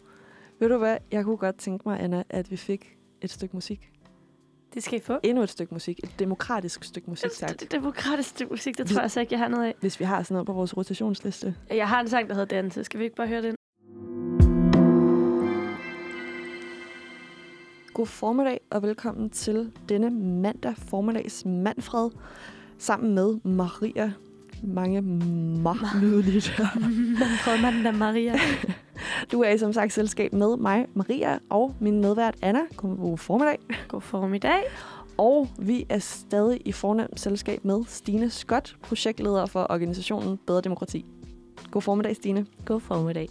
Ved 0.59 0.69
du 0.69 0.77
hvad? 0.77 0.97
Jeg 1.11 1.23
kunne 1.23 1.37
godt 1.37 1.57
tænke 1.57 1.89
mig, 1.89 1.99
Anna, 1.99 2.23
at 2.29 2.51
vi 2.51 2.55
fik 2.57 2.97
et 3.21 3.29
stykke 3.29 3.55
musik. 3.55 3.91
Det 4.73 4.83
skal 4.83 4.99
I 4.99 5.01
få. 5.01 5.19
Endnu 5.23 5.43
et 5.43 5.49
stykke 5.49 5.73
musik. 5.73 5.99
Et 6.03 6.19
demokratisk 6.19 6.83
stykke 6.83 7.09
musik, 7.09 7.31
tak. 7.31 7.59
Det, 7.59 7.71
demokratisk 7.71 8.29
stykke 8.29 8.53
musik, 8.53 8.77
det 8.77 8.87
tror 8.87 9.01
jeg 9.01 9.11
så 9.11 9.19
ikke, 9.19 9.33
jeg 9.33 9.39
har 9.39 9.47
noget 9.47 9.65
af. 9.65 9.75
Hvis 9.79 9.99
vi 9.99 10.05
har 10.05 10.23
sådan 10.23 10.35
noget 10.35 10.45
på 10.45 10.53
vores 10.53 10.77
rotationsliste. 10.77 11.55
Jeg 11.69 11.87
har 11.87 12.01
en 12.01 12.07
sang, 12.07 12.27
der 12.27 12.33
hedder 12.33 12.55
Danse. 12.55 12.83
Skal 12.83 12.99
vi 12.99 13.03
ikke 13.03 13.15
bare 13.15 13.27
høre 13.27 13.41
den? 13.41 13.55
God 17.93 18.07
formiddag 18.07 18.59
og 18.71 18.81
velkommen 18.81 19.29
til 19.29 19.71
denne 19.89 20.09
mandag 20.41 20.73
formiddags 20.77 21.45
Manfred 21.45 22.09
sammen 22.77 23.15
med 23.15 23.39
Maria. 23.43 24.13
Mange 24.63 25.01
ma 25.01 25.73
lydeligt. 26.01 26.61
Manfred 27.19 27.61
Manda 27.61 27.91
Maria. 27.91 28.35
Du 29.31 29.41
er 29.41 29.49
i 29.49 29.57
som 29.57 29.73
sagt 29.73 29.93
selskab 29.93 30.33
med 30.33 30.57
mig, 30.57 30.85
Maria, 30.93 31.39
og 31.49 31.75
min 31.79 32.01
medvært 32.01 32.35
Anna. 32.41 32.59
God 32.77 33.17
formiddag. 33.17 33.57
God 33.87 34.01
formiddag. 34.01 34.63
Og 35.17 35.47
vi 35.57 35.85
er 35.89 35.99
stadig 35.99 36.61
i 36.65 36.71
fornemt 36.71 37.19
selskab 37.19 37.65
med 37.65 37.83
Stine 37.87 38.29
Scott, 38.29 38.77
projektleder 38.81 39.45
for 39.45 39.67
organisationen 39.69 40.39
Bedre 40.47 40.61
Demokrati. 40.61 41.05
God 41.71 41.81
formiddag, 41.81 42.15
Stine. 42.15 42.45
god 42.65 42.81
formiddag. 42.81 43.29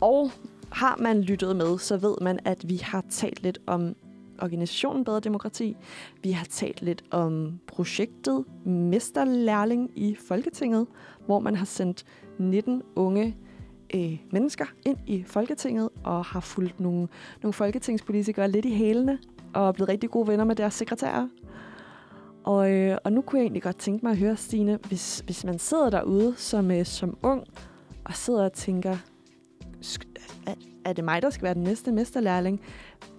Og 0.00 0.30
har 0.70 0.96
man 1.00 1.20
lyttet 1.20 1.56
med, 1.56 1.78
så 1.78 1.96
ved 1.96 2.14
man, 2.20 2.38
at 2.44 2.68
vi 2.68 2.76
har 2.76 3.04
talt 3.10 3.42
lidt 3.42 3.58
om 3.66 3.94
organisationen 4.42 5.04
Bedre 5.04 5.20
Demokrati. 5.20 5.76
Vi 6.22 6.30
har 6.30 6.44
talt 6.44 6.82
lidt 6.82 7.04
om 7.10 7.60
projektet 7.66 8.44
Mesterlærling 8.64 9.90
i 9.96 10.16
Folketinget, 10.28 10.86
hvor 11.26 11.38
man 11.38 11.56
har 11.56 11.64
sendt 11.66 12.04
19 12.38 12.82
unge 12.96 13.36
øh, 13.94 14.18
mennesker 14.32 14.66
ind 14.86 14.98
i 15.06 15.24
Folketinget 15.26 15.88
og 16.04 16.24
har 16.24 16.40
fulgt 16.40 16.80
nogle, 16.80 17.08
nogle 17.42 17.52
folketingspolitikere 17.52 18.50
lidt 18.50 18.64
i 18.64 18.74
hælene 18.74 19.18
og 19.54 19.68
er 19.68 19.72
blevet 19.72 19.88
rigtig 19.88 20.10
gode 20.10 20.28
venner 20.28 20.44
med 20.44 20.56
deres 20.56 20.74
sekretærer. 20.74 21.28
Og, 22.44 22.72
øh, 22.72 22.98
og 23.04 23.12
nu 23.12 23.20
kunne 23.20 23.38
jeg 23.38 23.44
egentlig 23.44 23.62
godt 23.62 23.78
tænke 23.78 24.06
mig 24.06 24.12
at 24.12 24.18
høre, 24.18 24.36
Stine, 24.36 24.78
hvis, 24.88 25.22
hvis 25.24 25.44
man 25.44 25.58
sidder 25.58 25.90
derude 25.90 26.34
som, 26.36 26.70
øh, 26.70 26.84
som 26.84 27.18
ung 27.22 27.44
og 28.04 28.14
sidder 28.14 28.44
og 28.44 28.52
tænker, 28.52 28.96
sk- 29.84 30.42
er, 30.46 30.54
er 30.84 30.92
det 30.92 31.04
mig, 31.04 31.22
der 31.22 31.30
skal 31.30 31.44
være 31.44 31.54
den 31.54 31.62
næste 31.62 31.92
mesterlærling? 31.92 32.60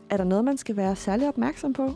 Er 0.10 0.18
der 0.18 0.24
noget, 0.24 0.46
man 0.46 0.58
skal 0.58 0.76
være 0.76 0.96
særlig 0.96 1.28
opmærksom 1.28 1.74
på? 1.74 1.92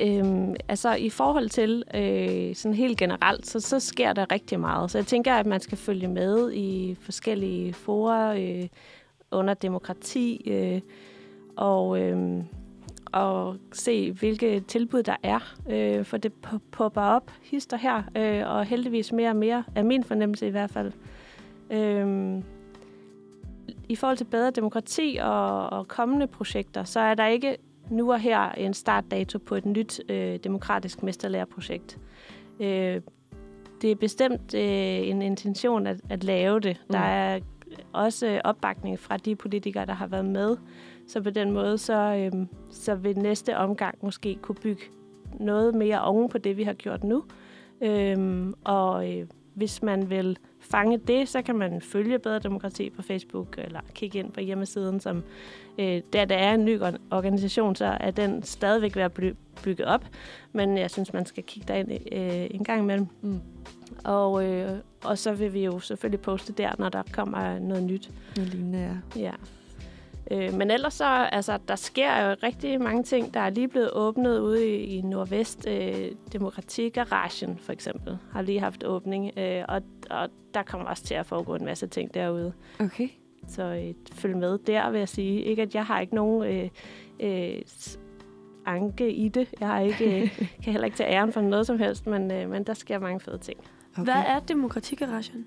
Øhm, 0.00 0.54
altså 0.68 0.94
i 0.94 1.10
forhold 1.10 1.48
til 1.48 1.84
øh, 1.94 2.54
sådan 2.54 2.74
helt 2.74 2.98
generelt, 2.98 3.46
så, 3.46 3.60
så 3.60 3.80
sker 3.80 4.12
der 4.12 4.32
rigtig 4.32 4.60
meget. 4.60 4.90
Så 4.90 4.98
jeg 4.98 5.06
tænker, 5.06 5.34
at 5.34 5.46
man 5.46 5.60
skal 5.60 5.78
følge 5.78 6.08
med 6.08 6.52
i 6.52 6.96
forskellige 7.00 7.72
forer 7.72 8.34
øh, 8.62 8.68
under 9.30 9.54
demokrati 9.54 10.50
øh, 10.50 10.80
og, 11.56 12.00
øh, 12.00 12.44
og 13.12 13.56
se, 13.72 14.12
hvilke 14.12 14.60
tilbud 14.60 15.02
der 15.02 15.16
er. 15.22 15.54
Øh, 15.70 16.04
for 16.04 16.16
det 16.16 16.32
popper 16.70 17.02
op 17.02 17.30
hister 17.42 17.76
her, 17.76 18.02
øh, 18.16 18.54
og 18.54 18.64
heldigvis 18.64 19.12
mere 19.12 19.30
og 19.30 19.36
mere, 19.36 19.64
er 19.74 19.82
min 19.82 20.04
fornemmelse 20.04 20.46
i 20.46 20.50
hvert 20.50 20.70
fald. 20.70 20.92
Øh, 21.70 22.42
i 23.88 23.96
forhold 23.96 24.16
til 24.16 24.24
bedre 24.24 24.50
demokrati 24.50 25.18
og, 25.22 25.70
og 25.70 25.88
kommende 25.88 26.26
projekter, 26.26 26.84
så 26.84 27.00
er 27.00 27.14
der 27.14 27.26
ikke 27.26 27.56
nu 27.90 28.12
og 28.12 28.20
her 28.20 28.52
en 28.52 28.74
startdato 28.74 29.38
på 29.38 29.54
et 29.54 29.66
nyt 29.66 30.00
øh, 30.08 30.38
demokratisk 30.44 31.02
mesterlærerprojekt. 31.02 31.98
Øh, 32.60 33.00
det 33.82 33.90
er 33.90 33.94
bestemt 33.94 34.54
øh, 34.54 35.08
en 35.08 35.22
intention 35.22 35.86
at, 35.86 36.00
at 36.10 36.24
lave 36.24 36.60
det. 36.60 36.76
Mm. 36.88 36.92
Der 36.92 36.98
er 36.98 37.40
også 37.92 38.40
opbakning 38.44 38.98
fra 38.98 39.16
de 39.16 39.36
politikere, 39.36 39.86
der 39.86 39.92
har 39.92 40.06
været 40.06 40.24
med. 40.24 40.56
Så 41.06 41.20
på 41.22 41.30
den 41.30 41.50
måde, 41.50 41.78
så, 41.78 42.30
øh, 42.34 42.46
så 42.70 42.94
vil 42.94 43.18
næste 43.18 43.56
omgang 43.56 43.98
måske 44.02 44.38
kunne 44.42 44.56
bygge 44.62 44.82
noget 45.40 45.74
mere 45.74 46.02
oven 46.02 46.28
på 46.28 46.38
det, 46.38 46.56
vi 46.56 46.62
har 46.62 46.72
gjort 46.72 47.04
nu. 47.04 47.24
Øh, 47.80 48.46
og 48.64 49.10
øh, 49.10 49.26
hvis 49.54 49.82
man 49.82 50.10
vil 50.10 50.38
fange 50.72 50.98
det, 50.98 51.28
så 51.28 51.42
kan 51.42 51.56
man 51.56 51.80
følge 51.80 52.18
Bedre 52.18 52.38
Demokrati 52.38 52.90
på 52.90 53.02
Facebook, 53.02 53.54
eller 53.58 53.80
kigge 53.94 54.18
ind 54.18 54.32
på 54.32 54.40
hjemmesiden, 54.40 55.00
som 55.00 55.22
øh, 55.78 56.00
der 56.12 56.24
der 56.24 56.36
er 56.36 56.54
en 56.54 56.64
ny 56.64 56.80
or- 56.80 56.98
organisation, 57.10 57.76
så 57.76 57.84
er 58.00 58.10
den 58.10 58.42
stadigvæk 58.42 58.96
ved 58.96 59.02
at 59.02 59.12
bly- 59.12 59.34
bygget 59.64 59.86
op. 59.88 60.04
Men 60.52 60.78
jeg 60.78 60.90
synes, 60.90 61.12
man 61.12 61.26
skal 61.26 61.42
kigge 61.44 61.68
derind 61.68 61.90
øh, 62.12 62.46
en 62.56 62.64
gang 62.64 62.82
imellem. 62.82 63.06
Mm. 63.22 63.40
Og, 64.04 64.44
øh, 64.46 64.70
og 65.04 65.18
så 65.18 65.32
vil 65.32 65.52
vi 65.54 65.64
jo 65.64 65.78
selvfølgelig 65.78 66.20
poste 66.20 66.52
der, 66.52 66.70
når 66.78 66.88
der 66.88 67.02
kommer 67.12 67.58
noget 67.58 67.82
nyt. 67.82 68.10
Lignende, 68.36 68.78
ja. 69.16 69.20
Ja. 69.20 69.32
Øh, 70.30 70.54
men 70.54 70.70
ellers 70.70 70.94
så, 70.94 71.04
altså, 71.32 71.58
der 71.68 71.76
sker 71.76 72.28
jo 72.28 72.36
rigtig 72.42 72.80
mange 72.80 73.02
ting. 73.02 73.34
Der 73.34 73.40
er 73.40 73.50
lige 73.50 73.68
blevet 73.68 73.90
åbnet 73.92 74.38
ude 74.38 74.68
i, 74.68 74.84
i 74.84 75.00
Nordvest. 75.00 75.66
Øh, 75.68 76.10
Demokratigaragen, 76.32 77.58
for 77.58 77.72
eksempel, 77.72 78.18
har 78.32 78.42
lige 78.42 78.60
haft 78.60 78.84
åbning. 78.84 79.38
Øh, 79.38 79.64
og, 79.68 79.82
og 80.10 80.28
der 80.54 80.62
kommer 80.62 80.86
også 80.86 81.04
til 81.04 81.14
at 81.14 81.26
foregå 81.26 81.54
en 81.54 81.64
masse 81.64 81.86
ting 81.86 82.14
derude. 82.14 82.52
Okay. 82.80 83.08
Så 83.48 83.62
øh, 83.62 83.94
følg 84.12 84.36
med 84.36 84.58
der, 84.58 84.90
vil 84.90 84.98
jeg 84.98 85.08
sige. 85.08 85.42
Ikke, 85.42 85.62
at 85.62 85.74
jeg 85.74 85.84
har 85.86 86.00
ikke 86.00 86.14
nogen 86.14 86.44
øh, 86.44 86.68
øh, 87.20 87.62
anke 88.66 89.12
i 89.12 89.28
det. 89.28 89.54
Jeg 89.60 89.68
har 89.68 89.80
ikke, 89.80 90.22
øh, 90.22 90.38
kan 90.62 90.72
heller 90.72 90.84
ikke 90.84 90.96
tage 90.96 91.10
æren 91.10 91.32
for 91.32 91.40
noget 91.40 91.66
som 91.66 91.78
helst, 91.78 92.06
men, 92.06 92.30
øh, 92.30 92.50
men 92.50 92.64
der 92.64 92.74
sker 92.74 92.98
mange 92.98 93.20
fede 93.20 93.38
ting. 93.38 93.58
okay. 93.92 94.04
Hvad 94.04 94.22
er 94.26 94.40
Demokratigaragen? 94.40 95.46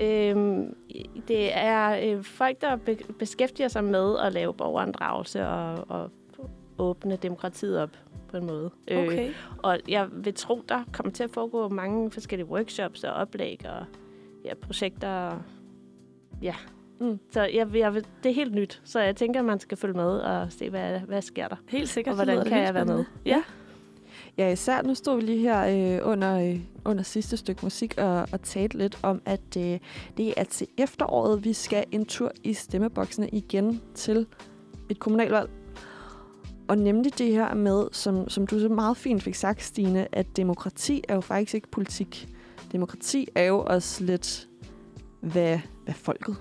Øhm, 0.00 0.76
det 1.28 1.56
er 1.56 1.98
øh, 2.02 2.24
folk, 2.24 2.60
der 2.60 2.76
be- 2.76 3.12
beskæftiger 3.18 3.68
sig 3.68 3.84
med 3.84 4.18
at 4.18 4.32
lave 4.32 4.54
borgerinddragelse 4.54 5.46
og, 5.46 5.90
og 5.90 6.10
åbne 6.78 7.16
demokratiet 7.16 7.80
op 7.80 7.90
på 8.28 8.36
en 8.36 8.46
måde. 8.46 8.70
Okay. 8.90 9.28
Øh, 9.28 9.34
og 9.58 9.78
jeg 9.88 10.08
vil 10.12 10.34
tro, 10.34 10.62
der 10.68 10.84
kommer 10.92 11.12
til 11.12 11.24
at 11.24 11.30
foregå 11.30 11.68
mange 11.68 12.10
forskellige 12.10 12.46
workshops 12.46 13.04
og 13.04 13.12
oplæg 13.12 13.60
og 13.64 13.86
ja, 14.44 14.54
projekter. 14.54 15.38
Ja. 16.42 16.54
Mm. 17.00 17.18
Så 17.30 17.42
jeg, 17.42 17.74
jeg 17.74 17.94
vil, 17.94 18.06
det 18.22 18.30
er 18.30 18.34
helt 18.34 18.54
nyt, 18.54 18.82
så 18.84 19.00
jeg 19.00 19.16
tænker, 19.16 19.40
at 19.40 19.46
man 19.46 19.60
skal 19.60 19.78
følge 19.78 19.94
med 19.94 20.10
og 20.18 20.52
se, 20.52 20.70
hvad, 20.70 21.00
hvad 21.00 21.22
sker 21.22 21.48
der. 21.48 21.56
Helt 21.68 21.88
sikkert. 21.88 22.12
Og 22.12 22.24
hvordan 22.24 22.44
kan 22.44 22.62
jeg 22.62 22.74
være 22.74 22.84
med? 22.84 23.04
Ja. 23.26 23.42
Ja, 24.38 24.52
især 24.52 24.82
nu 24.82 24.94
stod 24.94 25.16
vi 25.16 25.22
lige 25.22 25.38
her 25.38 25.98
øh, 25.98 26.10
under, 26.10 26.40
øh, 26.40 26.60
under 26.84 27.02
sidste 27.02 27.36
stykke 27.36 27.60
musik 27.62 27.94
og, 27.98 28.28
og 28.32 28.42
talte 28.42 28.78
lidt 28.78 28.98
om, 29.02 29.22
at 29.24 29.56
øh, 29.58 29.78
det 30.16 30.34
er 30.36 30.44
til 30.44 30.66
efteråret, 30.78 31.44
vi 31.44 31.52
skal 31.52 31.84
en 31.92 32.04
tur 32.04 32.32
i 32.42 32.52
stemmeboksene 32.52 33.28
igen 33.28 33.80
til 33.94 34.26
et 34.90 34.98
kommunalvalg. 34.98 35.50
Og 36.68 36.78
nemlig 36.78 37.18
det 37.18 37.32
her 37.32 37.54
med, 37.54 37.86
som, 37.92 38.28
som 38.28 38.46
du 38.46 38.58
så 38.58 38.68
meget 38.68 38.96
fint 38.96 39.22
fik 39.22 39.34
sagt, 39.34 39.62
Stine, 39.62 40.14
at 40.14 40.36
demokrati 40.36 41.02
er 41.08 41.14
jo 41.14 41.20
faktisk 41.20 41.54
ikke 41.54 41.70
politik. 41.70 42.28
Demokrati 42.72 43.28
er 43.34 43.44
jo 43.44 43.60
også 43.60 44.04
lidt, 44.04 44.48
hvad, 45.20 45.58
hvad 45.84 45.94
folket 45.94 46.36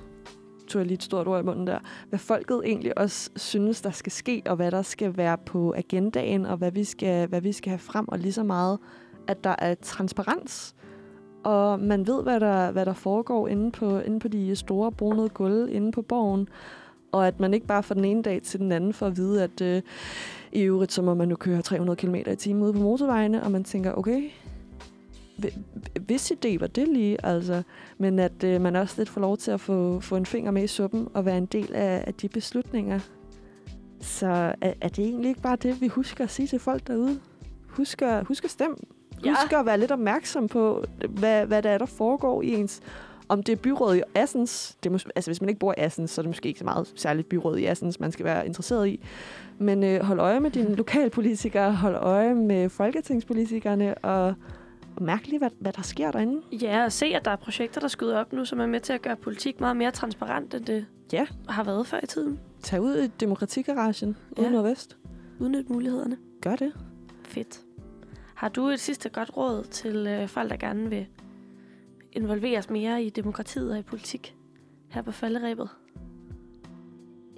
tog 0.67 0.79
jeg 0.79 0.87
lige 0.87 0.95
et 0.95 1.03
stort 1.03 1.27
ord 1.27 1.41
i 1.41 1.45
munden 1.45 1.67
der, 1.67 1.79
hvad 2.09 2.19
folket 2.19 2.61
egentlig 2.65 2.97
også 2.97 3.29
synes, 3.35 3.81
der 3.81 3.91
skal 3.91 4.11
ske, 4.11 4.43
og 4.45 4.55
hvad 4.55 4.71
der 4.71 4.81
skal 4.81 5.17
være 5.17 5.37
på 5.45 5.73
agendaen, 5.77 6.45
og 6.45 6.57
hvad 6.57 6.71
vi 6.71 6.83
skal, 6.83 7.27
hvad 7.27 7.41
vi 7.41 7.51
skal 7.51 7.69
have 7.69 7.79
frem, 7.79 8.07
og 8.07 8.19
lige 8.19 8.33
så 8.33 8.43
meget, 8.43 8.79
at 9.27 9.43
der 9.43 9.55
er 9.59 9.75
transparens 9.81 10.75
og 11.43 11.79
man 11.79 12.07
ved, 12.07 12.23
hvad 12.23 12.39
der, 12.39 12.71
hvad 12.71 12.85
der 12.85 12.93
foregår 12.93 13.47
inde 13.47 13.71
på, 13.71 13.99
inde 13.99 14.19
på 14.19 14.27
de 14.27 14.55
store 14.55 14.91
brunede 14.91 15.29
gulve 15.29 15.71
inde 15.71 15.91
på 15.91 16.01
borgen, 16.01 16.47
og 17.11 17.27
at 17.27 17.39
man 17.39 17.53
ikke 17.53 17.67
bare 17.67 17.83
fra 17.83 17.95
den 17.95 18.05
ene 18.05 18.21
dag 18.21 18.41
til 18.41 18.59
den 18.59 18.71
anden 18.71 18.93
får 18.93 19.05
at 19.05 19.17
vide, 19.17 19.43
at 19.43 19.61
øh, 19.61 19.81
i 20.51 20.61
øvrigt, 20.61 20.91
så 20.91 21.01
må 21.01 21.13
man 21.13 21.27
nu 21.27 21.35
køre 21.35 21.61
300 21.61 21.95
km 21.97 22.15
i 22.15 22.35
timen 22.35 22.63
ude 22.63 22.73
på 22.73 22.79
motorvejene, 22.79 23.43
og 23.43 23.51
man 23.51 23.63
tænker, 23.63 23.93
okay, 23.93 24.29
hvis 26.05 26.31
idé 26.31 26.59
var 26.59 26.67
det 26.67 26.87
lige, 26.87 27.25
altså, 27.25 27.63
men 27.97 28.19
at 28.19 28.43
øh, 28.43 28.61
man 28.61 28.75
også 28.75 28.95
lidt 28.97 29.09
får 29.09 29.21
lov 29.21 29.37
til 29.37 29.51
at 29.51 29.59
få, 29.59 29.99
få 29.99 30.15
en 30.15 30.25
finger 30.25 30.51
med 30.51 30.63
i 30.63 30.67
suppen 30.67 31.07
og 31.13 31.25
være 31.25 31.37
en 31.37 31.45
del 31.45 31.75
af, 31.75 32.03
af 32.07 32.13
de 32.13 32.29
beslutninger. 32.29 32.99
Så 34.01 34.27
er, 34.61 34.73
er 34.81 34.89
det 34.89 34.99
egentlig 35.05 35.29
ikke 35.29 35.41
bare 35.41 35.55
det, 35.55 35.81
vi 35.81 35.87
husker 35.87 36.23
at 36.23 36.29
sige 36.29 36.47
til 36.47 36.59
folk 36.59 36.87
derude? 36.87 37.19
Husk 37.67 38.01
at, 38.01 38.25
husk 38.25 38.43
at 38.43 38.51
stemme. 38.51 38.75
Ja. 39.25 39.29
Husk 39.29 39.53
at 39.53 39.65
være 39.65 39.79
lidt 39.79 39.91
opmærksom 39.91 40.47
på, 40.47 40.83
hvad, 41.09 41.45
hvad 41.45 41.61
der 41.61 41.69
er, 41.69 41.77
der 41.77 41.85
foregår 41.85 42.41
i 42.41 42.53
ens... 42.53 42.81
Om 43.27 43.43
det 43.43 43.53
er 43.53 43.55
byrådet 43.55 43.97
i 43.97 44.01
Assens, 44.15 44.77
det 44.83 44.91
mås- 44.91 45.11
altså 45.15 45.29
hvis 45.31 45.41
man 45.41 45.49
ikke 45.49 45.59
bor 45.59 45.73
i 45.77 45.81
Assens, 45.81 46.11
så 46.11 46.21
er 46.21 46.23
det 46.23 46.29
måske 46.29 46.47
ikke 46.47 46.59
så 46.59 46.65
meget 46.65 46.93
særligt 46.95 47.29
byråd 47.29 47.57
i 47.57 47.65
Assens, 47.65 47.99
man 47.99 48.11
skal 48.11 48.25
være 48.25 48.45
interesseret 48.45 48.87
i. 48.87 48.99
Men 49.57 49.83
øh, 49.83 50.01
hold 50.01 50.19
øje 50.19 50.39
med 50.39 50.51
dine 50.51 50.75
lokalpolitikere, 50.83 51.73
hold 51.73 51.95
øje 51.95 52.33
med 52.33 52.69
folketingspolitikerne, 52.69 53.95
og, 53.97 54.33
og 54.95 55.03
mærk 55.03 55.27
lige, 55.27 55.39
hvad, 55.39 55.49
hvad 55.59 55.73
der 55.73 55.81
sker 55.81 56.11
derinde. 56.11 56.41
Ja, 56.51 56.83
og 56.83 56.91
se, 56.91 57.05
at 57.05 57.25
der 57.25 57.31
er 57.31 57.35
projekter, 57.35 57.81
der 57.81 57.87
skyder 57.87 58.19
op 58.19 58.33
nu, 58.33 58.45
som 58.45 58.59
er 58.59 58.65
med 58.65 58.79
til 58.79 58.93
at 58.93 59.01
gøre 59.01 59.15
politik 59.15 59.59
meget 59.59 59.77
mere 59.77 59.91
transparent, 59.91 60.53
end 60.53 60.65
det 60.65 60.85
Ja. 61.13 61.25
har 61.49 61.63
været 61.63 61.87
før 61.87 61.99
i 62.03 62.07
tiden. 62.07 62.39
Tag 62.61 62.81
ud 62.81 62.95
i 62.95 63.07
demokratigaragen 63.07 64.17
ude 64.37 64.45
Ja. 64.47 64.51
nordvest. 64.51 64.97
Udnyt 65.39 65.69
mulighederne. 65.69 66.17
Gør 66.41 66.55
det. 66.55 66.73
Fedt. 67.23 67.61
Har 68.35 68.49
du 68.49 68.65
et 68.67 68.79
sidste 68.79 69.09
godt 69.09 69.37
råd 69.37 69.63
til 69.63 70.07
øh, 70.07 70.27
folk, 70.27 70.49
der 70.49 70.57
gerne 70.57 70.89
vil 70.89 71.05
involveres 72.11 72.69
mere 72.69 73.03
i 73.03 73.09
demokratiet 73.09 73.71
og 73.71 73.79
i 73.79 73.81
politik 73.81 74.35
her 74.89 75.01
på 75.01 75.11
falderæbet? 75.11 75.69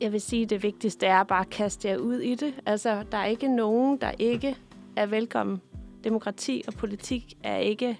Jeg 0.01 0.11
vil 0.11 0.21
sige, 0.21 0.43
at 0.43 0.49
det 0.49 0.63
vigtigste 0.63 1.05
er 1.05 1.23
bare 1.23 1.41
at 1.41 1.49
kaste 1.49 1.87
jer 1.87 1.97
ud 1.97 2.15
i 2.19 2.35
det. 2.35 2.53
Altså, 2.65 3.03
der 3.11 3.17
er 3.17 3.25
ikke 3.25 3.55
nogen, 3.55 3.97
der 3.97 4.11
ikke 4.19 4.57
er 4.95 5.05
velkommen. 5.05 5.61
Demokrati 6.05 6.63
og 6.67 6.73
politik 6.73 7.33
er 7.43 7.57
ikke, 7.57 7.99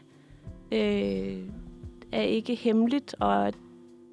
øh, 0.72 1.40
er 2.12 2.22
ikke 2.22 2.56
hemmeligt, 2.56 3.16
og 3.20 3.54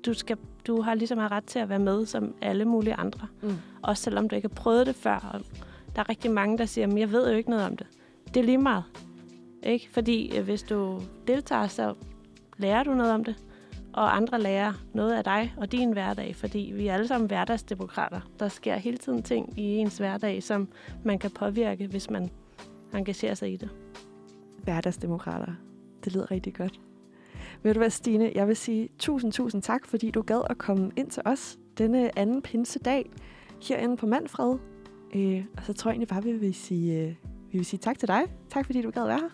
du, 0.07 0.15
skal, 0.15 0.37
du 0.67 0.81
har 0.81 0.95
ligesom 0.95 1.19
ret 1.19 1.45
til 1.45 1.59
at 1.59 1.69
være 1.69 1.79
med 1.79 2.07
som 2.07 2.35
alle 2.41 2.65
mulige 2.65 2.95
andre. 2.95 3.27
Mm. 3.43 3.55
Også 3.83 4.03
selvom 4.03 4.29
du 4.29 4.37
ikke 4.37 4.49
har 4.49 4.55
prøvet 4.55 4.87
det 4.87 4.95
før. 4.95 5.31
Og 5.33 5.41
der 5.97 6.03
er 6.03 6.09
rigtig 6.09 6.31
mange, 6.31 6.59
der 6.59 6.65
siger, 6.65 6.87
at 6.87 6.99
jeg 6.99 7.13
ved 7.13 7.31
jo 7.31 7.37
ikke 7.37 7.51
noget 7.51 7.67
om 7.67 7.77
det. 7.77 7.87
Det 8.35 8.37
er 8.37 8.45
lige 8.45 8.59
meget. 8.59 8.85
Ikke? 9.63 9.89
Fordi 9.91 10.39
øh, 10.39 10.45
hvis 10.45 10.63
du 10.63 11.01
deltager, 11.27 11.67
så 11.67 11.95
lærer 12.59 12.83
du 12.83 12.95
noget 12.95 13.13
om 13.13 13.25
det 13.25 13.37
og 13.93 14.17
andre 14.17 14.41
lærer 14.41 14.73
noget 14.95 15.13
af 15.13 15.25
dig 15.25 15.55
og 15.57 15.73
din 15.73 15.93
hverdag, 15.93 16.37
fordi 16.37 16.73
vi 16.75 16.87
er 16.87 16.95
alle 16.95 17.09
sammen 17.09 17.29
hverdagsdemokrater. 17.29 18.21
Der 18.41 18.49
sker 18.49 18.77
hele 18.77 18.97
tiden 18.97 19.23
ting 19.23 19.59
i 19.59 19.63
ens 19.63 19.99
hverdag, 19.99 20.43
som 20.43 20.69
man 21.05 21.19
kan 21.19 21.31
påvirke, 21.31 21.87
hvis 21.87 22.11
man 22.11 22.31
engagerer 22.99 23.35
sig 23.35 23.53
i 23.53 23.57
det. 23.57 23.71
Hverdagsdemokrater. 24.65 25.53
Det 26.05 26.13
lyder 26.15 26.31
rigtig 26.31 26.55
godt. 26.55 26.81
Ved 27.63 27.75
du 27.75 27.81
hvad, 27.81 27.91
Stine? 27.91 28.33
Jeg 28.35 28.49
vil 28.49 28.57
sige 28.57 28.89
tusind, 28.99 29.33
tusind 29.33 29.63
tak, 29.63 29.87
fordi 29.87 30.11
du 30.11 30.23
gad 30.23 30.41
at 30.51 30.59
komme 30.59 30.91
ind 30.97 31.11
til 31.11 31.23
os 31.25 31.59
denne 31.79 32.19
anden 32.19 32.43
pinsedag 32.43 33.11
herinde 33.69 33.97
på 33.97 34.07
Manfred. 34.07 34.59
Øh, 35.15 35.45
og 35.57 35.63
så 35.65 35.73
tror 35.73 35.91
jeg 35.91 35.93
egentlig 35.95 36.09
bare, 36.09 36.23
vi 36.23 36.33
vil 36.33 36.55
sige, 36.55 37.01
øh, 37.01 37.15
vi 37.53 37.59
vil 37.59 37.65
sige 37.65 37.79
tak 37.81 37.99
til 37.99 38.09
dig. 38.09 38.23
Tak, 38.51 38.67
fordi 38.67 38.83
du 38.83 38.91
gad 38.91 39.07
være 39.07 39.19
her. 39.21 39.29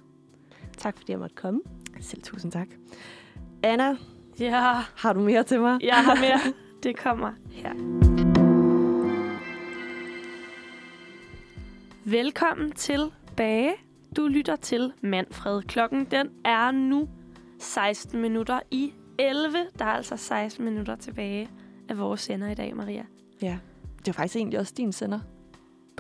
Tak 0.77 0.97
fordi 0.97 1.13
jeg 1.13 1.19
måtte 1.19 1.35
komme. 1.37 1.61
Selv 2.01 2.23
tusind 2.23 2.53
tak. 2.53 2.69
Anna, 3.63 3.97
Ja, 4.41 4.75
har 4.97 5.13
du 5.13 5.21
mere 5.21 5.43
til 5.45 5.61
mig? 5.61 5.79
jeg 5.85 5.95
har 6.05 6.15
mere. 6.15 6.55
Det 6.83 6.97
kommer 6.97 7.33
her. 7.51 7.73
Velkommen 12.05 12.73
tilbage. 13.39 13.73
Du 14.17 14.27
lytter 14.27 14.57
til 14.57 14.93
Manfred. 15.03 15.63
Klokken 15.63 16.05
den 16.05 16.29
er 16.45 16.71
nu 16.71 17.09
16 17.61 18.21
minutter 18.23 18.61
i 18.71 18.93
11. 19.19 19.59
Der 19.79 19.85
er 19.85 19.89
altså 19.89 20.17
16 20.17 20.65
minutter 20.65 20.97
tilbage 20.97 21.49
af 21.89 21.99
vores 21.99 22.21
sender 22.21 22.51
i 22.51 22.55
dag, 22.55 22.77
Maria. 22.77 23.03
Ja. 23.43 23.59
Det 23.99 24.09
er 24.09 24.13
faktisk 24.13 24.37
egentlig 24.37 24.59
også 24.59 24.75
din 24.77 24.93
sender. 24.93 25.21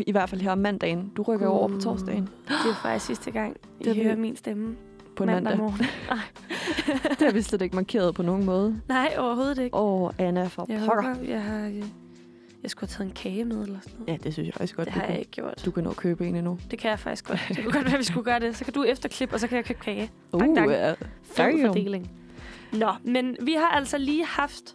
I 0.06 0.12
hvert 0.12 0.30
fald 0.30 0.40
her 0.40 0.52
om 0.52 0.58
mandagen. 0.58 1.12
Du 1.16 1.22
rykker 1.22 1.48
uh. 1.48 1.56
over 1.56 1.68
på 1.68 1.80
torsdagen. 1.80 2.28
Det 2.48 2.70
er 2.70 2.74
faktisk 2.82 3.06
sidste 3.06 3.30
gang, 3.30 3.56
I 3.80 3.84
Det 3.84 3.98
er 3.98 4.02
hører 4.04 4.16
min 4.16 4.36
stemme 4.36 4.76
På 5.16 5.22
en 5.22 5.30
mandag. 5.30 5.58
morgen. 5.58 5.78
Det 7.18 7.26
har 7.26 7.32
vi 7.32 7.42
slet 7.42 7.62
ikke 7.62 7.76
markeret 7.76 8.14
på 8.14 8.22
nogen 8.22 8.44
måde. 8.44 8.80
Nej, 8.88 9.14
overhovedet 9.18 9.58
ikke. 9.58 9.76
Åh, 9.76 10.10
Anna 10.18 10.46
for 10.46 10.66
Jeg 10.68 10.80
pokker. 10.86 11.14
håber, 11.14 11.28
jeg 11.28 11.42
har... 11.42 11.82
Jeg 12.68 12.70
skulle 12.70 12.90
have 12.90 12.96
taget 12.96 13.08
en 13.08 13.14
kage 13.14 13.44
med 13.44 13.62
eller 13.62 13.80
sådan 13.80 13.98
noget. 13.98 14.12
Ja, 14.12 14.16
det 14.24 14.32
synes 14.32 14.46
jeg 14.46 14.54
faktisk 14.54 14.76
godt, 14.76 14.86
det 14.88 14.94
du, 14.94 14.98
har 15.00 15.06
jeg 15.06 15.12
kan, 15.12 15.20
ikke 15.20 15.30
gjort. 15.32 15.62
du 15.64 15.70
kan 15.70 15.84
nå 15.84 15.90
at 15.90 15.96
købe 15.96 16.26
en 16.26 16.36
endnu. 16.36 16.58
Det 16.70 16.78
kan 16.78 16.90
jeg 16.90 16.98
faktisk 16.98 17.28
godt. 17.28 17.40
Det 17.48 17.56
kunne 17.56 17.72
godt 17.72 17.84
være, 17.84 17.92
at 17.94 17.98
vi 17.98 18.04
skulle 18.04 18.24
gøre 18.24 18.40
det. 18.40 18.56
Så 18.56 18.64
kan 18.64 18.74
du 18.74 18.82
efterklippe, 18.82 19.34
og 19.34 19.40
så 19.40 19.46
kan 19.48 19.56
jeg 19.56 19.64
købe 19.64 19.80
kage. 19.80 20.10
Uh, 20.32 20.40
Dang, 20.40 20.56
dang. 20.56 20.70
ja. 20.70 20.90
Fed 21.22 21.66
fordeling. 21.66 22.10
Nå, 22.72 22.92
men 23.04 23.36
vi 23.42 23.52
har 23.52 23.68
altså 23.68 23.98
lige 23.98 24.24
haft 24.24 24.74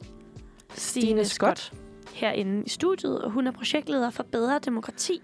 Stine 0.69 1.25
Scott. 1.25 1.73
herinde 2.13 2.63
i 2.65 2.69
studiet, 2.69 3.21
og 3.21 3.31
hun 3.31 3.47
er 3.47 3.51
projektleder 3.51 4.09
for 4.09 4.23
Bedre 4.31 4.59
Demokrati, 4.65 5.21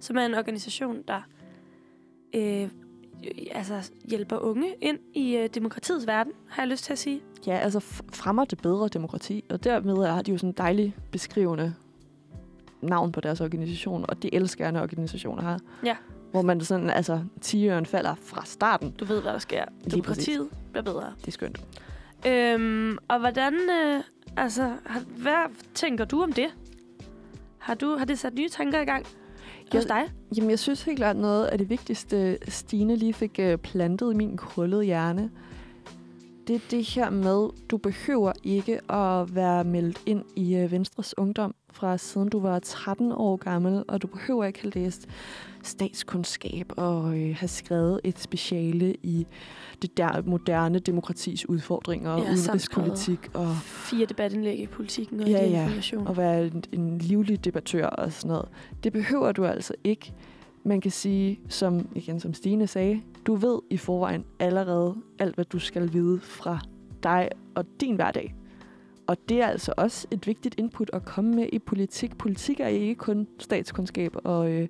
som 0.00 0.16
er 0.16 0.26
en 0.26 0.34
organisation, 0.34 0.96
der 1.08 1.20
øh, 2.34 2.68
altså 3.52 3.90
hjælper 4.04 4.38
unge 4.38 4.74
ind 4.80 4.98
i 5.14 5.36
øh, 5.36 5.48
demokratiets 5.54 6.06
verden, 6.06 6.32
har 6.48 6.62
jeg 6.62 6.68
lyst 6.70 6.84
til 6.84 6.92
at 6.92 6.98
sige. 6.98 7.20
Ja, 7.46 7.56
altså 7.58 7.80
fremmer 8.12 8.44
det 8.44 8.62
bedre 8.62 8.88
demokrati, 8.88 9.44
og 9.50 9.64
dermed 9.64 10.06
har 10.06 10.22
de 10.22 10.30
jo 10.32 10.38
sådan 10.38 10.48
en 10.50 10.54
dejlig 10.58 10.96
beskrivende 11.12 11.74
navn 12.82 13.12
på 13.12 13.20
deres 13.20 13.40
organisation, 13.40 14.04
og 14.08 14.22
det 14.22 14.30
elsker 14.32 14.64
jeg, 14.64 14.72
når 14.72 14.82
organisationer 14.82 15.42
har. 15.42 15.60
Ja. 15.84 15.96
Hvor 16.30 16.42
man 16.42 16.60
sådan, 16.60 16.90
altså, 16.90 17.20
tiøren 17.40 17.86
falder 17.86 18.14
fra 18.14 18.44
starten. 18.44 18.90
Du 18.90 19.04
ved, 19.04 19.22
hvad 19.22 19.32
der 19.32 19.38
sker. 19.38 19.64
Demokratiet 19.90 20.48
bliver 20.70 20.84
bedre. 20.84 21.12
Det 21.20 21.28
er 21.28 21.32
skønt. 21.32 21.60
Øhm, 22.26 22.98
og 23.08 23.18
hvordan, 23.18 23.54
øh, 23.54 24.02
altså, 24.36 24.72
har, 24.86 25.00
hvad 25.00 25.54
tænker 25.74 26.04
du 26.04 26.22
om 26.22 26.32
det? 26.32 26.48
Har, 27.58 27.74
du, 27.74 27.96
har 27.96 28.04
det 28.04 28.18
sat 28.18 28.34
nye 28.34 28.48
tanker 28.48 28.80
i 28.80 28.84
gang 28.84 29.06
hos 29.72 29.84
dig? 29.84 30.02
Jamen, 30.36 30.50
jeg 30.50 30.58
synes 30.58 30.82
helt 30.82 30.98
klart 30.98 31.16
noget 31.16 31.44
af 31.44 31.58
det 31.58 31.70
vigtigste, 31.70 32.38
Stine 32.48 32.96
lige 32.96 33.14
fik 33.14 33.38
øh, 33.38 33.58
plantet 33.58 34.12
i 34.12 34.16
min 34.16 34.36
krøllede 34.36 34.84
hjerne. 34.84 35.30
Det 36.46 36.56
er 36.56 36.60
det 36.70 36.84
her 36.84 37.10
med, 37.10 37.48
du 37.70 37.76
behøver 37.76 38.32
ikke 38.44 38.92
at 38.92 39.34
være 39.34 39.64
meldt 39.64 40.02
ind 40.06 40.24
i 40.36 40.56
øh, 40.56 40.72
Venstres 40.72 41.18
Ungdom 41.18 41.54
fra 41.72 41.98
siden 41.98 42.28
du 42.28 42.40
var 42.40 42.58
13 42.58 43.12
år 43.12 43.36
gammel, 43.36 43.84
og 43.88 44.02
du 44.02 44.06
behøver 44.06 44.44
ikke 44.44 44.62
have 44.62 44.72
læst 44.74 45.06
statskundskab 45.62 46.72
og 46.76 47.18
øh, 47.18 47.36
have 47.36 47.48
skrevet 47.48 48.00
et 48.04 48.18
speciale 48.18 48.94
i 49.02 49.26
det 49.82 49.96
der 49.96 50.22
moderne 50.26 50.78
demokratis 50.78 51.48
udfordringer 51.48 52.10
og 52.10 52.22
Ja, 52.24 52.32
udenrigspolitik 52.32 53.30
og 53.34 53.56
Fire 53.62 54.06
debatindlæg 54.06 54.58
i 54.60 54.66
politikken 54.66 55.20
og 55.20 55.28
Ja, 55.28 55.32
ja, 55.44 55.48
ja. 55.50 55.62
information. 55.62 56.08
at 56.08 56.16
være 56.16 56.46
en, 56.46 56.64
en 56.72 56.98
livlig 56.98 57.44
debattør 57.44 57.86
og 57.86 58.12
sådan 58.12 58.28
noget. 58.28 58.48
Det 58.84 58.92
behøver 58.92 59.32
du 59.32 59.44
altså 59.44 59.74
ikke. 59.84 60.12
Man 60.64 60.80
kan 60.80 60.90
sige, 60.90 61.40
som, 61.48 61.88
igen, 61.94 62.20
som 62.20 62.34
Stine 62.34 62.66
sagde, 62.66 63.00
du 63.26 63.34
ved 63.34 63.58
i 63.70 63.76
forvejen 63.76 64.24
allerede 64.40 64.94
alt, 65.18 65.34
hvad 65.34 65.44
du 65.44 65.58
skal 65.58 65.92
vide 65.92 66.20
fra 66.20 66.58
dig 67.02 67.28
og 67.54 67.64
din 67.80 67.94
hverdag. 67.94 68.34
Og 69.08 69.16
det 69.28 69.42
er 69.42 69.46
altså 69.46 69.72
også 69.76 70.06
et 70.10 70.26
vigtigt 70.26 70.54
input 70.58 70.90
at 70.92 71.04
komme 71.04 71.34
med 71.34 71.48
i 71.52 71.58
politik. 71.58 72.18
Politik 72.18 72.60
er 72.60 72.66
ikke 72.66 72.94
kun 72.94 73.26
statskundskab 73.38 74.16
og, 74.24 74.50
øh, 74.50 74.68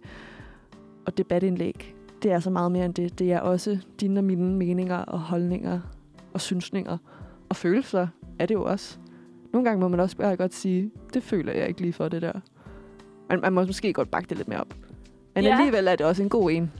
og 1.06 1.18
debatindlæg. 1.18 1.94
Det 2.22 2.32
er 2.32 2.40
så 2.40 2.50
meget 2.50 2.72
mere 2.72 2.84
end 2.84 2.94
det. 2.94 3.18
Det 3.18 3.32
er 3.32 3.40
også 3.40 3.78
dine 4.00 4.20
og 4.20 4.24
mine 4.24 4.52
meninger 4.52 4.96
og 4.96 5.20
holdninger 5.20 5.80
og 6.32 6.40
synsninger 6.40 6.98
og 7.48 7.56
følelser 7.56 8.06
er 8.38 8.46
det 8.46 8.54
jo 8.54 8.64
også. 8.64 8.98
Nogle 9.52 9.68
gange 9.68 9.80
må 9.80 9.88
man 9.88 10.00
også 10.00 10.16
bare 10.16 10.36
godt 10.36 10.54
sige, 10.54 10.90
det 11.14 11.22
føler 11.22 11.52
jeg 11.52 11.68
ikke 11.68 11.80
lige 11.80 11.92
for 11.92 12.08
det 12.08 12.22
der. 12.22 12.40
Men 13.30 13.40
man 13.40 13.52
må 13.52 13.64
måske 13.64 13.92
godt 13.92 14.10
bakke 14.10 14.28
det 14.28 14.36
lidt 14.36 14.48
mere 14.48 14.60
op. 14.60 14.74
Men 15.34 15.44
ja. 15.44 15.50
alligevel 15.50 15.88
er 15.88 15.96
det 15.96 16.06
også 16.06 16.22
en 16.22 16.28
god 16.28 16.50
en. 16.50 16.72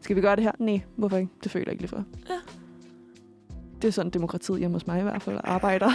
Skal 0.00 0.16
vi 0.16 0.20
gøre 0.20 0.36
det 0.36 0.44
her? 0.44 0.52
Nej, 0.58 0.80
hvorfor 0.96 1.16
ikke? 1.16 1.32
Det 1.44 1.50
føler 1.50 1.64
jeg 1.66 1.72
ikke 1.72 1.82
lige 1.82 1.88
for. 1.88 2.04
Ja. 2.28 2.34
Det 3.84 3.88
er 3.88 3.92
sådan 3.92 4.10
demokratiet 4.10 4.58
hjemme 4.58 4.74
hos 4.74 4.86
mig 4.86 4.98
i 4.98 5.02
hvert 5.02 5.22
fald 5.22 5.40
arbejder. 5.44 5.86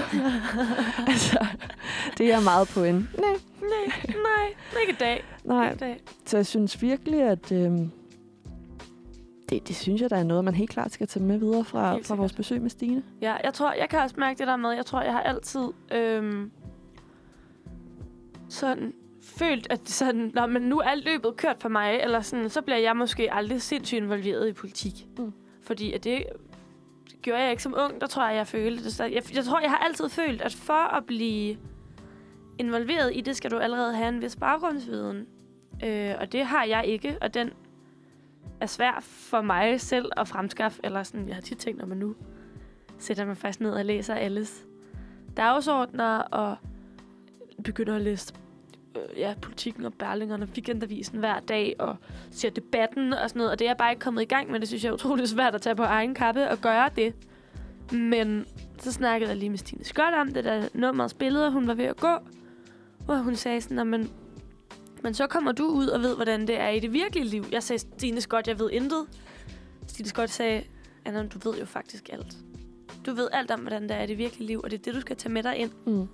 altså, 1.11 1.45
det 2.17 2.33
er 2.33 2.39
meget 2.39 2.67
på 2.67 2.83
en. 2.83 2.95
Nej, 2.95 3.29
Nej, 3.61 4.05
nej, 4.07 4.81
ikke 4.81 4.93
i 4.93 4.95
dag. 4.99 5.23
nej. 5.43 5.63
Ikke 5.63 5.75
i 5.75 5.77
dag. 5.77 6.01
Så 6.25 6.37
jeg 6.37 6.45
synes 6.45 6.81
virkelig, 6.81 7.21
at 7.21 7.51
øhm, 7.51 7.91
det, 9.49 9.67
det 9.67 9.75
synes 9.75 10.01
jeg, 10.01 10.09
der 10.09 10.15
er 10.17 10.23
noget, 10.23 10.45
man 10.45 10.55
helt 10.55 10.69
klart 10.69 10.91
skal 10.91 11.07
tage 11.07 11.25
med 11.25 11.37
videre 11.37 11.65
fra, 11.65 11.97
fra 11.97 12.15
vores 12.15 12.33
besøg 12.33 12.61
med 12.61 12.69
Stine. 12.69 13.03
Ja, 13.21 13.35
jeg 13.43 13.53
tror, 13.53 13.73
jeg 13.73 13.89
kan 13.89 13.99
også 13.99 14.15
mærke 14.19 14.37
det 14.37 14.47
der 14.47 14.55
med, 14.55 14.71
jeg 14.71 14.85
tror, 14.85 15.01
jeg 15.01 15.13
har 15.13 15.21
altid 15.21 15.67
øhm, 15.91 16.51
sådan 18.49 18.93
følt, 19.21 19.67
at 19.69 19.89
sådan, 19.89 20.31
når 20.33 20.45
men 20.45 20.61
nu 20.61 20.79
er 20.79 20.95
løbet 20.95 21.37
kørt 21.37 21.57
for 21.59 21.69
mig, 21.69 21.99
eller 22.03 22.21
sådan, 22.21 22.49
så 22.49 22.61
bliver 22.61 22.77
jeg 22.79 22.97
måske 22.97 23.33
aldrig 23.33 23.61
sindssygt 23.61 24.01
involveret 24.01 24.49
i 24.49 24.53
politik. 24.53 24.93
Mm. 25.17 25.33
Fordi 25.61 25.93
at 25.93 26.03
det, 26.03 26.23
gjorde 27.21 27.41
jeg 27.41 27.51
ikke 27.51 27.63
som 27.63 27.75
ung. 27.77 28.01
Der 28.01 28.07
tror 28.07 28.27
jeg, 28.27 28.35
jeg 28.35 28.47
følte 28.47 28.83
det. 28.83 28.99
Jeg, 28.99 29.35
jeg 29.35 29.45
tror, 29.45 29.59
jeg 29.59 29.69
har 29.69 29.77
altid 29.77 30.09
følt, 30.09 30.41
at 30.41 30.53
for 30.53 30.93
at 30.97 31.05
blive 31.05 31.57
involveret 32.57 33.11
i 33.15 33.21
det, 33.21 33.35
skal 33.35 33.51
du 33.51 33.57
allerede 33.57 33.95
have 33.95 34.09
en 34.09 34.21
vis 34.21 34.35
baggrundsviden. 34.35 35.27
Øh, 35.83 36.15
og 36.19 36.31
det 36.31 36.45
har 36.45 36.63
jeg 36.63 36.85
ikke, 36.85 37.17
og 37.21 37.33
den 37.33 37.51
er 38.61 38.65
svær 38.65 38.99
for 39.01 39.41
mig 39.41 39.81
selv 39.81 40.11
at 40.17 40.27
fremskaffe. 40.27 40.79
Eller 40.83 41.03
sådan, 41.03 41.27
jeg 41.27 41.35
har 41.35 41.41
tit 41.41 41.57
tænkt, 41.57 41.79
når 41.79 41.87
man 41.87 41.97
nu 41.97 42.15
sætter 42.97 43.25
mig 43.25 43.37
fast 43.37 43.61
ned 43.61 43.71
og 43.71 43.85
læser 43.85 44.15
alles 44.15 44.65
dagsordner, 45.37 46.17
og 46.17 46.57
begynder 47.63 47.95
at 47.95 48.01
læse 48.01 48.33
Øh, 48.99 49.19
ja, 49.19 49.33
politikken 49.41 49.85
og 49.85 49.93
Berlingerne 49.93 50.43
og 50.43 50.49
weekendavisen 50.49 51.19
hver 51.19 51.39
dag, 51.39 51.75
og 51.79 51.95
ser 52.31 52.49
debatten 52.49 53.13
og 53.13 53.29
sådan 53.29 53.39
noget. 53.39 53.51
Og 53.51 53.59
det 53.59 53.65
er 53.65 53.69
jeg 53.69 53.77
bare 53.77 53.91
ikke 53.91 53.99
kommet 53.99 54.21
i 54.21 54.25
gang 54.25 54.51
med. 54.51 54.59
Det 54.59 54.67
synes 54.67 54.83
jeg 54.83 54.89
er 54.89 54.93
utroligt 54.93 55.29
svært 55.29 55.55
at 55.55 55.61
tage 55.61 55.75
på 55.75 55.83
egen 55.83 56.15
kappe 56.15 56.49
og 56.49 56.57
gøre 56.57 56.89
det. 56.95 57.13
Men 57.91 58.45
så 58.79 58.91
snakkede 58.91 59.29
jeg 59.29 59.37
lige 59.37 59.49
med 59.49 59.57
Stine 59.57 59.83
Scott 59.83 60.13
om 60.13 60.33
det 60.33 60.43
der 60.43 61.07
spillede, 61.07 61.45
og 61.45 61.51
hun 61.51 61.67
var 61.67 61.73
ved 61.73 61.85
at 61.85 61.97
gå. 61.97 62.17
Og 63.07 63.19
hun 63.19 63.35
sagde 63.35 63.61
sådan, 63.61 63.87
men, 63.87 64.11
men 65.03 65.13
så 65.13 65.27
kommer 65.27 65.51
du 65.51 65.65
ud 65.65 65.87
og 65.87 66.01
ved, 66.01 66.15
hvordan 66.15 66.47
det 66.47 66.59
er 66.59 66.69
i 66.69 66.79
det 66.79 66.93
virkelige 66.93 67.25
liv. 67.25 67.45
Jeg 67.51 67.63
sagde, 67.63 67.79
Stine 67.79 68.21
Skjold, 68.21 68.43
jeg 68.47 68.59
ved 68.59 68.69
intet. 68.71 69.05
Stine 69.87 70.09
Skjold 70.09 70.27
sagde, 70.27 70.63
Anna, 71.05 71.27
du 71.27 71.49
ved 71.49 71.59
jo 71.59 71.65
faktisk 71.65 72.09
alt. 72.13 72.37
Du 73.05 73.13
ved 73.13 73.27
alt 73.31 73.51
om, 73.51 73.59
hvordan 73.59 73.83
det 73.83 73.91
er 73.91 74.01
i 74.01 74.07
det 74.07 74.17
virkelige 74.17 74.47
liv, 74.47 74.61
og 74.63 74.71
det 74.71 74.79
er 74.79 74.83
det, 74.83 74.95
du 74.95 75.01
skal 75.01 75.15
tage 75.15 75.33
med 75.33 75.43
dig 75.43 75.57
ind 75.57 75.71
Mm 75.85 76.07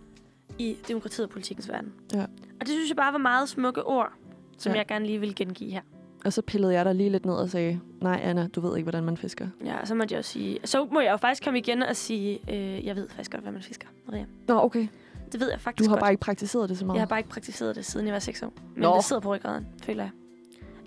i 0.59 0.75
demokratiet 0.87 1.25
og 1.25 1.29
politikkens 1.31 1.69
verden. 1.69 1.93
Ja. 2.13 2.21
Og 2.21 2.59
det 2.61 2.67
synes 2.69 2.89
jeg 2.89 2.97
bare 2.97 3.11
var 3.13 3.19
meget 3.19 3.49
smukke 3.49 3.83
ord, 3.83 4.11
som 4.57 4.71
Ja. 4.71 4.77
jeg 4.77 4.87
gerne 4.87 5.05
lige 5.05 5.19
vil 5.19 5.35
gengive 5.35 5.71
her. 5.71 5.81
Og 6.25 6.33
så 6.33 6.41
pillede 6.41 6.73
jeg 6.73 6.85
dig 6.85 6.95
lige 6.95 7.09
lidt 7.09 7.25
ned 7.25 7.33
og 7.33 7.49
sagde, 7.49 7.79
nej 8.01 8.19
Anna, 8.23 8.47
du 8.47 8.61
ved 8.61 8.77
ikke, 8.77 8.83
hvordan 8.85 9.03
man 9.03 9.17
fisker. 9.17 9.47
Ja, 9.65 9.79
og 9.81 9.87
så 9.87 9.95
måtte 9.95 10.13
jeg 10.13 10.19
også 10.19 10.31
sige... 10.31 10.59
Så 10.65 10.87
må 10.91 10.99
jeg 10.99 11.11
jo 11.11 11.17
faktisk 11.17 11.43
komme 11.43 11.59
igen 11.59 11.83
og 11.83 11.95
sige, 11.95 12.39
øh, 12.53 12.85
jeg 12.85 12.95
ved 12.95 13.09
faktisk 13.09 13.31
godt, 13.31 13.43
hvad 13.43 13.51
man 13.51 13.61
fisker, 13.61 13.87
Maria. 14.07 14.25
Nå, 14.47 14.59
okay. 14.61 14.87
Det 15.31 15.39
ved 15.39 15.51
jeg 15.51 15.61
faktisk 15.61 15.85
Du 15.85 15.89
har 15.89 15.95
godt. 15.95 16.01
bare 16.01 16.11
ikke 16.11 16.21
praktiseret 16.21 16.69
det 16.69 16.77
så 16.77 16.85
meget. 16.85 16.95
Jeg 16.95 17.01
har 17.01 17.07
bare 17.07 17.19
ikke 17.19 17.29
praktiseret 17.29 17.75
det, 17.75 17.85
siden 17.85 18.05
jeg 18.05 18.13
var 18.13 18.19
6 18.19 18.43
år. 18.43 18.53
Men 18.75 18.81
Nå. 18.81 18.95
det 18.95 19.03
sidder 19.03 19.19
på 19.21 19.35
ryggraden, 19.35 19.67
føler 19.83 20.03
jeg. 20.03 20.11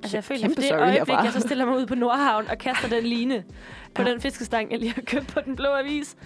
Altså, 0.03 0.17
jeg 0.17 0.25
føler, 0.25 0.49
for 0.49 0.55
det 0.61 0.73
øjeblik, 0.73 1.09
jeg 1.25 1.31
så 1.33 1.41
stiller 1.41 1.65
mig 1.65 1.77
ud 1.77 1.87
på 1.87 1.95
Nordhavn 1.95 2.45
og 2.51 2.59
kaster 2.59 2.89
den 2.89 3.05
line 3.05 3.45
på 3.95 4.03
Ja. 4.03 4.11
den 4.11 4.21
fiskestang, 4.21 4.71
jeg 4.71 4.79
lige 4.79 4.93
har 4.95 5.03
købt 5.03 5.27
på 5.27 5.41
den 5.45 5.57
blå 5.57 5.69
avis. 5.69 6.17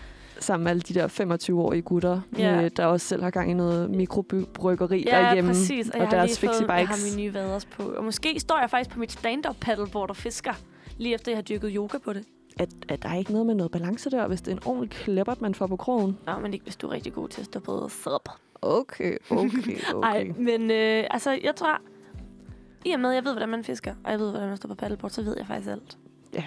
Sammen 0.41 0.65
med 0.65 0.71
alle 0.71 0.81
de 0.83 0.95
der 0.95 1.09
25-årige 1.09 1.83
gutter, 1.83 2.21
Ja. 2.39 2.63
øh, 2.65 2.71
der 2.77 2.87
også 2.87 3.07
selv 3.07 3.23
har 3.23 3.31
gang 3.31 3.51
i 3.51 3.55
noget 3.55 3.91
mikrobryggeri 3.91 5.03
Ja, 5.07 5.19
derhjemme. 5.21 5.51
præcis. 5.51 5.89
Og, 5.89 5.95
og 5.95 6.01
jeg 6.01 6.09
har 6.09 6.17
deres 6.17 6.43
lige 6.43 6.51
fået, 6.53 6.69
jeg 6.69 6.89
har 6.89 7.05
mine 7.11 7.23
nye 7.23 7.35
vaders 7.35 7.65
på. 7.65 7.83
Og 7.83 8.05
måske 8.05 8.41
står 8.41 8.59
jeg 8.61 8.71
faktisk 8.71 8.91
på 8.91 8.99
mit 8.99 9.13
stand-up 9.13 9.57
paddleboard 9.61 10.11
og 10.11 10.17
fisker, 10.17 10.53
lige 10.99 11.15
efter 11.15 11.33
jeg 11.33 11.37
har 11.37 11.43
dyrket 11.43 11.73
yoga 11.77 11.99
på 11.99 12.13
det. 12.13 12.25
At, 12.59 12.69
at 12.89 13.03
der 13.03 13.09
er 13.09 13.15
ikke 13.15 13.33
noget 13.33 13.47
med 13.47 13.55
noget 13.55 13.73
balance 13.73 14.11
der, 14.11 14.27
hvis 14.29 14.41
det 14.43 14.53
er 14.53 14.57
en 14.57 14.63
ordentlig 14.67 14.91
klippert, 14.91 15.41
man 15.41 15.55
får 15.55 15.67
på 15.67 15.77
krogen. 15.77 16.19
Nå, 16.27 16.39
men 16.39 16.53
ikke 16.55 16.63
hvis 16.65 16.77
du 16.77 16.87
er 16.87 16.93
rigtig 16.93 17.13
god 17.13 17.29
til 17.29 17.41
at 17.41 17.45
stå 17.47 17.61
på 17.61 17.89
sup. 17.89 18.29
Okay, 18.63 19.17
okay, 19.31 19.77
okay. 19.95 20.01
Nej, 20.01 20.33
men 20.39 20.71
øh, 20.71 21.05
altså, 21.11 21.39
jeg 21.45 21.57
tror... 21.57 21.79
I 22.85 22.91
og 22.91 23.01
med, 23.01 23.09
at 23.11 23.15
jeg 23.17 23.25
ved, 23.25 23.33
hvordan 23.33 23.49
man 23.49 23.65
fisker, 23.65 23.95
og 24.05 24.11
jeg 24.11 24.19
ved, 24.21 24.31
hvordan 24.31 24.49
man 24.49 24.57
står 24.57 24.69
på 24.69 24.75
paddleboard, 24.75 25.11
så 25.11 25.23
ved 25.23 25.35
jeg 25.39 25.47
faktisk 25.47 25.71
alt. 25.71 25.99
Ja. 26.35 26.45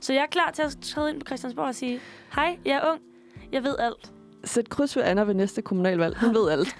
Så 0.00 0.12
jeg 0.12 0.22
er 0.22 0.26
klar 0.26 0.50
til 0.50 0.62
at 0.62 0.76
træde 0.82 1.10
ind 1.10 1.20
på 1.20 1.26
Christiansborg 1.26 1.66
og 1.66 1.74
sige, 1.74 2.00
hej, 2.34 2.58
jeg 2.64 2.72
er 2.72 2.90
ung, 2.90 3.00
jeg 3.52 3.62
ved 3.64 3.76
alt. 3.78 4.12
Sæt 4.44 4.68
kryds 4.68 4.96
ved 4.96 5.02
Anna 5.02 5.22
ved 5.22 5.34
næste 5.34 5.62
kommunalvalg. 5.62 6.18
Hun 6.20 6.34
ved 6.34 6.50
alt. 6.50 6.76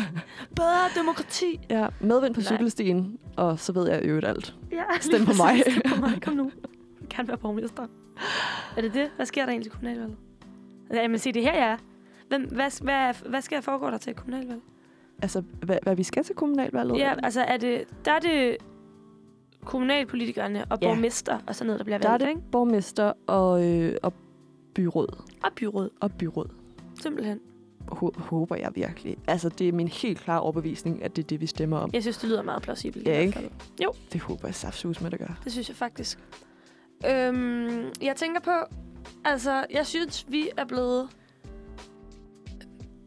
Bedre 0.56 0.88
demokrati. 0.96 1.60
Ja, 1.70 1.86
medvind 2.00 2.34
på 2.34 2.40
Nej. 2.40 2.46
cykelstien, 2.56 3.18
og 3.36 3.58
så 3.58 3.72
ved 3.72 3.88
jeg 3.90 4.02
øvrigt 4.02 4.26
alt. 4.26 4.54
Ja, 4.72 4.82
Stem 5.00 5.24
på 5.24 5.32
mig. 5.44 5.62
Stem 5.70 5.82
på 5.94 6.00
mig, 6.00 6.22
kom 6.22 6.34
nu. 6.34 6.50
Jeg 7.00 7.08
gerne 7.16 7.28
være 7.28 7.36
borgmester. 7.38 7.86
Er 8.76 8.80
det 8.82 8.94
det? 8.94 9.10
Hvad 9.16 9.26
sker 9.26 9.42
der 9.42 9.48
egentlig 9.50 9.70
til 9.72 9.72
kommunalvalget? 9.72 10.16
Jamen, 10.94 11.18
se, 11.18 11.32
det 11.32 11.46
er 11.46 11.50
her, 11.52 11.58
jeg 11.58 11.70
er. 11.72 11.76
Hvem, 12.28 12.42
hvad, 12.42 12.82
hvad, 12.82 13.14
hvad 13.28 13.40
skal 13.42 13.56
jeg 13.56 13.64
foregå 13.64 13.86
der 13.90 13.98
til 13.98 14.14
kommunalvalg? 14.14 14.60
Altså, 15.22 15.42
hvad, 15.62 15.76
hvad 15.82 15.96
vi 15.96 16.02
skal 16.02 16.24
til 16.24 16.34
kommunalvalget? 16.34 16.98
Ja, 16.98 17.14
altså, 17.22 17.40
er 17.40 17.56
det, 17.56 17.84
der 18.04 18.12
er 18.12 18.18
det 18.18 18.56
kommunalpolitikerne 19.64 20.64
og 20.70 20.78
Ja. 20.82 20.86
borgmester 20.88 21.38
og 21.46 21.54
sådan 21.54 21.66
noget, 21.66 21.78
der 21.78 21.84
bliver 21.84 21.98
der 21.98 22.08
er 22.08 22.12
valgt, 22.12 22.22
det 22.24 22.28
ikke? 22.28 22.42
borgmester 22.52 23.12
og, 23.26 23.66
øh, 23.68 23.94
og 24.02 24.12
byråd. 24.74 25.22
Og 25.44 25.52
byråd, 25.56 25.90
Og 26.00 26.12
byråd. 26.12 26.48
simpelthen. 27.02 27.40
Hå- 27.92 28.20
håber 28.20 28.56
jeg 28.56 28.72
virkelig. 28.74 29.16
Altså, 29.26 29.48
det 29.48 29.68
er 29.68 29.72
min 29.72 29.88
helt 29.88 30.18
klare 30.18 30.40
overbevisning, 30.40 31.02
at 31.02 31.16
det 31.16 31.22
er 31.22 31.26
det, 31.26 31.40
vi 31.40 31.46
stemmer 31.46 31.76
om. 31.78 31.90
Jeg 31.92 32.02
synes, 32.02 32.18
det 32.18 32.28
lyder 32.28 32.42
meget 32.42 32.62
plausibelt. 32.62 33.06
Ja, 33.06 33.18
ikke? 33.18 33.32
fald. 33.32 33.50
Det 34.12 34.20
håber 34.20 34.48
jeg 34.48 34.54
saftsus 34.54 35.00
med, 35.00 35.10
det 35.10 35.18
gør. 35.18 35.40
Det 35.44 35.52
synes 35.52 35.68
jeg 35.68 35.76
faktisk. 35.76 36.18
Øhm, 37.06 37.84
jeg 38.02 38.16
tænker 38.16 38.40
på, 38.40 38.50
altså, 39.24 39.66
jeg 39.70 39.86
synes, 39.86 40.26
vi 40.28 40.48
er 40.56 40.64
blevet 40.64 41.08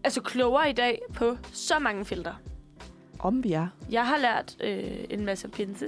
altså 0.04 0.22
klogere 0.22 0.70
i 0.70 0.74
dag 0.74 1.02
på 1.14 1.38
så 1.52 1.80
mange 1.80 2.06
felter. 2.06 2.34
Om 3.20 3.44
vi 3.44 3.54
er. 3.54 3.68
Jeg 3.92 4.08
har 4.08 4.18
lært 4.18 4.58
øh, 4.64 5.04
en 5.10 5.26
masse 5.26 5.46
om 5.46 5.52
pinse. 5.52 5.86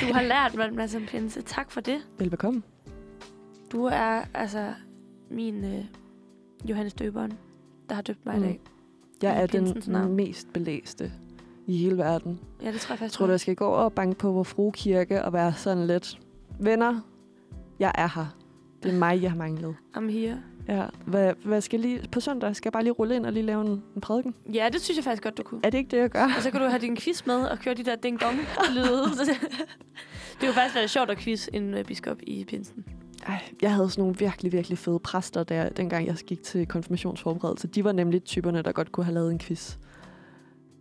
Du 0.00 0.12
har 0.12 0.22
lært 0.34 0.54
mig 0.54 0.68
en 0.68 0.76
masse 0.76 0.96
om 0.98 1.06
pinse. 1.06 1.42
Tak 1.42 1.70
for 1.70 1.80
det. 1.80 2.00
Velbekomme. 2.18 2.62
Du 3.72 3.84
er 3.84 4.22
altså 4.34 4.74
min 5.32 5.64
øh, 5.64 5.84
Johannes 6.64 6.94
Døberen, 6.94 7.32
der 7.88 7.94
har 7.94 8.02
døbt 8.02 8.26
mig 8.26 8.36
Mm. 8.38 8.42
i 8.42 8.46
dag. 8.46 8.60
Jeg 9.22 9.42
er 9.42 9.46
den 9.46 9.82
navn. 9.86 10.12
mest 10.16 10.52
belæste 10.52 11.12
i 11.66 11.76
hele 11.76 11.98
verden. 11.98 12.40
Ja, 12.62 12.72
det 12.72 12.80
tror 12.80 12.92
jeg 12.92 12.98
faktisk. 12.98 13.02
Jeg 13.02 13.10
tror, 13.18 13.26
du, 13.26 13.32
jeg 13.32 13.40
skal 13.40 13.56
gå 13.56 13.66
og 13.66 13.92
banke 13.92 14.18
på 14.18 14.32
vor 14.32 14.42
frue 14.42 14.72
kirke 14.72 15.24
og 15.24 15.32
være 15.32 15.54
sådan 15.54 15.86
lidt... 15.86 16.18
Venner, 16.60 17.00
jeg 17.78 17.92
er 17.94 18.08
her. 18.14 18.26
Det 18.82 18.94
er 18.94 18.98
mig, 18.98 19.22
jeg 19.22 19.30
har 19.30 19.38
manglet. 19.38 19.74
I'm 19.96 20.10
here. 20.10 20.42
Ja, 20.68 20.86
hvad, 21.06 21.32
hvad 21.44 21.60
skal 21.60 21.80
lige... 21.80 22.08
På 22.12 22.20
søndag 22.20 22.56
skal 22.56 22.66
jeg 22.68 22.72
bare 22.72 22.82
lige 22.82 22.92
rulle 22.92 23.16
ind 23.16 23.26
og 23.26 23.32
lige 23.32 23.42
lave 23.42 23.60
en, 23.60 23.82
en 23.94 24.00
prædiken. 24.00 24.34
Ja, 24.54 24.68
det 24.72 24.80
synes 24.80 24.96
jeg 24.96 25.04
faktisk 25.04 25.22
godt, 25.22 25.38
du 25.38 25.42
kunne. 25.42 25.60
Er 25.64 25.70
det 25.70 25.78
ikke 25.78 25.90
det, 25.90 25.96
jeg 25.96 26.10
gør? 26.10 26.24
Og 26.36 26.42
så 26.42 26.50
kan 26.50 26.60
du 26.60 26.66
have 26.66 26.80
din 26.80 26.96
quiz 26.96 27.26
med 27.26 27.34
og 27.44 27.58
køre 27.58 27.74
de 27.74 27.82
der 27.84 27.96
ding-dong-lyde. 27.96 29.02
det 30.40 30.42
er 30.42 30.46
jo 30.46 30.52
faktisk 30.52 30.74
været 30.74 30.90
sjovt 30.90 31.10
at 31.10 31.18
quiz 31.18 31.48
en 31.52 31.74
øh, 31.74 31.84
biskop 31.84 32.16
i 32.22 32.44
pinsen. 32.44 32.84
Ej, 33.26 33.38
jeg 33.62 33.74
havde 33.74 33.90
sådan 33.90 34.02
nogle 34.02 34.16
virkelig, 34.18 34.52
virkelig 34.52 34.78
fede 34.78 34.98
præster, 34.98 35.44
der, 35.44 35.68
dengang 35.68 36.06
jeg 36.06 36.14
gik 36.26 36.42
til 36.42 36.66
konfirmationsforberedelse. 36.66 37.68
De 37.68 37.84
var 37.84 37.92
nemlig 37.92 38.24
typerne, 38.24 38.62
der 38.62 38.72
godt 38.72 38.92
kunne 38.92 39.04
have 39.04 39.14
lavet 39.14 39.32
en 39.32 39.38
quiz. 39.38 39.76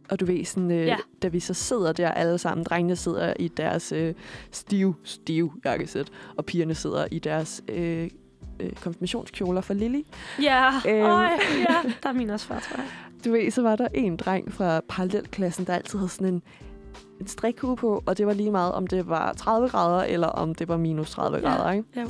Og 0.10 0.20
du 0.20 0.26
ved, 0.26 0.46
sådan, 0.46 0.72
øh, 0.72 0.78
Ja. 0.78 0.84
ja. 0.86 0.96
da 1.22 1.28
vi 1.28 1.40
så 1.40 1.54
sidder 1.54 1.94
der 1.94 2.12
alle 2.12 2.38
sammen, 2.38 2.64
drengene 2.64 2.96
sidder 2.96 3.34
i 3.40 3.48
deres 3.48 3.92
øh, 3.92 4.14
stive, 4.52 4.96
stive 5.04 5.52
jakkesæt, 5.66 6.12
og 6.38 6.46
pigerne 6.46 6.76
sidder 6.76 7.08
i 7.12 7.20
deres 7.20 7.64
øh, 7.68 8.10
øh, 8.60 8.72
konfirmationskjoler 8.74 9.62
for 9.62 9.74
Lily. 9.74 10.02
Ja, 10.42 10.70
Øhm. 10.88 11.02
øj, 11.06 11.24
ja. 11.70 11.92
Der 12.04 12.10
er 12.10 12.14
min 12.14 12.30
også 12.30 12.46
far, 12.48 12.60
tror 12.60 12.78
jeg. 12.78 12.86
Du 13.26 13.32
ved, 13.32 13.52
så 13.52 13.62
var 13.62 13.76
der 13.76 13.88
en 13.94 14.18
dreng 14.18 14.54
fra 14.54 14.82
parallelklassen, 14.90 15.66
der 15.68 15.74
altid 15.74 16.00
havde 16.00 16.10
sådan 16.10 16.34
en, 16.34 16.42
en 17.20 17.28
strikhue 17.28 17.76
på, 17.76 18.04
og 18.06 18.18
det 18.18 18.28
var 18.28 18.34
lige 18.34 18.52
meget, 18.52 18.74
om 18.74 18.88
det 18.88 19.10
var 19.10 19.34
30 19.34 19.70
grader, 19.70 20.04
eller 20.04 20.28
om 20.28 20.56
det 20.56 20.68
var 20.68 20.78
minus 20.78 21.12
30 21.12 21.38
Ja, 21.38 21.44
grader, 21.44 21.72
ikke? 21.72 22.02
jo. 22.02 22.08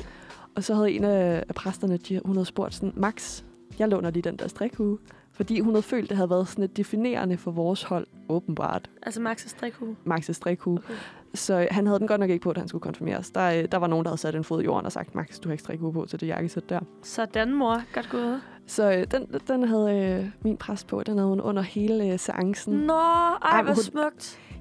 Og 0.55 0.63
så 0.63 0.73
havde 0.75 0.91
en 0.91 1.03
af 1.03 1.43
af 1.49 1.55
præsterne, 1.55 1.97
de, 1.97 2.21
hun 2.25 2.35
havde 2.35 2.45
spurgt 2.45 2.73
sådan, 2.73 2.93
Max, 2.95 3.43
jeg 3.79 3.87
låner 3.89 4.09
lige 4.09 4.23
den 4.23 4.35
der 4.37 4.47
strikhue. 4.47 4.97
Fordi 5.33 5.59
hun 5.59 5.73
havde 5.73 5.83
følt, 5.83 6.09
det 6.09 6.17
havde 6.17 6.29
været 6.29 6.47
sådan 6.47 6.63
et 6.63 6.77
definerende 6.77 7.37
for 7.37 7.51
vores 7.51 7.83
hold, 7.83 8.07
åbenbart, 8.29 8.89
Altså 9.03 9.21
Max' 9.21 9.47
strikhue. 9.49 9.95
Max' 10.07 10.31
strikhue. 10.33 10.77
Okay. 10.77 10.93
Så 11.33 11.67
han 11.71 11.87
havde 11.87 11.99
den 11.99 12.07
godt 12.07 12.19
nok 12.19 12.29
ikke 12.29 12.43
på, 12.43 12.53
da 12.53 12.59
han 12.59 12.67
skulle 12.67 12.81
konfirmeres. 12.81 13.31
Der, 13.31 13.51
øh, 13.51 13.65
der 13.71 13.77
var 13.77 13.87
nogen, 13.87 14.03
der 14.05 14.09
havde 14.09 14.21
sat 14.21 14.35
en 14.35 14.43
fod 14.43 14.61
i 14.61 14.65
jorden 14.65 14.85
og 14.85 14.91
sagt, 14.91 15.15
Max, 15.15 15.39
du 15.39 15.49
har 15.49 15.53
ikke 15.53 15.63
strikhue 15.63 15.93
på 15.93 16.05
til 16.05 16.19
det 16.19 16.27
jakkesæt 16.27 16.69
der. 16.69 16.79
Sådan, 17.03 17.53
mor. 17.53 17.81
Godt 17.93 18.09
gået. 18.09 18.41
Så 18.67 18.91
øh, 18.91 19.05
den, 19.11 19.27
den 19.47 19.63
havde 19.67 19.95
øh, 20.19 20.25
min 20.41 20.57
præst 20.57 20.87
på, 20.87 21.03
den 21.03 21.17
havde 21.17 21.29
hun 21.29 21.41
under 21.41 21.61
hele 21.61 22.13
øh, 22.13 22.19
seancen. 22.19 22.73
Nå, 22.73 22.93
ej, 22.93 23.37
Ej, 23.41 23.61
hvor 23.63 23.73
hun- 23.73 23.81
Janne 23.93 24.11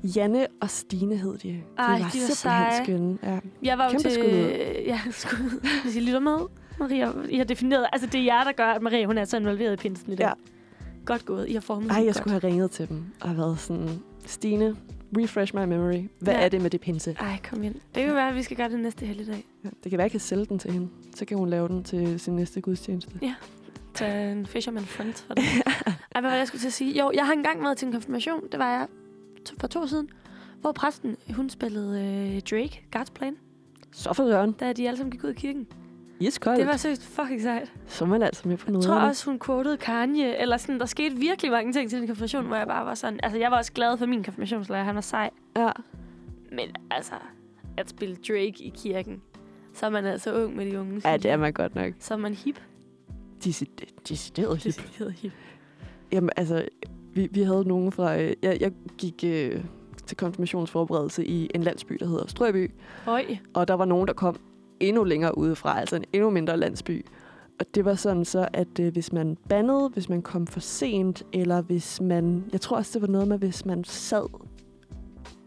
Janne 0.04 0.46
og 0.60 0.70
Stine 0.70 1.16
hed 1.16 1.32
de. 1.38 1.48
De 1.48 1.62
Ej, 1.78 1.86
var 1.88 1.96
de 1.96 2.02
var 2.02 2.08
simpelthen 2.10 2.34
seje. 2.36 2.84
skønne. 2.84 3.18
Ja. 3.22 3.38
Jeg 3.62 3.78
var 3.78 3.84
jo 3.84 3.90
Kæmpe 3.90 4.02
til... 4.02 4.12
skud 4.12 4.24
ud. 4.24 4.82
Ja, 4.86 5.00
skud. 5.10 5.60
Hvis 5.82 5.96
I 5.96 6.00
lytter 6.00 6.20
med, 6.20 6.38
Maria, 6.78 7.12
I 7.28 7.36
har 7.36 7.44
defineret... 7.44 7.86
Altså, 7.92 8.06
det 8.12 8.20
er 8.20 8.24
jer, 8.24 8.44
der 8.44 8.52
gør, 8.52 8.66
at 8.66 8.82
Maria, 8.82 9.06
hun 9.06 9.18
er 9.18 9.24
så 9.24 9.36
involveret 9.36 9.72
i 9.72 9.76
pinsen 9.76 10.12
i 10.12 10.16
dag. 10.16 10.24
Ja. 10.26 10.32
Godt 11.04 11.24
gået. 11.24 11.48
I 11.48 11.52
har 11.52 11.60
formet 11.60 11.90
Ej, 11.90 11.96
jeg 11.96 12.04
godt. 12.04 12.16
skulle 12.16 12.30
have 12.40 12.44
ringet 12.52 12.70
til 12.70 12.88
dem 12.88 13.04
og 13.20 13.36
været 13.36 13.58
sådan, 13.58 13.88
Stine, 14.26 14.76
refresh 15.18 15.54
my 15.56 15.64
memory. 15.64 16.08
Hvad 16.20 16.34
Ja. 16.34 16.40
er 16.40 16.48
det 16.48 16.62
med 16.62 16.70
det 16.70 16.80
pinse? 16.80 17.16
Ej, 17.20 17.38
kom 17.50 17.62
ind. 17.62 17.74
Det 17.94 18.04
kan 18.04 18.14
være, 18.14 18.28
at 18.28 18.34
vi 18.34 18.42
skal 18.42 18.56
gøre 18.56 18.68
det 18.68 18.80
næste 18.80 19.06
helligdag. 19.06 19.44
Ja, 19.64 19.68
det 19.84 19.90
kan 19.90 19.98
være, 19.98 20.04
at 20.04 20.08
jeg 20.08 20.10
kan 20.10 20.20
sælge 20.20 20.44
den 20.46 20.58
til 20.58 20.70
hende. 20.70 20.88
Så 21.14 21.24
kan 21.24 21.38
hun 21.38 21.48
lave 21.50 21.68
den 21.68 21.84
til 21.84 22.20
sin 22.20 22.36
næste 22.36 22.60
gudstjeneste. 22.60 23.10
Tag 23.94 24.32
en 24.32 24.46
Fisherman 24.46 24.84
Friend 24.84 25.12
for 25.14 25.34
det. 25.34 25.44
Ej, 25.66 25.72
hvad 26.12 26.22
var 26.22 26.30
det, 26.30 26.38
jeg 26.38 26.46
skulle 26.46 26.60
til 26.60 26.66
at 26.66 26.72
sige? 26.72 26.98
Jo, 27.00 27.10
jeg 27.14 27.26
har 27.26 27.32
engang 27.32 27.62
været 27.62 27.76
til 27.76 27.86
en 27.86 27.92
konfirmation. 27.92 28.40
Det 28.52 28.58
var 28.58 28.70
jeg 28.70 28.86
for 29.60 29.66
to 29.66 29.80
år 29.80 29.86
siden. 29.86 30.08
Hvor 30.60 30.72
præsten, 30.72 31.16
hun 31.34 31.50
spillede 31.50 32.00
øh, 32.00 32.40
Drake, 32.50 32.84
God's 32.96 33.12
Plan, 33.14 33.36
Så 33.92 34.12
for 34.12 34.30
Søren. 34.30 34.52
da 34.52 34.72
de 34.72 34.86
alle 34.88 34.96
sammen 34.98 35.10
gik 35.10 35.24
ud 35.24 35.30
i 35.30 35.34
kirken. 35.34 35.66
Iskoldt. 36.20 36.58
Det 36.58 36.66
var 36.66 36.76
seriøst 36.76 37.02
fucking 37.02 37.40
sejt. 37.42 37.72
Så 37.86 38.04
er 38.04 38.08
man 38.08 38.22
altså 38.22 38.48
med 38.48 38.56
på 38.56 38.64
Jeg 38.66 38.72
noget. 38.72 38.86
tror 38.86 38.94
også, 39.00 39.30
hun 39.30 39.38
quotede 39.46 39.76
Kanye, 39.76 40.36
eller 40.36 40.56
sådan, 40.56 40.80
der 40.80 40.86
skete 40.86 41.16
virkelig 41.16 41.50
mange 41.50 41.72
ting 41.72 41.90
til 41.90 41.98
den 41.98 42.06
konfirmation, 42.06 42.46
hvor 42.46 42.56
jeg 42.56 42.66
bare 42.66 42.86
var 42.86 42.94
sådan, 42.94 43.20
altså 43.22 43.38
jeg 43.38 43.50
var 43.50 43.56
også 43.58 43.72
glad 43.72 43.96
for 43.98 44.06
min 44.06 44.24
konfirmationslærer, 44.24 44.84
han 44.84 44.94
var 44.94 45.00
sej, 45.00 45.30
Ja. 45.56 45.70
men 46.52 46.68
altså, 46.90 47.14
at 47.76 47.88
spille 47.90 48.16
Drake 48.28 48.54
i 48.64 48.72
kirken, 48.76 49.22
Så 49.74 49.86
er 49.86 49.90
man 49.90 50.04
altså 50.04 50.34
ung 50.44 50.56
med 50.56 50.66
de 50.66 50.80
unge. 50.80 51.00
Ja, 51.04 51.16
det 51.16 51.30
er 51.30 51.36
man 51.36 51.52
godt 51.52 51.74
nok. 51.74 51.92
Så 51.98 52.14
er 52.14 52.18
man 52.18 52.34
hip. 52.34 52.60
Decid- 53.44 54.00
decideret 54.08 54.56
hip. 54.62 54.64
Decideret 54.74 55.12
hip. 55.12 55.32
Jamen, 56.12 56.30
altså, 56.36 56.64
vi, 57.14 57.28
vi 57.30 57.42
havde 57.42 57.68
nogen 57.68 57.92
fra... 57.92 58.18
Øh, 58.18 58.32
jeg, 58.42 58.58
jeg 58.60 58.72
gik 58.98 59.24
øh, 59.26 59.64
til 60.06 60.16
konfirmationsforberedelse 60.16 61.26
i 61.26 61.50
en 61.54 61.62
landsby, 61.62 61.96
der 62.00 62.06
hedder 62.06 62.26
Strøby. 62.26 62.70
Høj. 63.04 63.24
Og 63.54 63.68
der 63.68 63.74
var 63.74 63.84
nogen, 63.84 64.06
der 64.06 64.12
kom 64.12 64.36
endnu 64.80 65.04
længere 65.04 65.38
udefra, 65.38 65.80
altså 65.80 65.96
en 65.96 66.04
endnu 66.12 66.30
mindre 66.30 66.56
landsby. 66.56 67.06
Og 67.60 67.66
det 67.74 67.84
var 67.84 67.94
sådan 67.94 68.24
så, 68.24 68.48
at 68.52 68.80
øh, 68.80 68.92
hvis 68.92 69.12
man 69.12 69.36
bandede, 69.48 69.88
hvis 69.88 70.08
man 70.08 70.22
kom 70.22 70.46
for 70.46 70.60
sent, 70.60 71.22
eller 71.32 71.62
hvis 71.62 72.00
man... 72.00 72.44
Jeg 72.52 72.60
tror 72.60 72.76
også, 72.76 72.90
det 72.94 73.02
var 73.02 73.08
noget 73.08 73.28
med, 73.28 73.38
hvis 73.38 73.66
man 73.66 73.84
sad 73.84 74.26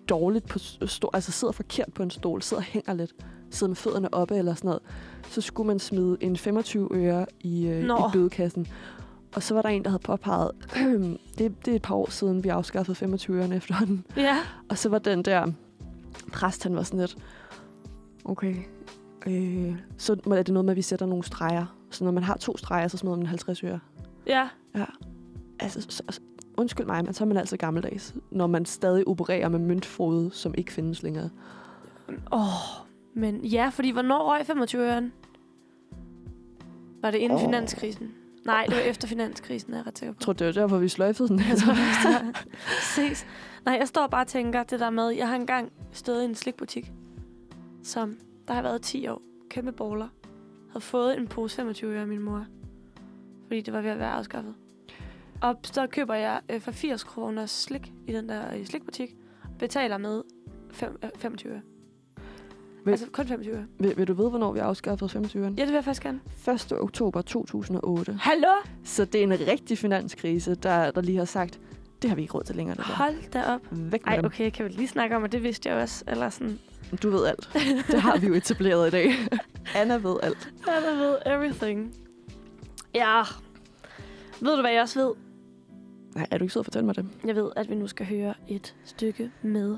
dårligt 0.10 0.48
på 0.48 0.60
stol, 0.86 1.12
altså 1.14 1.32
sidder 1.32 1.52
forkert 1.52 1.94
på 1.94 2.04
en 2.04 2.10
stol, 2.10 2.42
sidder 2.42 2.62
og 2.62 2.66
hænger 2.66 2.94
lidt, 2.94 3.16
sidder 3.50 3.70
med 3.70 3.76
fødderne 3.76 4.14
oppe 4.14 4.38
eller 4.38 4.54
sådan 4.54 4.68
noget, 4.68 4.82
så 5.30 5.42
skulle 5.42 5.68
man 5.68 5.80
smide 5.80 6.18
en 6.22 6.38
25 6.38 6.90
øre 6.92 7.26
i, 7.40 7.68
øh, 7.68 7.84
Nå. 7.84 7.98
i 7.98 8.02
bødekassen. 8.14 8.68
Og 9.36 9.44
så 9.44 9.54
var 9.54 9.62
der 9.62 9.70
en, 9.70 9.84
der 9.84 9.90
havde 9.90 10.02
påpeget, 10.02 10.52
det, 11.38 11.66
det 11.66 11.72
er 11.72 11.76
et 11.76 11.82
par 11.82 11.96
år 11.96 12.10
siden, 12.10 12.44
vi 12.44 12.50
afskaffede 12.50 12.96
25 12.96 13.38
ørerne 13.38 13.56
efterhånden. 13.56 14.06
Ja. 14.18 14.38
Og 14.70 14.78
så 14.78 14.90
var 14.90 15.00
den 15.00 15.24
der 15.24 15.48
præst, 16.34 16.64
han 16.64 16.76
var 16.76 16.84
sådan 16.84 17.00
lidt, 17.00 17.18
okay, 18.26 18.56
øh, 19.28 19.76
så 19.98 20.14
er 20.14 20.44
det 20.44 20.54
noget 20.54 20.66
med, 20.66 20.74
at 20.74 20.78
vi 20.78 20.82
sætter 20.82 21.06
nogle 21.06 21.24
streger. 21.24 21.66
Så 21.90 22.04
når 22.04 22.12
man 22.12 22.24
har 22.24 22.38
to 22.38 22.58
streger, 22.58 22.88
så 22.88 22.98
smider 22.98 23.16
man 23.16 23.26
50 23.26 23.64
øre. 23.64 23.80
Ja. 24.28 24.48
Altså, 25.60 25.86
så, 25.90 26.20
undskyld 26.58 26.86
mig, 26.86 27.06
men 27.06 27.14
så 27.14 27.24
er 27.24 27.28
man 27.28 27.38
altså 27.38 27.58
gammeldags, 27.58 28.16
når 28.32 28.48
man 28.48 28.66
stadig 28.66 29.08
opererer 29.08 29.50
med 29.50 29.60
møntfode, 29.60 30.30
som 30.34 30.54
ikke 30.58 30.74
findes 30.74 31.04
længere. 31.04 31.30
Åh, 32.32 32.40
oh, 32.40 32.88
men 33.14 33.46
ja, 33.46 33.70
fordi 33.74 33.92
hvornår 33.92 34.32
røg 34.32 34.46
25 34.46 34.82
øren? 34.82 35.14
Var 37.02 37.12
det 37.12 37.18
inden 37.18 37.38
oh. 37.38 37.42
finanskrisen? 37.42 38.12
Nej, 38.46 38.66
det 38.70 38.76
var 38.76 38.82
efter 38.82 39.08
finanskrisen, 39.08 39.74
er 39.74 39.78
jeg 39.78 39.88
ret 39.88 39.98
sikker 39.98 40.14
på. 40.14 40.18
Jeg 40.20 40.26
tror, 40.26 40.34
det 40.34 40.48
var 40.48 40.54
derfor, 40.54 40.78
vi 40.78 40.90
sløjfede 40.90 41.30
den. 41.30 41.40
Jeg 41.50 41.58
tror 41.58 41.74
det 41.74 42.38
Ses. 42.82 43.26
Nej, 43.66 43.76
jeg 43.80 43.88
står 43.88 44.08
bare 44.08 44.22
og 44.22 44.28
tænker 44.28 44.64
det 44.64 44.80
der 44.80 44.90
med, 44.90 45.10
jeg 45.10 45.28
har 45.28 45.36
engang 45.36 45.72
stået 45.92 46.22
i 46.22 46.26
en 46.26 46.36
slikbutik, 46.36 46.92
som 47.84 48.18
der 48.48 48.54
har 48.54 48.62
været 48.62 48.82
10 48.82 49.08
år, 49.08 49.22
kæmpe 49.50 49.72
baller, 49.72 50.08
havde 50.70 50.82
fået 50.82 51.18
en 51.18 51.28
pose 51.28 51.56
25 51.56 51.92
øre 51.92 52.02
af 52.02 52.08
min 52.08 52.20
mor, 52.20 52.46
fordi 53.48 53.62
det 53.62 53.74
var 53.74 53.82
ved 53.82 53.90
at 53.90 54.00
være 54.00 54.12
afskaffet. 54.12 54.56
Og 55.42 55.56
så 55.64 55.88
køber 55.88 56.14
jeg 56.14 56.42
øh, 56.50 56.62
for 56.62 56.72
80 56.72 57.04
kroner 57.04 57.46
slik 57.46 57.92
i 58.08 58.14
den 58.14 58.30
der 58.30 58.56
øh, 58.56 58.66
slikbutik, 58.66 59.16
betaler 59.60 59.98
med 59.98 60.22
fem, 60.72 60.98
øh, 61.04 61.10
25 61.16 61.54
øre. 61.54 61.62
Vil- 62.86 62.92
Altså 62.92 63.06
kun 63.12 63.28
25 63.28 63.56
øre. 63.56 63.66
vil, 63.80 63.98
vil 63.98 64.08
du 64.08 64.14
vide, 64.14 64.30
hvornår 64.30 64.52
vi 64.54 64.60
afskaffede 64.60 65.10
25 65.10 65.44
øre? 65.44 65.54
Ja, 65.58 65.62
det 65.62 65.68
vil 65.68 65.74
jeg 65.76 65.84
faktisk 65.84 66.04
gerne. 66.04 66.20
1. 66.54 66.72
oktober 66.82 67.22
2008. 67.22 68.18
Hallo? 68.22 68.48
Så 68.84 69.06
det 69.06 69.20
er 69.20 69.24
en 69.24 69.32
rigtig 69.48 69.78
finanskrise, 69.78 70.56
der, 70.56 70.92
der 70.92 71.02
lige 71.02 71.18
har 71.18 71.26
sagt, 71.26 71.60
det 72.02 72.10
har 72.10 72.16
vi 72.16 72.22
ikke 72.22 72.34
råd 72.34 72.44
til 72.44 72.56
længere. 72.56 72.76
Det 72.78 72.86
der. 72.88 72.94
Hold 72.94 73.32
da 73.34 73.44
op. 73.44 73.62
Væk 73.72 73.92
med 74.06 74.12
Ej, 74.14 74.16
dem. 74.16 74.26
okay, 74.26 74.50
kan 74.52 74.66
vi 74.66 74.70
lige 74.70 74.88
snakke 74.88 75.16
om, 75.16 75.24
at 75.24 75.32
det 75.32 75.44
vidste 75.44 75.70
jeg 75.70 75.78
også. 75.78 76.04
Eller 76.08 76.30
sådan, 76.30 76.60
Du 77.04 77.10
ved 77.10 77.26
alt. 77.26 77.50
Det 77.92 78.02
har 78.02 78.18
vi 78.18 78.28
jo 78.28 78.34
etableret 78.34 78.88
i 78.88 78.92
dag. 78.92 79.12
Anna 79.76 79.96
ved 79.96 80.16
alt. 80.24 80.54
Jeg 80.68 80.98
ved 80.98 81.16
everything. 81.26 81.96
Ja. 82.96 83.22
Ved 84.42 84.56
du, 84.56 84.62
hvad 84.62 84.72
jeg 84.72 84.82
også 84.82 85.00
ved? 85.06 85.14
Nej, 86.16 86.28
er 86.32 86.38
du 86.38 86.44
ikke 86.44 86.54
sød 86.54 86.60
at 86.62 86.66
fortælle 86.66 86.86
mig 86.86 86.96
det? 86.96 87.06
Jeg 87.26 87.36
ved, 87.36 87.50
at 87.56 87.70
vi 87.70 87.76
nu 87.76 87.88
skal 87.88 88.06
høre 88.06 88.34
et 88.48 88.76
stykke 88.84 89.32
med 89.42 89.78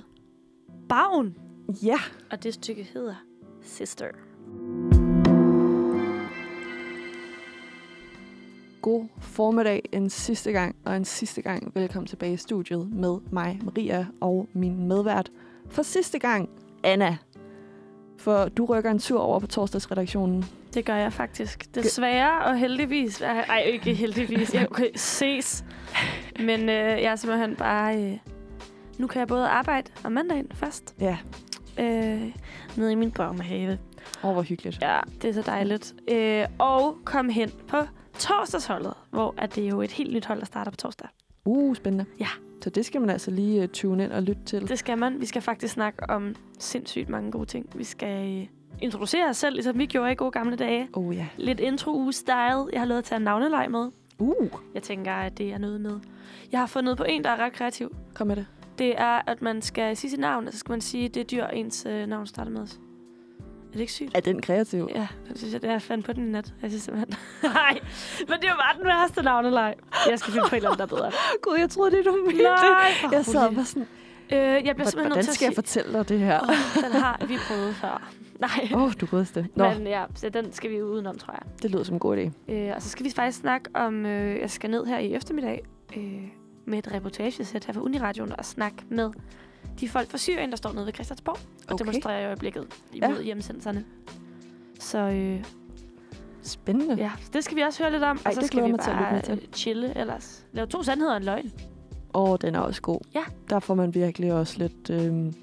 Bagen. 0.89 1.35
Ja. 1.69 1.97
Og 2.31 2.43
det 2.43 2.53
stykke 2.53 2.83
hedder 2.83 3.15
Sister. 3.61 4.07
God 8.81 9.05
formiddag 9.21 9.89
en 9.91 10.09
sidste 10.09 10.51
gang, 10.51 10.75
og 10.85 10.95
en 10.97 11.05
sidste 11.05 11.41
gang 11.41 11.75
velkommen 11.75 12.07
tilbage 12.07 12.33
i 12.33 12.37
studiet 12.37 12.91
med 12.91 13.17
mig, 13.31 13.59
Maria, 13.63 14.05
og 14.21 14.47
min 14.53 14.87
medvært. 14.87 15.31
For 15.69 15.83
sidste 15.83 16.19
gang, 16.19 16.49
Anna. 16.83 17.17
For 18.17 18.47
du 18.47 18.65
rykker 18.65 18.91
en 18.91 18.99
tur 18.99 19.19
over 19.19 19.39
på 19.39 19.47
torsdagsredaktionen. 19.47 20.45
Det 20.73 20.85
gør 20.85 20.95
jeg 20.95 21.13
faktisk. 21.13 21.75
Desværre 21.75 22.45
og 22.45 22.57
heldigvis. 22.57 23.21
Ej, 23.21 23.59
ikke 23.59 23.93
heldigvis. 24.03 24.53
Jeg 24.53 24.67
okay, 24.71 24.89
ses. 24.95 25.65
Men 26.39 26.61
øh, 26.61 26.75
jeg 26.75 27.11
er 27.11 27.15
simpelthen 27.15 27.55
bare... 27.55 28.03
Øh, 28.03 28.17
nu 28.97 29.07
kan 29.07 29.19
jeg 29.19 29.27
både 29.27 29.47
arbejde 29.47 29.91
om 30.03 30.11
mandagen 30.11 30.47
først. 30.53 30.95
Ja. 30.99 31.17
Øh, 31.79 32.35
nede 32.77 32.91
i 32.91 32.95
min 32.95 33.11
børnehave. 33.11 33.77
Åh, 34.23 34.31
hvor 34.33 34.41
hyggeligt. 34.41 34.81
Ja, 34.81 34.99
det 35.21 35.29
er 35.29 35.33
så 35.33 35.41
dejligt. 35.41 35.95
Øh, 36.11 36.45
og 36.59 36.97
kom 37.05 37.29
hen 37.29 37.51
på 37.67 37.77
torsdagsholdet, 38.19 38.93
hvor 39.11 39.33
at 39.37 39.55
det 39.55 39.63
er 39.65 39.69
jo 39.69 39.81
et 39.81 39.91
helt 39.91 40.13
nyt 40.13 40.25
hold, 40.25 40.39
der 40.39 40.45
starter 40.45 40.71
på 40.71 40.77
torsdag. 40.77 41.07
Uh, 41.45 41.75
spændende. 41.75 42.05
Ja. 42.19 42.27
Så 42.61 42.69
det 42.69 42.85
skal 42.85 43.01
man 43.01 43.09
altså 43.09 43.31
lige 43.31 43.63
uh, 43.63 43.69
tune 43.69 44.03
ind 44.03 44.11
og 44.11 44.23
lytte 44.23 44.41
til. 44.45 44.67
Det 44.69 44.79
skal 44.79 44.97
man. 44.97 45.21
Vi 45.21 45.25
skal 45.25 45.41
faktisk 45.41 45.73
snakke 45.73 46.09
om 46.09 46.35
sindssygt 46.59 47.09
mange 47.09 47.31
gode 47.31 47.45
ting. 47.45 47.69
Vi 47.75 47.83
skal 47.83 48.39
øh, 48.41 48.47
introducere 48.81 49.29
os 49.29 49.37
selv, 49.37 49.53
ligesom 49.55 49.77
vi 49.79 49.85
gjorde 49.85 50.11
i 50.11 50.15
gode 50.15 50.31
gamle 50.31 50.55
dage. 50.55 50.87
Oh 50.93 51.15
ja. 51.15 51.27
Lidt 51.37 51.59
intro-uge-style. 51.59 52.69
Jeg 52.73 52.81
har 52.81 52.85
lavet 52.85 52.97
at 52.99 53.03
tage 53.03 53.17
en 53.17 53.23
navneleg 53.23 53.71
med. 53.71 53.91
Uh, 54.19 54.47
Jeg 54.73 54.83
tænker, 54.83 55.13
at 55.13 55.37
det 55.37 55.53
er 55.53 55.57
noget 55.57 55.81
med. 55.81 55.99
Jeg 56.51 56.59
har 56.59 56.67
fundet 56.67 56.97
på 56.97 57.03
en, 57.03 57.23
der 57.23 57.29
er 57.29 57.37
ret 57.45 57.53
kreativ. 57.53 57.95
kom 58.13 58.27
med 58.27 58.35
det. 58.35 58.45
Det 58.77 58.93
er, 58.97 59.21
at 59.27 59.41
man 59.41 59.61
skal 59.61 59.97
sige 59.97 60.11
sit 60.11 60.19
navn, 60.19 60.47
og 60.47 60.53
så 60.53 60.59
skal 60.59 60.71
man 60.71 60.81
sige, 60.81 61.09
det 61.09 61.31
dyr, 61.31 61.45
ens 61.45 61.85
øh, 61.89 62.07
navn 62.07 62.27
starter 62.27 62.51
med. 62.51 62.61
Er 62.61 63.77
det 63.77 63.79
ikke 63.79 63.93
sygt? 63.93 64.11
Er 64.15 64.19
den 64.19 64.41
kreativ? 64.41 64.89
Ja, 64.95 65.07
det 65.29 65.37
synes 65.37 65.53
jeg, 65.53 65.61
det 65.61 65.69
er 65.69 65.79
fandt 65.79 66.05
på 66.05 66.13
den 66.13 66.23
nat. 66.23 66.53
Jeg 66.61 66.69
synes 66.71 66.83
simpelthen... 66.83 67.15
Nej, 67.43 67.79
men 68.19 68.39
det 68.41 68.49
var 68.49 68.55
bare 68.55 68.77
den 68.79 68.87
værste 68.87 69.21
navneleg. 69.21 69.75
Jeg 70.09 70.19
skal 70.19 70.33
finde 70.33 70.47
på 70.49 70.55
et 70.55 70.57
eller 70.57 70.69
andet, 70.69 70.89
der 70.89 70.95
er 70.95 70.99
bedre. 70.99 71.11
Gud, 71.43 71.57
jeg 71.59 71.69
troede, 71.69 71.91
det 71.91 72.05
du 72.05 72.25
mente. 72.27 72.43
Nej, 72.43 73.11
Jeg 73.11 73.25
sad 73.25 73.55
bare 73.55 73.65
sådan, 73.65 73.87
Øh, 74.31 74.37
jeg 74.39 74.61
bliver 74.61 74.63
simpelthen 74.65 74.93
hvordan 74.93 75.15
nødt 75.15 75.23
til 75.25 75.31
at 75.31 75.35
skal 75.35 75.45
jeg 75.45 75.55
fortælle 75.55 75.93
dig 75.93 76.09
det 76.09 76.19
her? 76.19 76.39
Oh, 76.39 76.83
den 76.83 76.91
har 77.01 77.25
vi 77.27 77.37
prøvet 77.47 77.75
før. 77.75 78.11
Nej, 78.39 78.69
Åh, 78.73 78.83
oh, 78.83 78.91
du 79.01 79.05
godeste. 79.05 79.47
Nå, 79.55 79.73
men 79.73 79.87
ja, 79.87 80.03
så 80.15 80.29
den 80.29 80.53
skal 80.53 80.71
vi 80.71 80.81
udenom, 80.81 81.17
tror 81.17 81.33
jeg. 81.33 81.41
det 81.61 81.71
lyder 81.71 81.83
som 81.83 81.95
en 81.95 81.99
god 81.99 82.17
idé. 82.17 82.53
Øh, 82.53 82.71
og 82.75 82.81
så 82.81 82.89
skal 82.89 83.05
vi 83.05 83.11
faktisk 83.15 83.39
snakke 83.39 83.69
om... 83.73 84.05
Øh, 84.05 84.39
jeg 84.39 84.49
skal 84.49 84.69
ned 84.69 84.85
her 84.85 84.97
i 84.97 85.13
eftermiddag 85.13 85.65
øh, 85.97 86.03
med 86.65 86.77
et 86.79 86.91
reportagesæt 86.91 87.65
her 87.65 87.73
fra 87.73 87.81
Uniradioen 87.81 88.31
og 88.37 88.45
snakke 88.45 88.77
med 88.89 89.09
de 89.79 89.89
folk 89.89 90.09
fra 90.09 90.17
Syrien, 90.17 90.49
der 90.49 90.55
står 90.55 90.73
nede 90.73 90.85
ved 90.85 90.93
Christiansborg 90.93 91.37
og 91.67 91.73
Okay. 91.73 91.85
demonstrerer 91.85 92.21
i 92.21 92.25
øjeblikket 92.25 92.67
Ja. 92.95 93.05
imod 93.07 93.17
ja. 93.17 93.23
hjemsendelserne. 93.23 93.85
Så 94.79 94.97
øh, 94.99 95.43
Spændende. 96.41 96.95
ja, 96.95 97.11
det 97.33 97.43
skal 97.43 97.57
vi 97.57 97.61
også 97.61 97.83
høre 97.83 97.91
lidt 97.91 98.03
om. 98.03 98.17
Ej, 98.25 98.29
og 98.29 98.41
så 98.41 98.47
skal 98.47 98.63
vi 98.63 98.69
til 98.71 98.77
bare 98.77 99.21
til. 99.21 99.33
øh, 99.33 99.39
chille 99.53 99.97
ellers. 99.97 100.45
Lave 100.51 100.67
to 100.67 100.83
sandheder 100.83 101.11
og 101.11 101.17
en 101.17 101.23
løgn. 101.23 101.51
Åh, 102.13 102.29
oh, 102.31 102.37
den 102.41 102.55
er 102.55 102.59
også 102.59 102.81
god. 102.81 102.99
Ja. 103.15 103.23
Der 103.49 103.59
får 103.59 103.75
man 103.75 103.93
virkelig 103.93 104.33
også 104.33 104.57
lidt 104.59 104.89
øhm, 104.89 105.33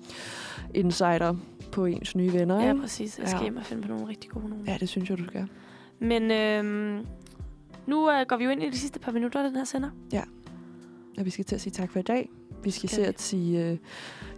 insider 0.74 1.34
på 1.72 1.84
ens 1.86 2.16
nye 2.16 2.32
venner, 2.32 2.60
Ja, 2.62 2.68
ikke? 2.70 2.80
præcis. 2.80 3.18
Jeg 3.18 3.24
Ja. 3.26 3.30
skal 3.30 3.42
hjem 3.42 3.56
og 3.56 3.64
finde 3.64 3.82
på 3.82 3.88
nogle 3.88 4.08
rigtig 4.08 4.30
gode 4.30 4.48
nogle. 4.48 4.64
Ja, 4.66 4.76
det 4.80 4.88
synes 4.88 5.10
jeg, 5.10 5.18
du 5.18 5.24
skal. 5.26 5.48
Men 5.98 6.30
øhm, 6.30 7.06
nu 7.86 8.10
øh, 8.10 8.26
går 8.28 8.36
vi 8.36 8.44
jo 8.44 8.50
ind 8.50 8.62
i 8.62 8.70
de 8.70 8.78
sidste 8.78 8.98
par 8.98 9.12
minutter 9.12 9.42
af 9.42 9.48
den 9.48 9.56
her 9.56 9.64
sender. 9.64 9.90
Og 11.18 11.24
vi 11.24 11.30
skal 11.30 11.44
til 11.44 11.54
at 11.54 11.60
sige 11.60 11.70
tak 11.72 11.90
for 11.90 11.98
i 11.98 12.02
dag. 12.02 12.30
Vi 12.62 12.70
skal 12.70 12.88
Skal 12.88 12.96
til 12.96 13.02
vi? 13.02 13.08
at 13.08 13.20
sige 13.20 13.66
øh, 13.66 13.78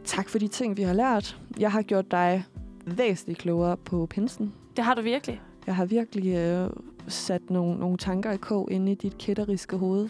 tak 0.05 0.29
for 0.29 0.39
de 0.39 0.49
ting, 0.49 0.77
vi 0.77 0.83
har 0.83 0.95
lært. 0.95 1.39
Jeg 1.59 1.73
har 1.73 1.83
gjort 1.83 2.11
dig 2.11 2.45
væsentligt 2.87 3.39
klogere 3.39 3.77
på 3.77 4.07
pinsen. 4.07 4.53
Det 4.77 4.85
har 4.85 4.95
du 4.95 5.03
virkelig. 5.03 5.41
Jeg 5.67 5.77
har 5.77 5.85
virkelig 5.85 6.35
øh, 6.35 6.71
sat 7.09 7.51
nogle, 7.51 7.79
nogle 7.79 7.99
tanker 7.99 8.33
i 8.33 8.37
kog 8.37 8.69
inde 8.71 8.93
i 8.93 8.95
dit 8.95 9.19
kætteriske 9.19 9.77
hoved. 9.77 10.09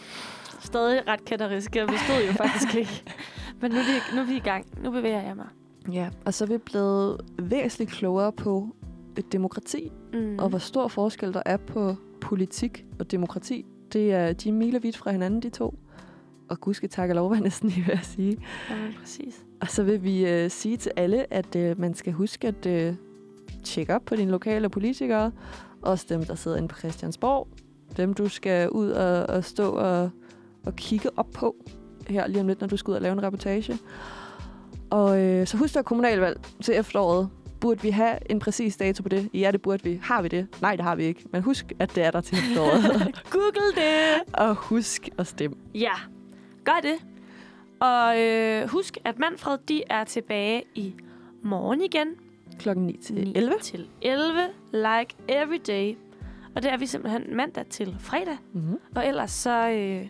Stadig 0.60 1.08
ret 1.08 1.24
kætterisk. 1.24 1.76
Jeg 1.76 1.88
forstod 1.88 2.26
jo 2.26 2.32
faktisk 2.32 2.74
ikke. 2.74 3.02
Men 3.60 3.70
nu 3.70 3.76
er, 3.76 3.82
vi, 3.82 4.16
nu 4.16 4.20
er 4.22 4.26
vi 4.26 4.36
i 4.36 4.40
gang. 4.40 4.66
Nu 4.84 4.90
bevæger 4.90 5.22
jeg 5.22 5.36
mig. 5.36 5.46
Ja. 5.92 6.08
Og 6.24 6.34
så 6.34 6.44
er 6.44 6.48
vi 6.48 6.58
blevet 6.58 7.20
væsentligt 7.38 7.90
klogere 7.90 8.32
på 8.32 8.68
et 9.18 9.32
demokrati, 9.32 9.92
mm. 10.12 10.38
og 10.38 10.48
hvor 10.48 10.58
stor 10.58 10.88
forskel 10.88 11.32
der 11.32 11.42
er 11.46 11.56
på 11.56 11.96
politik 12.20 12.84
og 12.98 13.10
demokrati. 13.10 13.64
Det 13.92 14.12
er 14.12 14.32
de 14.32 14.48
er 14.48 14.52
milevidt 14.52 14.96
fra 14.96 15.10
hinanden, 15.10 15.40
de 15.40 15.50
to. 15.50 15.78
Og 16.48 16.60
gud 16.60 16.74
skal 16.74 16.88
takke 16.88 17.14
lov, 17.14 17.32
jeg 17.32 17.40
næsten 17.40 17.68
lige 17.68 17.86
ved 17.86 17.94
at 17.94 18.06
sige. 18.06 18.36
Jamen, 18.70 18.94
præcis. 19.00 19.44
Og 19.60 19.68
så 19.68 19.82
vil 19.82 20.02
vi 20.02 20.26
øh, 20.26 20.50
sige 20.50 20.76
til 20.76 20.92
alle, 20.96 21.32
at 21.32 21.56
øh, 21.56 21.80
man 21.80 21.94
skal 21.94 22.12
huske 22.12 22.48
at 22.48 22.66
øh, 22.66 22.94
tjekke 23.64 23.94
op 23.94 24.02
på 24.04 24.16
dine 24.16 24.30
lokale 24.30 24.68
politikere. 24.68 25.32
Også 25.82 26.06
dem, 26.08 26.24
der 26.24 26.34
sidder 26.34 26.56
inde 26.56 26.68
på 26.68 26.78
Christiansborg. 26.78 27.48
Dem, 27.96 28.14
du 28.14 28.28
skal 28.28 28.70
ud 28.70 28.90
og, 28.90 29.26
og 29.26 29.44
stå 29.44 29.70
og, 29.70 30.10
og 30.66 30.76
kigge 30.76 31.10
op 31.16 31.30
på 31.34 31.56
her 32.08 32.26
lige 32.26 32.40
om 32.40 32.46
lidt, 32.46 32.60
når 32.60 32.68
du 32.68 32.76
skal 32.76 32.90
ud 32.90 32.96
og 32.96 33.02
lave 33.02 33.12
en 33.12 33.22
reportage. 33.22 33.78
Og 34.90 35.20
øh, 35.20 35.46
så 35.46 35.56
husk, 35.56 35.74
der 35.74 35.80
er 35.80 35.84
kommunalvalg 35.84 36.40
til 36.62 36.74
efteråret. 36.76 37.28
Burde 37.60 37.82
vi 37.82 37.90
have 37.90 38.30
en 38.30 38.38
præcis 38.38 38.76
dato 38.76 39.02
på 39.02 39.08
det? 39.08 39.28
Ja, 39.34 39.50
det 39.52 39.62
burde 39.62 39.84
vi. 39.84 40.00
Har 40.02 40.22
vi 40.22 40.28
det? 40.28 40.46
Nej, 40.62 40.76
det 40.76 40.84
har 40.84 40.96
vi 40.96 41.04
ikke. 41.04 41.24
Men 41.32 41.42
husk, 41.42 41.72
at 41.78 41.94
det 41.94 42.04
er 42.04 42.10
der 42.10 42.20
til 42.20 42.38
efteråret. 42.38 42.82
Google 43.32 43.72
det! 43.74 44.32
og 44.32 44.54
husk 44.54 45.08
at 45.18 45.26
stemme. 45.26 45.56
Ja, 45.74 45.92
gør 46.64 46.80
det. 46.82 47.04
Og 47.80 48.20
øh, 48.20 48.68
husk, 48.68 48.98
at 49.04 49.18
Manfred, 49.18 49.58
de 49.68 49.82
er 49.90 50.04
tilbage 50.04 50.64
i 50.74 50.94
morgen 51.42 51.80
igen. 51.80 52.08
Klokken 52.58 52.86
9 52.86 52.96
til 52.96 53.14
9 53.14 53.32
11. 53.36 53.54
til 53.62 53.88
11, 54.02 54.40
like 54.72 55.16
every 55.28 55.58
day. 55.66 55.96
Og 56.54 56.62
det 56.62 56.72
er 56.72 56.76
vi 56.76 56.86
simpelthen 56.86 57.36
mandag 57.36 57.66
til 57.66 57.96
fredag. 58.00 58.38
Mm-hmm. 58.52 58.76
Og 58.96 59.06
ellers 59.06 59.30
så, 59.30 59.68
øh, 59.68 60.06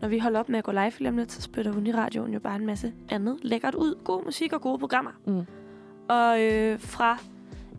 når 0.00 0.08
vi 0.08 0.18
holder 0.18 0.40
op 0.40 0.48
med 0.48 0.58
at 0.58 0.64
gå 0.64 0.72
live 0.72 0.92
lige 0.98 1.16
lidt, 1.16 1.32
så 1.32 1.42
spytter 1.42 1.72
hun 1.72 1.86
i 1.86 1.92
radioen 1.92 2.32
jo 2.32 2.40
bare 2.40 2.56
en 2.56 2.66
masse 2.66 2.92
andet 3.08 3.38
lækkert 3.42 3.74
ud. 3.74 3.94
God 4.04 4.24
musik 4.24 4.52
og 4.52 4.60
gode 4.60 4.78
programmer. 4.78 5.10
Mm. 5.26 5.42
Og 6.08 6.42
øh, 6.42 6.80
fra 6.80 7.18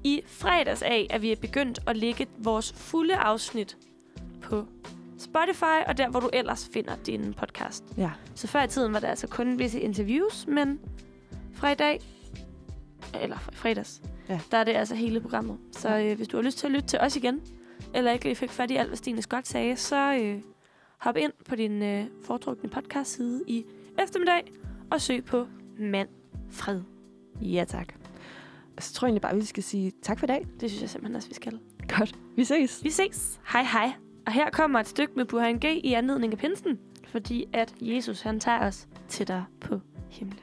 i 0.03 0.21
fredags 0.25 0.81
af 0.81 1.07
er 1.09 1.19
vi 1.19 1.35
begyndt 1.41 1.79
at 1.87 1.97
lægge 1.97 2.27
vores 2.37 2.73
fulde 2.73 3.15
afsnit 3.15 3.77
på 4.41 4.65
Spotify, 5.23 5.83
og 5.87 5.97
der, 5.97 6.09
hvor 6.09 6.19
du 6.19 6.29
ellers 6.33 6.69
finder 6.73 6.95
din 7.05 7.33
podcast. 7.37 7.83
Ja. 7.97 8.11
Så 8.35 8.47
før 8.47 8.63
i 8.63 8.67
tiden 8.67 8.93
var 8.93 8.99
der 8.99 9.07
altså 9.07 9.27
kun 9.27 9.59
visse 9.59 9.79
interviews, 9.79 10.47
men 10.47 10.79
fra 11.53 11.71
i 11.71 11.75
dag, 11.75 12.01
eller 13.21 13.37
fra 13.39 13.51
i 13.51 13.55
fredags, 13.55 14.01
Ja. 14.29 14.39
der 14.51 14.57
er 14.57 14.63
det 14.63 14.71
altså 14.71 14.95
hele 14.95 15.21
programmet. 15.21 15.57
Så 15.71 15.97
øh, 15.97 16.15
hvis 16.17 16.27
du 16.27 16.37
har 16.37 16.43
lyst 16.43 16.57
til 16.57 16.67
at 16.67 16.71
lytte 16.73 16.87
til 16.87 16.99
os 16.99 17.15
igen, 17.15 17.41
eller 17.93 18.11
ikke 18.11 18.25
lige 18.25 18.35
fik 18.35 18.49
fat 18.49 18.71
i 18.71 18.75
alt, 18.75 18.87
hvad 18.87 18.97
Stine 18.97 19.21
Scott 19.21 19.47
sagde, 19.47 19.75
så 19.75 20.13
øh, 20.21 20.41
hop 20.97 21.17
ind 21.17 21.31
på 21.49 21.55
din 21.55 21.81
øh, 21.83 22.05
foretrukne 22.23 22.69
podcast-side 22.69 23.43
i 23.47 23.65
eftermiddag, 23.99 24.51
og 24.91 25.01
søg 25.01 25.25
på 25.25 25.47
Mand 25.79 26.09
Fred. 26.51 26.81
Ja, 27.41 27.65
tak. 27.67 27.93
Så 28.79 28.93
tror 28.93 29.05
jeg 29.05 29.09
egentlig 29.09 29.21
bare, 29.21 29.31
at 29.31 29.37
vi 29.37 29.45
skal 29.45 29.63
sige 29.63 29.91
tak 30.01 30.19
for 30.19 30.25
i 30.25 30.27
dag. 30.27 30.47
Det 30.59 30.69
synes 30.69 30.81
jeg 30.81 30.89
simpelthen 30.89 31.15
også, 31.15 31.27
vi 31.27 31.33
skal. 31.35 31.59
Godt. 31.97 32.15
Vi 32.35 32.43
ses. 32.43 32.83
Vi 32.83 32.89
ses. 32.89 33.39
Hej 33.53 33.63
hej. 33.63 33.91
Og 34.25 34.33
her 34.33 34.49
kommer 34.49 34.79
et 34.79 34.87
stykke 34.87 35.13
med 35.15 35.25
Burhan 35.25 35.59
G 35.59 35.63
i 35.63 35.93
anledning 35.93 36.33
af 36.33 36.39
pinsen, 36.39 36.79
fordi 37.07 37.45
at 37.53 37.73
Jesus 37.81 38.21
han 38.21 38.39
tager 38.39 38.67
os 38.67 38.87
tættere 39.07 39.45
på 39.61 39.79
himlen. 40.09 40.39